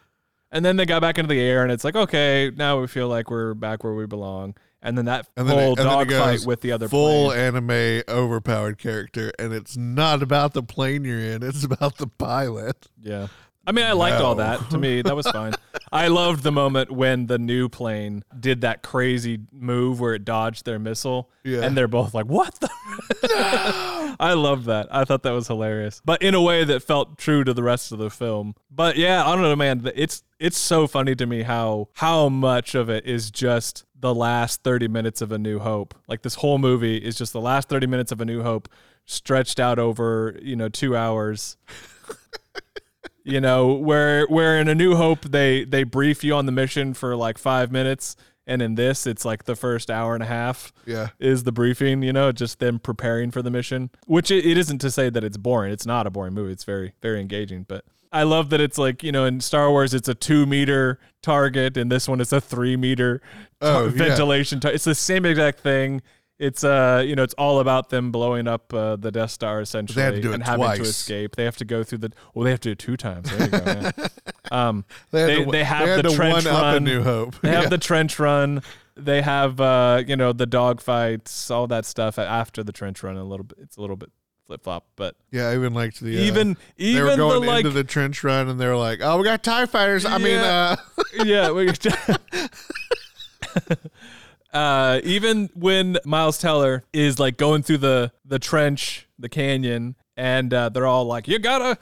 And 0.52 0.64
then 0.64 0.76
they 0.76 0.86
got 0.86 1.00
back 1.02 1.18
into 1.18 1.28
the 1.28 1.40
air, 1.40 1.62
and 1.62 1.72
it's 1.72 1.82
like, 1.82 1.96
okay, 1.96 2.52
now 2.54 2.80
we 2.80 2.86
feel 2.86 3.08
like 3.08 3.30
we're 3.30 3.54
back 3.54 3.82
where 3.84 3.94
we 3.94 4.06
belong. 4.06 4.54
And 4.86 4.96
then 4.96 5.04
that 5.06 5.26
And 5.36 5.48
then 5.48 5.58
whole 5.58 5.72
it- 5.72 5.80
and 5.80 5.88
then 5.90 6.00
it 6.00 6.10
dogfight 6.10 6.46
with 6.46 6.60
the 6.62 6.72
other 6.72 6.88
full 6.88 7.26
plane. 7.30 7.38
anime 7.56 8.02
overpowered 8.08 8.78
character, 8.78 9.32
and 9.38 9.52
it's 9.52 9.76
not 9.76 10.22
about 10.22 10.52
the 10.54 10.62
plane 10.62 11.04
you're 11.04 11.18
in; 11.20 11.42
it's 11.42 11.64
about 11.64 11.98
the 11.98 12.06
pilot. 12.06 12.86
Yeah. 13.02 13.26
I 13.68 13.72
mean, 13.72 13.84
I 13.84 13.92
liked 13.92 14.20
all 14.22 14.36
that. 14.36 14.70
To 14.70 14.78
me, 14.78 15.02
that 15.02 15.16
was 15.16 15.26
fine. 15.26 15.52
I 15.92 16.06
loved 16.06 16.44
the 16.44 16.52
moment 16.52 16.92
when 16.92 17.26
the 17.26 17.36
new 17.36 17.68
plane 17.68 18.22
did 18.38 18.60
that 18.60 18.84
crazy 18.84 19.40
move 19.50 19.98
where 19.98 20.14
it 20.14 20.24
dodged 20.24 20.64
their 20.66 20.78
missile. 20.78 21.30
Yeah. 21.42 21.62
And 21.62 21.76
they're 21.76 21.88
both 21.88 22.14
like, 22.14 22.26
what 22.26 22.54
the? 22.60 22.68
I 24.20 24.34
loved 24.34 24.66
that. 24.66 24.86
I 24.90 25.04
thought 25.04 25.22
that 25.24 25.32
was 25.32 25.48
hilarious. 25.48 26.00
But 26.04 26.22
in 26.22 26.34
a 26.34 26.40
way 26.40 26.64
that 26.64 26.82
felt 26.82 27.18
true 27.18 27.44
to 27.44 27.52
the 27.52 27.62
rest 27.62 27.92
of 27.92 27.98
the 27.98 28.10
film. 28.10 28.54
But 28.70 28.96
yeah, 28.96 29.26
I 29.26 29.32
don't 29.34 29.42
know, 29.42 29.56
man. 29.56 29.90
It's 29.94 30.22
it's 30.38 30.58
so 30.58 30.86
funny 30.86 31.14
to 31.16 31.26
me 31.26 31.42
how 31.42 31.88
how 31.94 32.28
much 32.28 32.74
of 32.74 32.88
it 32.88 33.06
is 33.06 33.30
just 33.30 33.84
the 33.98 34.14
last 34.14 34.62
30 34.62 34.88
minutes 34.88 35.20
of 35.22 35.32
A 35.32 35.38
New 35.38 35.58
Hope. 35.58 35.94
Like 36.06 36.22
this 36.22 36.36
whole 36.36 36.58
movie 36.58 36.96
is 36.98 37.16
just 37.16 37.32
the 37.32 37.40
last 37.40 37.68
30 37.68 37.86
minutes 37.86 38.12
of 38.12 38.20
A 38.20 38.24
New 38.24 38.42
Hope 38.42 38.68
stretched 39.04 39.58
out 39.60 39.78
over, 39.78 40.38
you 40.42 40.56
know, 40.56 40.68
2 40.68 40.96
hours. 40.96 41.56
You 43.28 43.40
know 43.40 43.72
where 43.72 44.24
where 44.26 44.56
in 44.60 44.68
a 44.68 44.74
new 44.74 44.94
hope 44.94 45.22
they 45.22 45.64
they 45.64 45.82
brief 45.82 46.22
you 46.22 46.32
on 46.36 46.46
the 46.46 46.52
mission 46.52 46.94
for 46.94 47.16
like 47.16 47.38
five 47.38 47.72
minutes 47.72 48.14
and 48.46 48.62
in 48.62 48.76
this 48.76 49.04
it's 49.04 49.24
like 49.24 49.46
the 49.46 49.56
first 49.56 49.90
hour 49.90 50.14
and 50.14 50.22
a 50.22 50.26
half 50.26 50.72
Yeah, 50.86 51.08
is 51.18 51.42
the 51.42 51.50
briefing 51.50 52.04
you 52.04 52.12
know 52.12 52.30
just 52.30 52.60
them 52.60 52.78
preparing 52.78 53.32
for 53.32 53.42
the 53.42 53.50
mission 53.50 53.90
which 54.06 54.30
it, 54.30 54.46
it 54.46 54.56
isn't 54.56 54.78
to 54.78 54.92
say 54.92 55.10
that 55.10 55.24
it's 55.24 55.38
boring. 55.38 55.72
It's 55.72 55.84
not 55.84 56.06
a 56.06 56.10
boring 56.10 56.34
movie. 56.34 56.52
It's 56.52 56.62
very 56.62 56.94
very 57.02 57.20
engaging 57.20 57.64
but 57.66 57.84
i 58.16 58.22
love 58.22 58.50
that 58.50 58.60
it's 58.60 58.78
like 58.78 59.02
you 59.02 59.12
know 59.12 59.24
in 59.24 59.40
star 59.40 59.70
wars 59.70 59.94
it's 59.94 60.08
a 60.08 60.14
two 60.14 60.46
meter 60.46 60.98
target 61.22 61.76
and 61.76 61.90
this 61.90 62.08
one 62.08 62.20
it's 62.20 62.32
a 62.32 62.40
three 62.40 62.76
meter 62.76 63.20
Oh, 63.60 63.84
yeah. 63.84 63.90
ventilation 63.90 64.60
tar- 64.60 64.72
it's 64.72 64.84
the 64.84 64.94
same 64.94 65.24
exact 65.24 65.60
thing 65.60 66.02
it's 66.38 66.62
uh 66.64 67.02
you 67.06 67.16
know 67.16 67.22
it's 67.22 67.32
all 67.34 67.60
about 67.60 67.88
them 67.88 68.12
blowing 68.12 68.46
up 68.46 68.72
uh, 68.74 68.96
the 68.96 69.10
Death 69.10 69.30
Star 69.30 69.62
essentially 69.62 70.02
and 70.34 70.42
having 70.42 70.66
to 70.76 70.82
escape. 70.82 71.34
They 71.34 71.44
have 71.44 71.56
to 71.56 71.64
go 71.64 71.82
through 71.82 71.98
the 71.98 72.12
well 72.34 72.44
they 72.44 72.50
have 72.50 72.60
to 72.60 72.68
do 72.68 72.72
it 72.72 72.78
two 72.78 72.96
times. 72.98 73.30
There 73.30 73.44
you 73.46 73.50
go. 73.50 73.64
yeah. 73.66 73.90
Um 74.50 74.84
they 75.12 75.44
They- 75.44 75.50
they 75.50 75.64
have 75.64 76.02
the 76.02 76.10
trench 76.10 76.44
one 76.44 76.54
up 76.54 76.60
a 76.62 76.72
run. 76.74 76.84
New 76.84 77.02
Hope. 77.02 77.40
they 77.40 77.48
have 77.48 77.62
Yeah. 77.64 77.68
the 77.70 77.78
trench 77.78 78.18
run. 78.18 78.60
They 78.98 79.22
have 79.22 79.58
uh, 79.62 80.02
you 80.06 80.14
know, 80.16 80.32
the 80.34 80.44
dog 80.46 80.82
fights, 80.82 81.50
all 81.50 81.66
that 81.68 81.86
stuff 81.86 82.18
after 82.18 82.62
the 82.62 82.72
trench 82.72 83.02
run. 83.02 83.16
A 83.16 83.24
little 83.24 83.44
bit, 83.44 83.58
it's 83.62 83.76
a 83.78 83.80
little 83.80 83.96
bit 83.96 84.10
flip 84.46 84.62
flop, 84.62 84.86
but 84.96 85.16
yeah, 85.30 85.48
I 85.48 85.54
even 85.54 85.74
liked 85.74 86.00
the 86.00 86.18
uh, 86.18 86.22
even 86.22 86.56
they 86.78 86.94
were 86.94 87.00
even 87.00 87.10
the 87.10 87.16
going 87.16 87.46
like, 87.46 87.58
into 87.64 87.70
the 87.70 87.84
trench 87.84 88.22
run, 88.24 88.48
and 88.48 88.60
they 88.60 88.66
were 88.66 88.76
like, 88.76 89.00
"Oh, 89.02 89.18
we 89.18 89.24
got 89.24 89.42
Tie 89.42 89.66
fighters." 89.66 90.04
I 90.04 90.18
mean, 90.18 90.38
Yeah. 90.38 90.76
uh, 90.78 91.02
yeah, 91.24 91.50
we, 91.50 91.68
uh, 94.52 95.00
even 95.04 95.50
when 95.54 95.98
Miles 96.04 96.38
Teller 96.38 96.84
is 96.92 97.18
like 97.18 97.36
going 97.36 97.62
through 97.62 97.78
the 97.78 98.12
the 98.24 98.38
trench, 98.38 99.08
the 99.18 99.28
canyon, 99.28 99.96
and 100.16 100.52
uh, 100.52 100.68
they're 100.68 100.86
all 100.86 101.04
like, 101.04 101.28
"You 101.28 101.38
gotta." 101.38 101.78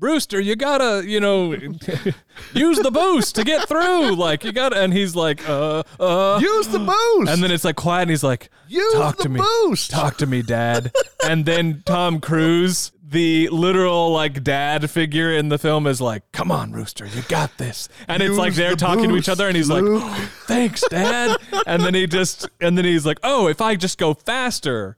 Rooster, 0.00 0.38
you 0.38 0.54
gotta, 0.54 1.04
you 1.06 1.18
know, 1.18 1.52
use 2.54 2.78
the 2.78 2.90
boost 2.90 3.34
to 3.34 3.44
get 3.44 3.68
through. 3.68 4.14
Like 4.14 4.44
you 4.44 4.52
gotta, 4.52 4.80
and 4.80 4.92
he's 4.92 5.16
like, 5.16 5.46
uh, 5.48 5.82
uh, 5.98 6.38
use 6.40 6.68
the 6.68 6.78
boost. 6.78 7.30
And 7.30 7.42
then 7.42 7.50
it's 7.50 7.64
like 7.64 7.76
quiet, 7.76 8.02
and 8.02 8.10
he's 8.10 8.22
like, 8.22 8.50
use 8.68 8.94
"Talk 8.94 9.18
to 9.18 9.28
me, 9.28 9.40
boost. 9.40 9.90
talk 9.90 10.16
to 10.18 10.26
me, 10.26 10.42
Dad." 10.42 10.92
and 11.24 11.44
then 11.46 11.82
Tom 11.84 12.20
Cruise, 12.20 12.92
the 13.02 13.48
literal 13.48 14.12
like 14.12 14.44
dad 14.44 14.88
figure 14.88 15.32
in 15.32 15.48
the 15.48 15.58
film, 15.58 15.86
is 15.86 16.00
like, 16.00 16.30
"Come 16.30 16.52
on, 16.52 16.70
Rooster, 16.72 17.06
you 17.06 17.22
got 17.22 17.58
this." 17.58 17.88
And 18.06 18.22
it's 18.22 18.36
like 18.36 18.54
they're 18.54 18.70
the 18.70 18.76
talking 18.76 19.08
to 19.08 19.16
each 19.16 19.28
other, 19.28 19.48
and 19.48 19.56
he's 19.56 19.68
Luke. 19.68 20.02
like, 20.02 20.20
"Thanks, 20.46 20.84
Dad." 20.88 21.38
and 21.66 21.82
then 21.82 21.94
he 21.94 22.06
just, 22.06 22.48
and 22.60 22.78
then 22.78 22.84
he's 22.84 23.04
like, 23.04 23.18
"Oh, 23.24 23.48
if 23.48 23.60
I 23.60 23.74
just 23.74 23.98
go 23.98 24.14
faster." 24.14 24.96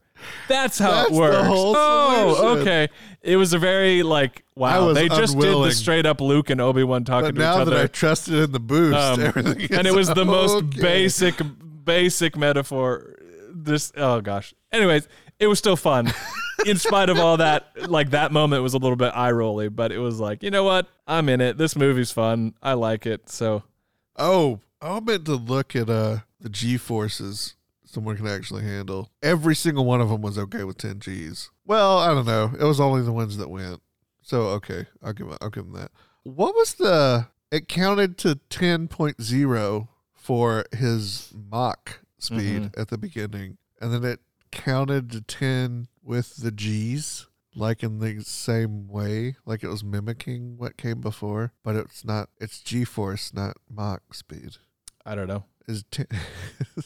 That's 0.49 0.79
how 0.79 0.91
That's 0.91 1.11
it 1.11 1.15
works. 1.15 1.37
oh, 1.51 2.35
solution. 2.35 2.61
okay. 2.63 2.89
It 3.23 3.37
was 3.37 3.53
a 3.53 3.59
very 3.59 4.03
like 4.03 4.45
wow. 4.55 4.93
They 4.93 5.09
just 5.09 5.39
did 5.39 5.55
the 5.55 5.73
straight 5.73 6.07
up 6.07 6.21
Luke 6.21 6.51
and 6.51 6.61
Obi 6.61 6.85
Wan 6.85 7.05
talking 7.05 7.31
but 7.31 7.35
to 7.35 7.41
each 7.41 7.41
now 7.41 7.61
other. 7.61 7.71
that 7.73 7.85
I 7.85 7.87
trusted 7.87 8.35
in 8.35 8.53
the 8.53 8.61
boost, 8.61 8.97
Um, 8.97 9.21
everything 9.21 9.77
and 9.77 9.87
it 9.87 9.95
was 9.95 10.09
the 10.09 10.25
most 10.25 10.71
basic 10.71 11.35
basic 11.85 12.37
metaphor 12.37 13.17
this 13.53 13.93
oh 13.97 14.21
gosh 14.21 14.55
anyways 14.73 15.09
it 15.39 15.47
was 15.49 15.59
still 15.59 15.77
fun 15.77 16.13
in 16.67 16.77
spite 16.79 17.09
of 17.09 17.19
all 17.19 17.39
that 17.39 17.91
like 17.91 18.11
that 18.11 18.33
moment 18.33 18.63
was 18.63 18.75
a 18.75 18.79
little 18.79 18.97
bit 18.97 19.09
eye 19.15 19.31
rolly 19.33 19.69
but 19.69 19.91
it 19.91 19.99
was 19.99 20.21
like 20.21 20.43
you 20.43 20.51
know 20.51 20.63
what 20.63 20.87
i'm 21.07 21.29
in 21.29 21.41
it 21.41 21.59
this 21.59 21.75
movie's 21.75 22.13
fun 22.13 22.55
i 22.63 22.73
like 22.75 23.07
it 23.07 23.29
so 23.29 23.63
Oh, 24.17 24.61
I 24.83 25.01
meant 25.01 25.25
to 25.27 25.35
look 25.37 25.75
at 25.75 25.89
uh 25.91 26.19
the 26.41 26.49
G 26.51 26.77
forces 26.77 27.55
someone 27.91 28.17
can 28.17 28.27
actually 28.27 28.63
handle. 28.63 29.11
Every 29.23 29.55
single 29.55 29.85
one 29.85 30.01
of 30.01 30.09
them 30.09 30.23
was 30.23 30.39
okay 30.39 30.65
with 30.65 30.79
10 30.79 30.99
Gs. 30.99 31.51
Well, 31.67 31.99
I 31.99 32.09
don't 32.09 32.27
know. 32.27 32.53
It 32.59 32.65
was 32.65 32.81
only 32.81 33.03
the 33.03 33.13
ones 33.13 33.37
that 33.37 33.51
went. 33.51 33.81
So 34.23 34.43
okay, 34.49 34.87
I'll 35.03 35.13
give 35.13 35.27
I'll 35.41 35.51
give 35.51 35.65
them 35.65 35.75
that. 35.75 35.91
What 36.23 36.55
was 36.55 36.75
the? 36.75 37.27
It 37.51 37.69
counted 37.69 38.17
to 38.19 38.39
10.0 38.51 39.89
for 40.13 40.65
his 40.73 41.33
Mach 41.35 42.01
speed 42.19 42.63
Mm-hmm. 42.63 42.81
at 42.81 42.89
the 42.89 42.99
beginning, 42.99 43.57
and 43.81 43.93
then 43.93 44.05
it 44.05 44.21
counted 44.53 45.11
to 45.13 45.21
10 45.23 45.89
with 46.03 46.37
the 46.37 46.51
Gs. 46.53 47.27
Like 47.57 47.83
in 47.83 47.99
the 47.99 48.23
same 48.23 48.87
way, 48.87 49.35
like 49.45 49.65
it 49.65 49.69
was 49.69 49.83
mimicking 49.83 50.57
what 50.57 50.77
came 50.77 51.01
before, 51.01 51.53
but 51.65 51.75
it's 51.75 52.05
not. 52.05 52.29
It's 52.41 52.61
G 52.61 52.85
force, 52.85 53.35
not 53.35 53.57
Mach 53.69 54.15
speed 54.15 54.57
i 55.07 55.15
don't 55.15 55.29
know 55.29 55.43
is 55.71 55.85
10, 55.91 56.07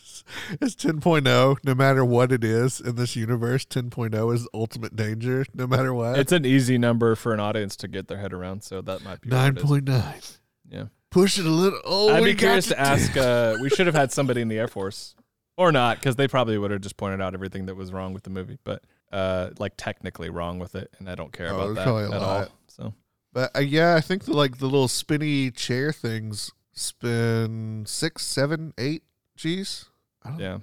is 0.60 0.76
10.0 0.76 1.56
no 1.64 1.74
matter 1.74 2.04
what 2.04 2.30
it 2.32 2.44
is 2.44 2.80
in 2.80 2.96
this 2.96 3.16
universe 3.16 3.64
10.0 3.64 4.34
is 4.34 4.46
ultimate 4.54 4.94
danger 4.96 5.44
no 5.54 5.66
matter 5.66 5.92
what. 5.92 6.18
It's 6.18 6.32
an 6.32 6.44
easy 6.44 6.78
number 6.78 7.14
for 7.16 7.32
an 7.34 7.40
audience 7.40 7.76
to 7.76 7.88
get 7.88 8.08
their 8.08 8.18
head 8.18 8.32
around 8.32 8.62
so 8.62 8.80
that 8.82 9.02
might 9.02 9.20
be 9.20 9.30
what 9.30 9.48
it 9.48 9.58
is. 9.58 9.64
9.9 9.64 10.38
yeah. 10.70 10.84
Push 11.10 11.38
it 11.38 11.46
a 11.46 11.50
little. 11.50 11.80
Oh 11.84 12.12
i'd 12.14 12.24
be 12.24 12.34
curious 12.34 12.66
to 12.68 12.74
10. 12.74 12.84
ask 12.84 13.16
uh 13.16 13.56
we 13.62 13.68
should 13.70 13.86
have 13.86 13.94
had 13.94 14.12
somebody 14.12 14.40
in 14.40 14.48
the 14.48 14.58
air 14.58 14.68
force 14.68 15.14
or 15.56 15.70
not 15.72 15.98
because 15.98 16.16
they 16.16 16.26
probably 16.28 16.58
would 16.58 16.70
have 16.70 16.80
just 16.80 16.96
pointed 16.96 17.20
out 17.20 17.34
everything 17.34 17.66
that 17.66 17.76
was 17.76 17.92
wrong 17.92 18.12
with 18.14 18.24
the 18.24 18.30
movie 18.30 18.58
but 18.64 18.82
uh 19.12 19.50
like 19.58 19.74
technically 19.76 20.28
wrong 20.30 20.58
with 20.58 20.74
it 20.74 20.90
and 20.98 21.08
i 21.08 21.14
don't 21.14 21.32
care 21.32 21.50
Oh, 21.52 21.70
about 21.72 21.74
that 21.76 22.14
at 22.14 22.22
all 22.22 22.48
so. 22.66 22.94
But 23.32 23.56
uh, 23.56 23.60
yeah 23.60 23.94
i 23.94 24.00
think 24.00 24.24
the 24.24 24.32
like 24.32 24.58
the 24.58 24.66
little 24.66 24.88
spinny 24.88 25.50
chair 25.50 25.92
things 25.92 26.50
spin 26.74 27.84
six 27.86 28.24
seven 28.26 28.72
eight 28.78 29.02
g's 29.36 29.86
I 30.24 30.30
don't- 30.30 30.38
Yeah. 30.40 30.58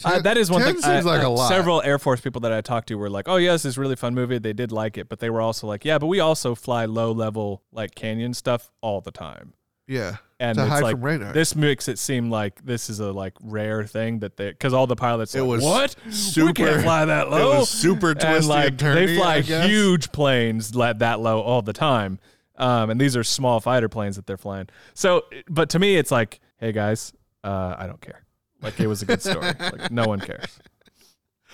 10 0.00 0.12
Uh, 0.12 0.18
that 0.22 0.36
is 0.36 0.50
one 0.50 0.60
thing. 0.62 0.76
I- 0.82 1.00
like 1.00 1.22
uh, 1.22 1.28
a 1.28 1.28
lot 1.28 1.48
Several 1.48 1.80
Air 1.82 2.00
Force 2.00 2.20
people 2.20 2.40
that 2.40 2.52
I 2.52 2.60
talked 2.62 2.88
to 2.88 2.96
were 2.96 3.08
like, 3.08 3.28
"Oh, 3.28 3.36
yes, 3.36 3.64
it's 3.64 3.76
a 3.76 3.80
really 3.80 3.94
fun 3.94 4.12
movie." 4.12 4.38
They 4.38 4.52
did 4.52 4.72
like 4.72 4.98
it, 4.98 5.08
but 5.08 5.20
they 5.20 5.30
were 5.30 5.40
also 5.40 5.68
like, 5.68 5.84
"Yeah, 5.84 5.98
but 5.98 6.06
we 6.08 6.18
also 6.18 6.56
fly 6.56 6.84
low 6.84 7.12
level 7.12 7.62
like 7.70 7.94
canyon 7.94 8.34
stuff 8.34 8.72
all 8.80 9.00
the 9.00 9.12
time." 9.12 9.52
yeah 9.86 10.16
And 10.40 10.56
to 10.56 10.62
it's 10.64 10.70
hide 10.72 10.82
like 10.82 10.94
from 10.96 11.04
radar 11.04 11.32
this 11.34 11.54
makes 11.54 11.88
it 11.88 11.98
seem 11.98 12.30
like 12.30 12.64
this 12.64 12.88
is 12.88 13.00
a 13.00 13.12
like 13.12 13.34
rare 13.42 13.84
thing 13.84 14.20
that 14.20 14.38
they 14.38 14.48
because 14.48 14.72
all 14.72 14.86
the 14.86 14.96
pilots 14.96 15.34
It 15.34 15.42
like, 15.42 15.48
was 15.50 15.62
what 15.62 15.96
super- 16.10 16.46
we 16.46 16.52
can't 16.54 16.82
fly 16.82 17.04
that 17.04 17.26
it 17.26 17.30
low. 17.30 17.58
was 17.60 17.68
super 17.68 18.14
twisty 18.14 18.26
and 18.26 18.36
and, 18.38 18.46
like 18.48 18.76
turny, 18.78 18.94
they 19.06 19.16
fly 19.18 19.40
huge 19.42 20.10
planes 20.10 20.74
let 20.74 21.00
that 21.00 21.20
low 21.20 21.42
all 21.42 21.60
the 21.60 21.74
time. 21.74 22.18
Um, 22.56 22.90
and 22.90 23.00
these 23.00 23.16
are 23.16 23.24
small 23.24 23.60
fighter 23.60 23.88
planes 23.88 24.16
that 24.16 24.26
they're 24.26 24.36
flying. 24.36 24.68
So, 24.94 25.24
but 25.48 25.70
to 25.70 25.78
me, 25.78 25.96
it's 25.96 26.10
like, 26.10 26.40
hey 26.58 26.72
guys, 26.72 27.12
uh, 27.42 27.74
I 27.78 27.86
don't 27.86 28.00
care. 28.00 28.24
Like 28.62 28.78
it 28.80 28.86
was 28.86 29.02
a 29.02 29.06
good 29.06 29.20
story. 29.22 29.52
like 29.58 29.90
no 29.90 30.06
one 30.06 30.20
cares. 30.20 30.58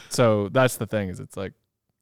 So 0.08 0.48
that's 0.50 0.76
the 0.76 0.86
thing 0.86 1.08
is, 1.08 1.20
it's 1.20 1.36
like 1.36 1.52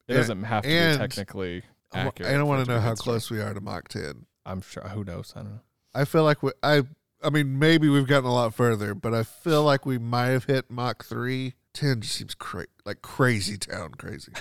it 0.07 0.13
Yeah, 0.13 0.17
doesn't 0.17 0.43
have 0.43 0.63
to 0.63 0.69
and 0.69 0.97
be 0.99 1.07
technically 1.07 1.63
accurate. 1.93 2.31
I 2.31 2.37
don't 2.37 2.47
want 2.47 2.65
to 2.65 2.71
know 2.71 2.79
how 2.79 2.95
story. 2.95 3.13
close 3.15 3.29
we 3.29 3.41
are 3.41 3.53
to 3.53 3.61
Mach 3.61 3.87
10 3.87 4.25
I'm 4.45 4.61
sure. 4.61 4.83
Who 4.89 5.03
knows? 5.03 5.33
I 5.35 5.41
don't 5.41 5.51
know. 5.51 5.59
I 5.93 6.05
feel 6.05 6.23
like 6.23 6.41
we, 6.43 6.51
I 6.63 6.83
I 7.23 7.29
mean 7.29 7.59
maybe 7.59 7.89
we've 7.89 8.07
gotten 8.07 8.29
a 8.29 8.33
lot 8.33 8.53
further, 8.53 8.93
but 8.95 9.13
I 9.13 9.23
feel 9.23 9.63
like 9.63 9.85
we 9.85 9.97
might 9.97 10.27
have 10.27 10.45
hit 10.45 10.69
Mach 10.71 11.03
three. 11.03 11.53
Ten 11.73 12.01
just 12.01 12.15
seems 12.15 12.35
cra- 12.35 12.65
like 12.85 13.01
crazy 13.01 13.57
town 13.57 13.91
crazy. 13.95 14.31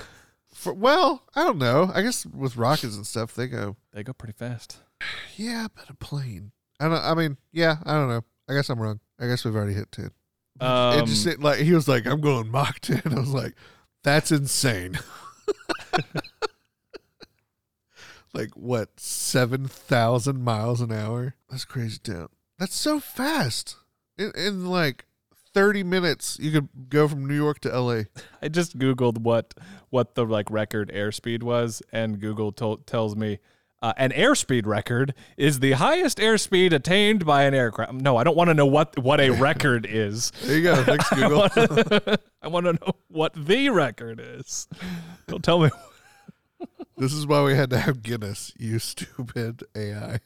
For, 0.58 0.74
well, 0.74 1.22
I 1.36 1.44
don't 1.44 1.58
know. 1.58 1.88
I 1.94 2.02
guess 2.02 2.26
with 2.26 2.56
rockets 2.56 2.96
and 2.96 3.06
stuff, 3.06 3.32
they 3.32 3.46
go. 3.46 3.76
They 3.92 4.02
go 4.02 4.12
pretty 4.12 4.32
fast. 4.32 4.78
Yeah, 5.36 5.68
but 5.72 5.88
a 5.88 5.94
plane. 5.94 6.50
I 6.80 6.88
don't. 6.88 6.94
I 6.94 7.14
mean, 7.14 7.36
yeah. 7.52 7.76
I 7.84 7.92
don't 7.92 8.08
know. 8.08 8.24
I 8.48 8.54
guess 8.54 8.68
I'm 8.68 8.80
wrong. 8.80 8.98
I 9.20 9.28
guess 9.28 9.44
we've 9.44 9.54
already 9.54 9.74
hit 9.74 9.92
ten. 9.92 10.10
it 10.60 11.06
just 11.06 11.26
Um, 11.28 11.32
it, 11.32 11.40
like 11.40 11.60
he 11.60 11.72
was 11.72 11.86
like, 11.86 12.06
I'm 12.06 12.20
going 12.20 12.50
Mach 12.50 12.78
ten. 12.80 13.02
I 13.06 13.20
was 13.20 13.32
like, 13.32 13.54
that's 14.02 14.32
insane. 14.32 14.98
like 18.34 18.50
what 18.56 18.98
seven 18.98 19.68
thousand 19.68 20.42
miles 20.42 20.80
an 20.80 20.90
hour? 20.90 21.36
That's 21.48 21.64
crazy 21.64 22.00
dude. 22.02 22.30
That's 22.58 22.74
so 22.74 22.98
fast. 22.98 23.76
In, 24.18 24.32
in 24.36 24.66
like 24.66 25.04
30 25.58 25.82
minutes. 25.82 26.38
You 26.40 26.52
could 26.52 26.68
go 26.88 27.08
from 27.08 27.26
New 27.26 27.34
York 27.34 27.58
to 27.60 27.80
LA. 27.80 28.02
I 28.42 28.46
just 28.48 28.78
googled 28.78 29.18
what 29.18 29.54
what 29.90 30.14
the 30.14 30.24
like 30.24 30.48
record 30.52 30.92
airspeed 30.94 31.42
was, 31.42 31.82
and 31.92 32.20
Google 32.20 32.52
to- 32.52 32.80
tells 32.86 33.16
me 33.16 33.40
uh, 33.82 33.92
an 33.96 34.12
airspeed 34.12 34.66
record 34.66 35.14
is 35.36 35.58
the 35.58 35.72
highest 35.72 36.18
airspeed 36.18 36.72
attained 36.72 37.26
by 37.26 37.42
an 37.42 37.54
aircraft. 37.54 37.92
No, 37.94 38.16
I 38.16 38.22
don't 38.22 38.36
want 38.36 38.48
to 38.50 38.54
know 38.54 38.66
what 38.66 38.96
what 39.00 39.20
a 39.20 39.30
record 39.30 39.84
is. 39.90 40.30
There 40.44 40.56
you 40.58 40.62
go. 40.62 40.84
Thanks, 40.84 41.10
Google. 41.14 41.42
I 42.40 42.46
want 42.46 42.66
to 42.66 42.74
know 42.74 42.92
what 43.08 43.32
the 43.34 43.70
record 43.70 44.20
is. 44.22 44.68
Don't 45.26 45.42
tell 45.42 45.58
me. 45.58 45.70
this 46.96 47.12
is 47.12 47.26
why 47.26 47.42
we 47.42 47.56
had 47.56 47.70
to 47.70 47.78
have 47.80 48.04
Guinness, 48.04 48.52
you 48.56 48.78
stupid 48.78 49.64
AI. 49.74 50.20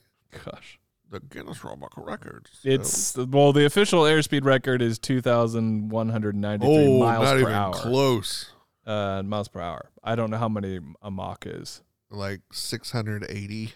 Gosh, 0.45 0.79
The 1.13 1.19
Guinness 1.19 1.63
World 1.63 1.79
Book 1.79 1.95
of 1.95 2.05
Records. 2.05 2.49
it's 2.63 3.15
well, 3.15 3.53
the 3.53 3.65
official 3.65 4.01
airspeed 4.01 4.43
record 4.45 4.81
is 4.81 4.97
two 4.97 5.21
thousand 5.21 5.89
one 5.89 6.09
hundred 6.09 6.35
ninety 6.35 6.65
three 6.65 6.87
oh, 6.87 6.97
miles 6.99 7.23
per 7.23 7.27
hour. 7.27 7.29
not 7.29 7.33
per 7.33 7.39
even 7.39 7.53
hour. 7.53 7.73
close. 7.73 8.51
Uh, 8.83 9.21
miles 9.23 9.47
per 9.47 9.61
hour. 9.61 9.91
I 10.03 10.15
don't 10.15 10.31
know 10.31 10.37
how 10.37 10.49
many 10.49 10.79
a 11.03 11.11
Mach 11.11 11.45
is. 11.45 11.83
Like 12.09 12.41
680 12.51 13.73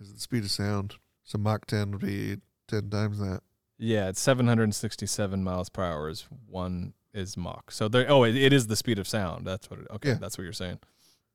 is 0.00 0.14
the 0.14 0.20
speed 0.20 0.44
of 0.44 0.50
sound. 0.52 0.94
So 1.24 1.36
Mach 1.36 1.66
10 1.66 1.90
would 1.90 2.00
be 2.00 2.36
10 2.68 2.90
times 2.90 3.18
that. 3.18 3.40
Yeah, 3.76 4.08
it's 4.08 4.20
767 4.20 5.42
miles 5.42 5.68
per 5.68 5.82
hour 5.82 6.08
is 6.08 6.26
one 6.46 6.94
is 7.12 7.36
Mach. 7.36 7.72
So 7.72 7.88
there. 7.88 8.06
Oh, 8.08 8.22
it, 8.22 8.36
it 8.36 8.52
is 8.52 8.68
the 8.68 8.76
speed 8.76 9.00
of 9.00 9.08
sound. 9.08 9.46
That's 9.48 9.68
what. 9.68 9.80
It, 9.80 9.86
okay, 9.90 10.08
Yeah. 10.10 10.14
that's 10.20 10.38
what 10.38 10.44
you're 10.44 10.52
saying. 10.52 10.78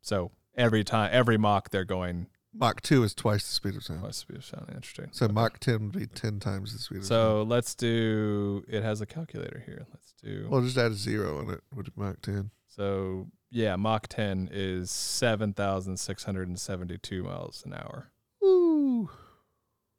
So 0.02 0.32
every 0.56 0.86
time, 0.86 1.10
every 1.12 1.38
Mach, 1.38 1.70
they're 1.70 1.84
going 1.84 2.28
Mach 2.54 2.82
2 2.82 3.04
is 3.04 3.14
twice 3.14 3.46
the 3.48 3.54
speed 3.54 3.76
of 3.76 3.84
sound. 3.84 4.00
twice 4.02 4.16
the 4.16 4.20
speed 4.20 4.38
of 4.38 4.46
sound. 4.46 4.70
Interesting. 4.74 5.10
So 5.12 5.26
Okay. 5.26 5.34
Mach 5.34 5.60
10 5.60 5.74
would 5.82 5.92
be 5.92 6.08
10 6.08 6.40
times 6.40 6.72
the 6.74 6.80
speed 6.80 7.00
of 7.00 7.06
sound. 7.06 7.08
So 7.08 7.44
let's 7.44 7.76
do. 7.76 8.64
It 8.68 8.84
has 8.84 9.02
a 9.02 9.06
calculator 9.06 9.62
here. 9.66 9.86
Let's 9.92 10.14
do. 10.24 10.48
Well, 10.50 10.62
just 10.62 10.78
add 10.78 10.92
a 10.92 10.96
zero 10.96 11.40
on 11.40 11.50
it. 11.50 11.62
Be 11.76 11.84
Mach 11.96 12.22
10. 12.22 12.52
So 12.68 13.28
yeah, 13.50 13.76
Mach 13.76 14.08
10 14.08 14.50
is 14.52 14.92
7,672 14.92 17.24
miles 17.24 17.64
an 17.66 17.74
hour. 17.74 18.12
Ooh. 18.44 19.10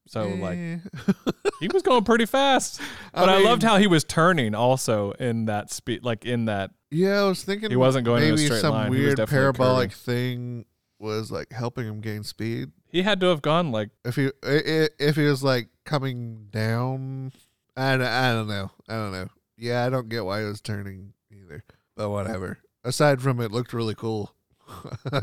So 0.07 0.29
like 0.29 0.59
Eh. 0.59 0.79
he 1.61 1.69
was 1.69 1.83
going 1.83 2.05
pretty 2.05 2.27
fast, 2.27 2.79
but 3.15 3.31
I, 3.31 3.37
mean, 3.37 3.45
loved 3.47 3.63
how 3.63 3.79
he 3.79 3.87
was 3.87 4.05
turning 4.05 4.55
also 4.55 5.13
in 5.13 5.47
that 5.47 5.71
speed, 5.71 6.05
like 6.05 6.27
in 6.27 6.45
that. 6.45 6.73
Yeah, 6.91 7.23
I 7.23 7.25
was 7.25 7.43
thinking 7.43 7.71
He 7.71 7.77
wasn't 7.77 8.05
going 8.05 8.23
in 8.23 8.29
a 8.29 8.33
maybe 8.33 8.45
straight 8.45 8.61
some 8.61 8.75
line. 8.75 8.91
Weird 8.91 9.17
parabolic 9.27 9.93
curving. 9.93 10.05
thing 10.05 10.67
was 11.05 11.31
like 11.31 11.53
helping 11.53 11.87
him 11.87 12.01
gain 12.01 12.25
speed. 12.25 12.73
He 12.91 13.03
had 13.03 13.21
to 13.21 13.27
have 13.27 13.43
gone 13.43 13.71
like 13.71 13.91
If 14.05 14.17
he 14.17 14.31
if 14.43 15.17
he 15.17 15.25
was 15.25 15.45
like 15.45 15.69
coming 15.85 16.49
down, 16.51 17.33
I 17.77 17.97
don't, 17.97 18.07
I 18.07 18.33
don't 18.33 18.49
know. 18.49 18.71
I 18.89 18.95
don't 18.95 19.13
know. 19.13 19.29
Yeah, 19.57 19.85
I 19.85 19.91
don't 19.91 20.09
get 20.09 20.25
why 20.25 20.41
he 20.41 20.47
was 20.47 20.61
turning 20.61 21.13
either. 21.31 21.65
But 21.97 22.11
whatever. 22.11 22.59
Aside 22.83 23.23
from 23.23 23.41
it, 23.41 23.53
looked 23.53 23.73
really 23.73 23.95
cool. 23.95 24.35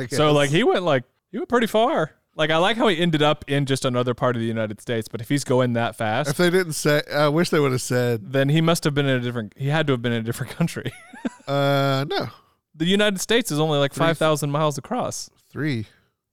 So. 0.10 0.32
Like 0.32 0.50
he 0.50 0.64
went 0.64 0.84
like 0.84 1.04
he 1.32 1.38
went 1.38 1.50
pretty 1.50 1.68
far. 1.68 2.12
Like 2.36 2.50
I 2.50 2.58
like 2.58 2.78
how 2.78 2.88
he 2.88 2.98
ended 2.98 3.22
up 3.22 3.44
in 3.48 3.66
just 3.66 3.84
another 3.84 4.14
part 4.14 4.36
of 4.36 4.42
the 4.42 4.48
United 4.48 4.80
States. 4.80 5.08
But 5.10 5.20
if 5.20 5.28
he's 5.28 5.44
going 5.44 5.74
that 5.74 5.96
fast, 5.96 6.30
if 6.30 6.38
they 6.38 6.50
didn't 6.50 6.74
say, 6.74 7.02
I 7.14 7.28
wish 7.28 7.50
they 7.50 7.60
would 7.60 7.72
have 7.74 7.82
said, 7.82 8.32
then 8.32 8.48
he 8.50 8.62
must 8.62 8.84
have 8.86 8.94
been 8.94 9.06
in 9.06 9.18
a 9.18 9.20
different. 9.20 9.54
He 9.58 9.68
had 9.68 9.88
to 9.88 9.94
have 9.94 10.02
been 10.02 10.14
in 10.14 10.20
a 10.20 10.24
different 10.24 10.52
country. 10.58 10.92
uh, 11.48 12.06
no, 12.08 12.28
the 12.76 12.86
United 12.86 13.20
States 13.20 13.52
is 13.52 13.60
only 13.60 13.80
like 13.80 13.94
five 13.94 14.18
thousand 14.18 14.52
miles 14.52 14.78
across. 14.78 15.30
Three. 15.52 15.88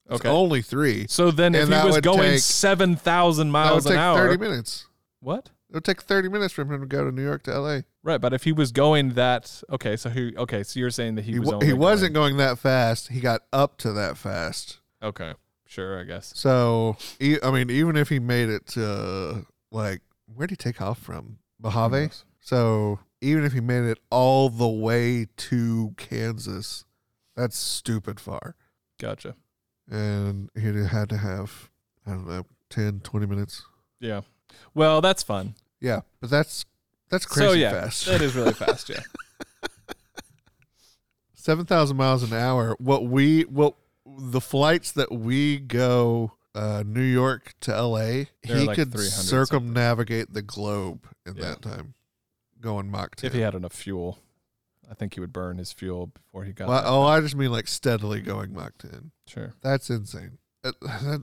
It's 0.09 0.21
Okay. 0.21 0.29
only 0.29 0.61
three. 0.61 1.05
So 1.07 1.29
then, 1.31 1.53
if 1.53 1.63
And 1.69 1.73
he 1.73 1.85
was 1.85 1.95
would 1.95 2.03
going 2.03 2.31
take- 2.31 2.39
seven 2.39 2.95
thousand 2.95 3.47
That 3.49 3.51
miles 3.51 3.83
would 3.85 3.91
an 3.91 3.97
take 3.97 4.01
hour, 4.01 4.17
thirty 4.17 4.37
minutes. 4.37 4.85
what? 5.19 5.49
It 5.69 5.75
would 5.75 5.83
take 5.83 6.01
thirty 6.01 6.29
minutes 6.29 6.53
for 6.53 6.63
him 6.63 6.79
to 6.81 6.87
go 6.87 7.03
to 7.05 7.11
New 7.11 7.23
York 7.23 7.43
to 7.43 7.53
L.A. 7.53 7.83
Right, 8.01 8.19
but 8.19 8.33
if 8.33 8.43
he 8.43 8.51
was 8.51 8.71
going 8.71 9.09
that, 9.13 9.61
okay, 9.69 9.95
so 9.97 10.09
he, 10.09 10.35
okay, 10.35 10.63
so 10.63 10.79
you're 10.79 10.89
saying 10.89 11.13
that 11.15 11.25
he, 11.25 11.33
He, 11.33 11.39
was 11.39 11.47
wa- 11.49 11.53
only 11.55 11.67
he 11.67 11.73
wasn't 11.73 12.13
going 12.15 12.37
that 12.37 12.57
fast. 12.57 13.09
He 13.09 13.19
got 13.19 13.41
up 13.53 13.77
to 13.79 13.91
that 13.93 14.17
fast. 14.17 14.79
going- 15.01 15.09
okay, 15.09 15.33
sure, 15.67 15.99
I 15.99 16.05
guess. 16.05 16.31
So, 16.35 16.97
e- 17.19 17.37
I 17.43 17.51
mean, 17.51 17.69
even 17.69 17.95
if 17.97 18.09
he 18.09 18.17
made 18.19 18.49
it 18.49 18.65
to 18.67 19.45
like, 19.71 20.01
where'd 20.33 20.49
he 20.49 20.55
take 20.55 20.81
off 20.81 20.97
from? 20.97 21.37
Mojave. 21.61 22.09
So, 22.39 22.99
even 23.21 23.43
if 23.43 23.53
he 23.53 23.59
made 23.59 23.83
it 23.83 23.99
all 24.09 24.49
the 24.49 24.67
way 24.67 25.27
to 25.37 25.93
Kansas, 25.97 26.85
that's 27.35 27.57
stupid 27.59 28.19
far. 28.19 28.55
Gotcha. 28.99 29.35
And 29.89 30.49
he 30.55 30.67
had 30.85 31.09
to 31.09 31.17
have, 31.17 31.69
I 32.05 32.11
don't 32.11 32.27
know, 32.27 32.45
10, 32.69 32.99
20 32.99 33.25
minutes. 33.25 33.63
Yeah. 33.99 34.21
Well, 34.75 35.01
that's 35.01 35.23
fun. 35.23 35.55
Yeah, 35.81 36.01
but 36.21 36.29
that's 36.29 36.65
that's 37.09 37.25
crazy 37.25 37.47
so 37.49 37.53
yeah, 37.53 37.71
fast. 37.71 38.05
that 38.05 38.21
is 38.21 38.35
really 38.35 38.53
fast. 38.53 38.89
Yeah. 38.89 38.99
Seven 41.33 41.65
thousand 41.65 41.97
miles 41.97 42.23
an 42.29 42.37
hour. 42.37 42.75
What 42.79 43.05
we 43.05 43.43
what 43.43 43.75
the 44.05 44.41
flights 44.41 44.91
that 44.91 45.11
we 45.11 45.57
go 45.57 46.33
uh, 46.53 46.83
New 46.85 47.01
York 47.01 47.53
to 47.61 47.73
L.A. 47.73 48.27
They're 48.43 48.57
he 48.57 48.65
like 48.65 48.75
could 48.75 48.91
300 48.91 49.09
circumnavigate 49.09 50.33
the 50.33 50.41
globe 50.41 51.07
in 51.25 51.35
Yeah. 51.37 51.41
that 51.45 51.61
time, 51.61 51.93
going 52.59 52.91
Mach 52.91 53.15
ten. 53.15 53.27
if 53.29 53.33
he 53.33 53.39
had 53.41 53.55
enough 53.55 53.73
fuel, 53.73 54.19
I 54.89 54.93
think 54.95 55.13
he 55.13 55.19
would 55.19 55.33
burn 55.33 55.57
his 55.57 55.71
fuel 55.71 56.07
before 56.07 56.43
he 56.45 56.51
got. 56.51 56.67
well, 56.67 56.83
oh. 56.85 57.03
I 57.03 57.19
just 57.21 57.35
mean 57.35 57.51
like 57.51 57.67
steadily 57.67 58.21
going 58.21 58.53
Mach 58.53 58.77
ten. 58.77 59.11
sure. 59.27 59.53
That's 59.61 59.89
insane. 59.89 60.39
Uh, 60.63 60.71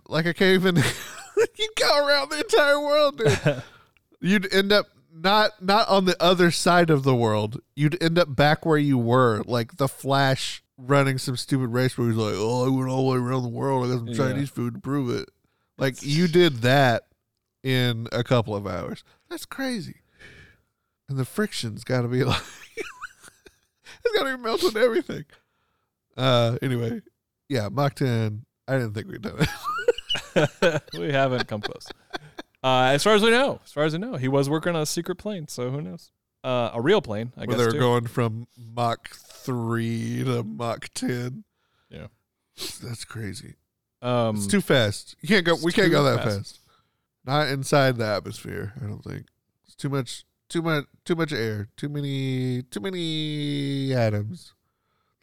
Like 0.08 0.26
I 0.26 0.32
can't 0.32 0.54
even. 0.54 0.76
you 1.58 1.68
go 1.76 2.06
around 2.06 2.30
the 2.30 2.38
entire 2.38 2.80
world, 2.80 3.18
dude. 3.18 3.62
You'd 4.20 4.52
end 4.54 4.72
up 4.72 4.86
not 5.12 5.62
not 5.62 5.88
on 5.88 6.04
the 6.04 6.16
other 6.22 6.50
side 6.50 6.90
of 6.90 7.02
the 7.02 7.14
world. 7.14 7.60
You'd 7.74 8.00
end 8.02 8.18
up 8.18 8.34
back 8.36 8.64
where 8.64 8.78
you 8.78 8.98
were, 8.98 9.42
like 9.46 9.76
the 9.76 9.88
Flash 9.88 10.62
running 10.78 11.16
some 11.18 11.36
stupid 11.36 11.68
race 11.68 11.96
where 11.98 12.06
he's 12.08 12.16
like, 12.16 12.34
"Oh, 12.36 12.66
I 12.66 12.68
went 12.68 12.88
all 12.90 13.06
the 13.10 13.12
way 13.18 13.18
around 13.26 13.42
the 13.42 13.48
world. 13.48 13.84
I 13.86 13.88
got 13.88 13.98
some 13.98 14.08
Yeah. 14.08 14.16
Chinese 14.32 14.50
food 14.50 14.74
to 14.74 14.80
prove 14.80 15.10
it." 15.10 15.28
Like 15.78 16.02
you 16.02 16.28
did 16.28 16.58
that 16.62 17.02
in 17.62 18.06
a 18.12 18.22
couple 18.24 18.54
of 18.54 18.66
hours. 18.66 19.04
That's 19.28 19.44
crazy. 19.44 19.96
And 21.08 21.18
the 21.18 21.24
friction's 21.24 21.84
got 21.84 22.02
to 22.02 22.08
be 22.08 22.24
like, 22.24 22.42
it's 24.06 24.18
got 24.18 24.30
to 24.30 24.36
be 24.36 24.42
melting 24.42 24.76
everything. 24.76 25.24
Uh, 26.16 26.56
anyway, 26.62 27.00
yeah, 27.48 27.68
Mach 27.70 27.94
10. 27.94 28.44
I 28.68 28.72
didn't 28.74 28.94
think 28.94 29.08
we'd 29.08 29.22
done 29.22 29.46
it. 30.34 30.82
we 30.98 31.12
haven't 31.12 31.46
come 31.46 31.60
close. 31.60 31.86
Uh, 32.62 32.90
as 32.92 33.02
far 33.04 33.14
as 33.14 33.22
we 33.22 33.30
know, 33.30 33.60
as 33.64 33.72
far 33.72 33.84
as 33.84 33.94
I 33.94 33.98
know, 33.98 34.16
he 34.16 34.28
was 34.28 34.48
working 34.50 34.74
on 34.74 34.82
a 34.82 34.86
secret 34.86 35.16
plane. 35.16 35.46
So 35.48 35.70
who 35.70 35.80
knows? 35.82 36.10
Uh, 36.42 36.70
a 36.74 36.80
real 36.80 37.00
plane, 37.02 37.32
I 37.36 37.40
where 37.40 37.48
guess. 37.48 37.56
They're 37.58 37.72
too. 37.72 37.78
going 37.78 38.06
from 38.06 38.46
Mach 38.56 39.08
3 39.10 40.24
to 40.24 40.42
Mach 40.42 40.88
10. 40.94 41.44
Yeah. 41.90 42.06
That's 42.82 43.04
crazy. 43.04 43.54
Um, 44.02 44.36
It's 44.36 44.46
too 44.46 44.60
fast. 44.60 45.16
You 45.20 45.28
can't 45.28 45.44
go. 45.44 45.56
We 45.62 45.72
can't 45.72 45.90
go 45.90 46.02
that 46.04 46.24
fast. 46.24 46.36
fast. 46.36 46.60
Not 47.24 47.48
inside 47.48 47.96
the 47.96 48.06
atmosphere. 48.06 48.72
I 48.82 48.86
don't 48.86 49.02
think. 49.02 49.26
It's 49.66 49.74
too 49.74 49.88
much. 49.88 50.24
Too 50.48 50.62
much. 50.62 50.84
Too 51.04 51.14
much 51.14 51.32
air. 51.32 51.68
Too 51.76 51.88
many. 51.88 52.62
Too 52.62 52.80
many 52.80 53.92
atoms. 53.94 54.54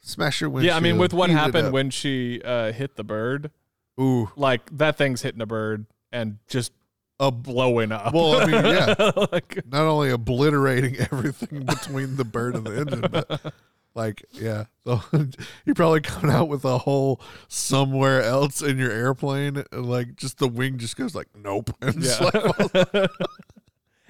Smash 0.01 0.41
your 0.41 0.49
windshield. 0.49 0.73
yeah, 0.73 0.77
I 0.77 0.81
mean, 0.81 0.97
with 0.97 1.13
what 1.13 1.29
happened 1.29 1.71
when 1.71 1.89
she 1.89 2.41
uh, 2.43 2.73
hit 2.73 2.97
the 2.97 3.05
bird, 3.05 3.51
Ooh. 3.99 4.29
like 4.35 4.69
that 4.77 4.97
thing's 4.97 5.21
hitting 5.21 5.39
a 5.41 5.45
bird 5.45 5.85
and 6.11 6.39
just 6.49 6.73
A, 7.21 7.31
blowing 7.31 7.93
up. 7.93 8.13
Well, 8.13 8.41
I 8.41 8.45
mean, 8.45 8.65
yeah. 8.65 9.11
like, 9.31 9.65
not 9.65 9.85
only 9.85 10.09
obliterating 10.09 10.97
everything 11.11 11.63
between 11.63 12.17
the 12.17 12.25
bird 12.25 12.55
and 12.55 12.65
the 12.67 12.81
engine, 12.81 13.05
but 13.09 13.53
like, 13.95 14.25
yeah. 14.31 14.65
So 14.85 15.01
you're 15.65 15.75
probably 15.75 16.01
coming 16.01 16.35
out 16.35 16.49
with 16.49 16.65
a 16.65 16.79
hole 16.79 17.21
somewhere 17.47 18.21
else 18.23 18.61
in 18.61 18.77
your 18.77 18.91
airplane, 18.91 19.63
and 19.71 19.85
like 19.85 20.17
just 20.17 20.37
the 20.37 20.49
wing 20.49 20.79
just 20.79 20.97
goes 20.97 21.15
like, 21.15 21.29
nope. 21.33 21.69
And 21.81 22.05
falls- 22.05 23.07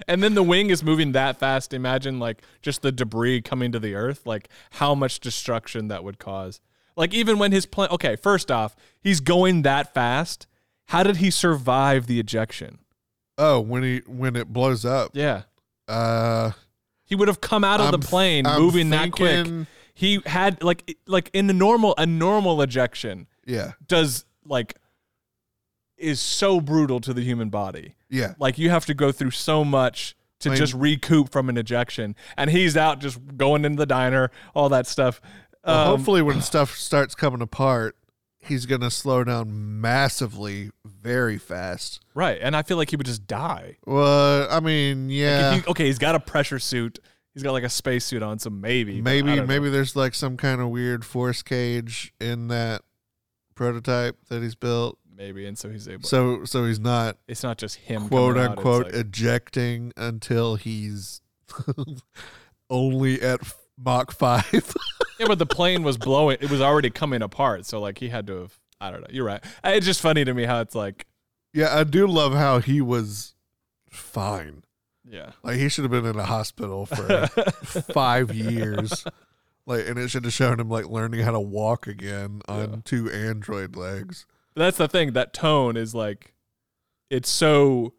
and 0.08 0.22
then 0.22 0.34
the 0.34 0.42
wing 0.42 0.70
is 0.70 0.82
moving 0.82 1.12
that 1.12 1.38
fast. 1.38 1.72
Imagine 1.74 2.18
like 2.18 2.42
just 2.62 2.82
the 2.82 2.92
debris 2.92 3.40
coming 3.42 3.72
to 3.72 3.78
the 3.78 3.94
earth, 3.94 4.26
like 4.26 4.48
how 4.72 4.94
much 4.94 5.20
destruction 5.20 5.88
that 5.88 6.04
would 6.04 6.18
cause. 6.18 6.60
Like 6.96 7.12
even 7.14 7.38
when 7.38 7.50
his 7.52 7.66
plane, 7.66 7.88
okay, 7.90 8.14
first 8.16 8.50
off, 8.50 8.76
he's 9.00 9.20
going 9.20 9.62
that 9.62 9.92
fast. 9.94 10.46
How 10.88 11.02
did 11.02 11.16
he 11.16 11.30
survive 11.30 12.06
the 12.06 12.20
ejection? 12.20 12.78
oh, 13.36 13.58
when 13.60 13.82
he 13.82 13.98
when 14.06 14.36
it 14.36 14.52
blows 14.52 14.84
up, 14.84 15.10
Yeah. 15.14 15.42
uh, 15.88 16.52
He 17.04 17.16
would 17.16 17.26
have 17.26 17.40
come 17.40 17.64
out 17.64 17.80
of 17.80 17.86
I'm 17.86 18.00
the 18.00 18.06
plane 18.06 18.46
I'm 18.46 18.60
moving 18.62 18.90
that 18.90 19.10
quick. 19.10 19.48
He 19.92 20.20
had 20.26 20.62
like 20.62 20.96
like 21.06 21.30
in 21.32 21.46
the 21.48 21.52
normal 21.52 21.94
a 21.98 22.06
normal 22.06 22.62
ejection 22.62 23.26
Yeah, 23.46 23.72
does 23.88 24.24
like 24.44 24.76
is 25.96 26.20
so 26.20 26.60
brutal 26.60 27.00
to 27.00 27.12
the 27.14 27.22
human 27.22 27.48
body. 27.50 27.94
Yeah. 28.14 28.34
Like 28.38 28.58
you 28.58 28.70
have 28.70 28.86
to 28.86 28.94
go 28.94 29.10
through 29.12 29.32
so 29.32 29.64
much 29.64 30.16
to 30.40 30.48
I 30.48 30.52
mean- 30.52 30.58
just 30.58 30.74
recoup 30.74 31.30
from 31.30 31.48
an 31.48 31.56
ejection, 31.56 32.14
and 32.36 32.50
he's 32.50 32.76
out 32.76 33.00
just 33.00 33.18
going 33.36 33.64
into 33.64 33.78
the 33.78 33.86
diner, 33.86 34.30
all 34.54 34.68
that 34.70 34.86
stuff. 34.86 35.20
Well, 35.64 35.92
Um, 35.92 35.96
hopefully, 35.98 36.22
when 36.22 36.40
stuff 36.52 36.76
starts 36.76 37.14
coming 37.14 37.40
apart, 37.40 37.96
he's 38.38 38.66
gonna 38.66 38.90
slow 38.90 39.24
down 39.24 39.80
massively, 39.80 40.70
very 40.84 41.38
fast. 41.38 42.00
right, 42.14 42.38
and 42.42 42.54
I 42.54 42.62
feel 42.62 42.76
like 42.76 42.90
he 42.90 42.96
would 42.96 43.06
just 43.06 43.26
die. 43.26 43.78
Well, 43.86 44.46
I 44.50 44.60
mean, 44.60 45.08
yeah. 45.08 45.54
he, 45.56 45.62
okay, 45.66 45.86
he's 45.86 45.98
got 45.98 46.14
a 46.14 46.20
pressure 46.20 46.58
suit. 46.58 46.98
He's 47.32 47.42
got 47.42 47.52
like 47.52 47.64
a 47.64 47.68
spacesuit 47.70 48.22
on, 48.22 48.38
so 48.38 48.48
maybe. 48.50 48.98
I 48.98 49.00
maybe 49.00 49.36
know. 49.36 49.46
maybe 49.46 49.68
there's 49.70 49.96
like 49.96 50.14
some 50.14 50.36
kind 50.36 50.60
of 50.60 50.68
weird 50.68 51.04
force 51.04 51.42
cage 51.42 52.12
in 52.20 52.48
that 52.48 52.82
prototype 53.54 54.16
that 54.28 54.42
he's 54.42 54.54
built. 54.54 54.98
Maybe, 55.16 55.46
and 55.46 55.56
so 55.58 55.68
he's 55.70 55.88
able. 55.88 56.04
So 56.08 56.44
so 56.44 56.64
he's 56.64 56.80
not 56.80 57.16
it's 57.28 57.42
not 57.42 57.58
just 57.58 57.76
him. 57.76 58.08
quote 58.08 58.36
unquote 58.36 58.86
like- 58.86 58.94
ejecting 58.94 59.92
until 59.96 60.56
he's 60.56 61.20
only 62.70 63.20
at 63.22 63.40
Mach 63.78 64.12
five. 64.12 64.44
yeah, 65.18 65.26
but 65.26 65.38
the 65.38 65.46
plane 65.46 65.82
was 65.82 65.96
blowing. 65.98 66.38
It 66.40 66.50
was 66.50 66.60
already 66.60 66.90
coming 66.90 67.22
apart, 67.22 67.66
so 67.66 67.80
like 67.80 67.98
he 67.98 68.08
had 68.08 68.26
to 68.28 68.40
have. 68.42 68.58
I 68.80 68.90
don't 68.90 69.00
know. 69.00 69.06
You're 69.10 69.24
right. 69.24 69.42
It's 69.62 69.86
just 69.86 70.00
funny 70.00 70.24
to 70.24 70.34
me 70.34 70.44
how 70.44 70.60
it's 70.60 70.74
like, 70.74 71.06
yeah, 71.54 71.74
I 71.78 71.84
do 71.84 72.06
love 72.06 72.34
how 72.34 72.58
he 72.58 72.80
was 72.82 73.34
fine. 73.88 74.62
yeah, 75.08 75.30
Like 75.42 75.56
he 75.56 75.68
should 75.70 75.84
have 75.84 75.90
been 75.90 76.04
in 76.04 76.18
a 76.18 76.24
hospital 76.26 76.84
for 76.84 77.26
five 77.92 78.34
years. 78.34 79.04
Like, 79.64 79.88
and 79.88 79.96
it 79.98 80.10
should 80.10 80.24
have 80.24 80.34
shown 80.34 80.60
him 80.60 80.68
like 80.68 80.86
learning 80.88 81.20
how 81.20 81.30
to 81.30 81.40
walk 81.40 81.86
again 81.86 82.42
on 82.46 82.58
Yeah. 82.70 82.76
two 82.84 83.10
android 83.10 83.74
legs. 83.76 84.26
That's 84.56 84.78
the 84.78 84.88
thing. 84.88 85.12
That 85.12 85.32
tone 85.32 85.76
is 85.76 85.94
like, 85.94 86.34
it's 87.10 87.28
so. 87.28 87.94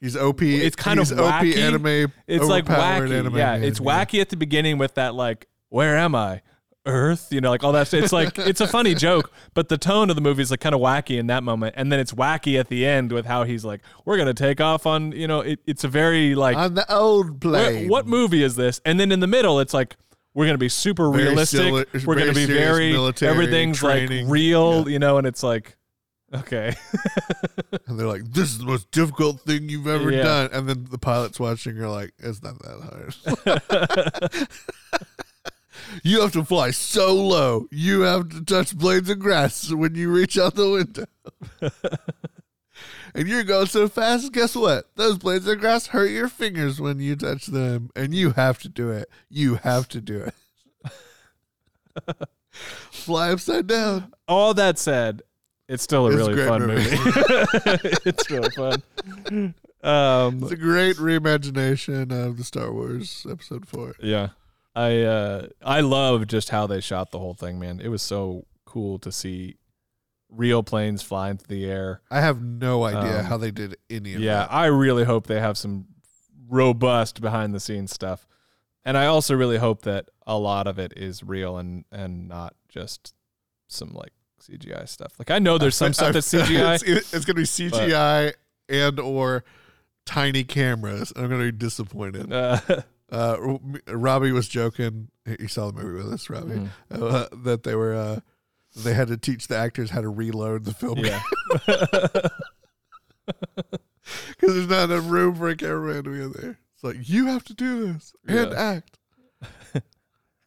He's 0.00 0.16
OP. 0.16 0.42
It's 0.42 0.74
kind 0.74 0.98
of 0.98 1.08
he's 1.08 1.18
OP 1.18 1.44
anime. 1.44 2.12
It's 2.26 2.46
like 2.46 2.64
wacky. 2.64 3.12
anime 3.12 3.36
yeah, 3.36 3.58
man, 3.58 3.64
it's 3.64 3.78
wacky 3.78 4.20
at 4.20 4.30
the 4.30 4.36
beginning 4.36 4.76
with 4.76 4.94
that 4.94 5.14
like, 5.14 5.46
where 5.68 5.96
am 5.96 6.14
I? 6.16 6.42
Earth, 6.84 7.28
you 7.30 7.40
know, 7.40 7.50
like 7.50 7.62
all 7.62 7.70
that. 7.72 7.94
It's 7.94 8.12
like 8.12 8.36
it's 8.38 8.60
a 8.60 8.66
funny 8.66 8.94
joke, 8.96 9.30
but 9.54 9.68
the 9.68 9.78
tone 9.78 10.10
of 10.10 10.16
the 10.16 10.22
movie 10.22 10.42
is 10.42 10.50
like 10.50 10.58
kind 10.58 10.74
of 10.74 10.80
wacky 10.80 11.18
in 11.18 11.28
that 11.28 11.44
moment, 11.44 11.74
and 11.78 11.92
then 11.92 12.00
it's 12.00 12.12
wacky 12.12 12.58
at 12.58 12.68
the 12.68 12.84
end 12.84 13.12
with 13.12 13.24
how 13.24 13.44
he's 13.44 13.64
like, 13.64 13.82
"We're 14.04 14.16
gonna 14.18 14.34
take 14.34 14.60
off 14.60 14.84
on," 14.84 15.12
you 15.12 15.28
know, 15.28 15.40
it, 15.40 15.60
it's 15.64 15.84
a 15.84 15.88
very 15.88 16.34
like, 16.34 16.56
on 16.56 16.74
the 16.74 16.92
old 16.92 17.40
plane. 17.40 17.88
what 17.88 18.08
movie 18.08 18.42
is 18.42 18.56
this? 18.56 18.80
And 18.84 18.98
then 18.98 19.12
in 19.12 19.20
the 19.20 19.28
middle, 19.28 19.60
it's 19.60 19.72
like 19.72 19.96
we're 20.34 20.46
gonna 20.46 20.58
be 20.58 20.68
super 20.68 21.10
Very 21.10 21.24
realistic. 21.24 21.60
sili- 21.60 22.06
we're 22.06 22.14
gonna 22.16 22.32
be 22.32 22.46
very 22.46 22.92
military 22.92 23.30
everything's 23.30 23.78
training. 23.78 24.26
like 24.26 24.32
real, 24.32 24.88
you 24.88 24.98
know, 24.98 25.18
and 25.18 25.26
it's 25.26 25.42
like, 25.42 25.76
okay, 26.34 26.74
And 27.86 27.98
they're 27.98 28.06
like, 28.06 28.24
"This 28.24 28.50
is 28.50 28.58
the 28.58 28.64
most 28.64 28.90
difficult 28.90 29.40
thing 29.42 29.68
you've 29.68 29.86
ever 29.86 30.10
Yeah. 30.10 30.22
done." 30.22 30.50
And 30.52 30.68
then 30.68 30.86
the 30.90 30.98
pilots 30.98 31.38
watching 31.40 31.78
are 31.78 31.88
like, 31.88 32.12
"It's 32.18 32.42
not 32.42 32.58
that 32.62 32.80
hard." 34.26 34.48
you 36.02 36.20
have 36.22 36.32
to 36.32 36.44
fly 36.44 36.70
so 36.70 37.14
low. 37.14 37.66
You 37.70 38.02
have 38.02 38.28
to 38.30 38.44
touch 38.44 38.76
blades 38.76 39.08
of 39.10 39.18
grass 39.18 39.70
when 39.70 39.94
you 39.94 40.10
reach 40.10 40.38
out 40.38 40.54
the 40.54 40.70
window. 40.70 41.06
and 43.14 43.28
you're 43.28 43.44
going 43.44 43.66
so 43.66 43.88
fast. 43.88 44.32
Guess 44.32 44.56
what? 44.56 44.86
Those 44.96 45.18
blades 45.18 45.46
of 45.46 45.58
grass 45.60 45.88
hurt 45.88 46.10
your 46.10 46.28
fingers 46.28 46.80
when 46.80 46.98
you 47.00 47.16
touch 47.16 47.46
them, 47.46 47.90
and 47.96 48.14
you 48.14 48.30
have 48.30 48.58
to 48.60 48.68
do 48.68 48.90
it. 48.90 49.08
You 49.28 49.56
have 49.56 49.88
to 49.88 50.00
do 50.00 50.18
it. 50.20 50.34
fly 52.90 53.30
upside 53.32 53.66
down. 53.66 54.12
all 54.28 54.54
that 54.54 54.78
said, 54.78 55.22
it's 55.68 55.82
still 55.82 56.06
a 56.06 56.10
It's 56.10 56.16
really 56.16 56.34
great 56.34 56.48
fun 56.48 56.66
movie. 56.66 56.90
movie. 56.90 57.96
it's 58.04 58.30
really 58.30 58.50
fun. 58.50 59.54
Um, 59.84 60.44
It's 60.44 60.52
a 60.52 60.56
great 60.56 60.94
reimagination 60.98 62.12
of 62.12 62.36
the 62.36 62.44
Star 62.44 62.72
Wars 62.72 63.26
Episode 63.28 63.66
Four. 63.66 63.96
yeah, 64.00 64.28
I 64.76 65.00
uh, 65.02 65.46
I 65.60 65.80
love 65.80 66.28
just 66.28 66.50
how 66.50 66.68
they 66.68 66.80
shot 66.80 67.10
the 67.10 67.18
whole 67.18 67.34
thing, 67.34 67.58
man. 67.58 67.80
It 67.80 67.88
was 67.88 68.00
so 68.00 68.44
cool 68.64 69.00
to 69.00 69.10
see 69.10 69.56
real 70.34 70.62
planes 70.62 71.02
flying 71.02 71.36
through 71.36 71.56
the 71.56 71.66
air. 71.70 72.00
I 72.10 72.20
have 72.22 72.42
no 72.42 72.84
idea 72.84 73.20
Um, 73.20 73.24
how 73.26 73.36
they 73.36 73.50
did 73.50 73.76
any 73.90 74.14
of 74.14 74.20
Yeah, 74.20 74.34
that. 74.36 74.50
Yeah, 74.50 74.56
I 74.56 74.66
really 74.66 75.04
hope 75.04 75.26
they 75.26 75.40
have 75.40 75.58
some 75.58 75.86
robust 76.48 77.20
behind 77.20 77.54
the 77.54 77.60
scenes 77.60 77.92
stuff. 77.92 78.26
And 78.84 78.96
I 78.98 79.06
also 79.06 79.34
really 79.34 79.58
hope 79.58 79.82
that 79.82 80.08
a 80.26 80.36
lot 80.38 80.66
of 80.66 80.78
it 80.78 80.92
is 80.96 81.22
real 81.22 81.56
and 81.58 81.84
and 81.92 82.28
not 82.28 82.54
just 82.68 83.14
some 83.68 83.92
like 83.92 84.12
CGI 84.42 84.88
stuff. 84.88 85.12
Like 85.18 85.30
I 85.30 85.38
know 85.38 85.56
there's 85.58 85.76
some 85.76 85.92
stuff 85.92 86.14
that's 86.14 86.32
CGI. 86.32 86.82
it's, 86.86 87.14
it's 87.14 87.24
gonna 87.24 87.36
be 87.36 87.42
CGI 87.42 88.32
and 88.68 88.98
or 88.98 89.44
tiny 90.04 90.42
cameras. 90.44 91.12
I'm 91.14 91.28
gonna 91.28 91.44
be 91.44 91.52
disappointed. 91.52 92.32
Uh, 92.32 92.58
Uh, 93.12 93.58
Robbie 93.88 94.32
was 94.32 94.48
joking. 94.48 95.08
He 95.38 95.46
saw 95.46 95.70
the 95.70 95.74
movie 95.82 96.02
with 96.02 96.14
us, 96.14 96.30
Robbie, 96.30 96.54
Mhm. 96.54 96.68
uh, 96.90 97.26
that 97.44 97.62
they 97.62 97.74
were 97.74 97.92
uh, 97.94 98.20
they 98.76 98.94
had 98.94 99.08
to 99.08 99.16
teach 99.16 99.48
the 99.48 99.56
actors 99.56 99.90
how 99.90 100.00
to 100.00 100.08
reload 100.08 100.64
the 100.64 100.74
film 100.74 100.98
yeah. 100.98 101.20
because 103.26 104.54
there's 104.54 104.68
not 104.68 104.90
enough 104.90 105.08
room 105.10 105.34
for 105.34 105.48
a 105.48 105.56
cameraman 105.56 106.04
to 106.04 106.10
be 106.10 106.22
in 106.22 106.32
there. 106.32 106.58
It's 106.74 106.84
like 106.84 106.96
you 107.08 107.26
have 107.26 107.44
to 107.44 107.54
do 107.54 107.92
this 107.92 108.14
and 108.26 108.52
Yeah. 108.52 108.58
act. 108.58 108.98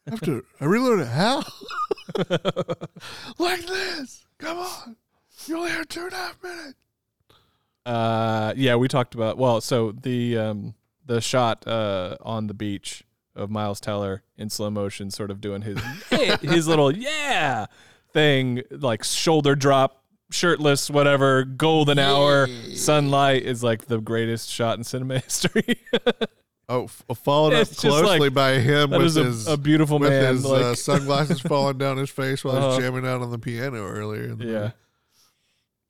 I 0.07 0.11
have 0.11 0.21
to. 0.21 0.43
I 0.61 0.65
reload 0.65 0.99
it 0.99 1.07
how? 1.07 1.43
like 3.39 3.65
this. 3.65 4.25
Come 4.37 4.59
on. 4.59 4.95
You 5.47 5.57
only 5.57 5.71
have 5.71 5.87
two 5.87 6.03
and 6.03 6.13
a 6.13 6.15
half 6.15 6.43
minutes. 6.43 6.75
Uh, 7.85 8.53
yeah, 8.55 8.75
we 8.75 8.87
talked 8.87 9.15
about 9.15 9.37
well, 9.37 9.61
so 9.61 9.91
the 9.91 10.37
um 10.37 10.75
the 11.05 11.21
shot 11.21 11.65
uh 11.67 12.17
on 12.21 12.47
the 12.47 12.53
beach 12.53 13.03
of 13.35 13.49
Miles 13.49 13.79
Teller 13.79 14.23
in 14.37 14.49
slow 14.49 14.69
motion, 14.69 15.09
sort 15.11 15.31
of 15.31 15.41
doing 15.41 15.61
his 15.63 15.79
his 16.41 16.67
little 16.67 16.91
yeah 16.91 17.65
thing, 18.15 18.63
like 18.71 19.03
shoulder 19.03 19.55
drop, 19.55 20.03
shirtless, 20.31 20.89
whatever, 20.89 21.43
golden 21.43 21.99
hour, 21.99 22.47
sunlight 22.73 23.43
is 23.43 23.61
like 23.63 23.85
the 23.85 23.99
greatest 23.99 24.49
shot 24.49 24.77
in 24.79 24.83
cinema 24.83 25.19
history. 25.27 25.77
Oh, 26.67 26.85
f- 26.85 27.03
followed 27.17 27.53
up 27.53 27.61
It's 27.61 27.69
just 27.69 27.81
closely 27.81 28.19
like- 28.21 28.33
by 28.33 28.53
him 28.53 28.89
that 28.89 28.97
with 28.97 29.05
is 29.05 29.17
a, 29.17 29.23
his 29.25 29.47
a 29.47 29.55
beautiful 29.57 29.99
with 29.99 30.09
man. 30.09 30.33
his 30.33 30.45
like, 30.45 30.63
uh, 30.63 30.73
sunglasses 30.73 31.39
falling 31.41 31.77
down 31.77 31.97
his 31.97 32.09
face 32.09 32.43
while 32.43 32.55
Uh-huh. 32.55 32.69
he's 32.71 32.79
jamming 32.79 33.05
out 33.05 33.21
on 33.21 33.29
the 33.29 33.37
piano 33.37 33.85
earlier. 33.85 34.23
in 34.31 34.37
the 34.39 34.45
yeah, 34.45 34.71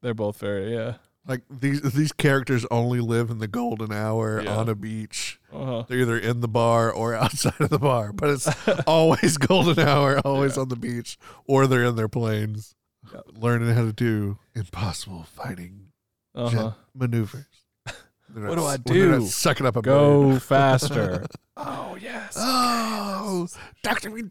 they're 0.02 0.14
both 0.14 0.38
very 0.40 0.74
yeah. 0.74 0.96
Like 1.28 1.42
these 1.50 1.82
these 1.82 2.12
characters 2.12 2.66
only 2.72 3.00
live 3.00 3.30
in 3.30 3.40
the 3.40 3.48
golden 3.48 3.92
hour 3.92 4.42
Yeah. 4.42 4.56
on 4.58 4.70
a 4.70 4.76
beach. 4.76 5.40
Uh-huh. 5.52 5.84
They're 5.88 6.00
either 6.00 6.18
in 6.18 6.42
the 6.42 6.48
bar 6.48 6.92
or 6.92 7.14
outside 7.24 7.60
of 7.60 7.70
the 7.70 7.80
bar, 7.80 8.12
but 8.14 8.30
it's 8.30 8.48
always 8.88 9.38
golden 9.38 9.80
hour, 9.88 10.20
always 10.26 10.56
Yeah. 10.56 10.62
on 10.64 10.70
the 10.70 10.76
beach, 10.76 11.18
or 11.48 11.68
they're 11.68 11.84
in 11.86 11.96
their 11.96 12.08
planes, 12.10 12.76
Yeah. 13.14 13.22
learning 13.34 13.74
how 13.76 13.84
to 13.86 13.94
do 13.94 14.38
impossible 14.54 15.24
fighting 15.24 15.88
Uh-huh. 16.36 16.72
maneuvers. 16.94 17.46
What 18.34 18.56
do 18.56 18.66
I 18.66 18.78
do? 18.78 19.26
Sucking 19.28 19.66
up 19.68 19.76
a 19.76 19.82
bird. 19.82 19.86
Go 19.86 20.40
faster. 20.40 21.26
oh 21.56 21.96
yes. 22.02 22.36
Oh, 22.38 23.48
Doctor 23.84 24.10
Me 24.10 24.24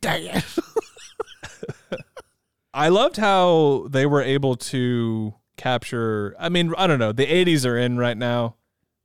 I 2.75 2.89
loved 2.89 3.17
how 3.17 3.87
they 3.89 4.05
were 4.05 4.21
able 4.23 4.57
to 4.57 5.35
capture. 5.65 6.37
I 6.39 6.49
mean, 6.51 6.75
I 6.77 6.87
don't 6.87 6.99
know. 6.99 7.13
The 7.13 7.27
'80s 7.27 7.65
are 7.67 7.77
in 7.79 7.97
right 7.99 8.17
now. 8.17 8.57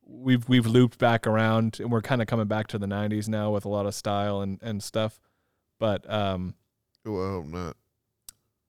We've 0.06 0.48
we've 0.50 0.66
looped 0.66 0.98
back 0.98 1.26
around, 1.26 1.80
and 1.80 1.92
we're 1.92 2.02
kind 2.02 2.22
of 2.22 2.28
coming 2.28 2.48
back 2.48 2.68
to 2.68 2.78
the 2.78 2.86
'90s 2.88 3.28
now 3.30 3.52
with 3.52 3.64
a 3.66 3.70
lot 3.70 3.86
of 3.86 3.96
style 3.96 4.42
and 4.42 4.60
and 4.62 4.84
stuff. 4.84 5.20
But 5.80 6.10
um, 6.12 6.56
well, 7.06 7.24
I 7.26 7.30
hope 7.30 7.46
not. 7.48 7.78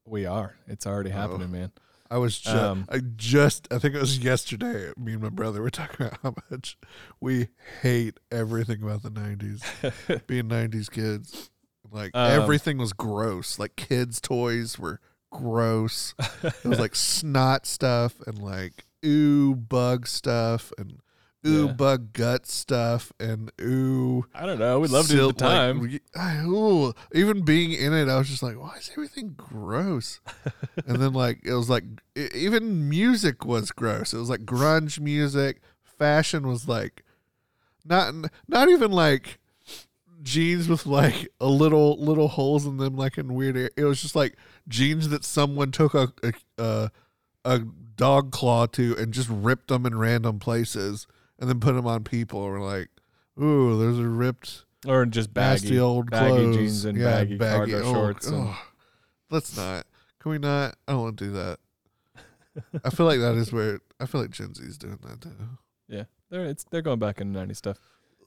we 0.06 0.24
are. 0.26 0.56
It's 0.66 0.86
already 0.86 1.10
Oh. 1.10 1.14
happening, 1.14 1.50
man. 1.50 1.72
I 2.12 2.18
was 2.18 2.40
just, 2.40 2.56
Um, 2.56 2.86
I 2.88 2.98
just, 3.16 3.68
I 3.72 3.78
think 3.78 3.94
it 3.94 4.00
was 4.00 4.18
yesterday. 4.18 4.90
Me 4.96 5.12
and 5.12 5.22
my 5.22 5.28
brother 5.28 5.62
were 5.62 5.70
talking 5.82 6.06
about 6.06 6.18
how 6.22 6.34
much 6.50 6.76
we 7.20 7.48
hate 7.82 8.18
everything 8.32 8.82
about 8.82 9.02
the 9.02 9.10
'90s. 9.10 10.26
Being 10.26 10.48
'90s 10.48 10.90
kids, 10.90 11.50
like 11.90 12.10
Um, 12.14 12.30
everything 12.42 12.78
was 12.78 12.92
gross. 12.92 13.58
Like 13.58 13.76
kids' 13.76 14.20
toys 14.20 14.78
were 14.78 15.00
gross. 15.30 16.14
It 16.42 16.64
was 16.64 16.78
like 16.80 16.94
snot 16.94 17.66
stuff 17.66 18.14
and 18.26 18.38
like 18.38 18.84
ooh 19.04 19.54
bug 19.54 20.06
stuff 20.06 20.72
and 20.78 21.00
ooh 21.46 21.66
Yeah. 21.66 21.72
bug 21.72 22.12
gut 22.12 22.46
stuff 22.46 23.12
and 23.18 23.50
ooh. 23.60 24.26
I 24.34 24.44
don't 24.46 24.58
know. 24.58 24.80
We 24.80 24.88
loved 24.88 25.10
it 25.10 25.14
at 25.14 25.20
the 25.20 25.26
like, 25.26 25.36
time. 25.38 25.80
we- 25.80 26.00
I- 26.14 26.44
ooh, 26.44 26.92
even 27.14 27.42
being 27.44 27.72
in 27.72 27.92
it, 27.94 28.08
I 28.08 28.18
was 28.18 28.28
just 28.28 28.42
like, 28.42 28.58
why 28.58 28.76
is 28.78 28.90
everything 28.92 29.34
gross? 29.36 30.20
and 30.86 30.96
then 31.00 31.12
like 31.14 31.40
it 31.44 31.54
was 31.54 31.70
like 31.70 31.84
e- 32.16 32.28
even 32.34 32.88
music 32.88 33.44
was 33.44 33.70
gross. 33.72 34.12
It 34.12 34.18
was 34.18 34.28
like 34.30 34.40
grunge 34.40 35.00
music. 35.00 35.62
Fashion 35.82 36.46
was 36.46 36.68
like 36.68 37.04
not 37.84 38.14
not 38.48 38.68
even 38.68 38.90
like 38.92 39.38
jeans 40.22 40.68
with 40.68 40.86
like 40.86 41.28
a 41.40 41.46
little 41.46 41.96
little 42.02 42.28
holes 42.28 42.66
in 42.66 42.76
them, 42.76 42.96
like 42.96 43.18
in 43.18 43.34
weird. 43.34 43.56
Air. 43.56 43.70
It 43.76 43.84
was 43.84 44.00
just 44.02 44.14
like 44.16 44.36
jeans 44.68 45.08
that 45.10 45.24
someone 45.24 45.70
took 45.72 45.94
a 45.94 46.12
a, 46.22 46.32
a 46.58 46.90
a 47.44 47.58
dog 47.96 48.30
claw 48.32 48.66
to 48.66 48.96
and 48.98 49.12
just 49.12 49.28
ripped 49.30 49.68
them 49.68 49.86
in 49.86 49.96
random 49.98 50.38
places 50.38 51.06
and 51.38 51.48
then 51.48 51.60
put 51.60 51.72
them 51.74 51.86
on 51.86 52.04
people. 52.04 52.44
And 52.44 52.52
we're 52.60 52.66
like, 52.66 52.88
ooh, 53.42 53.78
those 53.78 53.98
are 53.98 54.08
ripped 54.10 54.64
or 54.86 55.04
just 55.06 55.32
baggy, 55.34 55.78
old 55.78 56.10
baggy 56.10 56.28
clothes. 56.36 56.56
jeans 56.56 56.84
and 56.84 56.98
Yeah, 56.98 57.24
baggy, 57.24 57.38
cargo 57.38 57.82
oh, 57.84 57.92
shorts. 57.92 58.26
and- 58.26 58.36
oh. 58.48 58.58
Let's 59.30 59.56
not. 59.56 59.86
Can 60.18 60.32
we 60.32 60.38
not? 60.38 60.74
I 60.88 60.92
don't 60.92 61.02
want 61.02 61.18
to 61.18 61.24
do 61.26 61.30
that. 61.32 61.58
I 62.84 62.90
feel 62.90 63.06
like 63.06 63.20
that 63.20 63.36
is 63.36 63.52
where 63.52 63.80
I 64.00 64.06
feel 64.06 64.20
like 64.20 64.30
Gen 64.30 64.54
Z's 64.54 64.76
doing 64.76 64.98
that 65.06 65.20
too. 65.20 65.30
Yeah, 65.88 66.04
they're 66.30 66.44
it's 66.46 66.64
they're 66.70 66.82
going 66.82 66.98
back 66.98 67.20
into 67.20 67.38
'90s 67.38 67.56
stuff. 67.56 67.78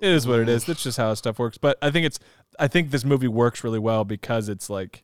It 0.04 0.12
is 0.12 0.28
what 0.28 0.40
it 0.40 0.50
is. 0.50 0.66
That's 0.66 0.84
just 0.84 0.98
how 0.98 1.14
stuff 1.14 1.40
works. 1.40 1.58
But 1.58 1.78
I 1.82 1.90
think 1.92 2.06
it's 2.06 2.20
I 2.60 2.68
think 2.68 2.92
this 2.92 3.04
movie 3.06 3.28
works 3.28 3.64
really 3.64 3.80
well 3.80 4.04
because 4.04 4.50
it's 4.50 4.70
like 4.70 5.04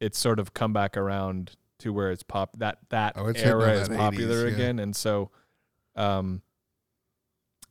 it's 0.00 0.18
sort 0.18 0.38
of 0.38 0.54
come 0.54 0.72
back 0.72 0.96
around 0.96 1.52
to 1.80 1.92
where 1.92 2.10
it's 2.10 2.22
pop 2.22 2.56
that 2.58 2.78
that 2.90 3.14
Oh, 3.16 3.26
era 3.34 3.72
is 3.72 3.88
popular 3.88 4.44
80s, 4.46 4.48
yeah. 4.50 4.54
again, 4.54 4.78
and 4.78 4.94
so 4.96 5.30
um, 5.96 6.42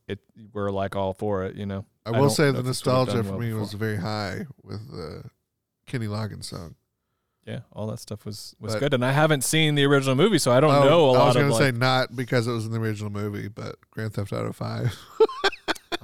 it 0.07 0.19
we're 0.53 0.71
like 0.71 0.95
all 0.95 1.13
for 1.13 1.43
it, 1.45 1.55
you 1.55 1.65
know. 1.65 1.85
I 2.05 2.09
I 2.09 2.11
will 2.13 2.19
don't 2.27 2.29
say 2.31 2.51
the 2.51 2.59
if 2.59 2.65
this 2.65 2.85
would've 2.85 3.07
nostalgia 3.07 3.23
for 3.23 3.31
well 3.31 3.39
me 3.39 3.47
before. 3.47 3.59
was 3.61 3.73
very 3.73 3.97
high 3.97 4.45
with 4.63 4.89
the 4.91 5.23
Kenny 5.87 6.07
Loggins 6.07 6.45
song. 6.45 6.75
Yeah, 7.45 7.59
all 7.71 7.87
that 7.87 7.99
stuff 7.99 8.25
was 8.25 8.55
was 8.59 8.73
But- 8.73 8.79
good, 8.79 8.93
and 8.93 9.05
I 9.05 9.11
haven't 9.13 9.43
seen 9.43 9.75
the 9.75 9.85
original 9.85 10.15
movie, 10.15 10.37
so 10.39 10.51
I 10.51 10.59
don't 10.59 10.73
Oh, 10.73 10.83
know 10.85 11.09
a 11.15 11.19
I 11.19 11.25
was 11.27 11.35
gonna 11.35 11.53
say 11.53 11.65
like. 11.71 11.75
not 11.75 12.15
because 12.15 12.47
it 12.47 12.51
was 12.51 12.65
in 12.65 12.71
the 12.71 12.79
original 12.79 13.09
movie, 13.09 13.47
but 13.47 13.75
Grand 13.91 14.13
Theft 14.13 14.33
Auto 14.33 14.51
Five. 14.51 14.97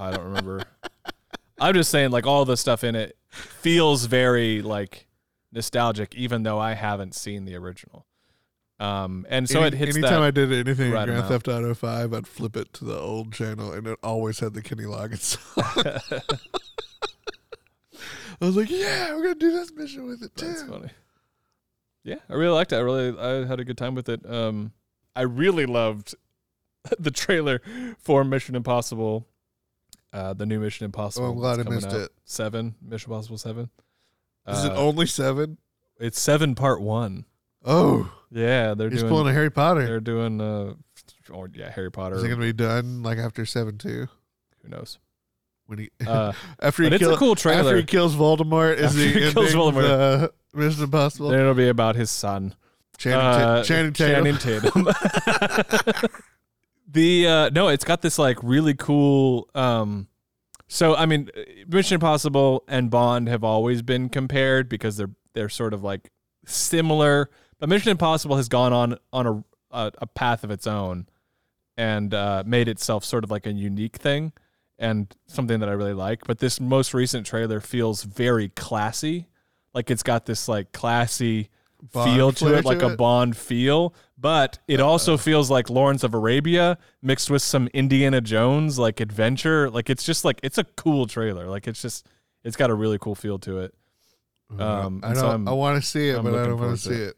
I 0.04 0.12
don't 0.12 0.26
remember. 0.26 0.64
I'm 1.60 1.74
just 1.74 1.90
saying, 1.92 2.12
like 2.12 2.26
all 2.28 2.46
the 2.46 2.58
stuff 2.58 2.84
in 2.84 2.96
it 2.96 3.18
feels 3.30 4.06
very 4.06 4.62
like 4.62 5.08
nostalgic, 5.52 6.14
even 6.16 6.44
though 6.44 6.60
I 6.60 6.74
haven't 6.74 7.16
seen 7.16 7.46
the 7.46 7.56
original. 7.56 8.06
Um, 8.80 9.26
and 9.30 9.48
so 9.48 9.60
Any- 9.60 9.68
it 9.68 9.74
hits 9.76 9.96
anytime. 9.98 10.22
I 10.22 10.32
did 10.32 10.52
anything 10.52 10.92
right 10.92 11.08
in 11.08 11.16
Grand 11.16 11.26
amount. 11.28 11.28
Theft 11.28 11.48
Auto 11.48 11.74
Five, 11.74 12.14
I'd 12.14 12.28
flip 12.28 12.58
it 12.58 12.74
to 12.74 12.86
the 12.86 13.00
old 13.00 13.32
channel, 13.32 13.72
and 13.72 13.88
it 13.88 13.98
always 14.04 14.40
had 14.40 14.54
the 14.54 14.62
Kenny 14.62 14.84
Loggins 14.84 15.38
song. 15.38 16.20
I 18.42 18.46
was 18.46 18.58
like, 18.58 18.70
"Yeah, 18.70 19.16
we're 19.16 19.24
gonna 19.24 19.36
do 19.36 19.52
this 19.52 19.72
mission 19.74 20.06
with 20.06 20.22
it 20.24 20.36
too." 20.36 20.48
That's 20.48 20.64
funny. 20.64 20.90
Yeah, 22.04 22.18
I 22.30 22.34
really 22.34 22.54
liked 22.54 22.74
it. 22.74 22.78
I 22.78 22.80
really 22.80 23.18
I 23.18 23.46
had 23.46 23.60
a 23.60 23.64
good 23.64 23.78
time 23.78 23.96
with 23.96 24.10
it. 24.10 24.30
Um, 24.30 24.74
I 25.16 25.22
really 25.22 25.66
loved 25.66 26.16
the 27.00 27.12
trailer 27.12 27.62
for 27.98 28.24
Mission 28.24 28.56
Impossible, 28.56 29.28
uh, 30.14 30.34
the 30.34 30.46
new 30.46 30.60
Mission 30.60 30.86
Impossible. 30.86 31.28
Oh, 31.28 31.32
I'm 31.32 31.38
glad 31.38 31.60
I 31.60 31.64
missed 31.70 31.88
out. 31.88 31.94
it. 31.96 32.12
Seven 32.24 32.76
Mission 32.82 33.12
Impossible 33.12 33.38
Seven. 33.38 33.70
Is 34.48 34.64
it 34.66 34.72
Uh, 34.72 34.76
only 34.76 35.06
seven? 35.08 35.58
it's 36.00 36.20
seven 36.22 36.54
part 36.56 36.82
one. 36.82 37.26
Oh, 37.66 38.12
Yeah, 38.32 38.74
they're 38.74 38.90
he's 38.90 39.00
doing. 39.02 39.10
pulling 39.10 39.28
a 39.30 39.34
Harry 39.34 39.50
Potter. 39.52 39.86
They're 39.86 40.00
doing. 40.00 40.40
Uh, 40.42 40.74
or 41.32 41.50
yeah, 41.54 41.70
Harry 41.72 41.92
Potter. 41.92 42.16
Is 42.16 42.24
it 42.24 42.28
gonna 42.30 42.42
be 42.42 42.54
done 42.54 43.04
like 43.04 43.18
after 43.18 43.46
seven 43.46 43.78
two? 43.78 44.08
who 44.62 44.70
knows? 44.70 45.00
When 45.66 45.80
he 45.80 45.90
Uh, 46.06 46.34
after 46.62 46.84
he 46.84 46.90
it's 46.90 46.98
kill- 46.98 47.14
a 47.14 47.18
cool 47.18 47.36
trailer. 47.36 47.60
after 47.62 47.78
he 47.78 47.84
kills 47.84 48.16
Voldemort, 48.16 48.78
is 48.78 48.94
he, 48.96 49.08
he 49.14 49.32
kills 49.32 49.54
Voldemort. 49.54 49.82
the 49.84 50.34
Mission 50.54 50.84
Impossible? 50.84 51.30
then 51.30 51.40
it'll 51.40 51.54
be 51.54 51.70
about 51.70 51.96
his 51.96 52.12
son. 52.12 52.56
Channing, 52.98 53.20
Uh, 53.26 53.56
Ta- 53.58 53.64
Channing 53.64 53.94
Tatum. 53.94 54.26
Channing 54.26 54.38
Tatum. 54.38 54.88
the 56.94 57.28
uh, 57.28 57.50
no, 57.50 57.68
it's 57.68 57.84
got 57.84 58.02
this 58.02 58.18
like 58.18 58.38
really 58.42 58.74
cool. 58.74 59.50
Um, 59.54 60.08
so 60.68 60.96
I 60.96 61.06
mean, 61.06 61.30
Mission 61.68 61.96
Impossible 61.96 62.64
and 62.68 62.90
Bond 62.90 63.28
have 63.28 63.44
always 63.44 63.82
been 63.82 64.10
compared 64.10 64.70
because 64.70 64.98
they're 64.98 65.12
they're 65.34 65.50
sort 65.50 65.74
of 65.74 65.84
like 65.84 66.12
similar. 66.46 67.30
But 67.60 67.70
Mission 67.70 67.92
Impossible 67.92 68.38
has 68.38 68.48
gone 68.48 68.74
on 68.74 68.98
on 69.12 69.28
a 69.28 69.44
a, 69.74 69.92
a 70.00 70.08
path 70.08 70.44
of 70.44 70.52
its 70.52 70.68
own 70.68 71.08
and 71.76 72.14
uh, 72.14 72.44
made 72.46 72.68
itself 72.68 73.04
sort 73.04 73.24
of 73.24 73.32
like 73.32 73.48
a 73.48 73.52
unique 73.52 73.98
thing 73.98 74.32
and 74.78 75.14
something 75.26 75.60
that 75.60 75.70
I 75.70 75.74
really 75.74 75.94
like. 75.94 76.26
But 76.26 76.40
this 76.40 76.60
most 76.60 76.94
recent 76.94 77.26
trailer 77.26 77.60
feels 77.60 78.04
very 78.04 78.50
classy. 78.50 79.28
Like 79.74 79.90
it's 79.90 80.04
got 80.04 80.26
this 80.26 80.48
like 80.48 80.72
classy 80.72 81.50
Bond 81.92 82.12
feel 82.12 82.32
to 82.32 82.54
it, 82.56 82.66
like 82.66 82.80
to 82.80 82.88
a 82.88 82.94
it? 82.94 82.98
Bond 82.98 83.36
feel, 83.36 83.94
but 84.18 84.60
it 84.68 84.80
also 84.80 85.18
feels 85.18 85.50
like 85.52 85.70
Lawrence 85.70 86.04
of 86.04 86.14
Arabia 86.14 86.78
mixed 87.02 87.30
with 87.30 87.42
some 87.42 87.68
Indiana 87.74 88.22
Jones 88.22 88.80
like 88.80 89.00
adventure. 89.02 89.70
Like 89.70 89.90
it's 89.90 90.04
just 90.04 90.24
like 90.24 90.40
it's 90.44 90.58
a 90.58 90.64
cool 90.64 91.08
trailer. 91.08 91.48
Like 91.48 91.68
it's 91.68 91.82
just 91.82 92.08
it's 92.44 92.56
got 92.56 92.70
a 92.70 92.74
really 92.74 92.98
cool 93.00 93.16
feel 93.16 93.38
to 93.40 93.60
it. 93.60 93.74
Um, 94.58 95.02
I 95.04 95.14
don't. 95.14 95.46
so 95.46 95.52
I 95.52 95.54
want 95.54 95.82
to 95.82 95.88
see 95.88 96.10
it, 96.10 96.18
I'm 96.18 96.24
but 96.24 96.36
I 96.36 96.46
don't 96.46 96.60
want 96.60 96.78
to 96.78 96.82
see 96.82 96.94
it. 97.02 97.16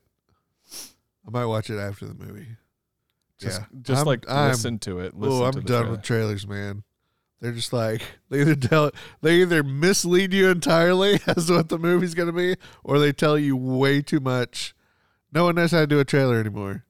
I 1.28 1.32
might 1.32 1.46
watch 1.46 1.70
it 1.70 1.78
after 1.78 2.06
the 2.08 2.14
movie. 2.14 2.48
Just 3.38 3.60
yeah, 3.60 3.66
just 3.82 3.98
I'm- 4.00 4.06
like 4.08 4.30
I'm- 4.30 4.50
listen 4.52 4.80
to 4.80 5.00
it. 5.00 5.14
Oh, 5.22 5.44
I'm 5.44 5.52
done 5.52 5.64
trailer. 5.66 5.92
with 5.92 6.02
trailers, 6.02 6.48
man. 6.48 6.84
They're 7.46 7.54
just 7.54 7.74
like 7.74 8.02
they 8.32 8.42
either 8.42 8.56
tell 8.56 8.90
they 9.22 9.36
either 9.36 9.62
mislead 9.62 10.34
you 10.34 10.50
entirely 10.50 11.20
as 11.28 11.46
to 11.46 11.58
what 11.58 11.70
the 11.70 11.78
movie's 11.78 12.16
gonna 12.16 12.34
be, 12.34 12.56
or 12.84 12.98
they 12.98 13.14
tell 13.14 13.38
you 13.38 13.56
way 13.56 14.02
too 14.02 14.20
much. 14.20 14.74
No 15.32 15.44
one 15.44 15.54
knows 15.54 15.70
how 15.70 15.82
to 15.82 15.86
do 15.86 16.00
a 16.00 16.06
trailer 16.06 16.40
anymore. 16.40 16.86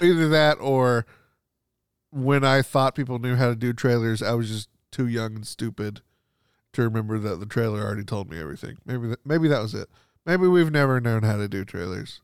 Either 0.00 0.28
that, 0.28 0.58
or 0.60 1.04
when 2.12 2.44
I 2.44 2.62
thought 2.62 2.94
people 2.94 3.18
knew 3.18 3.34
how 3.34 3.48
to 3.48 3.56
do 3.56 3.72
trailers, 3.72 4.22
I 4.22 4.34
was 4.34 4.48
just 4.48 4.68
too 4.92 5.08
young 5.08 5.34
and 5.34 5.44
stupid 5.44 6.00
to 6.74 6.82
remember 6.82 7.18
that 7.18 7.40
the 7.40 7.46
trailer 7.46 7.80
already 7.80 8.04
told 8.04 8.30
me 8.30 8.40
everything. 8.40 8.78
Maybe 8.86 9.08
that, 9.08 9.26
maybe 9.26 9.48
that 9.48 9.60
was 9.60 9.74
it. 9.74 9.88
Maybe 10.24 10.46
we've 10.46 10.70
never 10.70 11.00
known 11.00 11.24
how 11.24 11.38
to 11.38 11.48
do 11.48 11.64
trailers. 11.64 12.20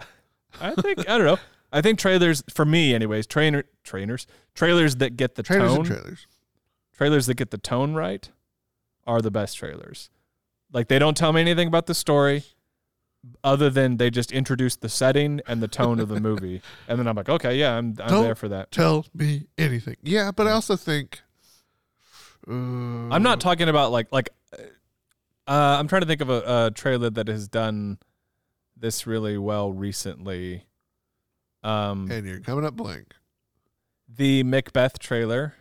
I 0.61 0.77
think 0.77 1.01
I 1.11 1.19
don't 1.19 1.27
know. 1.27 1.39
I 1.73 1.83
think 1.83 1.99
trailers 1.99 2.45
for 2.51 2.65
me, 2.65 2.95
anyways. 2.95 3.27
Trainer 3.27 3.65
trainers 3.83 4.29
trailers 4.55 4.95
that 4.97 5.17
get 5.17 5.35
the 5.35 5.43
Trailers 5.43 5.75
tone 5.75 5.85
trailers. 5.85 6.29
Trailers 6.97 7.27
that 7.27 7.35
get 7.35 7.51
the 7.51 7.59
tone 7.59 7.95
right 7.95 8.31
are 9.07 9.21
the 9.21 9.31
best 9.31 9.57
trailers. 9.59 10.11
Like 10.73 10.89
they 10.89 10.99
don't 10.99 11.17
tell 11.17 11.33
me 11.33 11.41
anything 11.41 11.69
about 11.69 11.87
the 11.87 11.95
story 11.95 12.45
other 13.43 13.71
than 13.71 13.97
they 13.97 14.11
just 14.11 14.33
introduce 14.33 14.77
the 14.77 14.89
setting 14.89 15.41
and 15.47 15.63
the 15.63 15.69
tone 15.69 15.99
of 16.01 16.09
the 16.09 16.21
movie. 16.29 16.61
And 16.89 16.99
then 16.99 17.07
I'm 17.07 17.17
like, 17.17 17.29
okay, 17.29 17.57
yeah, 17.57 17.77
I'm 17.77 17.97
I'm 18.01 18.09
Don't- 18.11 18.25
there 18.25 18.35
for 18.35 18.49
that. 18.49 18.71
Tell 18.71 19.07
me 19.15 19.47
anything. 19.59 19.97
Yeah, 20.03 20.31
but 20.31 20.47
I 20.47 20.51
also 20.53 20.77
think. 20.77 21.21
Uh, 22.47 22.53
I'm 22.53 23.23
not 23.23 23.41
talking 23.41 23.69
about 23.69 23.91
like 23.93 24.09
like 24.13 24.29
uh, 24.53 24.63
I'm 25.79 25.89
trying 25.89 26.03
to 26.03 26.07
think 26.07 26.21
of 26.21 26.29
a, 26.31 26.67
a 26.67 26.71
trailer 26.75 27.11
that 27.11 27.29
has 27.29 27.49
done 27.49 27.99
this 28.77 29.07
really 29.07 29.39
well 29.39 29.73
recently. 29.73 30.65
Um 31.63 32.11
And 32.11 32.27
you're 32.27 32.41
coming 32.41 32.65
up 32.67 32.75
blank. 32.77 33.15
the 34.09 34.43
Macbeth 34.43 34.99
trailer 34.99 35.55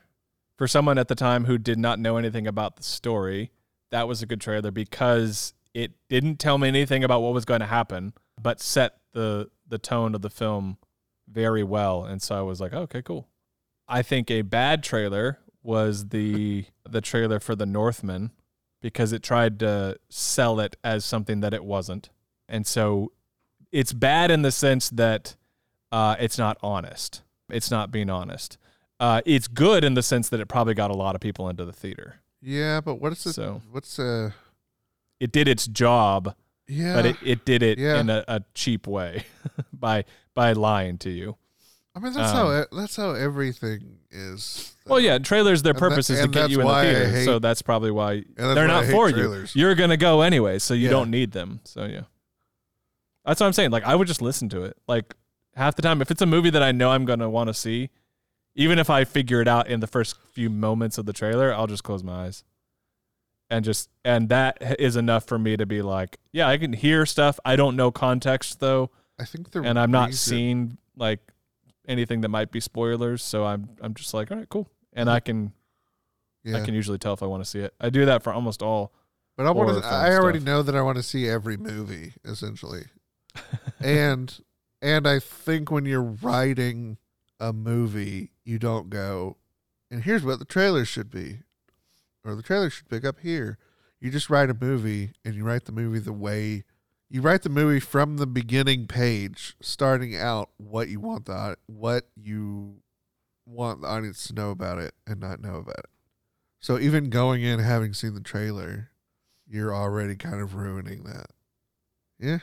for 0.64 0.68
someone 0.70 0.98
at 0.98 1.10
the 1.10 1.16
time 1.16 1.44
who 1.44 1.58
did 1.58 1.78
not 1.78 2.00
know 2.00 2.16
anything 2.16 2.48
about 2.48 2.78
the 2.78 2.84
story. 2.84 3.52
That 3.92 4.08
was 4.08 4.22
a 4.22 4.26
good 4.26 4.40
trailer 4.40 4.72
because 4.72 5.54
it 5.74 5.92
didn't 6.08 6.38
tell 6.38 6.58
me 6.58 6.70
anything 6.70 7.04
about 7.04 7.22
what 7.22 7.34
was 7.34 7.44
going 7.44 7.60
to 7.60 7.66
happen, 7.66 8.14
but 8.42 8.62
set 8.62 8.94
the 9.12 9.50
the 9.68 9.78
tone 9.78 10.16
of 10.16 10.22
the 10.22 10.30
film 10.30 10.78
very 11.28 11.64
well. 11.64 12.06
And 12.06 12.22
so 12.22 12.36
I 12.36 12.44
was 12.44 12.62
like, 12.62 12.72
okay, 12.72 13.02
cool. 13.02 13.28
I 13.90 14.04
think 14.04 14.32
a 14.32 14.42
bad 14.42 14.86
trailer 14.86 15.38
was 15.64 16.08
the 16.08 16.64
the 16.90 17.02
trailer 17.02 17.42
for 17.42 17.58
The 17.58 17.66
Northman 17.66 18.32
because 18.82 19.12
it 19.12 19.22
tried 19.22 19.60
to 19.60 20.00
sell 20.08 20.62
it 20.62 20.78
as 20.82 21.04
something 21.04 21.42
that 21.42 21.54
it 21.54 21.66
wasn't. 21.66 22.10
And 22.48 22.66
so 22.66 23.12
it's 23.70 23.92
bad 23.92 24.32
in 24.32 24.44
the 24.44 24.52
sense 24.54 24.90
that 24.92 25.36
uh, 25.92 26.16
it's 26.22 26.38
not 26.38 26.58
honest. 26.64 27.22
It's 27.50 27.70
not 27.70 27.92
being 27.92 28.10
honest. 28.10 28.58
Uh, 29.00 29.22
it's 29.26 29.48
good 29.48 29.84
in 29.84 29.96
the 29.96 30.04
sense 30.04 30.30
that 30.30 30.40
it 30.40 30.48
probably 30.48 30.74
got 30.74 30.92
a 30.92 30.96
lot 30.96 31.16
of 31.16 31.22
people 31.22 31.50
into 31.50 31.66
the 31.66 31.74
theater. 31.74 32.22
Yeah, 32.42 32.82
but 32.82 32.96
what's 32.96 33.24
the 33.24 33.34
So- 33.34 33.62
what's 33.72 33.98
uh 34.00 34.32
It 35.20 35.32
did 35.32 35.48
its 35.48 35.68
job, 35.68 36.36
yeah? 36.68 36.96
but 36.96 37.06
it, 37.06 37.16
it 37.24 37.46
did 37.46 37.64
it 37.64 37.78
Yeah. 37.80 38.00
in 38.00 38.10
a, 38.10 38.24
a 38.28 38.42
cheap 38.54 38.88
way 38.88 39.24
by 39.74 40.06
by 40.34 40.54
lying 40.54 40.98
to 41.00 41.10
you. 41.10 41.38
I 41.96 42.00
mean 42.00 42.14
that's 42.14 42.32
how 42.32 42.48
um, 42.48 42.64
e- 42.64 42.76
that's 42.76 42.96
how 42.96 43.12
everything 43.12 44.00
is. 44.10 44.76
Well, 44.88 45.00
yeah, 45.00 45.20
trailers. 45.20 45.62
Their 45.62 45.74
purpose 45.76 46.10
is 46.10 46.22
to 46.22 46.28
get 46.28 46.50
you 46.50 46.60
in 46.62 46.68
the 46.68 46.74
theater, 46.82 47.08
hate- 47.10 47.26
so 47.26 47.40
that's 47.40 47.62
probably 47.62 47.92
why 47.92 48.24
they're 48.36 48.56
why 48.56 48.68
not 48.68 48.86
for 48.86 49.12
trailers. 49.12 49.56
you. 49.56 49.62
You're 49.62 49.76
gonna 49.76 49.96
go 49.98 50.22
anyway, 50.22 50.58
so 50.60 50.74
you 50.74 50.86
Yeah. 50.86 50.90
don't 50.90 51.12
need 51.12 51.32
them. 51.34 51.60
So 51.66 51.86
yeah, 51.86 52.02
that's 53.26 53.40
what 53.42 53.48
I'm 53.48 53.54
saying. 53.54 53.72
Like 53.72 53.84
I 53.84 53.96
would 53.96 54.08
just 54.08 54.22
listen 54.22 54.50
to 54.50 54.64
it. 54.64 54.76
Like 54.88 55.14
half 55.56 55.76
the 55.76 55.82
time, 55.84 56.02
if 56.02 56.10
it's 56.12 56.22
a 56.22 56.26
movie 56.26 56.50
that 56.50 56.64
I 56.64 56.72
know 56.72 56.90
I'm 56.92 57.06
gonna 57.06 57.30
want 57.30 57.48
to 57.50 57.54
see, 57.54 57.90
even 58.56 58.80
if 58.80 58.90
I 58.90 59.04
figure 59.04 59.42
it 59.42 59.48
out 59.48 59.68
in 59.68 59.80
the 59.80 59.88
first 59.88 60.16
few 60.32 60.50
moments 60.50 60.98
of 60.98 61.06
the 61.06 61.14
trailer, 61.14 61.54
I'll 61.54 61.68
just 61.68 61.84
close 61.84 62.04
my 62.04 62.26
eyes. 62.26 62.44
And 63.50 63.64
just 63.64 63.90
and 64.04 64.30
that 64.30 64.58
is 64.80 64.96
enough 64.96 65.26
for 65.26 65.38
me 65.38 65.58
to 65.58 65.66
be 65.66 65.82
like, 65.82 66.18
yeah, 66.32 66.48
I 66.48 66.58
can 66.58 66.74
hear 66.74 67.06
stuff. 67.06 67.40
I 67.46 67.56
don't 67.56 67.76
know 67.76 67.92
context 67.92 68.60
though, 68.60 68.90
I 69.20 69.26
think 69.26 69.52
the 69.52 69.62
and 69.62 69.78
I'm 69.78 69.92
not 69.92 70.08
reason- 70.10 70.18
seeing 70.36 70.78
like 70.96 71.20
anything 71.88 72.22
that 72.22 72.30
might 72.30 72.52
be 72.52 72.60
spoilers. 72.60 73.22
So 73.24 73.46
I'm 73.46 73.70
I'm 73.82 73.94
just 73.94 74.14
like, 74.14 74.32
all 74.32 74.38
right, 74.38 74.50
cool. 74.50 74.70
And 74.94 75.10
I 75.10 75.20
can 75.20 75.52
Yeah, 76.44 76.58
I 76.58 76.62
can 76.62 76.74
usually 76.74 76.98
tell 76.98 77.14
if 77.14 77.22
I 77.22 77.26
want 77.28 77.44
to 77.44 77.50
see 77.50 77.60
it. 77.60 77.74
I 77.80 77.90
do 77.90 78.06
that 78.06 78.24
for 78.24 78.34
almost 78.34 78.64
all. 78.64 78.92
but 79.38 79.46
I 79.46 79.52
want 79.52 79.82
to. 79.84 79.88
I 79.88 80.16
already 80.16 80.40
stuff. 80.40 80.46
know 80.48 80.64
that 80.64 80.76
I 80.76 80.82
want 80.82 80.98
to 80.98 81.04
see 81.04 81.28
every 81.28 81.58
movie 81.58 82.14
essentially, 82.26 82.86
and 83.82 84.40
and 84.82 85.08
I 85.08 85.20
think 85.20 85.70
when 85.72 85.86
you're 85.86 86.02
writing 86.02 86.98
a 87.40 87.54
movie, 87.54 88.32
you 88.44 88.60
don't 88.60 88.90
go, 88.90 89.38
and 89.90 90.04
here's 90.04 90.24
what 90.24 90.40
the 90.40 90.46
trailer 90.46 90.86
should 90.86 91.10
be, 91.10 91.40
or 92.24 92.36
the 92.36 92.44
trailer 92.44 92.70
should 92.70 92.90
pick 92.90 93.06
up 93.06 93.20
here. 93.22 93.58
You 94.00 94.12
just 94.12 94.30
write 94.30 94.50
a 94.50 94.58
movie, 94.60 95.12
and 95.24 95.36
you 95.36 95.44
write 95.44 95.66
the 95.66 95.72
movie 95.72 96.00
the 96.00 96.14
way 96.14 96.64
you 97.14 97.22
write 97.22 97.44
the 97.44 97.50
movie 97.50 97.80
from 97.80 98.18
the 98.18 98.26
beginning 98.26 98.88
page, 98.88 99.56
starting 99.62 100.18
out 100.18 100.50
what 100.58 100.90
you 100.90 101.00
want 101.00 101.28
the 101.28 101.58
what 101.68 102.08
you 102.16 102.78
want 103.46 103.82
the 103.82 103.88
audience 103.88 104.28
to 104.28 104.34
know 104.34 104.50
about 104.50 104.80
it 104.80 104.96
and 105.06 105.20
not 105.20 105.40
know 105.40 105.58
about 105.58 105.78
it. 105.78 105.90
So 106.60 106.80
even 106.80 107.12
going 107.12 107.44
in 107.44 107.60
having 107.60 107.94
seen 107.94 108.16
the 108.16 108.20
trailer, 108.20 108.90
you're 109.48 109.76
already 109.76 110.16
kind 110.16 110.42
of 110.42 110.56
ruining 110.56 111.04
that. 111.04 111.28
Yeah. 112.20 112.40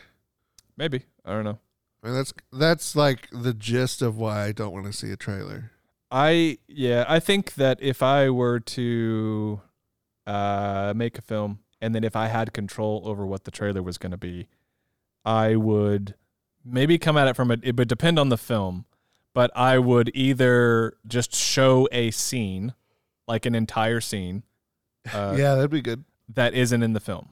Maybe 0.76 1.02
I 1.24 1.32
don't 1.32 1.44
know. 1.44 1.58
I 2.04 2.06
mean, 2.06 2.16
that's 2.16 2.32
that's 2.52 2.94
like 2.94 3.28
the 3.32 3.52
gist 3.52 4.02
of 4.02 4.16
why 4.16 4.44
I 4.44 4.52
don't 4.52 4.72
want 4.72 4.86
to 4.86 4.92
see 4.92 5.10
a 5.10 5.16
trailer. 5.16 5.72
I 6.10 6.58
yeah, 6.68 7.04
I 7.08 7.20
think 7.20 7.54
that 7.54 7.78
if 7.80 8.02
I 8.02 8.30
were 8.30 8.58
to 8.60 9.60
uh, 10.26 10.92
make 10.96 11.18
a 11.18 11.22
film, 11.22 11.60
and 11.80 11.94
then 11.94 12.04
if 12.04 12.16
I 12.16 12.26
had 12.26 12.52
control 12.52 13.02
over 13.04 13.24
what 13.26 13.44
the 13.44 13.50
trailer 13.50 13.82
was 13.82 13.96
going 13.98 14.12
to 14.12 14.18
be, 14.18 14.48
I 15.24 15.56
would 15.56 16.14
maybe 16.64 16.98
come 16.98 17.16
at 17.16 17.28
it 17.28 17.36
from 17.36 17.50
a. 17.50 17.56
It 17.62 17.76
would 17.76 17.88
depend 17.88 18.18
on 18.18 18.28
the 18.28 18.38
film, 18.38 18.86
but 19.34 19.50
I 19.56 19.78
would 19.78 20.10
either 20.14 20.94
just 21.06 21.34
show 21.34 21.88
a 21.92 22.10
scene, 22.10 22.74
like 23.28 23.46
an 23.46 23.54
entire 23.54 24.00
scene, 24.00 24.42
uh, 25.12 25.34
yeah, 25.38 25.54
that'd 25.54 25.70
be 25.70 25.80
good. 25.82 26.04
that 26.34 26.54
isn't 26.54 26.82
in 26.82 26.92
the 26.92 27.00
film, 27.00 27.28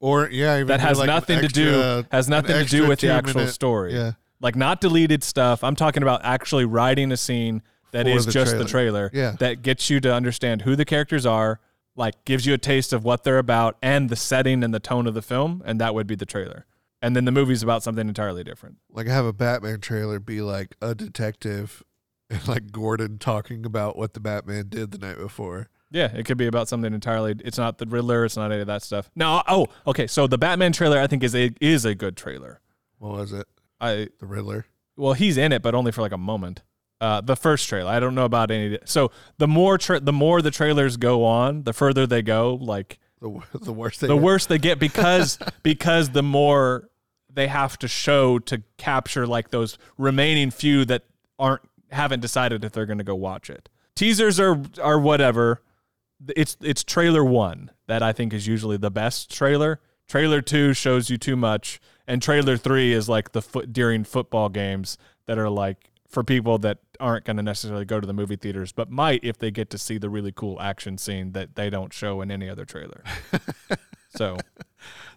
Or 0.00 0.28
yeah, 0.30 0.56
even 0.56 0.68
that 0.68 0.80
has 0.80 0.98
like, 0.98 1.06
nothing 1.08 1.40
to 1.40 1.48
do 1.48 2.04
has 2.12 2.28
nothing 2.28 2.56
to 2.56 2.64
do 2.64 2.86
with 2.86 3.00
the 3.00 3.08
actual 3.10 3.40
minute- 3.40 3.52
story. 3.52 3.94
Yeah, 3.94 4.12
Like 4.40 4.54
not 4.54 4.80
deleted 4.80 5.24
stuff. 5.24 5.64
I'm 5.64 5.74
talking 5.76 6.02
about 6.04 6.20
actually 6.24 6.64
writing 6.64 7.10
a 7.10 7.16
scene 7.16 7.62
that 7.92 8.06
is 8.06 8.26
the 8.26 8.32
just 8.32 8.58
the 8.58 8.64
trailer. 8.64 9.10
Yeah. 9.12 9.36
That 9.38 9.62
gets 9.62 9.88
you 9.88 10.00
to 10.00 10.12
understand 10.12 10.62
who 10.62 10.76
the 10.76 10.84
characters 10.84 11.24
are, 11.24 11.60
like 11.96 12.24
gives 12.24 12.44
you 12.46 12.54
a 12.54 12.58
taste 12.58 12.92
of 12.92 13.04
what 13.04 13.22
they're 13.24 13.38
about 13.38 13.76
and 13.82 14.08
the 14.10 14.16
setting 14.16 14.62
and 14.64 14.74
the 14.74 14.80
tone 14.80 15.06
of 15.06 15.14
the 15.14 15.22
film, 15.22 15.62
and 15.64 15.80
that 15.80 15.94
would 15.94 16.06
be 16.06 16.14
the 16.14 16.26
trailer. 16.26 16.66
And 17.00 17.16
then 17.16 17.24
the 17.24 17.32
movie's 17.32 17.62
about 17.62 17.82
something 17.82 18.06
entirely 18.08 18.44
different. 18.44 18.76
like 18.90 19.06
have 19.08 19.24
a 19.24 19.32
Batman 19.32 19.80
trailer 19.80 20.20
be 20.20 20.40
like 20.40 20.76
a 20.80 20.94
detective 20.94 21.82
and 22.30 22.46
like 22.48 22.72
Gordon 22.72 23.18
talking 23.18 23.64
about 23.66 23.96
what 23.96 24.14
the 24.14 24.20
Batman 24.20 24.68
did 24.68 24.90
the 24.92 24.98
night 24.98 25.18
before. 25.18 25.68
Yeah, 25.90 26.10
it 26.14 26.24
could 26.24 26.38
be 26.38 26.46
about 26.46 26.68
something 26.68 26.94
entirely. 26.94 27.34
It's 27.44 27.58
not 27.58 27.76
the 27.76 27.84
Riddler. 27.84 28.24
It's 28.24 28.36
not 28.36 28.50
any 28.50 28.62
of 28.62 28.66
that 28.68 28.82
stuff. 28.82 29.10
No. 29.14 29.42
Oh, 29.46 29.66
okay. 29.86 30.06
So 30.06 30.26
the 30.26 30.38
Batman 30.38 30.72
trailer, 30.72 30.98
I 30.98 31.06
think, 31.06 31.22
is 31.22 31.34
a 31.34 31.50
is 31.60 31.84
a 31.84 31.94
good 31.94 32.16
trailer. 32.16 32.60
What 32.98 33.12
was 33.12 33.32
it? 33.34 33.46
I 33.78 34.08
The 34.18 34.26
Riddler. 34.26 34.64
well, 34.96 35.12
he's 35.12 35.36
in 35.36 35.52
it, 35.52 35.60
but 35.60 35.74
only 35.74 35.92
for 35.92 36.00
like 36.00 36.12
a 36.12 36.16
moment. 36.18 36.62
Uh, 37.02 37.20
the 37.20 37.34
first 37.34 37.68
trailer, 37.68 37.90
I 37.90 37.98
don't 37.98 38.14
know 38.14 38.24
about 38.24 38.52
any. 38.52 38.78
So 38.84 39.10
the 39.38 39.48
more 39.48 39.76
tra- 39.76 39.98
the 39.98 40.12
more 40.12 40.40
the 40.40 40.52
trailers 40.52 40.96
go 40.96 41.24
on, 41.24 41.64
the 41.64 41.72
further 41.72 42.06
they 42.06 42.22
go. 42.22 42.54
Like 42.60 43.00
The 43.20 43.40
the 43.60 43.72
worst 43.72 43.98
thing. 44.00 44.08
the 44.08 44.16
worse 44.16 44.46
they 44.46 44.58
get 44.58 44.78
because 44.78 45.36
because 45.64 46.10
the 46.10 46.22
more 46.22 46.88
they 47.34 47.48
have 47.48 47.76
to 47.80 47.88
show 47.88 48.38
to 48.38 48.62
capture 48.78 49.26
like 49.26 49.50
those 49.50 49.78
remaining 49.98 50.50
few 50.52 50.84
that 50.84 51.02
aren't 51.40 51.62
haven't 51.90 52.20
decided 52.20 52.64
if 52.64 52.70
they're 52.72 52.86
going 52.86 52.98
to 52.98 53.04
go 53.04 53.16
watch 53.16 53.50
it. 53.50 53.68
Teasers 53.96 54.38
are 54.38 54.62
are 54.80 54.98
whatever. 55.00 55.60
It's 56.36 56.56
it's 56.60 56.84
trailer 56.84 57.24
1 57.24 57.70
that 57.88 58.02
I 58.02 58.12
think 58.12 58.32
is 58.32 58.46
usually 58.46 58.76
the 58.76 58.92
best 58.92 59.28
trailer. 59.34 59.80
Trailer 60.08 60.40
2 60.40 60.72
shows 60.72 61.10
you 61.10 61.18
too 61.18 61.34
much 61.36 61.80
and 62.06 62.22
trailer 62.22 62.56
3 62.56 62.92
is 62.92 63.08
like 63.08 63.32
the 63.32 63.42
foot 63.42 63.72
during 63.72 64.04
football 64.04 64.48
games 64.48 64.98
that 65.26 65.36
are 65.38 65.50
like 65.50 65.90
for 66.12 66.22
people 66.22 66.58
that 66.58 66.78
aren't 67.00 67.24
going 67.24 67.38
to 67.38 67.42
necessarily 67.42 67.84
go 67.84 67.98
to 67.98 68.06
the 68.06 68.12
movie 68.12 68.36
theaters 68.36 68.70
but 68.70 68.90
might 68.90 69.18
if 69.24 69.38
they 69.38 69.50
get 69.50 69.70
to 69.70 69.78
see 69.78 69.98
the 69.98 70.08
really 70.10 70.30
cool 70.30 70.60
action 70.60 70.96
scene 70.98 71.32
that 71.32 71.56
they 71.56 71.68
don't 71.70 71.92
show 71.92 72.20
in 72.20 72.30
any 72.30 72.48
other 72.48 72.64
trailer. 72.64 73.02
So 74.14 74.36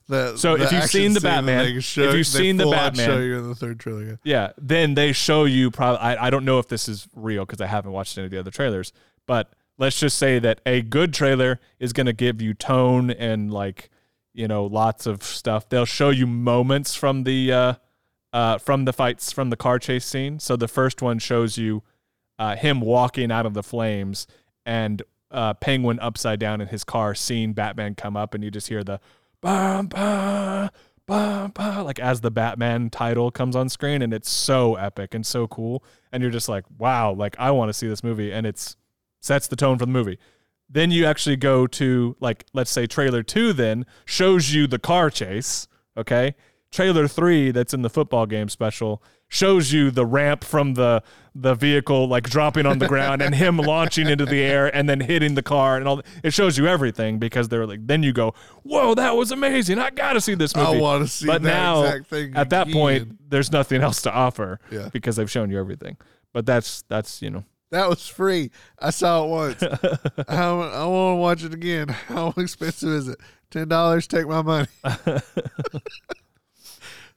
The, 0.08 0.38
So 0.38 0.56
if 0.56 0.72
you've 0.72 0.86
seen 0.86 1.14
the 1.14 1.20
Batman- 1.20 1.82
show, 1.82 2.04
if 2.04 2.16
you've 2.16 2.26
seen 2.28 2.56
the 2.58 2.66
Batman- 2.70 3.06
show 3.06 3.18
you 3.20 3.38
in 3.40 3.50
the 3.50 3.56
third 3.56 3.78
trailer. 3.80 4.04
yeah. 4.06 4.16
yeah, 4.24 4.52
then 4.58 4.94
they 4.94 5.12
show 5.12 5.44
you 5.44 5.70
probably. 5.70 6.00
I, 6.00 6.28
I 6.28 6.30
don't 6.30 6.46
know 6.46 6.60
if 6.60 6.68
this 6.70 6.88
is 6.88 7.08
real 7.14 7.46
because 7.46 7.60
I 7.60 7.68
haven't 7.68 7.92
watched 7.92 8.18
any 8.18 8.26
of 8.26 8.32
the 8.32 8.40
other 8.40 8.52
trailers, 8.52 8.94
but 9.26 9.52
let's 9.78 10.00
just 10.00 10.18
say 10.18 10.40
that 10.40 10.62
a 10.66 10.82
good 10.82 11.14
trailer 11.14 11.60
is 11.78 11.92
going 11.92 12.06
to 12.06 12.14
give 12.14 12.42
you 12.42 12.54
tone 12.54 13.12
and 13.12 13.52
like 13.52 13.90
you 14.34 14.48
know 14.48 14.64
lots 14.66 15.06
of 15.08 15.24
stuff. 15.24 15.68
They'll 15.68 15.86
show 15.86 16.10
you 16.12 16.26
moments 16.28 16.96
from 16.96 17.24
the 17.26 17.52
uh, 17.52 17.74
uh, 18.36 18.57
from 18.57 18.84
the 18.84 18.91
fights 18.91 19.32
from 19.32 19.49
the 19.49 19.56
car 19.56 19.80
chase 19.80 20.03
scene. 20.03 20.40
So 20.40 20.57
the 20.57 20.68
first 20.68 21.02
one 21.02 21.20
shows 21.20 21.57
you 21.57 21.84
uh, 22.38 22.57
him 22.57 22.82
walking 22.82 23.32
out 23.32 23.45
of 23.45 23.53
the 23.53 23.64
flames 23.64 24.28
and 24.66 25.02
uh, 25.32 25.53
Penguin 25.53 26.02
upside 26.02 26.38
down 26.38 26.60
in 26.60 26.68
his 26.68 26.84
car, 26.84 27.16
seeing 27.16 27.53
Batman 27.53 27.95
come 27.95 28.18
up, 28.18 28.34
and 28.34 28.44
you 28.44 28.52
just 28.52 28.68
hear 28.68 28.84
the 28.84 28.99
bum 29.41 29.88
bum 29.88 30.70
bum 31.07 31.52
bum 31.52 31.86
like 31.86 31.98
as 31.98 32.20
the 32.20 32.30
Batman 32.30 32.90
title 32.90 33.32
comes 33.32 33.56
on 33.56 33.70
screen, 33.70 34.02
and 34.02 34.14
it's 34.14 34.30
so 34.30 34.76
epic 34.76 35.14
and 35.14 35.26
so 35.26 35.48
cool, 35.48 35.82
and 36.12 36.22
you're 36.22 36.32
just 36.32 36.49
like, 36.49 36.66
wow, 36.78 37.14
like 37.14 37.38
I 37.40 37.52
want 37.52 37.70
to 37.70 37.74
see 37.74 37.88
this 37.88 38.03
movie, 38.03 38.34
and 38.34 38.45
it's 38.45 38.76
sets 39.22 39.48
the 39.48 39.56
tone 39.56 39.78
for 39.78 39.86
the 39.86 39.91
movie. 39.94 40.20
Then 40.70 40.91
you 40.91 41.06
actually 41.06 41.38
go 41.38 41.68
to 41.68 42.18
like 42.20 42.45
let's 42.52 42.72
say 42.72 42.86
trailer 42.86 43.24
2 43.24 43.53
then 43.53 43.86
shows 44.03 44.53
you 44.53 44.68
the 44.68 44.80
car 44.80 45.10
chase, 45.10 45.70
okay? 45.95 46.36
Trailer 46.76 47.07
3 47.07 47.52
that's 47.52 47.73
in 47.73 47.81
the 47.84 47.89
football 47.89 48.26
game 48.26 48.49
special 48.49 49.02
shows 49.30 49.72
you 49.72 49.89
the 49.91 50.06
ramp 50.06 50.43
from 50.43 50.73
the 50.76 51.02
the 51.34 51.56
vehicle 51.56 52.07
like 52.07 52.30
dropping 52.30 52.65
on 52.65 52.80
the 52.80 52.88
ground 52.88 53.22
and 53.22 53.34
him 53.34 53.57
launching 53.73 54.07
into 54.10 54.26
the 54.26 54.41
air 54.41 54.73
and 54.76 54.88
then 54.89 54.99
hitting 54.99 55.35
the 55.35 55.41
car 55.41 55.77
and 55.77 55.88
all 55.88 56.02
it 56.23 56.34
shows 56.34 56.57
you 56.57 56.68
everything 56.68 57.18
because 57.18 57.47
they're 57.47 57.65
like 57.65 57.88
then 57.88 58.03
you 58.03 58.11
go, 58.14 58.34
"Whoa, 58.64 58.93
that 58.95 59.15
was 59.15 59.31
amazing. 59.31 59.80
I 59.80 59.89
got 59.89 60.14
to 60.14 60.22
see 60.22 60.35
this 60.35 60.56
movie." 60.56 60.77
I 60.77 60.81
want 60.81 61.03
to 61.03 61.07
see 61.10 61.26
but 61.27 61.41
that 61.43 61.47
now 61.49 61.84
exact 61.84 62.07
thing. 62.07 62.35
at 62.35 62.49
that 62.49 62.69
point 62.69 63.30
there's 63.30 63.52
nothing 63.52 63.81
else 63.81 64.02
to 64.03 64.11
offer 64.11 64.60
Yeah. 64.69 64.89
because 64.91 65.15
they've 65.15 65.31
shown 65.31 65.49
you 65.49 65.57
everything. 65.60 65.95
But 66.34 66.45
that's 66.45 66.84
that's, 66.89 67.22
you 67.22 67.30
know, 67.30 67.45
that 67.72 67.88
was 67.89 68.06
free. 68.07 68.52
I 68.77 68.89
saw 68.89 69.23
it 69.23 69.30
once. 69.30 69.64
I, 70.27 70.35
I 70.49 70.85
want 70.85 71.14
to 71.14 71.15
watch 71.15 71.43
it 71.45 71.53
again. 71.53 71.88
How 72.07 72.34
expensive 72.38 72.89
is 72.89 73.07
it? 73.07 73.19
Ten 73.49 73.69
dollars. 73.69 74.07
Take 74.07 74.27
my 74.27 74.41
money. 74.41 74.68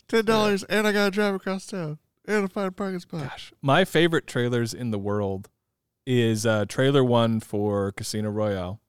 Ten 0.08 0.24
dollars, 0.24 0.64
and 0.64 0.86
I 0.86 0.92
gotta 0.92 1.10
drive 1.10 1.34
across 1.34 1.66
town, 1.66 1.98
and 2.26 2.44
I 2.44 2.46
find 2.48 2.68
a 2.68 2.72
parking 2.72 3.00
spot. 3.00 3.22
Gosh, 3.22 3.52
my 3.60 3.84
favorite 3.84 4.26
trailers 4.26 4.72
in 4.72 4.90
the 4.90 4.98
world 4.98 5.48
is 6.06 6.46
uh, 6.46 6.64
trailer 6.66 7.04
one 7.04 7.40
for 7.40 7.92
Casino 7.92 8.30
Royale. 8.30 8.80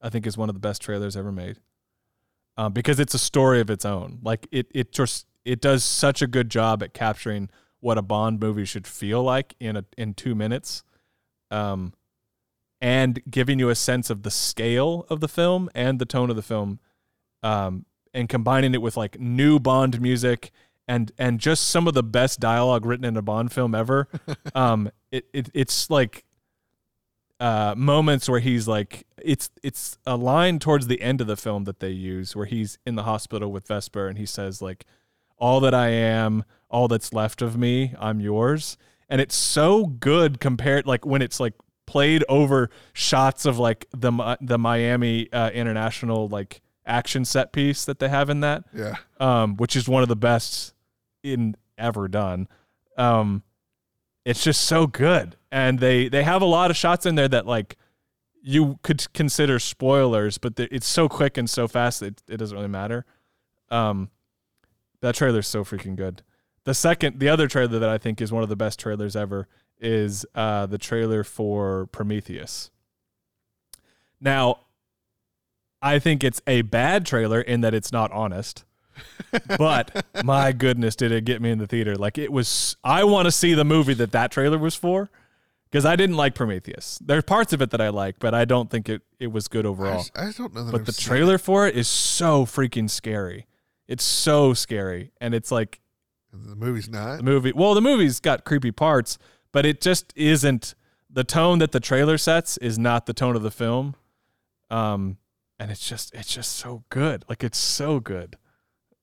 I 0.00 0.08
think 0.08 0.26
is 0.26 0.38
one 0.38 0.48
of 0.48 0.54
the 0.54 0.60
best 0.60 0.80
trailers 0.80 1.16
ever 1.16 1.30
made 1.30 1.58
um, 2.56 2.72
because 2.72 3.00
it's 3.00 3.14
a 3.14 3.18
story 3.18 3.60
of 3.60 3.70
its 3.70 3.84
own. 3.86 4.18
Like 4.22 4.46
it, 4.50 4.66
it 4.74 4.92
just 4.92 5.26
it 5.44 5.62
does 5.62 5.82
such 5.82 6.20
a 6.20 6.26
good 6.26 6.50
job 6.50 6.82
at 6.82 6.92
capturing 6.92 7.48
what 7.80 7.96
a 7.96 8.02
Bond 8.02 8.38
movie 8.38 8.66
should 8.66 8.86
feel 8.86 9.22
like 9.22 9.54
in 9.58 9.76
a 9.76 9.84
in 9.96 10.12
two 10.12 10.34
minutes, 10.34 10.84
um, 11.50 11.94
and 12.80 13.22
giving 13.30 13.58
you 13.58 13.70
a 13.70 13.74
sense 13.74 14.10
of 14.10 14.24
the 14.24 14.30
scale 14.30 15.06
of 15.08 15.20
the 15.20 15.28
film 15.28 15.70
and 15.74 15.98
the 15.98 16.04
tone 16.04 16.28
of 16.28 16.36
the 16.36 16.42
film, 16.42 16.80
um, 17.42 17.86
and 18.14 18.28
combining 18.28 18.74
it 18.74 18.82
with 18.82 18.96
like 18.96 19.18
new 19.20 19.58
Bond 19.58 20.00
music 20.00 20.50
and 20.88 21.12
and 21.18 21.38
just 21.38 21.68
some 21.68 21.86
of 21.86 21.94
the 21.94 22.02
best 22.02 22.40
dialogue 22.40 22.84
written 22.84 23.04
in 23.04 23.16
a 23.16 23.22
Bond 23.22 23.52
film 23.52 23.74
ever. 23.74 24.08
um, 24.54 24.90
it, 25.12 25.26
it 25.32 25.50
it's 25.54 25.88
like 25.90 26.24
uh, 27.38 27.74
moments 27.76 28.28
where 28.28 28.40
he's 28.40 28.68
like 28.68 29.06
it's 29.22 29.50
it's 29.62 29.98
a 30.06 30.16
line 30.16 30.58
towards 30.58 30.88
the 30.88 31.00
end 31.00 31.20
of 31.20 31.26
the 31.26 31.36
film 31.36 31.64
that 31.64 31.80
they 31.80 31.90
use 31.90 32.36
where 32.36 32.46
he's 32.46 32.78
in 32.84 32.96
the 32.96 33.04
hospital 33.04 33.50
with 33.50 33.66
Vesper 33.66 34.08
and 34.08 34.18
he 34.18 34.26
says 34.26 34.60
like 34.60 34.84
all 35.38 35.60
that 35.60 35.74
I 35.74 35.88
am, 35.88 36.44
all 36.68 36.86
that's 36.86 37.14
left 37.14 37.40
of 37.40 37.56
me, 37.56 37.94
I'm 37.98 38.20
yours. 38.20 38.76
And 39.08 39.20
it's 39.20 39.34
so 39.34 39.86
good 39.86 40.38
compared 40.38 40.86
like 40.86 41.06
when 41.06 41.22
it's 41.22 41.40
like 41.40 41.54
played 41.86 42.24
over 42.28 42.70
shots 42.92 43.46
of 43.46 43.58
like 43.58 43.86
the 43.92 44.36
the 44.40 44.58
Miami 44.58 45.32
uh, 45.32 45.50
International 45.50 46.28
like 46.28 46.60
action 46.86 47.24
set 47.24 47.52
piece 47.52 47.84
that 47.84 47.98
they 47.98 48.08
have 48.08 48.30
in 48.30 48.40
that 48.40 48.64
Yeah, 48.74 48.96
um, 49.18 49.56
which 49.56 49.76
is 49.76 49.88
one 49.88 50.02
of 50.02 50.08
the 50.08 50.16
best 50.16 50.74
in 51.22 51.56
ever 51.78 52.08
done. 52.08 52.48
Um, 52.96 53.42
it's 54.24 54.42
just 54.44 54.62
so 54.64 54.86
good, 54.86 55.36
and 55.50 55.78
they 55.78 56.08
they 56.08 56.22
have 56.24 56.42
a 56.42 56.46
lot 56.46 56.70
of 56.70 56.76
shots 56.76 57.06
in 57.06 57.14
there 57.14 57.28
that 57.28 57.46
like 57.46 57.76
you 58.42 58.78
could 58.82 59.12
consider 59.12 59.58
spoilers, 59.58 60.38
but 60.38 60.56
the- 60.56 60.74
it's 60.74 60.86
so 60.86 61.08
quick 61.08 61.36
and 61.36 61.48
so 61.48 61.68
fast 61.68 62.00
that 62.00 62.22
it 62.28 62.38
doesn't 62.38 62.56
really 62.56 62.68
matter. 62.68 63.04
Um, 63.70 64.10
that 65.00 65.14
trailer's 65.14 65.46
so 65.46 65.62
freaking 65.64 65.94
good. 65.96 66.22
The 66.64 66.74
second, 66.74 67.20
the 67.20 67.28
other 67.28 67.48
trailer 67.48 67.78
that 67.78 67.88
I 67.88 67.98
think 67.98 68.20
is 68.20 68.32
one 68.32 68.42
of 68.42 68.48
the 68.48 68.56
best 68.56 68.78
trailers 68.80 69.14
ever 69.16 69.46
is 69.78 70.24
uh, 70.34 70.66
the 70.66 70.78
trailer 70.78 71.22
for 71.24 71.86
Prometheus. 71.86 72.70
Now, 74.20 74.60
I 75.82 75.98
think 75.98 76.22
it's 76.24 76.40
a 76.46 76.62
bad 76.62 77.06
trailer 77.06 77.40
in 77.40 77.60
that 77.62 77.74
it's 77.74 77.92
not 77.92 78.10
honest. 78.12 78.64
but 79.58 80.04
my 80.24 80.52
goodness, 80.52 80.94
did 80.96 81.12
it 81.12 81.24
get 81.24 81.40
me 81.40 81.50
in 81.50 81.58
the 81.58 81.66
theater? 81.66 81.96
Like 81.96 82.18
it 82.18 82.32
was. 82.32 82.76
I 82.84 83.04
want 83.04 83.26
to 83.26 83.30
see 83.32 83.54
the 83.54 83.64
movie 83.64 83.94
that 83.94 84.12
that 84.12 84.30
trailer 84.30 84.58
was 84.58 84.74
for, 84.74 85.10
because 85.70 85.86
I 85.86 85.96
didn't 85.96 86.16
like 86.16 86.34
Prometheus. 86.34 86.98
There's 87.04 87.24
parts 87.24 87.52
of 87.52 87.62
it 87.62 87.70
that 87.70 87.80
I 87.80 87.88
like, 87.88 88.18
but 88.18 88.34
I 88.34 88.44
don't 88.44 88.70
think 88.70 88.88
it 88.88 89.02
it 89.18 89.28
was 89.28 89.48
good 89.48 89.64
I, 89.64 89.68
overall. 89.68 90.00
s- 90.00 90.10
I 90.14 90.32
don't 90.36 90.54
know 90.54 90.64
that. 90.64 90.72
But 90.72 90.80
I've 90.82 90.86
the 90.86 90.92
trailer 90.92 91.38
for 91.38 91.66
it 91.66 91.76
is 91.76 91.88
so 91.88 92.44
freaking 92.44 92.90
scary. 92.90 93.46
It's 93.88 94.04
so 94.04 94.52
scary, 94.54 95.12
and 95.20 95.34
it's 95.34 95.50
like. 95.50 95.80
The 96.32 96.54
movie's 96.54 96.88
not 96.88 97.16
the 97.16 97.22
movie. 97.24 97.52
Well, 97.52 97.74
the 97.74 97.80
movie's 97.80 98.20
got 98.20 98.44
creepy 98.44 98.70
parts, 98.70 99.18
but 99.50 99.66
it 99.66 99.80
just 99.80 100.12
isn't. 100.14 100.74
The 101.12 101.24
tone 101.24 101.58
that 101.58 101.72
the 101.72 101.80
trailer 101.80 102.18
sets 102.18 102.56
is 102.58 102.78
not 102.78 103.06
the 103.06 103.12
tone 103.12 103.34
of 103.34 103.42
the 103.42 103.50
film. 103.50 103.96
Um, 104.70 105.16
and 105.60 105.70
it's 105.70 105.86
just 105.86 106.12
it's 106.14 106.34
just 106.34 106.56
so 106.56 106.84
good. 106.88 107.24
Like 107.28 107.44
it's 107.44 107.58
so 107.58 108.00
good. 108.00 108.36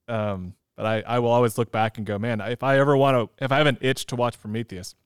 Um, 0.08 0.54
but 0.76 0.84
I 0.84 1.02
I 1.06 1.18
will 1.20 1.30
always 1.30 1.56
look 1.56 1.70
back 1.70 1.96
and 1.96 2.06
go, 2.06 2.18
man, 2.18 2.40
if 2.40 2.64
I 2.64 2.78
ever 2.78 2.96
want 2.96 3.16
to, 3.38 3.44
if 3.44 3.52
I 3.52 3.58
have 3.58 3.68
an 3.68 3.78
itch 3.80 4.06
to 4.06 4.16
watch 4.16 4.38
Prometheus, 4.40 4.96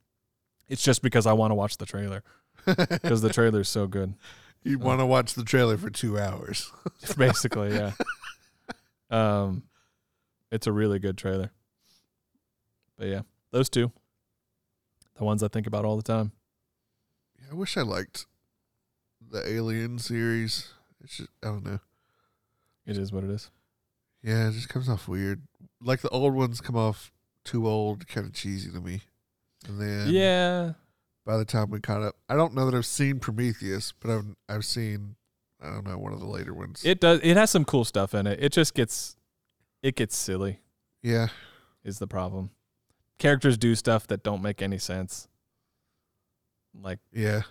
it's 0.69 0.83
just 0.83 1.03
because 1.03 1.27
I 1.27 1.35
want 1.35 1.51
to 1.51 1.55
watch 1.55 1.77
the 1.77 1.85
trailer 1.85 2.25
because 2.67 3.21
the 3.21 3.29
trailer 3.29 3.61
is 3.61 3.69
so 3.69 3.87
good. 3.87 4.15
you 4.65 4.79
want 4.79 5.01
to 5.01 5.07
watch 5.07 5.35
the 5.35 5.45
trailer 5.45 5.77
for 5.77 5.91
two 5.91 6.19
hours. 6.19 6.73
Basically, 7.19 7.75
yeah. 7.75 7.93
Um, 9.11 9.65
it's 10.51 10.67
a 10.67 10.73
really 10.73 10.99
good 10.99 11.19
trailer. 11.19 11.51
But 12.97 13.09
yeah, 13.09 13.23
those 13.51 13.69
two, 13.69 13.93
the 15.17 15.25
ones 15.25 15.43
I 15.43 15.49
think 15.49 15.67
about 15.67 15.85
all 15.85 15.97
the 15.97 16.03
time. 16.03 16.33
Yeah, 17.39 17.49
I 17.53 17.55
wish 17.55 17.77
I 17.77 17.83
liked 17.83 18.25
the 19.31 19.47
Alien 19.47 19.99
series. 19.99 20.73
It's 21.03 21.17
just 21.17 21.31
I 21.43 21.49
don't 21.49 21.65
know. 21.65 21.81
It 22.87 22.97
is 22.99 23.13
what 23.13 23.25
it 23.25 23.31
is. 23.31 23.51
Yeah, 24.23 24.49
it 24.49 24.53
just 24.53 24.69
comes 24.69 24.89
off 24.89 25.09
weird. 25.09 25.43
Like 25.81 26.01
the 26.01 26.09
old 26.11 26.35
ones 26.35 26.61
come 26.61 26.77
off 26.77 27.13
too 27.45 27.67
old, 27.69 28.07
kind 28.07 28.27
of 28.27 28.33
cheesy 28.33 28.71
to 28.71 28.81
me. 28.81 29.01
And 29.69 29.81
then 29.81 30.09
yeah, 30.13 30.73
by 31.25 31.37
the 31.37 31.45
time 31.45 31.71
we 31.71 31.81
caught 31.81 32.03
up, 32.03 32.17
I 32.29 32.37
don't 32.37 32.55
know 32.55 32.69
that 32.71 32.77
I've 32.77 32.87
seen 32.87 33.19
Prometheus, 33.21 33.93
but 34.01 34.11
I've 34.11 34.37
I've 34.49 34.65
seen 34.65 35.17
I 35.61 35.71
don't 35.71 35.87
know 35.87 35.99
one 35.99 36.13
of 36.13 36.21
the 36.21 36.27
later 36.27 36.53
ones. 36.55 36.83
it 36.85 37.01
does. 37.01 37.21
It 37.23 37.37
has 37.37 37.51
some 37.51 37.65
cool 37.65 37.85
stuff 37.85 38.15
in 38.15 38.27
it. 38.27 38.39
It 38.43 38.53
just 38.53 38.75
gets, 38.75 39.15
it 39.81 39.95
gets 39.95 40.17
silly. 40.17 40.59
yeah, 41.03 41.29
Is 41.85 42.01
the 42.01 42.09
problem? 42.09 42.51
Characters 43.19 43.57
do 43.57 43.77
stuff 43.77 44.09
that 44.09 44.25
don't 44.25 44.43
make 44.43 44.61
any 44.61 44.79
sense, 44.79 45.29
like 46.81 46.99
yeah, 47.13 47.43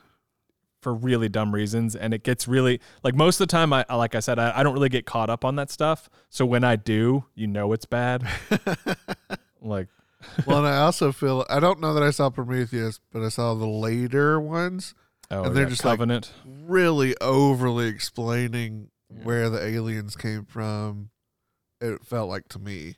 for 0.81 0.93
really 0.93 1.29
dumb 1.29 1.53
reasons, 1.53 1.95
and 1.95 2.13
it 2.13 2.23
gets 2.23 2.47
really 2.47 2.81
like 3.03 3.15
most 3.15 3.39
of 3.39 3.47
the 3.47 3.51
time. 3.51 3.71
I 3.71 3.85
like 3.93 4.15
I 4.15 4.19
said, 4.19 4.39
I, 4.39 4.51
I 4.59 4.63
don't 4.63 4.73
really 4.73 4.89
get 4.89 5.05
caught 5.05 5.29
up 5.29 5.45
on 5.45 5.55
that 5.55 5.69
stuff. 5.71 6.09
So 6.29 6.45
when 6.45 6.63
I 6.63 6.75
do, 6.75 7.25
you 7.35 7.47
know 7.47 7.71
it's 7.73 7.85
bad. 7.85 8.27
Like 9.63 9.89
well, 10.47 10.57
and 10.59 10.67
I 10.67 10.77
also 10.77 11.11
feel 11.11 11.45
I 11.49 11.59
don't 11.59 11.79
know 11.79 11.93
that 11.93 12.01
I 12.03 12.09
saw 12.09 12.29
Prometheus, 12.31 12.99
but 13.11 13.21
I 13.23 13.29
saw 13.29 13.53
the 13.53 13.67
later 13.67 14.39
ones 14.41 14.95
oh, 15.29 15.43
And 15.43 15.55
they're 15.55 15.63
yeah, 15.63 15.69
just 15.69 15.85
like- 15.85 15.93
Covenant. 15.99 16.31
really 16.45 17.15
overly 17.21 17.87
explaining 17.87 18.89
Yeah. 19.15 19.23
where 19.23 19.49
the 19.51 19.63
aliens 19.63 20.15
came 20.15 20.45
from. 20.45 21.11
It 21.79 22.03
felt 22.05 22.27
like 22.29 22.47
to 22.49 22.59
me. 22.59 22.95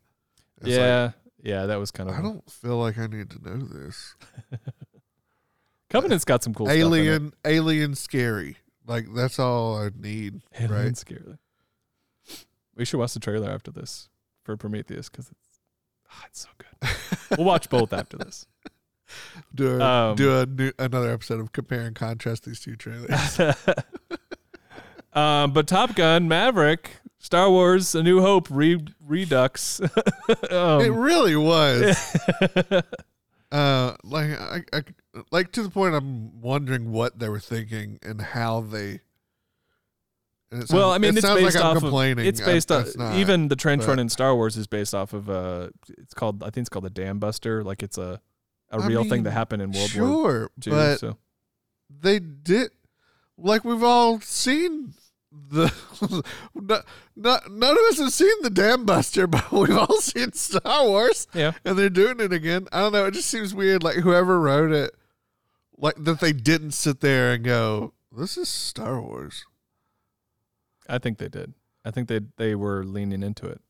It's 0.57 0.67
like, 0.67 0.75
yeah, 0.77 1.11
yeah, 1.41 1.65
that 1.65 1.79
was 1.79 1.91
kind 1.91 2.09
of. 2.09 2.15
I 2.17 2.21
don't 2.21 2.49
feel 2.49 2.77
like 2.77 2.97
I 2.97 3.07
need 3.07 3.29
to 3.31 3.41
know 3.43 3.65
this. 3.65 4.15
Covenant's 5.93 6.25
got 6.25 6.41
some 6.41 6.55
cool 6.55 6.71
alien, 6.71 7.33
alien, 7.45 7.93
scary. 7.93 8.57
Like 8.87 9.13
that's 9.13 9.37
all 9.37 9.77
I 9.77 9.89
need. 9.95 10.41
stuff. 10.51 10.61
it. 10.61 10.71
right? 10.71 10.79
Alien 10.79 10.95
scary. 10.95 11.37
We 12.75 12.83
should 12.83 12.97
watch 12.99 13.13
the 13.13 13.19
trailer 13.19 13.51
after 13.51 13.69
this 13.69 14.09
for 14.43 14.57
Prometheus 14.57 15.07
because 15.07 15.29
it's 15.29 15.59
ah, 16.11 16.23
it's 16.25 16.39
so 16.39 16.49
good. 16.57 16.89
we'll 17.37 17.45
watch 17.45 17.69
both 17.69 17.93
after 17.93 18.17
this. 18.17 18.47
Do 19.53 19.79
a, 19.79 19.83
Um, 19.83 20.15
do 20.15 20.39
a 20.39 20.47
new, 20.47 20.71
another 20.79 21.11
episode 21.11 21.39
of 21.39 21.51
compare 21.51 21.81
and 21.81 21.95
contrast 21.95 22.45
these 22.45 22.59
two 22.59 22.75
trailers. 22.75 23.39
um, 25.13 25.53
but 25.53 25.67
Top 25.67 25.93
Gun, 25.93 26.27
Maverick, 26.27 26.89
Star 27.19 27.51
Wars, 27.51 27.93
A 27.93 28.01
New 28.01 28.19
Hope, 28.21 28.47
Re- 28.49 28.83
Redux. 29.05 29.79
um, 30.49 30.81
it 30.81 30.91
really 30.91 31.35
was. 31.35 32.17
uh, 33.51 33.95
like 34.03 34.31
I, 34.31 34.63
I, 34.73 34.81
like 35.31 35.51
to 35.53 35.63
the 35.63 35.69
point 35.69 35.95
I'm 35.95 36.41
wondering 36.41 36.91
what 36.91 37.19
they 37.19 37.29
were 37.29 37.39
thinking 37.39 37.99
and 38.01 38.21
how 38.21 38.61
they. 38.61 39.01
and 40.51 40.63
it 40.63 40.71
well, 40.71 40.91
I 40.91 40.97
mean, 40.97 41.11
it 41.11 41.17
it's 41.17 41.27
sounds 41.27 41.41
based 41.41 41.55
like 41.55 41.63
I'm 41.63 41.77
off 41.77 41.83
complaining. 41.83 42.19
of. 42.19 42.25
It's 42.25 42.41
I- 42.41 42.45
based 42.45 42.71
off. 42.71 42.95
not, 42.95 43.15
Even 43.15 43.47
the 43.47 43.55
trench 43.55 43.85
run 43.85 43.99
in 43.99 44.09
Star 44.09 44.35
Wars 44.35 44.57
is 44.57 44.67
based 44.67 44.93
off 44.95 45.13
of. 45.13 45.29
Uh, 45.29 45.69
it's 45.97 46.13
called. 46.13 46.43
I 46.43 46.47
think 46.47 46.63
it's 46.63 46.69
called 46.69 46.85
the 46.85 46.89
Dam 46.89 47.19
Buster. 47.19 47.63
Like 47.63 47.83
it's 47.83 47.97
a 47.97 48.21
a 48.71 48.77
I 48.77 48.87
real 48.87 49.03
thing 49.03 49.23
that 49.23 49.31
happened 49.31 49.61
in 49.61 49.71
World 49.71 49.95
War 49.95 50.07
sure, 50.07 50.51
II. 50.65 50.71
but 50.71 50.99
so 50.99 51.17
they 51.89 52.19
did 52.19 52.71
like 53.37 53.63
we've 53.63 53.83
all 53.83 54.19
seen 54.19 54.93
the 55.31 55.73
not, 56.55 56.85
not, 57.15 57.51
none 57.51 57.71
of 57.71 57.83
us 57.89 57.97
have 57.99 58.13
seen 58.13 58.33
the 58.41 58.49
dam 58.49 58.85
buster 58.85 59.27
but 59.27 59.51
we've 59.51 59.77
all 59.77 59.99
seen 59.99 60.31
star 60.33 60.85
wars 60.85 61.27
yeah, 61.33 61.53
and 61.65 61.77
they're 61.77 61.89
doing 61.89 62.19
it 62.19 62.31
again 62.31 62.67
i 62.71 62.79
don't 62.79 62.93
know 62.93 63.05
it 63.05 63.13
just 63.13 63.29
seems 63.29 63.53
weird 63.53 63.83
like 63.83 63.97
whoever 63.97 64.39
wrote 64.39 64.71
it 64.71 64.95
like 65.77 65.95
that 65.97 66.19
they 66.19 66.33
didn't 66.33 66.71
sit 66.71 66.99
there 67.01 67.33
and 67.33 67.43
go 67.43 67.93
this 68.15 68.37
is 68.37 68.49
star 68.49 69.01
wars 69.01 69.45
I 70.87 70.97
think 70.97 71.17
they 71.17 71.29
did. 71.29 71.53
I 71.85 71.91
think 71.91 72.07
they 72.09 72.19
they 72.37 72.55
were 72.55 72.83
leaning 72.83 73.23
into 73.23 73.45
it. 73.47 73.61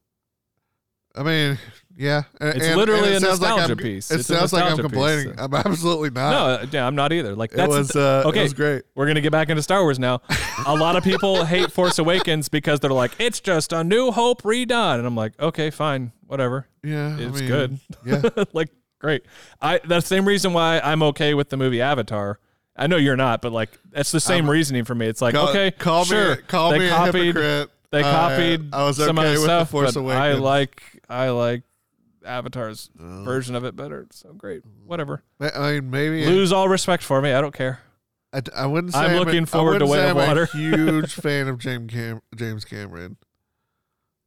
i 1.15 1.21
mean 1.21 1.59
yeah 1.95 2.23
and- 2.41 2.55
It's 2.57 2.75
literally 2.75 3.13
and 3.15 3.23
it 3.23 3.27
a 3.27 3.29
like 3.31 3.39
nostalgia 3.39 3.63
I'm- 3.73 3.77
piece. 3.77 4.09
it 4.11 4.19
It's 4.21 4.27
sounds 4.27 4.51
like 4.51 4.63
i'm 4.63 4.71
piece, 4.77 4.81
complaining 4.81 5.37
so- 5.37 5.43
i'm 5.43 5.53
absolutely 5.65 6.09
not 6.09 6.63
no, 6.63 6.69
yeah, 6.71 6.87
I'm 6.87 6.95
not 6.95 7.13
either. 7.13 7.35
Like 7.35 7.51
that 7.51 7.69
was 7.69 7.95
uh 7.95 8.23
okay. 8.25 8.39
it 8.39 8.43
was 8.43 8.53
great 8.55 8.83
We're 8.95 9.05
gonna 9.07 9.21
get 9.21 9.31
back 9.31 9.49
into 9.49 9.61
Star 9.61 9.81
Wars 9.83 9.99
now. 9.99 10.21
a 10.65 10.73
lot 10.75 10.95
of 10.95 11.03
people 11.03 11.45
hate 11.53 11.71
Force 11.71 11.99
Awakens 11.99 12.49
because 12.49 12.79
they're 12.79 12.91
like, 12.91 13.11
it's 13.19 13.39
just 13.39 13.73
a 13.73 13.83
New 13.83 14.11
Hope 14.11 14.41
redone, 14.41 14.97
and 14.97 15.05
I'm 15.07 15.15
like, 15.15 15.39
okay, 15.39 15.69
fine, 15.69 16.11
whatever. 16.25 16.67
yeah 16.83 17.15
It's 17.19 17.37
I 17.37 17.41
mean, 17.41 17.47
good. 17.47 17.79
yeah 18.05 18.43
like, 18.53 18.69
great. 19.03 19.23
I 19.61 19.79
that's 19.85 20.05
the 20.09 20.15
same 20.15 20.25
reason 20.25 20.53
why 20.53 20.79
I'm 20.79 21.03
okay 21.03 21.33
with 21.33 21.49
the 21.49 21.57
movie 21.57 21.81
Avatar. 21.81 22.39
I 22.75 22.87
know 22.87 22.95
you're 22.97 23.15
not, 23.17 23.41
but 23.41 23.51
like 23.51 23.69
that's 23.91 24.11
the 24.11 24.19
same 24.19 24.45
I'm- 24.45 24.49
reasoning 24.51 24.85
for 24.85 24.95
me. 24.95 25.05
It's 25.07 25.21
like, 25.21 25.35
Call- 25.35 25.49
okay, 25.49 25.69
call 25.71 26.05
sure, 26.05 26.37
me 26.37 26.41
call 26.47 26.71
they 26.71 26.79
me 26.79 26.89
copied, 26.89 27.15
a 27.15 27.23
hypocrite 27.25 27.69
They 27.91 28.01
Uh, 28.01 28.11
copied 28.11 28.73
I 28.73 28.83
was 28.85 28.97
some 28.97 29.19
okay 29.19 29.27
other 29.27 29.35
with 29.37 29.43
stuff, 29.43 29.67
the 29.67 29.71
Force 29.71 29.95
Awakens. 29.95 30.19
I 30.21 30.33
like 30.33 30.81
I 31.09 31.29
like 31.29 31.61
Avatar's 32.25 32.89
version 32.95 33.53
of 33.55 33.65
it 33.65 33.75
better. 33.75 34.07
So 34.11 34.33
great, 34.33 34.63
whatever. 34.85 35.21
I 35.39 35.73
mean, 35.73 35.89
maybe 35.91 36.25
Lose 36.25 36.51
all 36.53 36.69
respect 36.69 37.03
for 37.03 37.21
me. 37.21 37.33
I 37.33 37.41
don't 37.41 37.53
care. 37.53 37.81
I, 38.31 38.41
I 38.55 38.65
wouldn't 38.65 38.93
say 38.93 38.99
I'm 38.99 39.15
a- 39.15 39.19
looking 39.19 39.43
I 39.43 39.45
forward 39.45 39.79
to 39.79 39.85
Way 39.85 40.09
of 40.09 40.17
I'm 40.17 40.27
Water. 40.27 40.43
A 40.43 40.47
huge 40.57 41.13
fan 41.13 41.47
of 41.47 41.59
James 41.59 41.91
Cam- 41.93 42.21
James 42.35 42.65
Cameron. 42.65 43.17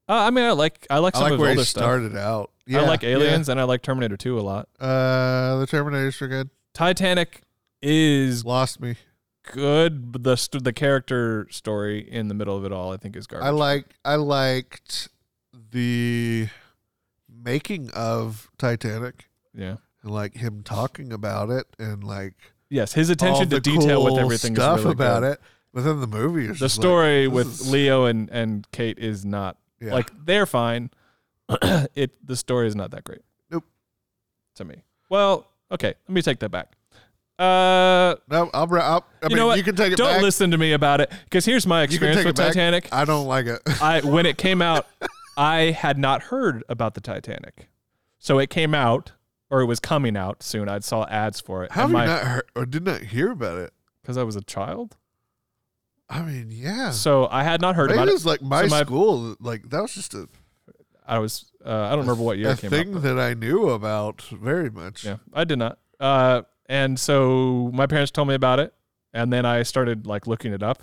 Uh, 0.08 0.12
I 0.14 0.30
mean, 0.30 0.44
I 0.44 0.52
like 0.52 0.86
I 0.90 0.98
like 0.98 1.14
I 1.16 1.18
some 1.18 1.24
like 1.24 1.32
of 1.34 1.38
where 1.40 1.48
his 1.50 1.56
he 1.56 1.58
older 1.60 1.64
stuff. 1.66 1.82
started 1.82 2.16
out. 2.16 2.50
Yeah, 2.66 2.82
I 2.82 2.86
like 2.86 3.02
Aliens 3.04 3.48
and 3.48 3.58
I 3.60 3.64
like 3.64 3.82
Terminator 3.82 4.16
2 4.16 4.38
a 4.38 4.42
lot. 4.42 4.68
yeah. 4.80 4.86
Uh, 4.86 5.56
the 5.58 5.66
Terminators 5.66 6.20
are 6.22 6.28
good. 6.28 6.50
Titanic 6.74 7.42
is 7.82 8.44
Lost 8.44 8.80
me. 8.80 8.96
good, 9.52 10.10
but 10.12 10.22
the 10.24 10.36
st- 10.36 10.64
the 10.64 10.72
character 10.72 11.46
story 11.50 12.00
in 12.00 12.28
the 12.28 12.34
middle 12.34 12.56
of 12.56 12.64
it 12.64 12.72
all, 12.72 12.92
I 12.92 12.96
think, 12.96 13.16
is 13.16 13.26
garbage. 13.26 13.46
I 13.46 13.50
like. 13.50 13.86
I 14.04 14.16
liked 14.16 15.08
the 15.70 16.48
making 17.28 17.90
of 17.90 18.50
Titanic 18.58 19.28
yeah. 19.54 19.76
and 20.02 20.10
like 20.12 20.34
him 20.36 20.62
talking 20.62 21.12
about 21.12 21.50
it 21.50 21.66
and 21.78 22.02
like 22.04 22.34
Yes, 22.68 22.94
his 22.94 23.10
all 23.10 23.12
attention 23.14 23.48
to 23.50 23.56
the 23.56 23.60
detail 23.60 24.02
with 24.02 24.12
cool 24.14 24.20
everything 24.20 24.54
stuff 24.56 24.78
is 24.80 24.84
really 24.84 24.92
about 24.94 25.20
good. 25.22 25.32
it. 25.32 25.40
But 25.72 25.84
then 25.84 26.00
the 26.00 26.06
movie 26.08 26.42
is 26.46 26.58
The 26.58 26.66
just 26.66 26.78
like, 26.78 26.82
story 26.82 27.24
this 27.26 27.32
with 27.32 27.46
is- 27.48 27.70
Leo 27.70 28.04
and 28.06 28.28
and 28.30 28.66
Kate 28.72 28.98
is 28.98 29.24
not 29.24 29.56
yeah. 29.86 29.94
like 29.94 30.10
they're 30.24 30.46
fine. 30.46 30.90
it 31.94 32.12
the 32.26 32.36
story 32.36 32.66
is 32.66 32.74
not 32.76 32.90
that 32.90 33.04
great. 33.04 33.22
Nope. 33.50 33.64
To 34.56 34.64
me. 34.64 34.82
Well, 35.08 35.46
okay, 35.70 35.94
let 36.08 36.14
me 36.14 36.22
take 36.22 36.40
that 36.40 36.50
back. 36.50 36.72
Uh, 37.38 38.16
no, 38.30 38.50
I'll, 38.54 38.68
I'll, 38.74 39.06
I 39.22 39.26
You 39.26 39.28
mean, 39.28 39.36
know 39.36 39.46
what? 39.48 39.58
you 39.58 39.62
can 39.64 39.76
take 39.76 39.92
it 39.92 39.96
don't 39.98 40.14
back. 40.14 40.22
listen 40.22 40.50
to 40.52 40.58
me 40.58 40.72
about 40.72 41.02
it 41.02 41.12
because 41.24 41.44
here's 41.44 41.66
my 41.66 41.82
experience 41.82 42.24
with. 42.24 42.34
Titanic. 42.34 42.88
I 42.92 43.04
don't 43.04 43.26
like 43.26 43.46
it. 43.46 43.60
I 43.80 44.00
when 44.04 44.24
it 44.24 44.38
came 44.38 44.62
out, 44.62 44.86
I 45.36 45.70
had 45.72 45.98
not 45.98 46.22
heard 46.24 46.64
about 46.68 46.94
the 46.94 47.00
Titanic, 47.02 47.68
so 48.18 48.38
it 48.38 48.48
came 48.48 48.74
out 48.74 49.12
or 49.50 49.60
it 49.60 49.66
was 49.66 49.80
coming 49.80 50.16
out 50.16 50.42
soon. 50.42 50.68
I 50.68 50.78
saw 50.78 51.04
ads 51.08 51.40
for 51.40 51.62
it. 51.62 51.72
How 51.72 51.82
have 51.82 51.90
and 51.90 51.98
you 51.98 51.98
my- 51.98 52.06
not 52.06 52.22
heard 52.24 52.44
or 52.54 52.64
did 52.66 52.84
not 52.84 53.02
hear 53.02 53.30
about 53.30 53.58
it? 53.58 53.72
Because 54.00 54.16
I 54.16 54.22
was 54.22 54.34
a 54.36 54.42
child, 54.42 54.96
I 56.08 56.22
mean, 56.22 56.48
yeah. 56.50 56.90
so 56.90 57.26
I 57.30 57.42
had 57.42 57.60
not 57.60 57.74
heard 57.74 57.88
Maybe 57.90 57.98
about 57.98 58.08
it 58.08 58.10
it. 58.12 58.14
was 58.14 58.26
like 58.26 58.40
my, 58.42 58.62
So 58.62 58.68
my- 58.68 58.82
school. 58.82 59.36
Like 59.40 59.68
that 59.70 59.82
was 59.82 59.94
just 59.94 60.14
a, 60.14 60.28
I 61.06 61.18
was 61.18 61.50
uh, 61.64 61.70
I 61.72 61.90
don't 61.90 62.00
remember 62.00 62.22
what 62.22 62.38
year 62.38 62.48
a 62.50 62.52
it 62.52 62.58
came 62.60 62.70
thing 62.70 62.94
out. 62.96 63.02
that 63.02 63.18
I 63.18 63.34
knew 63.34 63.68
about 63.70 64.22
very 64.22 64.70
much. 64.70 65.04
Yeah, 65.04 65.16
I 65.32 65.44
did 65.44 65.58
not. 65.58 65.78
Uh, 65.98 66.42
and 66.66 66.98
so 66.98 67.70
my 67.74 67.86
parents 67.86 68.10
told 68.12 68.28
me 68.28 68.34
about 68.34 68.60
it, 68.60 68.72
and 69.12 69.32
then 69.32 69.44
I 69.44 69.62
started 69.62 70.06
like 70.06 70.26
looking 70.26 70.52
it 70.52 70.62
up 70.62 70.82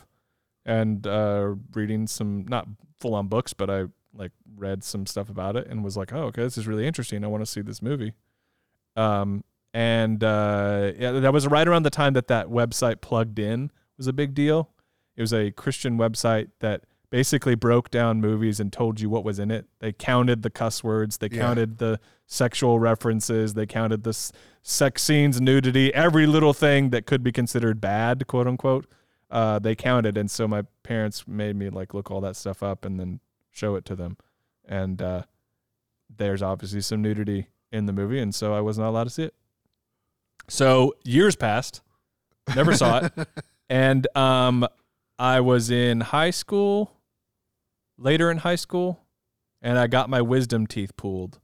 and 0.66 1.06
uh, 1.08 1.56
reading 1.74 2.08
some 2.08 2.46
not 2.48 2.68
full 3.00 3.16
on 3.16 3.28
books, 3.28 3.54
but 3.54 3.70
I 3.70 3.86
like 4.14 4.32
read 4.58 4.84
some 4.84 5.06
stuff 5.06 5.30
about 5.30 5.56
it 5.56 5.68
and 5.68 5.84
was 5.84 5.98
like, 5.98 6.14
oh, 6.14 6.24
okay, 6.26 6.44
this 6.44 6.58
is 6.58 6.68
really 6.68 6.86
interesting. 6.88 7.24
I 7.24 7.28
want 7.28 7.42
to 7.44 7.50
see 7.50 7.62
this 7.62 7.82
movie. 7.82 8.14
Um, 8.96 9.44
and 9.74 10.24
uh, 10.24 10.92
yeah, 10.98 11.12
that 11.12 11.34
was 11.34 11.48
right 11.48 11.68
around 11.68 11.84
the 11.84 11.90
time 11.90 12.14
that 12.14 12.28
that 12.28 12.48
website 12.48 13.02
plugged 13.02 13.40
in 13.40 13.72
was 13.98 14.08
a 14.08 14.14
big 14.14 14.34
deal. 14.36 14.70
It 15.16 15.22
was 15.22 15.34
a 15.34 15.52
Christian 15.52 15.98
website 15.98 16.50
that 16.60 16.84
basically 17.10 17.54
broke 17.56 17.92
down 17.92 18.20
movies 18.20 18.60
and 18.60 18.74
told 18.74 19.00
you 19.00 19.10
what 19.10 19.24
was 19.24 19.38
in 19.38 19.52
it. 19.52 19.68
They 19.80 19.92
counted 19.94 20.42
the 20.42 20.50
cuss 20.50 20.84
words, 20.84 21.18
they 21.18 21.30
Yeah. 21.32 21.42
counted 21.42 21.78
the 21.78 22.00
sexual 22.26 22.80
references, 22.80 23.54
they 23.54 23.68
counted 23.68 24.04
the 24.04 24.10
s- 24.10 24.32
sex 24.64 25.04
scenes, 25.04 25.40
nudity, 25.40 25.94
every 25.94 26.26
little 26.26 26.54
thing 26.54 26.90
that 26.90 27.06
could 27.06 27.22
be 27.22 27.32
considered 27.32 27.80
bad, 27.80 28.26
quote 28.28 28.48
unquote. 28.48 28.88
uh, 29.30 29.58
they 29.58 29.74
counted, 29.74 30.16
and 30.16 30.30
so 30.30 30.48
my 30.48 30.62
parents 30.84 31.28
made 31.28 31.56
me 31.56 31.68
like 31.68 31.96
look 31.96 32.12
all 32.12 32.22
that 32.22 32.36
stuff 32.36 32.62
up 32.62 32.86
and 32.86 33.00
then 33.00 33.20
show 33.50 33.74
it 33.76 33.84
to 33.84 33.96
them, 33.96 34.16
and 34.64 35.02
uh, 35.02 35.24
there's 36.16 36.44
obviously 36.44 36.82
some 36.82 37.02
nudity 37.02 37.48
in 37.72 37.88
the 37.88 37.94
movie, 37.94 38.20
and 38.20 38.36
so 38.36 38.54
I 38.54 38.62
was 38.62 38.78
not 38.78 38.90
allowed 38.90 39.06
to 39.06 39.10
see 39.10 39.24
it. 39.24 39.34
So 40.50 40.94
years 41.04 41.36
passed, 41.36 41.82
never 42.56 42.76
saw 42.76 43.06
it, 43.06 43.14
and 43.70 44.06
um, 44.16 44.68
I 45.24 45.40
was 45.40 45.72
in 45.72 46.02
high 46.02 46.32
school, 46.32 46.98
later 47.98 48.30
in 48.30 48.40
high 48.40 48.58
school, 48.58 49.06
and 49.62 49.80
I 49.80 49.88
got 49.88 50.10
my 50.10 50.22
wisdom 50.22 50.68
teeth 50.68 50.98
pulled, 50.98 51.40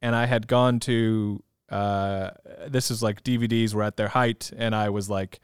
and 0.00 0.16
I 0.16 0.24
had 0.24 0.46
gone 0.48 0.80
to 0.80 1.44
uh, 1.68 2.30
this 2.68 2.90
is 2.90 3.02
like 3.02 3.22
DVDs 3.22 3.74
were 3.74 3.82
at 3.82 3.98
their 3.98 4.08
height, 4.08 4.50
and 4.56 4.74
I 4.74 4.88
was 4.88 5.10
like, 5.10 5.40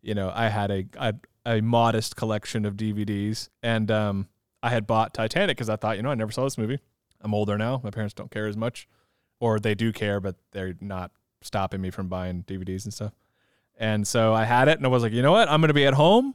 you 0.00 0.14
know, 0.14 0.32
I 0.34 0.48
had 0.48 0.70
a 0.70 0.86
a, 0.96 1.14
a 1.44 1.60
modest 1.60 2.16
collection 2.16 2.64
of 2.64 2.74
DVDs, 2.74 3.50
and 3.62 3.90
um, 3.90 4.28
I 4.62 4.70
had 4.70 4.86
bought 4.86 5.12
Titanic 5.12 5.58
because 5.58 5.68
I 5.68 5.76
thought, 5.76 5.98
you 5.98 6.02
know, 6.02 6.10
I 6.10 6.14
never 6.14 6.32
saw 6.32 6.44
this 6.44 6.56
movie. 6.56 6.78
I'm 7.20 7.34
older 7.34 7.58
now. 7.58 7.82
My 7.84 7.90
parents 7.90 8.14
don't 8.14 8.30
care 8.30 8.46
as 8.46 8.56
much, 8.56 8.88
or 9.40 9.60
they 9.60 9.74
do 9.74 9.92
care, 9.92 10.20
but 10.20 10.36
they're 10.52 10.76
not 10.80 11.10
stopping 11.42 11.82
me 11.82 11.90
from 11.90 12.08
buying 12.08 12.44
DVDs 12.44 12.84
and 12.84 12.94
stuff. 12.94 13.12
And 13.76 14.06
so 14.08 14.32
I 14.32 14.44
had 14.44 14.68
it, 14.68 14.78
and 14.78 14.86
I 14.86 14.88
was 14.88 15.02
like, 15.02 15.12
you 15.12 15.20
know 15.20 15.32
what? 15.32 15.50
I'm 15.50 15.60
to 15.60 15.74
be 15.74 15.84
at 15.84 15.92
home 15.92 16.34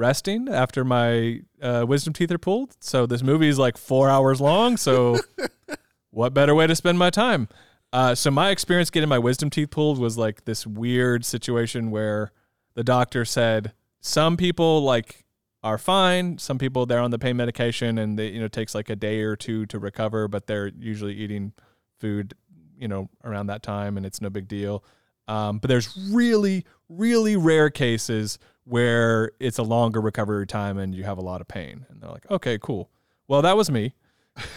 resting 0.00 0.48
after 0.48 0.82
my 0.82 1.42
uh, 1.62 1.84
wisdom 1.86 2.12
teeth 2.12 2.32
are 2.32 2.38
pulled. 2.38 2.74
So 2.80 3.06
this 3.06 3.22
movie 3.22 3.48
is 3.48 3.58
like 3.58 3.76
four 3.76 4.08
hours 4.08 4.40
long. 4.40 4.76
So 4.76 5.20
what 6.10 6.34
better 6.34 6.54
way 6.54 6.66
to 6.66 6.74
spend 6.74 6.98
my 6.98 7.10
time? 7.10 7.48
Uh, 7.92 8.14
so 8.14 8.30
my 8.30 8.50
experience 8.50 8.90
getting 8.90 9.08
my 9.08 9.18
wisdom 9.18 9.50
teeth 9.50 9.70
pulled 9.70 9.98
was 9.98 10.16
like 10.16 10.44
this 10.46 10.66
weird 10.66 11.24
situation 11.24 11.90
where 11.90 12.32
the 12.74 12.82
doctor 12.82 13.24
said 13.24 13.72
some 14.00 14.36
people 14.36 14.82
like 14.82 15.26
are 15.62 15.76
fine. 15.78 16.38
Some 16.38 16.56
people 16.56 16.86
they're 16.86 17.00
on 17.00 17.10
the 17.10 17.18
pain 17.18 17.36
medication 17.36 17.98
and 17.98 18.18
they 18.18 18.28
you 18.28 18.38
know 18.38 18.46
it 18.46 18.52
takes 18.52 18.74
like 18.74 18.88
a 18.88 18.96
day 18.96 19.20
or 19.20 19.36
two 19.36 19.66
to 19.66 19.78
recover, 19.78 20.28
but 20.28 20.46
they're 20.46 20.68
usually 20.78 21.14
eating 21.14 21.52
food 21.98 22.34
you 22.78 22.88
know 22.88 23.10
around 23.22 23.48
that 23.48 23.62
time 23.62 23.98
and 23.98 24.06
it's 24.06 24.22
no 24.22 24.30
big 24.30 24.48
deal. 24.48 24.82
Um, 25.30 25.58
but 25.58 25.68
there's 25.68 25.96
really 26.10 26.64
really 26.88 27.36
rare 27.36 27.70
cases 27.70 28.38
where 28.64 29.30
it's 29.40 29.58
a 29.58 29.62
longer 29.62 30.00
recovery 30.00 30.46
time 30.46 30.78
and 30.78 30.94
you 30.94 31.04
have 31.04 31.18
a 31.18 31.22
lot 31.22 31.40
of 31.40 31.48
pain. 31.48 31.86
And 31.88 32.00
they're 32.00 32.10
like, 32.10 32.30
okay, 32.30 32.58
cool. 32.58 32.90
Well, 33.28 33.42
that 33.42 33.56
was 33.56 33.70
me 33.70 33.94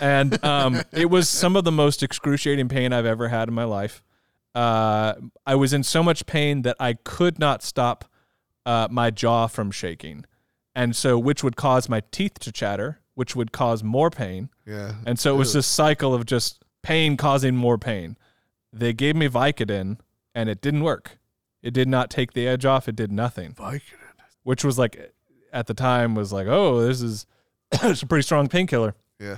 and 0.01 0.43
um, 0.45 0.81
it 0.91 1.09
was 1.09 1.29
some 1.29 1.55
of 1.55 1.63
the 1.63 1.71
most 1.71 2.03
excruciating 2.03 2.69
pain 2.69 2.93
I've 2.93 3.05
ever 3.05 3.29
had 3.29 3.47
in 3.47 3.53
my 3.53 3.63
life. 3.63 4.03
Uh, 4.55 5.15
I 5.45 5.55
was 5.55 5.73
in 5.73 5.83
so 5.83 6.03
much 6.03 6.25
pain 6.25 6.61
that 6.61 6.77
I 6.79 6.93
could 6.93 7.39
not 7.39 7.63
stop 7.63 8.05
uh, 8.65 8.87
my 8.89 9.09
jaw 9.09 9.47
from 9.47 9.71
shaking, 9.71 10.25
and 10.75 10.95
so 10.95 11.17
which 11.17 11.43
would 11.43 11.55
cause 11.55 11.89
my 11.89 12.01
teeth 12.11 12.39
to 12.39 12.51
chatter, 12.51 12.99
which 13.15 13.35
would 13.35 13.51
cause 13.51 13.83
more 13.83 14.09
pain. 14.09 14.49
Yeah. 14.65 14.95
And 15.05 15.19
so 15.19 15.33
it 15.35 15.37
was 15.37 15.53
this 15.53 15.67
cycle 15.67 16.13
of 16.13 16.25
just 16.25 16.63
pain 16.83 17.17
causing 17.17 17.55
more 17.55 17.77
pain. 17.77 18.17
They 18.71 18.93
gave 18.93 19.15
me 19.15 19.27
Vicodin, 19.27 19.99
and 20.35 20.49
it 20.49 20.61
didn't 20.61 20.83
work. 20.83 21.17
It 21.61 21.73
did 21.73 21.87
not 21.87 22.09
take 22.09 22.33
the 22.33 22.47
edge 22.47 22.65
off. 22.65 22.87
It 22.89 22.95
did 22.95 23.11
nothing, 23.11 23.53
Vicodin. 23.53 23.81
which 24.43 24.63
was 24.63 24.77
like 24.77 25.13
at 25.51 25.67
the 25.67 25.73
time 25.73 26.15
was 26.15 26.33
like, 26.33 26.47
oh, 26.47 26.81
this 26.85 27.01
is 27.01 27.25
it's 27.71 28.01
a 28.01 28.07
pretty 28.07 28.23
strong 28.23 28.47
painkiller 28.49 28.95
Yeah. 29.19 29.37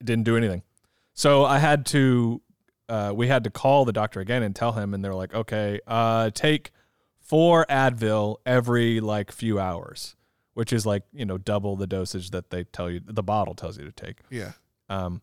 it 0.00 0.04
didn't 0.04 0.24
do 0.24 0.36
anything. 0.36 0.62
So 1.14 1.44
I 1.44 1.58
had 1.58 1.86
to, 1.86 2.40
uh, 2.88 3.12
we 3.14 3.26
had 3.28 3.44
to 3.44 3.50
call 3.50 3.84
the 3.84 3.92
doctor 3.92 4.20
again 4.20 4.42
and 4.42 4.54
tell 4.54 4.72
him, 4.72 4.94
and 4.94 5.04
they're 5.04 5.14
like, 5.14 5.34
okay, 5.34 5.80
uh, 5.86 6.30
take 6.30 6.70
four 7.20 7.66
Advil 7.68 8.36
every 8.46 9.00
like 9.00 9.30
few 9.32 9.58
hours, 9.60 10.16
which 10.54 10.72
is 10.72 10.84
like 10.86 11.04
you 11.12 11.24
know 11.24 11.38
double 11.38 11.76
the 11.76 11.86
dosage 11.86 12.30
that 12.30 12.50
they 12.50 12.64
tell 12.64 12.90
you 12.90 13.00
the 13.04 13.22
bottle 13.22 13.54
tells 13.54 13.78
you 13.78 13.84
to 13.84 13.92
take. 13.92 14.18
Yeah. 14.30 14.52
Um, 14.88 15.22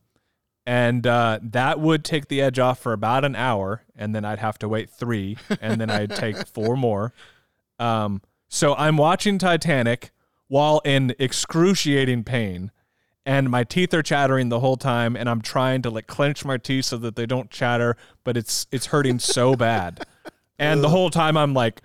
and 0.67 1.07
uh, 1.07 1.39
that 1.41 1.79
would 1.79 2.03
take 2.03 2.27
the 2.27 2.41
edge 2.41 2.59
off 2.59 2.77
for 2.79 2.91
about 2.91 3.23
an 3.23 3.37
hour, 3.37 3.83
and 3.95 4.13
then 4.13 4.25
I'd 4.25 4.39
have 4.39 4.59
to 4.59 4.67
wait 4.67 4.89
three, 4.89 5.37
and 5.61 5.79
then 5.79 5.89
I'd 5.89 6.13
take 6.13 6.45
four 6.47 6.75
more. 6.75 7.13
Um, 7.79 8.21
so 8.49 8.75
I'm 8.75 8.97
watching 8.97 9.37
Titanic 9.37 10.11
while 10.49 10.81
in 10.83 11.15
excruciating 11.19 12.25
pain, 12.25 12.71
and 13.25 13.49
my 13.49 13.63
teeth 13.63 13.93
are 13.93 14.03
chattering 14.03 14.49
the 14.49 14.59
whole 14.59 14.75
time, 14.75 15.15
and 15.15 15.29
I'm 15.29 15.41
trying 15.41 15.83
to 15.83 15.89
like 15.89 16.07
clench 16.07 16.43
my 16.43 16.57
teeth 16.57 16.83
so 16.83 16.97
that 16.97 17.15
they 17.15 17.25
don't 17.25 17.49
chatter, 17.49 17.95
but 18.25 18.35
it's 18.35 18.67
it's 18.69 18.87
hurting 18.87 19.19
so 19.19 19.55
bad, 19.55 20.05
and 20.59 20.83
the 20.83 20.89
whole 20.89 21.09
time 21.09 21.37
I'm 21.37 21.53
like. 21.53 21.81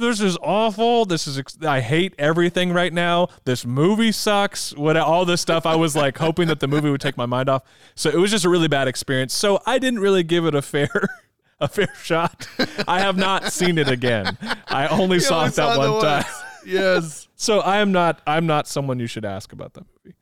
This 0.00 0.20
is 0.20 0.38
awful. 0.42 1.04
This 1.04 1.26
is 1.26 1.42
I 1.62 1.80
hate 1.80 2.14
everything 2.18 2.72
right 2.72 2.92
now. 2.92 3.28
This 3.44 3.66
movie 3.66 4.12
sucks. 4.12 4.74
What 4.76 4.96
all 4.96 5.24
this 5.24 5.40
stuff 5.40 5.66
I 5.66 5.76
was 5.76 5.94
like 5.94 6.18
hoping 6.18 6.48
that 6.48 6.60
the 6.60 6.66
movie 6.66 6.90
would 6.90 7.00
take 7.00 7.16
my 7.16 7.26
mind 7.26 7.48
off. 7.48 7.62
So 7.94 8.08
it 8.08 8.16
was 8.16 8.30
just 8.30 8.44
a 8.44 8.48
really 8.48 8.68
bad 8.68 8.88
experience. 8.88 9.34
So 9.34 9.60
I 9.66 9.78
didn't 9.78 10.00
really 10.00 10.22
give 10.22 10.46
it 10.46 10.54
a 10.54 10.62
fair 10.62 10.88
a 11.60 11.68
fair 11.68 11.94
shot. 12.02 12.48
I 12.88 13.00
have 13.00 13.16
not 13.16 13.52
seen 13.52 13.78
it 13.78 13.88
again. 13.88 14.36
I 14.68 14.88
only 14.88 15.20
saw 15.20 15.40
only 15.40 15.48
it 15.48 15.54
that 15.56 15.74
saw 15.76 15.92
one 15.92 16.02
time. 16.02 16.24
yes. 16.66 17.28
So 17.36 17.60
I 17.60 17.78
am 17.78 17.92
not 17.92 18.20
I'm 18.26 18.46
not 18.46 18.66
someone 18.66 18.98
you 18.98 19.06
should 19.06 19.24
ask 19.24 19.52
about 19.52 19.74
that 19.74 19.84
movie. 20.04 20.16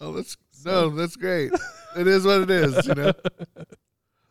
Oh, 0.00 0.12
that's 0.12 0.36
no, 0.64 0.90
that's 0.90 1.16
great. 1.16 1.52
It 1.96 2.06
is 2.06 2.24
what 2.24 2.42
it 2.42 2.50
is, 2.50 2.86
you 2.86 2.94
know. 2.94 3.12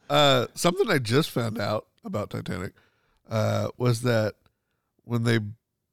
Uh, 0.10 0.48
something 0.54 0.90
I 0.90 1.00
just 1.00 1.30
found 1.30 1.60
out 1.60 1.88
about 2.06 2.30
Titanic 2.30 2.72
uh, 3.30 3.68
was 3.78 4.04
that 4.04 4.36
when 5.08 5.24
they 5.24 5.40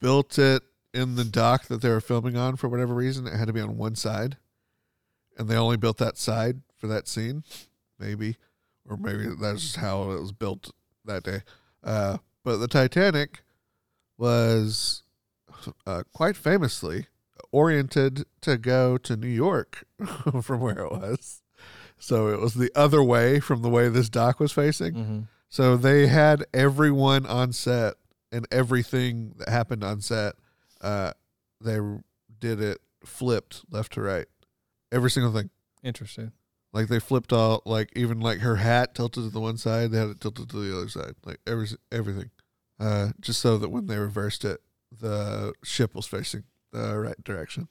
built 0.00 0.38
it 0.38 0.62
in 0.92 1.16
the 1.16 1.24
dock 1.24 1.66
that 1.66 1.80
they 1.80 1.88
were 1.88 2.00
filming 2.00 2.36
on, 2.36 2.56
for 2.56 2.68
whatever 2.68 2.94
reason, 2.94 3.26
it 3.26 3.34
had 3.34 3.46
to 3.46 3.52
be 3.52 3.60
on 3.60 3.76
one 3.76 3.94
side, 3.94 4.36
and 5.38 5.48
they 5.48 5.56
only 5.56 5.76
built 5.76 5.98
that 5.98 6.18
side 6.18 6.60
for 6.76 6.86
that 6.88 7.08
scene, 7.08 7.44
maybe, 7.98 8.36
or 8.88 8.96
maybe 8.96 9.26
that's 9.40 9.62
just 9.62 9.76
how 9.76 10.10
it 10.12 10.20
was 10.20 10.32
built 10.32 10.72
that 11.04 11.22
day. 11.22 11.40
Uh, 11.82 12.18
but 12.42 12.58
the 12.58 12.68
Titanic 12.68 13.42
was 14.18 15.02
uh, 15.86 16.02
quite 16.12 16.36
famously 16.36 17.06
oriented 17.50 18.24
to 18.40 18.58
go 18.58 18.98
to 18.98 19.16
New 19.16 19.28
York 19.28 19.84
from 20.42 20.60
where 20.60 20.80
it 20.80 20.92
was. 20.92 21.42
So 21.98 22.28
it 22.28 22.40
was 22.40 22.54
the 22.54 22.70
other 22.74 23.02
way 23.02 23.40
from 23.40 23.62
the 23.62 23.70
way 23.70 23.88
this 23.88 24.08
dock 24.08 24.40
was 24.40 24.52
facing. 24.52 24.94
Mm-hmm. 24.94 25.20
So 25.48 25.76
they 25.76 26.08
had 26.08 26.44
everyone 26.52 27.26
on 27.26 27.52
set 27.52 27.94
and 28.34 28.46
everything 28.50 29.34
that 29.38 29.48
happened 29.48 29.84
on 29.84 30.00
set. 30.00 30.34
Uh, 30.80 31.12
they 31.60 31.78
did 32.40 32.60
it 32.60 32.80
flipped 33.04 33.62
left 33.70 33.92
to 33.92 34.02
right, 34.02 34.26
every 34.92 35.10
single 35.10 35.32
thing. 35.32 35.50
Interesting. 35.82 36.32
Like 36.72 36.88
they 36.88 36.98
flipped 36.98 37.32
all, 37.32 37.62
like 37.64 37.90
even 37.94 38.18
like 38.18 38.40
her 38.40 38.56
hat 38.56 38.96
tilted 38.96 39.22
to 39.22 39.30
the 39.30 39.40
one 39.40 39.56
side, 39.56 39.92
they 39.92 39.98
had 39.98 40.08
it 40.08 40.20
tilted 40.20 40.50
to 40.50 40.56
the 40.56 40.76
other 40.76 40.88
side, 40.88 41.14
like 41.24 41.38
every 41.46 41.68
everything, 41.92 42.30
uh, 42.80 43.10
just 43.20 43.40
so 43.40 43.56
that 43.58 43.70
when 43.70 43.86
they 43.86 43.96
reversed 43.96 44.44
it, 44.44 44.60
the 44.90 45.52
ship 45.62 45.94
was 45.94 46.06
facing 46.06 46.42
the 46.72 46.98
right 46.98 47.22
direction. 47.22 47.68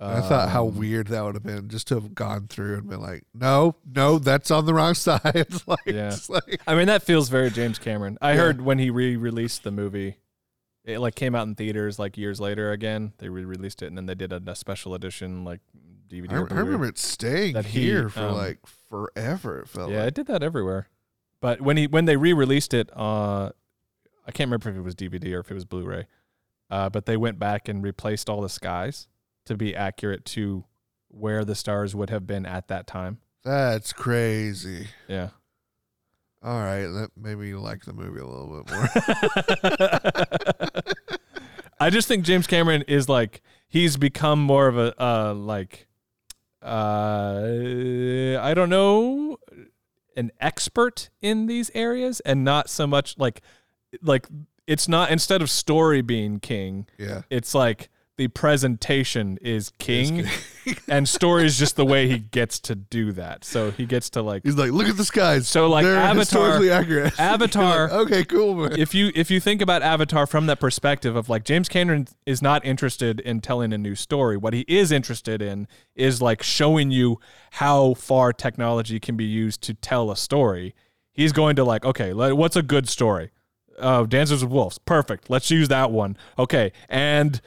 I 0.00 0.20
thought 0.20 0.48
how 0.50 0.68
Um, 0.68 0.76
weird 0.78 1.08
that 1.08 1.22
would 1.24 1.34
have 1.34 1.42
been 1.42 1.68
just 1.68 1.88
to 1.88 1.94
have 1.96 2.14
gone 2.14 2.46
through 2.46 2.76
and 2.76 2.88
been 2.88 3.00
like, 3.00 3.24
no, 3.34 3.74
no, 3.84 4.18
that's 4.20 4.50
on 4.50 4.64
the 4.64 4.72
wrong 4.74 4.94
side. 5.06 5.48
Like, 5.66 5.80
Yeah. 5.86 6.14
like 6.28 6.60
I 6.66 6.74
mean, 6.76 6.86
that 6.86 7.02
feels 7.02 7.28
very 7.28 7.50
James 7.50 7.78
Cameron. 7.80 8.16
I 8.22 8.32
Yeah. 8.32 8.38
heard 8.38 8.60
when 8.60 8.78
he 8.78 8.90
re-released 8.90 9.64
the 9.64 9.72
movie, 9.72 10.18
it 10.84 11.00
like 11.00 11.14
came 11.16 11.34
out 11.34 11.46
in 11.48 11.54
theaters 11.56 11.98
like 11.98 12.16
years 12.16 12.40
later 12.40 12.70
again. 12.70 13.12
They 13.18 13.28
re-released 13.28 13.82
it 13.82 13.86
and 13.86 13.96
then 13.98 14.06
they 14.06 14.14
did 14.14 14.32
a, 14.32 14.40
a 14.46 14.54
special 14.54 14.94
edition 14.94 15.42
like 15.44 15.60
DVD. 16.08 16.32
I, 16.32 16.36
I 16.36 16.58
remember 16.60 16.86
it 16.86 16.96
staying 16.98 17.54
that 17.54 17.66
he, 17.66 17.80
here 17.82 18.08
for 18.08 18.20
um, 18.20 18.34
like 18.34 18.58
forever. 18.88 19.60
It 19.60 19.68
felt 19.68 19.90
Yeah, 19.90 19.98
like. 20.00 20.08
it 20.08 20.14
did 20.14 20.26
that 20.28 20.42
everywhere. 20.44 20.88
But 21.40 21.60
when 21.60 21.76
he 21.76 21.86
when 21.88 22.04
they 22.04 22.16
re-released 22.16 22.72
it, 22.72 22.88
uh, 22.96 23.50
I 24.26 24.30
can't 24.30 24.48
remember 24.48 24.70
if 24.70 24.76
it 24.76 24.80
was 24.82 24.94
DVD 24.94 25.34
or 25.34 25.40
if 25.40 25.50
it 25.50 25.54
was 25.54 25.64
Blu-ray. 25.64 26.06
Uh, 26.70 26.88
but 26.88 27.06
they 27.06 27.16
went 27.16 27.38
back 27.38 27.68
and 27.68 27.82
replaced 27.82 28.28
all 28.30 28.40
the 28.42 28.48
skies 28.48 29.08
to 29.48 29.56
be 29.56 29.74
accurate 29.74 30.24
to 30.26 30.64
where 31.08 31.44
the 31.44 31.54
stars 31.54 31.94
would 31.94 32.10
have 32.10 32.26
been 32.26 32.46
at 32.46 32.68
that 32.68 32.86
time. 32.86 33.18
That's 33.44 33.92
crazy. 33.92 34.88
Yeah. 35.08 35.30
All 36.42 36.60
right, 36.60 36.86
that 36.86 37.10
made 37.16 37.36
me 37.36 37.54
like 37.54 37.84
the 37.84 37.92
movie 37.92 38.20
a 38.20 38.26
little 38.26 38.62
bit 38.62 38.70
more. 38.70 38.88
I 41.80 41.90
just 41.90 42.06
think 42.06 42.24
James 42.24 42.46
Cameron 42.46 42.84
is 42.86 43.08
like 43.08 43.42
he's 43.68 43.96
become 43.96 44.40
more 44.40 44.68
of 44.68 44.78
a 44.78 44.94
uh 45.02 45.34
like 45.34 45.88
uh 46.62 47.42
I 48.40 48.52
don't 48.54 48.70
know 48.70 49.38
an 50.16 50.30
expert 50.40 51.10
in 51.20 51.46
these 51.46 51.70
areas 51.74 52.20
and 52.20 52.44
not 52.44 52.68
so 52.70 52.86
much 52.86 53.16
like 53.18 53.42
like 54.02 54.26
it's 54.66 54.88
not 54.88 55.10
instead 55.10 55.40
of 55.42 55.50
story 55.50 56.02
being 56.02 56.40
king 56.40 56.86
yeah, 56.98 57.22
it's 57.30 57.54
like 57.54 57.88
the 58.18 58.28
presentation 58.28 59.38
is 59.40 59.70
king, 59.78 60.26
and 60.88 61.08
story 61.08 61.46
is 61.46 61.56
just 61.56 61.76
the 61.76 61.86
way 61.86 62.08
he 62.08 62.18
gets 62.18 62.58
to 62.60 62.74
do 62.74 63.12
that. 63.12 63.44
So 63.44 63.70
he 63.70 63.86
gets 63.86 64.10
to 64.10 64.22
like 64.22 64.42
He's 64.44 64.56
like, 64.56 64.72
look 64.72 64.88
at 64.88 64.96
the 64.96 65.04
skies. 65.04 65.48
So, 65.48 65.68
like, 65.68 65.84
They're 65.84 65.96
Avatar- 65.96 66.62
accurate. 66.70 67.18
Avatar- 67.18 67.88
like, 67.88 67.92
okay, 67.92 68.24
cool. 68.24 68.54
Man. 68.56 68.78
if 68.78 68.92
you 68.94 69.12
if 69.14 69.30
you 69.30 69.40
think 69.40 69.62
about 69.62 69.82
Avatar 69.82 70.26
from 70.26 70.46
that 70.46 70.58
perspective 70.60 71.16
of 71.16 71.28
like 71.28 71.44
James 71.44 71.68
Cameron 71.68 72.08
is 72.26 72.42
not 72.42 72.64
interested 72.66 73.20
in 73.20 73.40
telling 73.40 73.72
a 73.72 73.78
new 73.78 73.94
story. 73.94 74.36
What 74.36 74.52
he 74.52 74.64
is 74.68 74.92
interested 74.92 75.40
in 75.40 75.68
is 75.94 76.20
like 76.20 76.42
showing 76.42 76.90
you 76.90 77.20
how 77.52 77.94
far 77.94 78.32
technology 78.32 78.98
can 79.00 79.16
be 79.16 79.24
used 79.24 79.62
to 79.62 79.74
tell 79.74 80.10
a 80.10 80.16
story. 80.16 80.74
He's 81.12 81.32
going 81.32 81.56
to 81.56 81.64
like, 81.64 81.84
okay, 81.84 82.12
let- 82.12 82.36
what's 82.36 82.56
a 82.56 82.62
good 82.62 82.88
story? 82.88 83.30
Uh, 83.78 84.00
oh, 84.00 84.06
Dances 84.06 84.42
with 84.42 84.52
Wolves. 84.52 84.76
Perfect. 84.78 85.30
Let's 85.30 85.52
use 85.52 85.68
that 85.68 85.92
one. 85.92 86.16
Okay. 86.36 86.72
And 86.88 87.40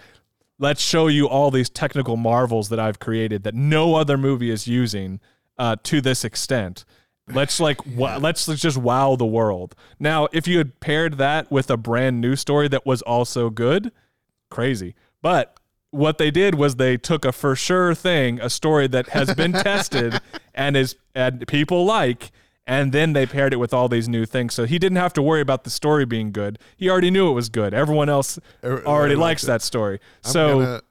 let's 0.61 0.81
show 0.81 1.07
you 1.07 1.27
all 1.27 1.51
these 1.51 1.69
technical 1.69 2.15
marvels 2.15 2.69
that 2.69 2.79
I've 2.79 2.99
created 2.99 3.43
that 3.43 3.55
no 3.55 3.95
other 3.95 4.15
movie 4.15 4.51
is 4.51 4.67
using 4.67 5.19
uh, 5.57 5.75
to 5.83 5.99
this 5.99 6.23
extent. 6.23 6.85
Let's 7.27 7.59
like 7.59 7.77
w- 7.83 8.19
let's, 8.19 8.47
let's 8.47 8.61
just 8.61 8.77
wow 8.77 9.15
the 9.15 9.25
world. 9.25 9.75
Now, 9.99 10.27
if 10.31 10.47
you 10.47 10.59
had 10.59 10.79
paired 10.79 11.17
that 11.17 11.51
with 11.51 11.71
a 11.71 11.77
brand 11.77 12.21
new 12.21 12.35
story 12.35 12.67
that 12.69 12.85
was 12.85 13.01
also 13.01 13.49
good, 13.49 13.91
crazy. 14.51 14.93
But 15.23 15.59
what 15.89 16.19
they 16.19 16.29
did 16.29 16.55
was 16.55 16.75
they 16.75 16.95
took 16.95 17.25
a 17.25 17.31
for 17.31 17.55
sure 17.55 17.95
thing, 17.95 18.39
a 18.39 18.49
story 18.49 18.87
that 18.87 19.09
has 19.09 19.33
been 19.33 19.53
tested 19.53 20.21
and 20.53 20.77
is 20.77 20.95
and 21.15 21.45
people 21.47 21.85
like, 21.85 22.31
and 22.71 22.93
then 22.93 23.11
they 23.11 23.25
paired 23.25 23.51
it 23.51 23.57
with 23.57 23.73
all 23.73 23.89
these 23.89 24.07
new 24.07 24.25
things. 24.25 24.53
So 24.53 24.63
he 24.63 24.79
didn't 24.79 24.95
have 24.95 25.11
to 25.13 25.21
worry 25.21 25.41
about 25.41 25.65
the 25.65 25.69
story 25.69 26.05
being 26.05 26.31
good. 26.31 26.57
He 26.77 26.89
already 26.89 27.11
knew 27.11 27.29
it 27.29 27.33
was 27.33 27.49
good. 27.49 27.73
Everyone 27.73 28.07
else 28.07 28.39
Everybody 28.63 28.87
already 28.87 29.15
likes 29.15 29.41
that 29.41 29.61
story. 29.61 29.99
I'm 30.23 30.31
so 30.31 30.53
gonna, 30.53 30.81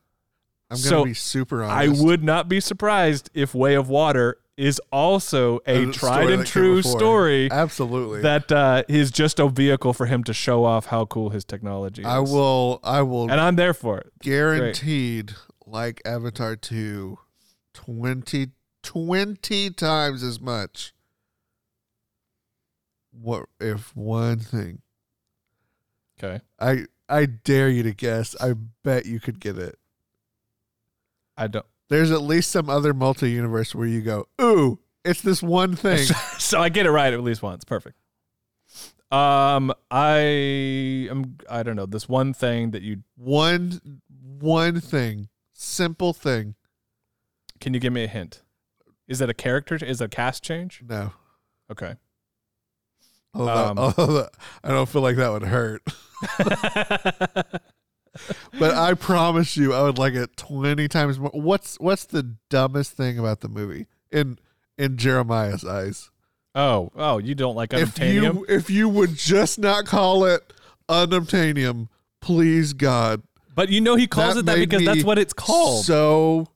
I'm 0.70 0.76
gonna 0.76 0.78
so 0.78 1.04
be 1.06 1.14
super 1.14 1.64
honest. 1.64 2.02
I 2.02 2.04
would 2.04 2.22
not 2.22 2.50
be 2.50 2.60
surprised 2.60 3.30
if 3.32 3.54
Way 3.54 3.76
of 3.76 3.88
Water 3.88 4.36
is 4.58 4.78
also 4.92 5.60
a 5.66 5.86
The 5.86 5.92
tried 5.92 6.28
and 6.28 6.46
true 6.46 6.82
story 6.82 7.50
Absolutely. 7.50 8.20
that 8.20 8.52
uh, 8.52 8.82
is 8.86 9.10
just 9.10 9.40
a 9.40 9.48
vehicle 9.48 9.94
for 9.94 10.04
him 10.04 10.22
to 10.24 10.34
show 10.34 10.66
off 10.66 10.84
how 10.84 11.06
cool 11.06 11.30
his 11.30 11.46
technology 11.46 12.02
is. 12.02 12.06
I 12.08 12.18
will. 12.18 12.80
I 12.84 13.00
will 13.00 13.30
and 13.30 13.40
I'm 13.40 13.56
there 13.56 13.72
for 13.72 13.96
it. 14.00 14.12
guaranteed 14.20 15.32
like 15.64 16.02
Avatar 16.04 16.56
2 16.56 17.18
20, 17.72 18.48
20 18.82 19.70
times 19.70 20.22
as 20.22 20.42
much. 20.42 20.92
What 23.12 23.46
if 23.60 23.94
one 23.96 24.38
thing? 24.38 24.82
Okay, 26.22 26.42
I 26.58 26.84
I 27.08 27.26
dare 27.26 27.68
you 27.68 27.82
to 27.82 27.92
guess. 27.92 28.36
I 28.40 28.54
bet 28.84 29.06
you 29.06 29.20
could 29.20 29.40
get 29.40 29.58
it. 29.58 29.78
I 31.36 31.46
don't. 31.46 31.66
There's 31.88 32.12
at 32.12 32.22
least 32.22 32.50
some 32.50 32.70
other 32.70 32.94
multi 32.94 33.30
universe 33.30 33.74
where 33.74 33.86
you 33.86 34.00
go, 34.00 34.28
ooh, 34.40 34.78
it's 35.04 35.22
this 35.22 35.42
one 35.42 35.74
thing. 35.74 35.98
so 36.38 36.60
I 36.60 36.68
get 36.68 36.86
it 36.86 36.90
right 36.90 37.12
at 37.12 37.22
least 37.22 37.42
once. 37.42 37.64
Perfect. 37.64 37.96
Um, 39.10 39.72
I 39.90 40.18
am. 41.10 41.38
I 41.50 41.64
don't 41.64 41.74
know 41.74 41.86
this 41.86 42.08
one 42.08 42.32
thing 42.32 42.70
that 42.70 42.82
you 42.82 43.02
one 43.16 44.00
one 44.38 44.80
thing. 44.80 45.28
Simple 45.52 46.12
thing. 46.12 46.54
can 47.58 47.74
you 47.74 47.80
give 47.80 47.92
me 47.92 48.04
a 48.04 48.08
hint? 48.08 48.42
Is 49.08 49.20
it 49.20 49.28
a 49.28 49.34
character? 49.34 49.74
Is 49.74 50.00
it 50.00 50.04
a 50.04 50.08
cast 50.08 50.44
change? 50.44 50.82
No. 50.86 51.12
Okay. 51.70 51.96
Although, 53.34 53.66
Um, 53.70 53.78
although 53.78 54.28
I 54.64 54.68
don't 54.70 54.88
feel 54.88 55.02
like 55.02 55.16
that 55.16 55.30
would 55.30 55.42
hurt. 55.44 55.82
But 58.58 58.74
I 58.74 58.94
promise 58.94 59.56
you, 59.56 59.72
I 59.72 59.82
would 59.82 59.96
like 59.96 60.14
it 60.14 60.36
twenty 60.36 60.88
times 60.88 61.18
more. 61.20 61.30
What's 61.32 61.76
what's 61.78 62.04
the 62.04 62.34
dumbest 62.48 62.92
thing 62.92 63.18
about 63.20 63.40
the 63.40 63.48
movie 63.48 63.86
in 64.10 64.38
in 64.76 64.96
Jeremiah's 64.96 65.64
eyes? 65.64 66.10
oh, 66.56 66.90
oh, 66.96 67.18
you 67.18 67.36
don't 67.36 67.54
like 67.54 67.72
If 67.72 67.94
unobtainium? 67.94 68.22
you 68.34 68.46
if 68.48 68.68
you 68.68 68.88
would 68.88 69.14
just 69.14 69.60
not 69.60 69.86
call 69.86 70.24
it 70.24 70.52
unobtainium, 70.88 71.88
please 72.20 72.72
God. 72.72 73.22
but 73.54 73.68
you 73.68 73.80
know 73.80 73.94
he 73.94 74.08
calls 74.08 74.36
it 74.36 74.44
that 74.46 74.56
because 74.56 74.84
that's 74.84 75.04
what 75.04 75.16
it's 75.18 75.32
called. 75.32 75.84
So 75.84 76.48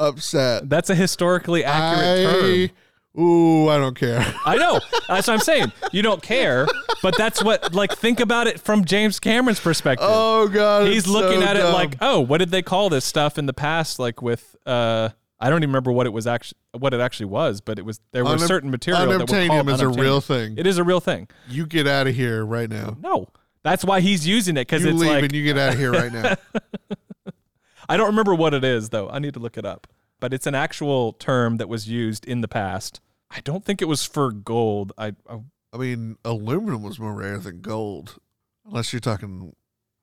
upset. 0.00 0.68
That's 0.68 0.90
a 0.90 0.94
historically 0.96 1.62
accurate 1.64 2.26
I, 2.28 2.32
term. 2.66 2.76
Ooh, 3.18 3.68
I 3.68 3.78
don't 3.78 3.96
care. 3.96 4.24
I 4.46 4.56
know. 4.56 4.80
That's 5.08 5.26
what 5.26 5.34
I'm 5.34 5.40
saying. 5.40 5.72
You 5.90 6.02
don't 6.02 6.22
care, 6.22 6.68
but 7.02 7.16
that's 7.16 7.42
what 7.42 7.74
like 7.74 7.92
think 7.92 8.20
about 8.20 8.46
it 8.46 8.60
from 8.60 8.84
James 8.84 9.18
Cameron's 9.18 9.58
perspective. 9.60 10.06
Oh 10.08 10.48
God, 10.48 10.86
He's 10.86 11.06
looking 11.08 11.40
so 11.40 11.46
at 11.46 11.56
it 11.56 11.64
like, 11.64 11.96
"Oh, 12.00 12.20
what 12.20 12.38
did 12.38 12.50
they 12.50 12.62
call 12.62 12.88
this 12.88 13.04
stuff 13.04 13.36
in 13.36 13.46
the 13.46 13.52
past 13.52 13.98
like 13.98 14.22
with 14.22 14.54
uh 14.64 15.08
I 15.40 15.48
don't 15.48 15.58
even 15.62 15.70
remember 15.70 15.90
what 15.90 16.06
it 16.06 16.10
was 16.10 16.26
actually 16.26 16.58
what 16.78 16.94
it 16.94 17.00
actually 17.00 17.26
was, 17.26 17.60
but 17.60 17.78
it 17.78 17.84
was 17.84 18.00
there 18.12 18.24
were 18.24 18.36
Unob- 18.36 18.46
certain 18.46 18.70
material 18.70 19.18
that 19.18 19.30
were 19.30 19.46
called 19.48 19.70
is 19.70 19.80
a 19.80 19.88
real 19.88 20.20
thing. 20.20 20.56
It 20.56 20.66
is 20.66 20.78
a 20.78 20.84
real 20.84 21.00
thing. 21.00 21.28
you 21.48 21.66
get 21.66 21.88
out 21.88 22.06
of 22.06 22.14
here 22.14 22.44
right 22.44 22.68
now. 22.70 22.96
No. 23.00 23.28
That's 23.62 23.84
why 23.84 24.00
he's 24.00 24.26
using 24.26 24.56
it 24.56 24.66
cuz 24.68 24.84
it's 24.84 24.98
leave 24.98 25.10
like 25.10 25.24
and 25.24 25.32
you 25.34 25.42
get 25.44 25.58
out 25.58 25.72
of 25.72 25.78
here 25.78 25.92
right 25.92 26.12
now. 26.12 26.36
I 27.88 27.96
don't 27.96 28.06
remember 28.06 28.34
what 28.34 28.54
it 28.54 28.62
is 28.62 28.90
though. 28.90 29.08
I 29.08 29.18
need 29.18 29.34
to 29.34 29.40
look 29.40 29.58
it 29.58 29.66
up. 29.66 29.86
But 30.20 30.32
it's 30.34 30.46
an 30.46 30.54
actual 30.54 31.14
term 31.14 31.56
that 31.56 31.68
was 31.68 31.88
used 31.88 32.24
in 32.26 32.42
the 32.42 32.48
past. 32.48 33.00
I 33.30 33.40
don't 33.40 33.64
think 33.64 33.80
it 33.80 33.86
was 33.86 34.04
for 34.04 34.30
gold. 34.30 34.92
I, 34.98 35.14
I 35.28 35.40
I 35.72 35.76
mean, 35.76 36.16
aluminum 36.24 36.82
was 36.82 36.98
more 36.98 37.14
rare 37.14 37.38
than 37.38 37.60
gold, 37.60 38.18
unless 38.66 38.92
you're 38.92 39.00
talking 39.00 39.54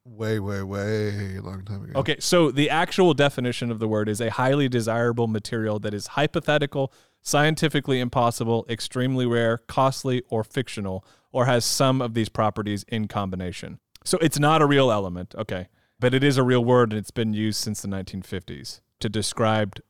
way, 0.06 0.40
way, 0.40 0.62
way 0.62 1.40
long 1.40 1.66
time 1.66 1.84
ago. 1.84 2.00
Okay, 2.00 2.16
so 2.20 2.52
the 2.52 2.70
actual 2.70 3.14
definition 3.14 3.70
of 3.70 3.80
the 3.80 3.88
word 3.88 4.08
is 4.08 4.22
a 4.22 4.30
highly 4.30 4.70
desirable 4.70 5.28
material 5.28 5.80
that 5.80 5.94
is 5.94 6.08
hypothetical, 6.08 6.94
scientifically 7.22 8.00
impossible, 8.00 8.66
extremely 8.70 9.26
rare, 9.26 9.58
costly, 9.58 10.24
or 10.30 10.46
fictional, 10.46 11.06
or 11.34 11.46
has 11.46 11.66
some 11.66 12.02
of 12.02 12.14
these 12.14 12.30
properties 12.30 12.86
in 12.88 13.10
combination. 13.10 13.80
So 14.06 14.18
it's 14.20 14.40
not 14.40 14.62
a 14.62 14.66
real 14.66 14.90
element, 14.90 15.36
okay, 15.38 15.68
but 16.00 16.14
it 16.14 16.24
is 16.24 16.38
a 16.38 16.44
real 16.44 16.64
word 16.64 16.94
and 16.94 17.00
it's 17.00 17.12
been 17.12 17.34
used 17.34 17.60
since 17.60 17.82
the 17.82 17.90
1950s 17.90 18.80
to 19.02 19.10
describe 19.10 19.82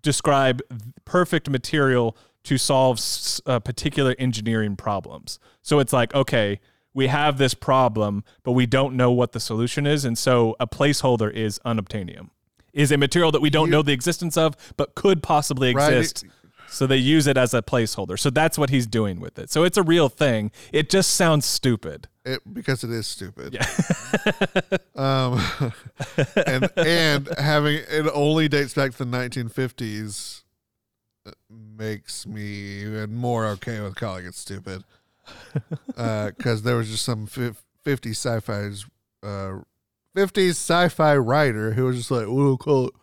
describe 0.00 0.62
perfect 1.04 1.48
material 1.50 2.16
to 2.44 2.58
solve 2.58 2.98
s- 2.98 3.40
uh, 3.46 3.58
particular 3.60 4.14
engineering 4.18 4.76
problems. 4.76 5.38
So 5.62 5.78
it's 5.78 5.92
like, 5.92 6.14
okay, 6.14 6.60
we 6.94 7.06
have 7.06 7.38
this 7.38 7.54
problem, 7.54 8.24
but 8.42 8.52
we 8.52 8.66
don't 8.66 8.96
know 8.96 9.10
what 9.12 9.32
the 9.32 9.40
solution 9.40 9.86
is, 9.86 10.04
and 10.04 10.18
so 10.18 10.56
a 10.60 10.66
placeholder 10.66 11.32
is 11.32 11.58
unobtainium. 11.64 12.30
Is 12.72 12.90
a 12.90 12.96
material 12.98 13.30
that 13.32 13.40
we 13.42 13.50
don't 13.50 13.66
You- 13.68 13.72
know 13.72 13.82
the 13.82 13.92
existence 13.92 14.36
of, 14.36 14.56
but 14.76 14.94
could 14.94 15.22
possibly 15.22 15.74
Right. 15.74 16.22
So 16.72 16.86
they 16.86 16.96
use 16.96 17.26
it 17.26 17.36
as 17.36 17.52
a 17.52 17.62
placeholder. 17.62 18.18
So 18.18 18.30
that's 18.30 18.56
what 18.56 18.70
he's 18.70 18.86
doing 18.86 19.20
with 19.20 19.38
it. 19.38 19.50
So 19.50 19.62
it's 19.64 19.76
a 19.76 19.82
real 19.82 20.08
thing. 20.08 20.50
It 20.72 20.88
just 20.88 21.14
sounds 21.14 21.44
stupid. 21.44 22.08
It, 22.24 22.40
because 22.52 22.82
it 22.82 22.90
is 22.90 23.06
stupid. 23.06 23.56
um, 24.96 25.40
and 26.46 26.70
and 26.76 27.28
having 27.38 27.80
it 27.88 28.10
only 28.14 28.48
dates 28.48 28.74
back 28.74 28.92
to 28.92 29.04
the 29.04 29.16
1950s 29.16 30.42
uh, 31.26 31.32
makes 31.50 32.26
me 32.26 32.82
even 32.82 33.14
more 33.14 33.46
okay 33.48 33.80
with 33.80 33.94
calling 33.94 34.26
it 34.26 34.34
stupid. 34.34 34.84
Because 35.94 36.62
there 36.62 36.76
was 36.76 36.90
just 36.90 37.04
some 37.04 37.26
50 37.26 38.10
sci-fi's 38.10 38.86
uh, 39.22 39.58
50s 40.16 40.50
sci-fi 40.50 41.16
writer 41.16 41.72
who 41.72 41.84
was 41.84 41.96
just 41.96 42.10
like, 42.10 42.26
we'll 42.26 42.56
call 42.56 42.88
it 42.88 42.94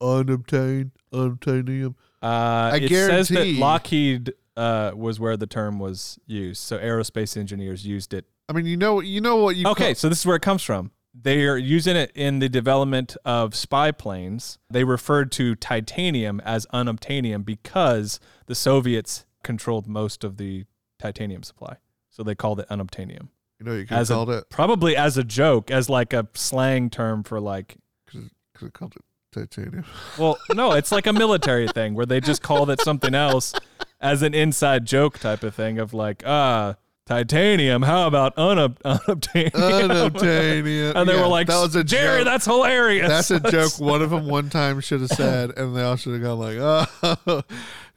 unobtained, 0.00 0.90
unobtainium. 1.12 1.94
Uh, 2.22 2.70
I 2.74 2.76
it 2.82 2.88
says 2.88 3.28
that 3.28 3.34
guarantee- 3.34 3.58
Lockheed 3.58 4.32
uh, 4.56 4.92
was 4.94 5.18
where 5.18 5.36
the 5.36 5.46
term 5.46 5.78
was 5.78 6.18
used. 6.26 6.60
So 6.62 6.78
aerospace 6.78 7.36
engineers 7.36 7.86
used 7.86 8.14
it 8.14 8.26
I 8.48 8.54
mean, 8.54 8.66
you 8.66 8.76
know, 8.76 9.00
you 9.00 9.20
know 9.20 9.36
what 9.36 9.56
you 9.56 9.66
Okay, 9.68 9.94
so 9.94 10.08
this 10.08 10.20
is 10.20 10.26
where 10.26 10.36
it 10.36 10.42
comes 10.42 10.62
from. 10.62 10.90
They 11.14 11.46
are 11.46 11.56
using 11.56 11.96
it 11.96 12.10
in 12.14 12.38
the 12.38 12.48
development 12.48 13.16
of 13.24 13.54
spy 13.54 13.92
planes. 13.92 14.58
They 14.70 14.84
referred 14.84 15.30
to 15.32 15.54
titanium 15.54 16.40
as 16.40 16.66
unobtainium 16.66 17.44
because 17.44 18.18
the 18.46 18.54
Soviets 18.54 19.24
controlled 19.42 19.86
most 19.86 20.24
of 20.24 20.36
the 20.36 20.64
titanium 20.98 21.42
supply. 21.42 21.76
So 22.10 22.22
they 22.22 22.34
called 22.34 22.60
it 22.60 22.68
unobtainium. 22.68 23.28
you 23.58 23.66
know, 23.66 23.74
you 23.74 23.82
could 23.82 23.90
have 23.90 24.00
As 24.00 24.10
a, 24.10 24.14
called 24.14 24.30
it 24.30 24.50
probably 24.50 24.96
as 24.96 25.16
a 25.16 25.24
joke, 25.24 25.70
as 25.70 25.88
like 25.88 26.12
a 26.12 26.28
slang 26.34 26.90
term 26.90 27.22
for 27.22 27.40
like, 27.40 27.76
could 28.06 28.30
have 28.60 28.72
called 28.72 28.94
it 28.96 29.04
titanium. 29.32 29.84
well, 30.18 30.38
no, 30.54 30.72
it's 30.72 30.92
like 30.92 31.06
a 31.06 31.12
military 31.12 31.66
thing 31.74 31.94
where 31.94 32.06
they 32.06 32.20
just 32.20 32.42
called 32.42 32.70
it 32.70 32.80
something 32.80 33.14
else 33.14 33.52
as 34.00 34.22
an 34.22 34.34
inside 34.34 34.84
joke 34.86 35.18
type 35.18 35.42
of 35.42 35.54
thing 35.54 35.78
of 35.78 35.92
like, 35.94 36.22
ah, 36.26 36.76
titanium. 37.06 37.82
How 37.82 38.06
about 38.06 38.36
unob- 38.36 38.78
unobtainium? 38.84 39.50
Unobtainium. 39.50 40.94
And 40.96 41.08
they 41.08 41.14
Yeah, 41.14 41.22
were 41.22 41.26
like, 41.28 41.46
that 41.48 41.60
was 41.60 41.74
a 41.76 41.82
Jerry, 41.84 42.18
joke. 42.20 42.26
that's 42.26 42.44
hilarious. 42.44 43.08
That's 43.08 43.30
a 43.30 43.40
joke 43.50 43.78
one 43.80 44.02
of 44.02 44.10
them 44.10 44.26
one 44.26 44.50
time 44.50 44.80
should 44.80 45.00
have 45.00 45.10
said, 45.10 45.50
and 45.58 45.74
they 45.76 45.82
all 45.82 45.96
should 45.96 46.12
have 46.14 46.22
gone 46.22 46.38
like, 46.38 46.58
"Oh, 46.60 47.42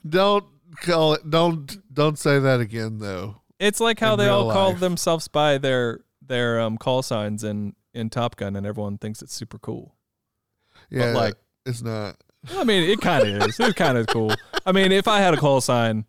don't 0.08 0.46
call 0.82 1.14
it, 1.14 1.30
don't 1.30 1.78
don't 1.94 2.18
say 2.18 2.40
that 2.40 2.60
again, 2.60 3.00
though." 3.00 3.42
It's 3.60 3.80
like 3.80 4.00
how 4.00 4.14
in 4.14 4.20
they 4.20 4.28
all 4.28 4.46
real 4.46 4.54
call 4.54 4.74
themselves 4.74 5.28
by 5.28 5.58
their 5.58 6.02
their 6.26 6.60
um, 6.60 6.78
call 6.78 7.02
signs 7.02 7.44
in 7.44 7.74
in 7.94 8.10
Top 8.10 8.36
Gun, 8.36 8.56
and 8.56 8.66
everyone 8.68 8.98
thinks 8.98 9.22
it's 9.22 9.34
super 9.34 9.58
cool. 9.58 9.95
Yeah, 10.90 11.14
but 11.14 11.16
like, 11.16 11.34
it's 11.66 11.82
not. 11.82 12.18
I 12.54 12.64
mean, 12.64 12.90
it 12.90 13.02
kind 13.02 13.28
of 13.28 13.48
is. 13.50 13.60
It's 13.60 13.74
kind 13.74 13.98
of 13.98 14.08
cool. 14.08 14.34
I 14.66 14.72
mean, 14.72 14.92
if 14.92 15.08
I 15.08 15.20
had 15.20 15.34
a 15.34 15.38
call 15.38 15.62
sign, 15.62 16.06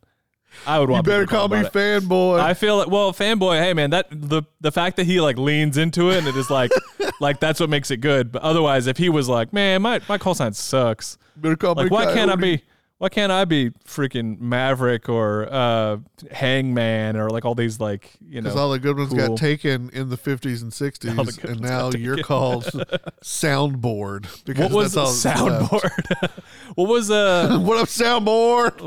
I 0.66 0.78
would 0.78 0.90
want. 0.90 1.06
You 1.06 1.12
want. 1.12 1.26
better 1.26 1.26
people 1.26 1.26
to 1.26 1.36
call 1.36 1.48
me 1.48 1.60
about 1.60 1.76
it. 1.76 2.02
fanboy. 2.04 2.40
I 2.40 2.54
feel 2.54 2.76
like, 2.78 2.88
well, 2.88 3.12
fanboy. 3.12 3.58
Hey, 3.60 3.72
man, 3.74 3.90
that 3.90 4.06
the 4.10 4.42
the 4.60 4.70
fact 4.72 4.96
that 4.96 5.04
he 5.06 5.20
like 5.20 5.38
leans 5.38 5.76
into 5.78 6.10
it 6.10 6.18
and 6.18 6.26
it 6.26 6.36
is 6.36 6.50
like, 6.50 6.70
like 7.20 7.40
that's 7.40 7.58
what 7.60 7.70
makes 7.70 7.90
it 7.90 7.98
good. 7.98 8.32
But 8.32 8.42
otherwise, 8.42 8.86
if 8.86 8.96
he 8.98 9.08
was 9.08 9.28
like, 9.28 9.52
man, 9.52 9.82
my 9.82 10.00
my 10.08 10.18
call 10.18 10.34
sign 10.34 10.52
sucks. 10.52 11.16
better 11.36 11.56
call 11.56 11.74
Like, 11.74 11.90
me 11.90 11.90
why 11.90 12.12
can't 12.12 12.30
I 12.30 12.36
be? 12.36 12.62
Why 12.98 13.10
can't 13.10 13.30
I 13.30 13.44
be 13.44 13.70
freaking 13.84 14.40
Maverick 14.40 15.10
or 15.10 15.46
uh, 15.52 15.98
Hangman 16.30 17.16
or 17.18 17.28
like 17.28 17.44
all 17.44 17.54
these 17.54 17.78
like 17.78 18.12
you 18.26 18.40
know? 18.40 18.44
Because 18.48 18.58
all 18.58 18.70
the 18.70 18.78
good 18.78 18.96
ones 18.96 19.10
cool. 19.10 19.28
got 19.28 19.36
taken 19.36 19.90
in 19.90 20.08
the 20.08 20.16
50s 20.16 20.62
and 20.62 20.72
60s, 20.72 21.18
All 21.18 21.24
the 21.24 21.32
good 21.32 21.50
and 21.50 21.60
now 21.60 21.90
you're 21.90 22.22
called 22.22 22.64
soundboard. 23.22 24.44
Because 24.46 24.70
what 24.70 24.72
was 24.72 24.94
that's 24.94 25.24
all 25.26 25.32
that's 25.34 25.70
soundboard? 25.70 26.30
what 26.74 26.88
was 26.88 27.10
uh? 27.10 27.58
what 27.62 27.78
up, 27.78 27.88
soundboard? 27.88 28.80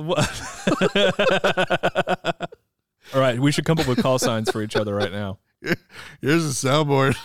all 3.13 3.21
right, 3.21 3.39
we 3.39 3.51
should 3.51 3.65
come 3.65 3.77
up 3.77 3.87
with 3.87 4.01
call 4.01 4.17
signs 4.17 4.49
for 4.49 4.63
each 4.63 4.75
other 4.75 4.95
right 4.95 5.11
now. 5.11 5.37
Here's 6.19 6.45
a 6.45 6.67
soundboard. 6.67 7.15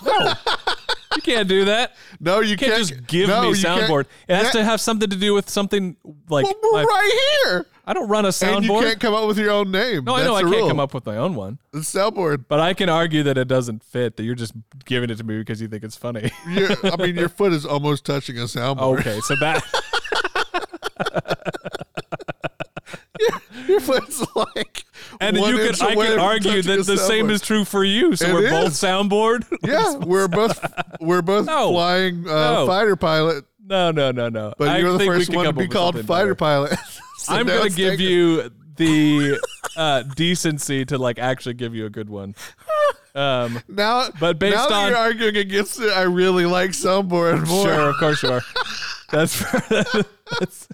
You 1.17 1.23
can't 1.23 1.49
do 1.49 1.65
that. 1.67 1.95
no, 2.21 2.41
you 2.41 2.51
You 2.51 2.57
can't 2.57 2.73
can't 2.75 2.89
just 2.89 3.07
give 3.07 3.29
no, 3.29 3.43
me 3.51 3.57
soundboard. 3.57 4.07
It 4.29 4.35
has 4.37 4.47
That- 4.47 4.53
to 4.59 4.65
have 4.65 4.81
something 4.81 5.11
to 5.11 5.17
do 5.17 5.35
with 5.35 5.49
something 5.51 5.97
like 6.29 6.45
Well, 6.45 6.55
we're 6.63 6.73
my- 6.73 6.85
right 6.85 7.39
here. 7.45 7.67
I 7.87 7.93
don't 7.93 8.09
run 8.09 8.25
a 8.25 8.33
And 8.43 8.65
you 8.65 8.71
can't 8.81 8.99
come 8.99 9.13
up 9.13 9.29
with 9.29 9.37
your 9.39 9.51
own 9.51 9.71
name. 9.71 10.05
No, 10.05 10.15
I 10.15 10.25
know 10.25 10.35
I 10.35 10.41
can't 10.41 10.55
rule. 10.55 10.69
come 10.69 10.81
up 10.81 10.95
with 10.95 11.05
my 11.05 11.19
own 11.19 11.35
one, 11.35 11.59
The 11.73 11.81
soundboard. 11.81 12.47
but 12.49 12.59
I 12.59 12.73
can 12.73 12.89
argue 12.89 13.23
that 13.25 13.37
it 13.37 13.47
doesn't 13.47 13.85
fit. 13.85 14.17
That 14.17 14.23
you're 14.23 14.35
just 14.35 14.55
giving 14.87 15.11
it 15.11 15.19
to 15.19 15.25
me 15.25 15.37
because 15.39 15.61
you 15.61 15.69
think 15.69 15.85
it's 15.85 15.97
funny. 15.97 16.31
I 16.47 16.97
mean, 16.99 17.15
your 17.15 17.29
foot 17.29 17.53
is 17.53 17.67
almost 17.67 18.07
touching 18.07 18.39
a 18.39 18.45
soundboard. 18.45 19.01
okay, 19.01 19.21
so 19.21 19.35
that 19.41 19.63
Your 23.69 23.81
foot's 23.81 24.25
like. 24.35 24.85
and 25.21 25.37
you 25.37 25.57
could 25.57 25.81
I 25.83 25.95
could 25.95 26.19
argue 26.19 26.63
that 26.63 26.87
the 26.87 26.97
same 26.97 27.31
is 27.31 27.41
true 27.41 27.65
for 27.65 27.85
you. 27.85 28.17
So 28.17 28.27
It 28.29 28.33
we're 28.35 28.51
both 28.51 28.69
is. 28.69 28.75
soundboard. 28.83 29.45
Yeah, 29.65 29.95
we're 29.97 30.29
both 30.29 30.59
we're 31.01 31.23
both 31.23 31.47
No. 31.47 31.71
flying 31.71 32.29
uh, 32.29 32.53
No. 32.53 32.67
fighter 32.67 32.97
pilot, 32.97 33.45
No, 33.65 33.91
no, 33.91 34.11
no, 34.11 34.29
no. 34.29 34.55
but 34.59 34.69
I 34.69 34.79
you're 34.79 34.97
the 34.99 35.05
first 35.07 35.35
one 35.35 35.45
to 35.47 35.53
be 35.53 35.69
called 35.69 35.95
fighter 35.95 36.05
better. 36.07 36.35
pilot. 36.35 36.79
So 37.19 37.35
I'm 37.35 37.47
gonna 37.47 37.71
give 37.71 37.93
taken- 37.99 38.07
you 38.07 38.51
the 38.77 39.41
uh, 39.77 40.03
decency 40.03 40.85
to 40.87 40.99
like 40.99 41.19
actually 41.19 41.55
give 41.55 41.75
you 41.75 41.87
a 41.87 41.91
good 41.91 42.09
one. 42.11 42.35
Um, 43.15 43.61
now. 43.69 44.09
but 44.19 44.41
based 44.41 44.57
now 44.57 44.69
on- 44.75 44.89
you're 44.89 44.99
arguing 44.99 45.37
against 45.37 45.79
it, 45.81 45.93
I 45.93 46.03
really 46.03 46.45
like 46.47 46.71
soundboard 46.71 47.47
more. 47.47 47.67
Sure, 47.67 47.89
of 47.91 47.97
course 47.99 48.23
you 48.25 48.31
are. 48.31 48.43
That's, 49.11 49.39
that's 50.41 50.69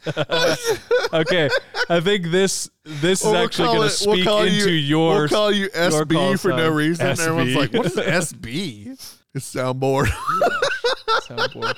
okay. 1.13 1.51
I 1.89 2.01
think 2.01 2.27
this 2.27 2.71
this 2.85 3.23
Well, 3.23 3.33
is 3.33 3.37
we'll 3.37 3.45
actually 3.45 3.69
going 3.69 3.83
to 3.83 3.91
speak 3.91 4.09
we'll 4.15 4.25
call 4.25 4.43
into 4.43 4.71
you, 4.71 4.99
your 4.99 5.15
We'll 5.21 5.29
call 5.29 5.53
you 5.53 5.69
SB 5.69 6.13
call 6.15 6.37
for 6.37 6.49
no 6.51 6.69
reason. 6.71 7.07
SB. 7.07 7.27
Everyone's 7.27 7.55
like, 7.57 7.73
"What 7.73 7.87
is 7.87 7.97
SB?" 8.33 8.87
It's 9.35 9.55
soundboard. 9.55 10.07
soundboard. 11.29 11.77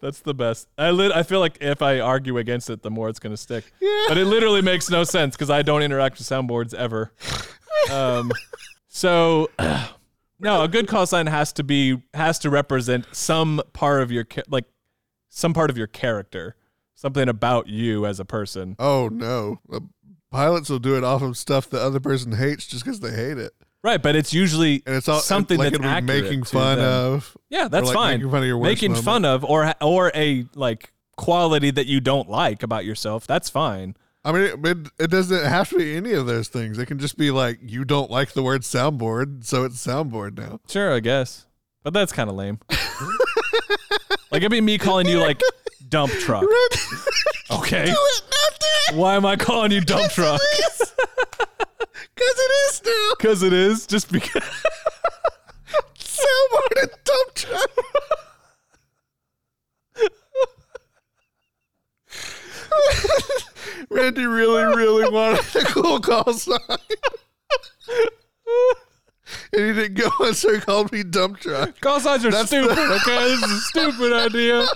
That's 0.00 0.20
the 0.20 0.34
best. 0.34 0.68
I 0.76 0.90
lit. 0.90 1.12
I 1.12 1.22
feel 1.22 1.40
like 1.40 1.58
if 1.60 1.80
I 1.80 2.00
argue 2.00 2.36
against 2.38 2.68
it, 2.68 2.82
the 2.82 2.90
more 2.90 3.08
it's 3.08 3.18
going 3.18 3.32
to 3.32 3.38
stick. 3.40 3.64
Yeah. 3.80 4.04
But 4.08 4.18
it 4.18 4.26
literally 4.26 4.60
makes 4.62 4.90
no 4.90 5.02
sense 5.04 5.34
because 5.34 5.48
I 5.50 5.62
don't 5.62 5.82
interact 5.82 6.18
with 6.18 6.26
soundboards 6.26 6.74
ever. 6.74 7.12
Um, 7.90 8.30
so 8.88 9.50
no, 10.38 10.62
a 10.62 10.68
good 10.68 10.88
call 10.88 11.06
sign 11.06 11.26
has 11.26 11.52
to 11.54 11.64
be 11.64 12.02
has 12.12 12.38
to 12.40 12.50
represent 12.50 13.06
some 13.12 13.62
part 13.72 14.02
of 14.02 14.12
your 14.12 14.26
like 14.48 14.66
some 15.36 15.52
part 15.52 15.68
of 15.70 15.76
your 15.76 15.86
character, 15.86 16.56
something 16.94 17.28
about 17.28 17.66
you 17.68 18.06
as 18.06 18.20
a 18.20 18.24
person. 18.24 18.76
oh 18.78 19.08
no, 19.08 19.60
Uh, 19.72 19.80
pilots 20.30 20.68
will 20.70 20.78
do 20.78 20.96
it 20.96 21.04
off 21.04 21.22
of 21.22 21.36
stuff 21.36 21.68
the 21.70 21.80
other 21.80 22.00
person 22.00 22.32
hates 22.32 22.66
just 22.66 22.84
because 22.84 23.00
they 23.00 23.12
hate 23.12 23.38
it, 23.38 23.52
Right, 23.82 24.02
but 24.02 24.16
it's 24.16 24.32
usually 24.32 24.82
and 24.86 24.94
it's 24.96 25.08
all 25.08 25.20
something 25.20 25.58
like 25.58 25.72
that's 25.72 25.84
accurate 25.84 26.24
making 26.24 26.44
fun 26.44 26.78
of. 26.80 27.36
Yeah, 27.50 27.68
that's 27.68 27.86
like 27.88 27.94
fine. 27.94 28.18
making 28.20 28.30
fun 28.30 28.40
of 28.42 28.46
your 28.46 28.56
worst 28.58 28.68
making 28.70 28.90
moment. 28.92 29.04
fun 29.04 29.24
of 29.26 29.44
or 29.44 29.74
or 29.82 30.10
a 30.14 30.46
like 30.54 30.90
quality 31.16 31.70
that 31.70 31.86
you 31.86 32.00
don't 32.00 32.28
like 32.30 32.62
about 32.62 32.84
yourself. 32.86 33.26
That's 33.26 33.50
fine. 33.50 33.94
I 34.24 34.32
mean, 34.32 34.42
it, 34.64 34.88
it 34.98 35.10
doesn't 35.10 35.44
have 35.44 35.68
to 35.68 35.76
be 35.76 35.94
any 35.96 36.12
of 36.12 36.24
those 36.24 36.48
things. 36.48 36.78
It 36.78 36.86
can 36.86 36.98
just 36.98 37.18
be 37.18 37.30
like 37.30 37.58
you 37.60 37.84
don't 37.84 38.10
like 38.10 38.32
the 38.32 38.42
word 38.42 38.62
soundboard, 38.62 39.44
so 39.44 39.64
it's 39.64 39.86
soundboard 39.86 40.38
now. 40.38 40.60
Sure, 40.66 40.94
I 40.94 41.00
guess. 41.00 41.44
But 41.82 41.92
that's 41.92 42.10
kind 42.10 42.30
of 42.30 42.36
lame. 42.36 42.58
like 44.34 44.42
it'd 44.42 44.50
be 44.50 44.60
me 44.60 44.78
calling 44.78 45.06
you 45.06 45.20
like 45.20 45.40
dump 45.88 46.10
truck. 46.10 46.44
Okay. 47.52 47.94
Why 48.92 49.14
am 49.14 49.24
I 49.24 49.36
calling 49.36 49.70
you 49.70 49.80
dump 49.80 50.10
truck? 50.10 50.40
Because 50.72 50.90
it 52.16 52.50
is 52.68 52.82
now 52.84 53.10
Because 53.16 53.42
it 53.44 53.52
is 53.52 53.86
just 53.86 54.10
because. 54.10 54.42
soundboard 55.96 56.82
and 56.82 56.90
dump 57.04 57.34
truck. 57.34 57.70
Randy 63.88 64.26
really, 64.26 64.64
really 64.76 65.08
wanted 65.12 65.62
a 65.62 65.64
cool 65.66 66.00
call 66.00 66.32
sign. 66.32 66.58
And 69.52 69.62
he 69.62 69.72
didn't 69.72 69.94
go, 69.94 70.10
and 70.26 70.36
so 70.36 70.52
he 70.54 70.60
called 70.60 70.92
me 70.92 71.02
dump 71.02 71.40
truck. 71.40 71.80
Call 71.80 72.00
signs 72.00 72.24
are 72.24 72.30
That's 72.30 72.50
the- 72.50 72.62
stupid. 72.64 72.78
okay, 72.78 73.28
this 73.28 73.42
is 73.42 73.50
a 73.52 73.60
stupid 73.60 74.12
idea. 74.12 74.66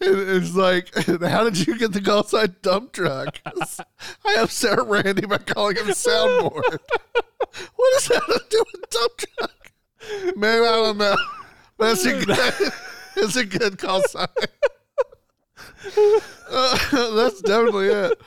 And 0.00 0.16
it's 0.16 0.54
like, 0.54 0.94
how 1.22 1.42
did 1.44 1.66
you 1.66 1.76
get 1.76 1.92
the 1.92 2.00
call 2.00 2.22
sign 2.22 2.54
dump 2.62 2.92
truck? 2.92 3.40
I 4.24 4.36
upset 4.38 4.78
Randy 4.86 5.26
by 5.26 5.38
calling 5.38 5.74
him 5.76 5.86
soundboard. 5.88 6.78
what 7.74 7.92
does 7.94 8.06
that 8.08 8.22
have 8.28 8.36
to 8.36 8.44
do 8.48 8.64
with 8.72 8.90
dump 8.90 9.12
truck? 9.16 9.72
Maybe 10.36 10.64
I 10.64 10.70
don't 10.70 10.98
know. 10.98 11.16
But 11.76 11.92
it's 11.92 12.04
a 12.06 12.24
good, 12.24 12.72
it's 13.16 13.34
a 13.36 13.44
good 13.44 13.78
call 13.78 14.02
sign. 14.06 14.28
Uh, 16.50 17.14
that's 17.16 17.40
definitely 17.42 17.88
it. 17.88 18.20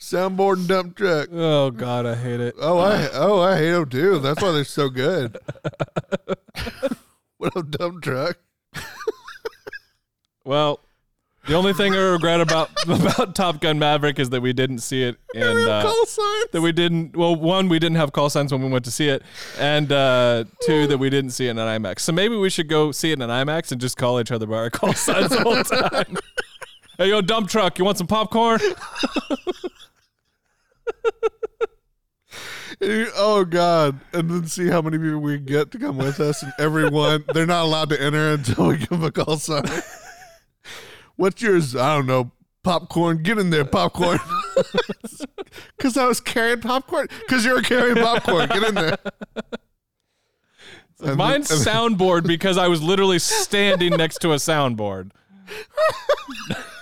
Soundboard 0.00 0.58
and 0.58 0.68
dump 0.68 0.96
truck. 0.96 1.28
Oh 1.32 1.70
God, 1.70 2.06
I 2.06 2.14
hate 2.14 2.40
it. 2.40 2.54
Oh, 2.60 2.78
I 2.78 3.08
oh 3.12 3.40
I 3.40 3.56
hate 3.56 3.72
them 3.72 3.88
too. 3.88 4.18
That's 4.20 4.40
why 4.40 4.52
they're 4.52 4.64
so 4.64 4.88
good. 4.88 5.36
what 7.38 7.56
a 7.56 7.62
dump 7.62 8.02
truck? 8.02 8.38
Well, 10.44 10.80
the 11.46 11.54
only 11.54 11.74
thing 11.74 11.94
I 11.94 11.98
regret 11.98 12.40
about 12.40 12.70
about 12.88 13.34
Top 13.34 13.60
Gun 13.60 13.78
Maverick 13.78 14.18
is 14.18 14.30
that 14.30 14.40
we 14.40 14.54
didn't 14.54 14.78
see 14.78 15.02
it 15.02 15.16
have 15.34 15.56
uh, 15.56 15.82
call 15.82 16.06
signs. 16.06 16.46
that 16.52 16.62
we 16.62 16.72
didn't. 16.72 17.16
Well, 17.16 17.36
one, 17.36 17.68
we 17.68 17.78
didn't 17.78 17.96
have 17.96 18.12
call 18.12 18.30
signs 18.30 18.50
when 18.50 18.62
we 18.62 18.70
went 18.70 18.86
to 18.86 18.90
see 18.90 19.08
it, 19.08 19.22
and 19.58 19.92
uh, 19.92 20.44
two, 20.62 20.86
that 20.86 20.96
we 20.96 21.10
didn't 21.10 21.32
see 21.32 21.48
it 21.48 21.50
in 21.50 21.58
an 21.58 21.82
IMAX. 21.82 22.00
So 22.00 22.12
maybe 22.12 22.34
we 22.34 22.48
should 22.48 22.68
go 22.68 22.92
see 22.92 23.10
it 23.10 23.20
in 23.20 23.22
an 23.22 23.28
IMAX 23.28 23.72
and 23.72 23.80
just 23.80 23.98
call 23.98 24.20
each 24.20 24.30
other 24.30 24.46
by 24.46 24.56
our 24.56 24.70
call 24.70 24.94
signs 24.94 25.30
the 25.30 25.40
whole 25.40 25.62
time. 25.64 26.16
hey, 26.98 27.10
yo, 27.10 27.20
dump 27.20 27.50
truck, 27.50 27.78
you 27.78 27.84
want 27.84 27.98
some 27.98 28.06
popcorn? 28.06 28.60
Oh 33.16 33.44
God! 33.44 33.98
And 34.12 34.30
then 34.30 34.46
see 34.46 34.68
how 34.68 34.80
many 34.80 34.98
people 34.98 35.18
we 35.18 35.36
can 35.38 35.46
get 35.46 35.72
to 35.72 35.78
come 35.80 35.96
with 35.98 36.20
us, 36.20 36.44
and 36.44 36.52
everyone 36.60 37.24
they're 37.34 37.44
not 37.46 37.64
allowed 37.64 37.88
to 37.90 38.00
enter 38.00 38.30
until 38.34 38.68
we 38.68 38.76
give 38.76 38.90
them 38.90 39.02
a 39.02 39.10
call 39.10 39.36
sign. 39.36 39.64
What's 41.16 41.42
yours? 41.42 41.74
I 41.74 41.96
don't 41.96 42.06
know. 42.06 42.30
Popcorn. 42.62 43.24
Get 43.24 43.38
in 43.38 43.50
there, 43.50 43.64
popcorn. 43.64 44.18
Because 45.76 45.96
I 45.96 46.06
was 46.06 46.20
carrying 46.20 46.60
popcorn. 46.60 47.08
Because 47.20 47.44
you 47.44 47.52
were 47.52 47.62
carrying 47.62 47.96
popcorn. 47.96 48.48
Get 48.48 48.62
in 48.64 48.74
there. 48.74 48.98
And 51.00 51.16
Mine's 51.16 51.48
then- 51.48 51.58
soundboard 51.58 52.26
because 52.26 52.58
I 52.58 52.68
was 52.68 52.82
literally 52.82 53.18
standing 53.18 53.96
next 53.96 54.18
to 54.18 54.32
a 54.32 54.36
soundboard. 54.36 55.10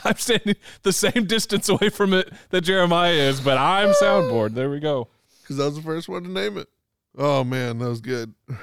I'm 0.04 0.16
standing 0.16 0.56
the 0.82 0.92
same 0.92 1.24
distance 1.26 1.68
away 1.68 1.88
from 1.88 2.12
it 2.14 2.32
that 2.50 2.60
Jeremiah 2.62 3.12
is, 3.12 3.40
but 3.40 3.58
I'm 3.58 3.88
soundboard. 4.02 4.54
There 4.54 4.70
we 4.70 4.80
go. 4.80 5.08
because 5.42 5.58
I 5.60 5.64
was 5.66 5.76
the 5.76 5.82
first 5.82 6.08
one 6.08 6.22
to 6.24 6.28
name 6.30 6.56
it. 6.58 6.68
Oh 7.16 7.42
man, 7.44 7.78
that 7.78 7.88
was 7.88 8.00
good. 8.00 8.34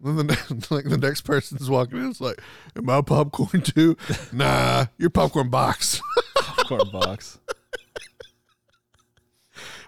Then 0.00 0.14
the 0.14 0.22
next, 0.22 0.70
like 0.70 0.84
the 0.84 0.96
next 0.96 1.22
person's 1.22 1.68
walking 1.68 1.98
in, 1.98 2.08
it's 2.10 2.20
like, 2.20 2.40
"Am 2.76 2.88
I 2.88 3.02
popcorn 3.02 3.62
too?" 3.62 3.96
nah, 4.32 4.86
you're 4.96 5.10
popcorn 5.10 5.50
box. 5.50 6.00
Popcorn 6.36 6.88
box. 6.92 7.40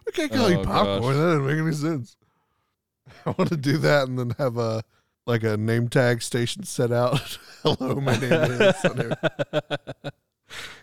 I 0.07 0.11
can't 0.13 0.33
call 0.33 0.51
you 0.51 0.59
Oh, 0.59 0.65
popcorn. 0.65 1.01
gosh. 1.03 1.15
That 1.15 1.23
doesn't 1.23 1.47
make 1.47 1.59
any 1.59 1.73
sense. 1.73 2.17
I 3.25 3.31
want 3.39 3.51
to 3.51 3.57
do 3.57 3.79
that 3.79 4.09
and 4.09 4.19
then 4.19 4.31
have 4.39 4.57
a 4.59 4.83
like 5.27 5.45
a 5.45 5.57
name 5.57 5.89
tag 5.89 6.23
station 6.23 6.65
set 6.65 6.91
out. 6.91 7.39
Hello, 7.63 7.95
my 8.01 8.17
name 8.19 8.33
is. 8.33 8.75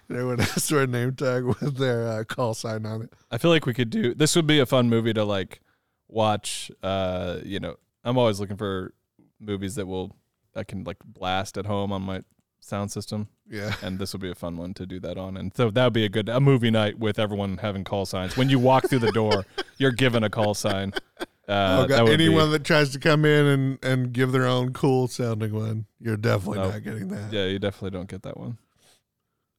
And 0.09 0.17
everyone- 0.17 0.33
and 0.33 0.41
everyone 0.41 0.53
has 0.53 0.67
to 0.67 0.73
wear 0.75 0.83
a 0.83 0.87
name 0.87 1.15
tag 1.15 1.43
with 1.43 1.77
their 1.77 2.07
uh, 2.07 2.23
call 2.23 2.53
sign 2.53 2.85
on 2.85 3.03
it. 3.03 3.13
I 3.31 3.37
feel 3.37 3.51
like 3.51 3.65
we 3.65 3.73
could 3.73 3.89
do 3.89 4.13
this 4.13 4.35
would 4.35 4.47
be 4.47 4.59
a 4.59 4.65
fun 4.65 4.89
movie 4.89 5.13
to 5.13 5.23
like 5.23 5.61
watch 6.07 6.71
uh, 6.83 7.39
you 7.43 7.59
know, 7.59 7.75
I'm 8.03 8.17
always 8.17 8.39
looking 8.39 8.57
for 8.57 8.93
movies 9.39 9.75
that 9.75 9.85
will 9.85 10.15
I 10.55 10.63
can 10.63 10.83
like 10.83 10.97
blast 11.05 11.57
at 11.57 11.65
home 11.65 11.91
on 11.91 12.01
my 12.01 12.21
sound 12.59 12.91
system, 12.91 13.27
Yeah. 13.49 13.73
and 13.81 13.99
this 13.99 14.13
would 14.13 14.21
be 14.21 14.31
a 14.31 14.35
fun 14.35 14.57
one 14.57 14.73
to 14.75 14.85
do 14.85 14.99
that 15.01 15.17
on. 15.17 15.37
And 15.37 15.55
so 15.55 15.69
that 15.69 15.83
would 15.83 15.93
be 15.93 16.05
a 16.05 16.09
good 16.09 16.27
a 16.29 16.39
movie 16.39 16.71
night 16.71 16.97
with 16.99 17.19
everyone 17.19 17.57
having 17.57 17.83
call 17.83 18.05
signs. 18.05 18.35
When 18.35 18.49
you 18.49 18.59
walk 18.59 18.89
through 18.89 18.99
the 18.99 19.11
door, 19.11 19.45
you're 19.77 19.91
given 19.91 20.23
a 20.23 20.29
call 20.29 20.53
sign. 20.53 20.93
Uh, 21.19 21.23
oh, 21.47 21.81
that 21.83 21.87
God. 21.89 22.03
would 22.03 22.17
be- 22.17 22.25
Anyone 22.25 22.51
that 22.51 22.63
tries 22.65 22.89
to 22.91 22.99
come 22.99 23.23
in 23.23 23.45
and, 23.45 23.79
and 23.83 24.11
give 24.11 24.31
their 24.33 24.45
own 24.47 24.73
cool 24.73 25.07
sounding 25.07 25.53
one, 25.53 25.85
you're 25.99 26.17
definitely 26.17 26.59
not 26.59 26.83
getting 26.83 27.07
that. 27.09 27.31
yeah, 27.31 27.45
you 27.45 27.59
definitely 27.59 27.91
don't 27.97 28.09
get 28.09 28.23
that 28.23 28.37
one. 28.37 28.57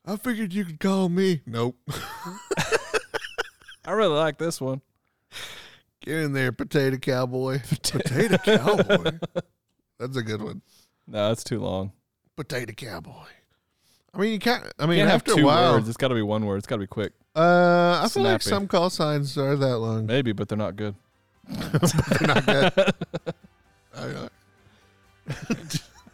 I 0.08 0.16
figured 0.16 0.54
you 0.54 0.64
could 0.64 0.80
call 0.80 1.10
me. 1.10 1.42
Nope. 1.44 1.76
I 3.84 3.92
really 3.92 4.16
like 4.16 4.38
this 4.38 4.58
one. 4.58 4.80
Get 6.00 6.14
in 6.16 6.32
there, 6.32 6.50
potato 6.50 6.96
cowboy. 6.96 7.60
Potato 7.68 8.38
cowboy. 8.38 9.18
That's 9.98 10.16
a 10.16 10.22
good 10.22 10.40
one. 10.40 10.62
No, 11.06 11.28
that's 11.28 11.42
too 11.42 11.58
long. 11.58 11.92
Potato 12.36 12.72
cowboy. 12.72 13.26
I 14.14 14.18
mean, 14.18 14.32
you 14.32 14.38
can't. 14.38 14.62
I 14.78 14.86
mean, 14.86 14.98
You 14.98 15.02
can't 15.04 15.10
have 15.10 15.20
after 15.22 15.34
two 15.34 15.42
a 15.42 15.46
while, 15.46 15.72
words. 15.74 15.88
It's 15.88 15.96
got 15.96 16.08
to 16.08 16.14
be 16.14 16.22
one 16.22 16.46
word. 16.46 16.58
It's 16.58 16.66
got 16.66 16.76
to 16.76 16.80
be 16.80 16.86
quick. 16.86 17.12
uh, 17.34 18.00
I 18.02 18.08
feel 18.08 18.22
like 18.22 18.42
some 18.42 18.68
call 18.68 18.90
signs 18.90 19.36
are 19.36 19.56
that 19.56 19.78
long. 19.78 20.06
Maybe, 20.06 20.32
but 20.32 20.48
they're 20.48 20.56
not 20.56 20.76
good. 20.76 20.94
They're 21.48 22.28
not 22.28 22.46
good. 22.46 22.94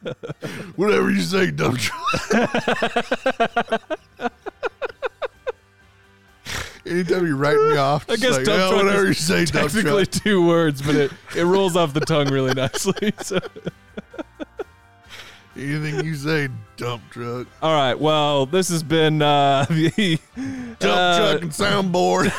Whatever 0.76 1.10
you 1.10 1.20
say, 1.20 1.50
dumb 1.50 1.76
truck. 1.76 2.00
Anytime 6.86 7.26
you 7.26 7.36
write 7.36 7.56
me 7.56 7.78
off, 7.78 8.08
I 8.10 8.16
guess 8.16 8.36
like, 8.36 8.44
dump 8.44 8.60
"Oh, 8.60 8.70
truck 8.72 8.84
whatever 8.84 9.06
you 9.06 9.14
say, 9.14 9.46
Technically 9.46 10.04
two 10.04 10.46
words, 10.46 10.82
but 10.82 10.94
it, 10.94 11.10
it 11.34 11.44
rolls 11.44 11.76
off 11.76 11.94
the 11.94 12.00
tongue 12.00 12.28
really 12.30 12.52
nicely. 12.56 13.12
So. 13.22 13.40
Anything 15.56 16.04
you 16.04 16.14
say, 16.14 16.48
dump 16.76 17.02
truck. 17.10 17.46
All 17.62 17.72
right. 17.72 17.98
Well, 17.98 18.44
this 18.44 18.68
has 18.68 18.82
been 18.82 19.22
uh, 19.22 19.64
the 19.70 20.18
Dump 20.36 20.82
uh, 20.82 21.18
truck 21.18 21.42
and 21.42 21.50
soundboard. 21.52 22.30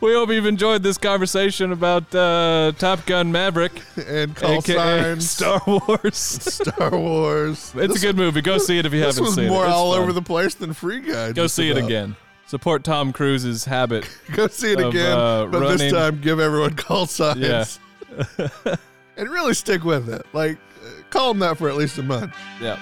We 0.00 0.12
hope 0.12 0.30
you've 0.30 0.46
enjoyed 0.46 0.82
this 0.82 0.98
conversation 0.98 1.72
about 1.72 2.14
uh, 2.14 2.72
Top 2.78 3.06
Gun 3.06 3.32
Maverick, 3.32 3.72
and 4.06 4.36
call 4.36 4.60
signs. 4.60 5.30
Star 5.30 5.60
Wars. 5.66 6.16
Star 6.16 6.90
Wars. 6.90 7.72
it's 7.76 7.96
a 7.96 8.00
good 8.00 8.16
movie. 8.16 8.42
Go 8.42 8.58
see 8.58 8.78
it 8.78 8.84
if 8.84 8.92
you 8.92 9.00
This 9.00 9.16
haven't 9.16 9.24
was 9.24 9.34
seen 9.34 9.44
it. 9.44 9.46
It's 9.46 9.52
more 9.54 9.66
all 9.66 9.92
fun. 9.94 10.02
over 10.02 10.12
the 10.12 10.22
place 10.22 10.54
than 10.54 10.72
Free 10.74 11.00
Guy. 11.00 11.32
Go 11.32 11.46
see 11.46 11.70
it 11.70 11.78
again. 11.78 12.14
Support 12.46 12.84
Tom 12.84 13.12
Cruise's 13.12 13.64
habit. 13.64 14.08
Go 14.34 14.46
see 14.48 14.72
it 14.72 14.80
of, 14.80 14.90
again, 14.94 15.12
uh, 15.18 15.46
but 15.46 15.76
this 15.76 15.90
time 15.92 16.20
give 16.20 16.38
everyone 16.38 16.74
call 16.76 17.06
signs. 17.06 17.38
Yeah. 17.40 17.64
and 19.16 19.28
really 19.28 19.54
stick 19.54 19.82
with 19.82 20.08
it. 20.08 20.24
Like, 20.32 20.58
uh, 20.84 20.88
call 21.10 21.28
them 21.32 21.40
that 21.40 21.58
for 21.58 21.68
at 21.68 21.76
least 21.76 21.98
a 21.98 22.04
month. 22.04 22.32
Yeah. 22.60 22.78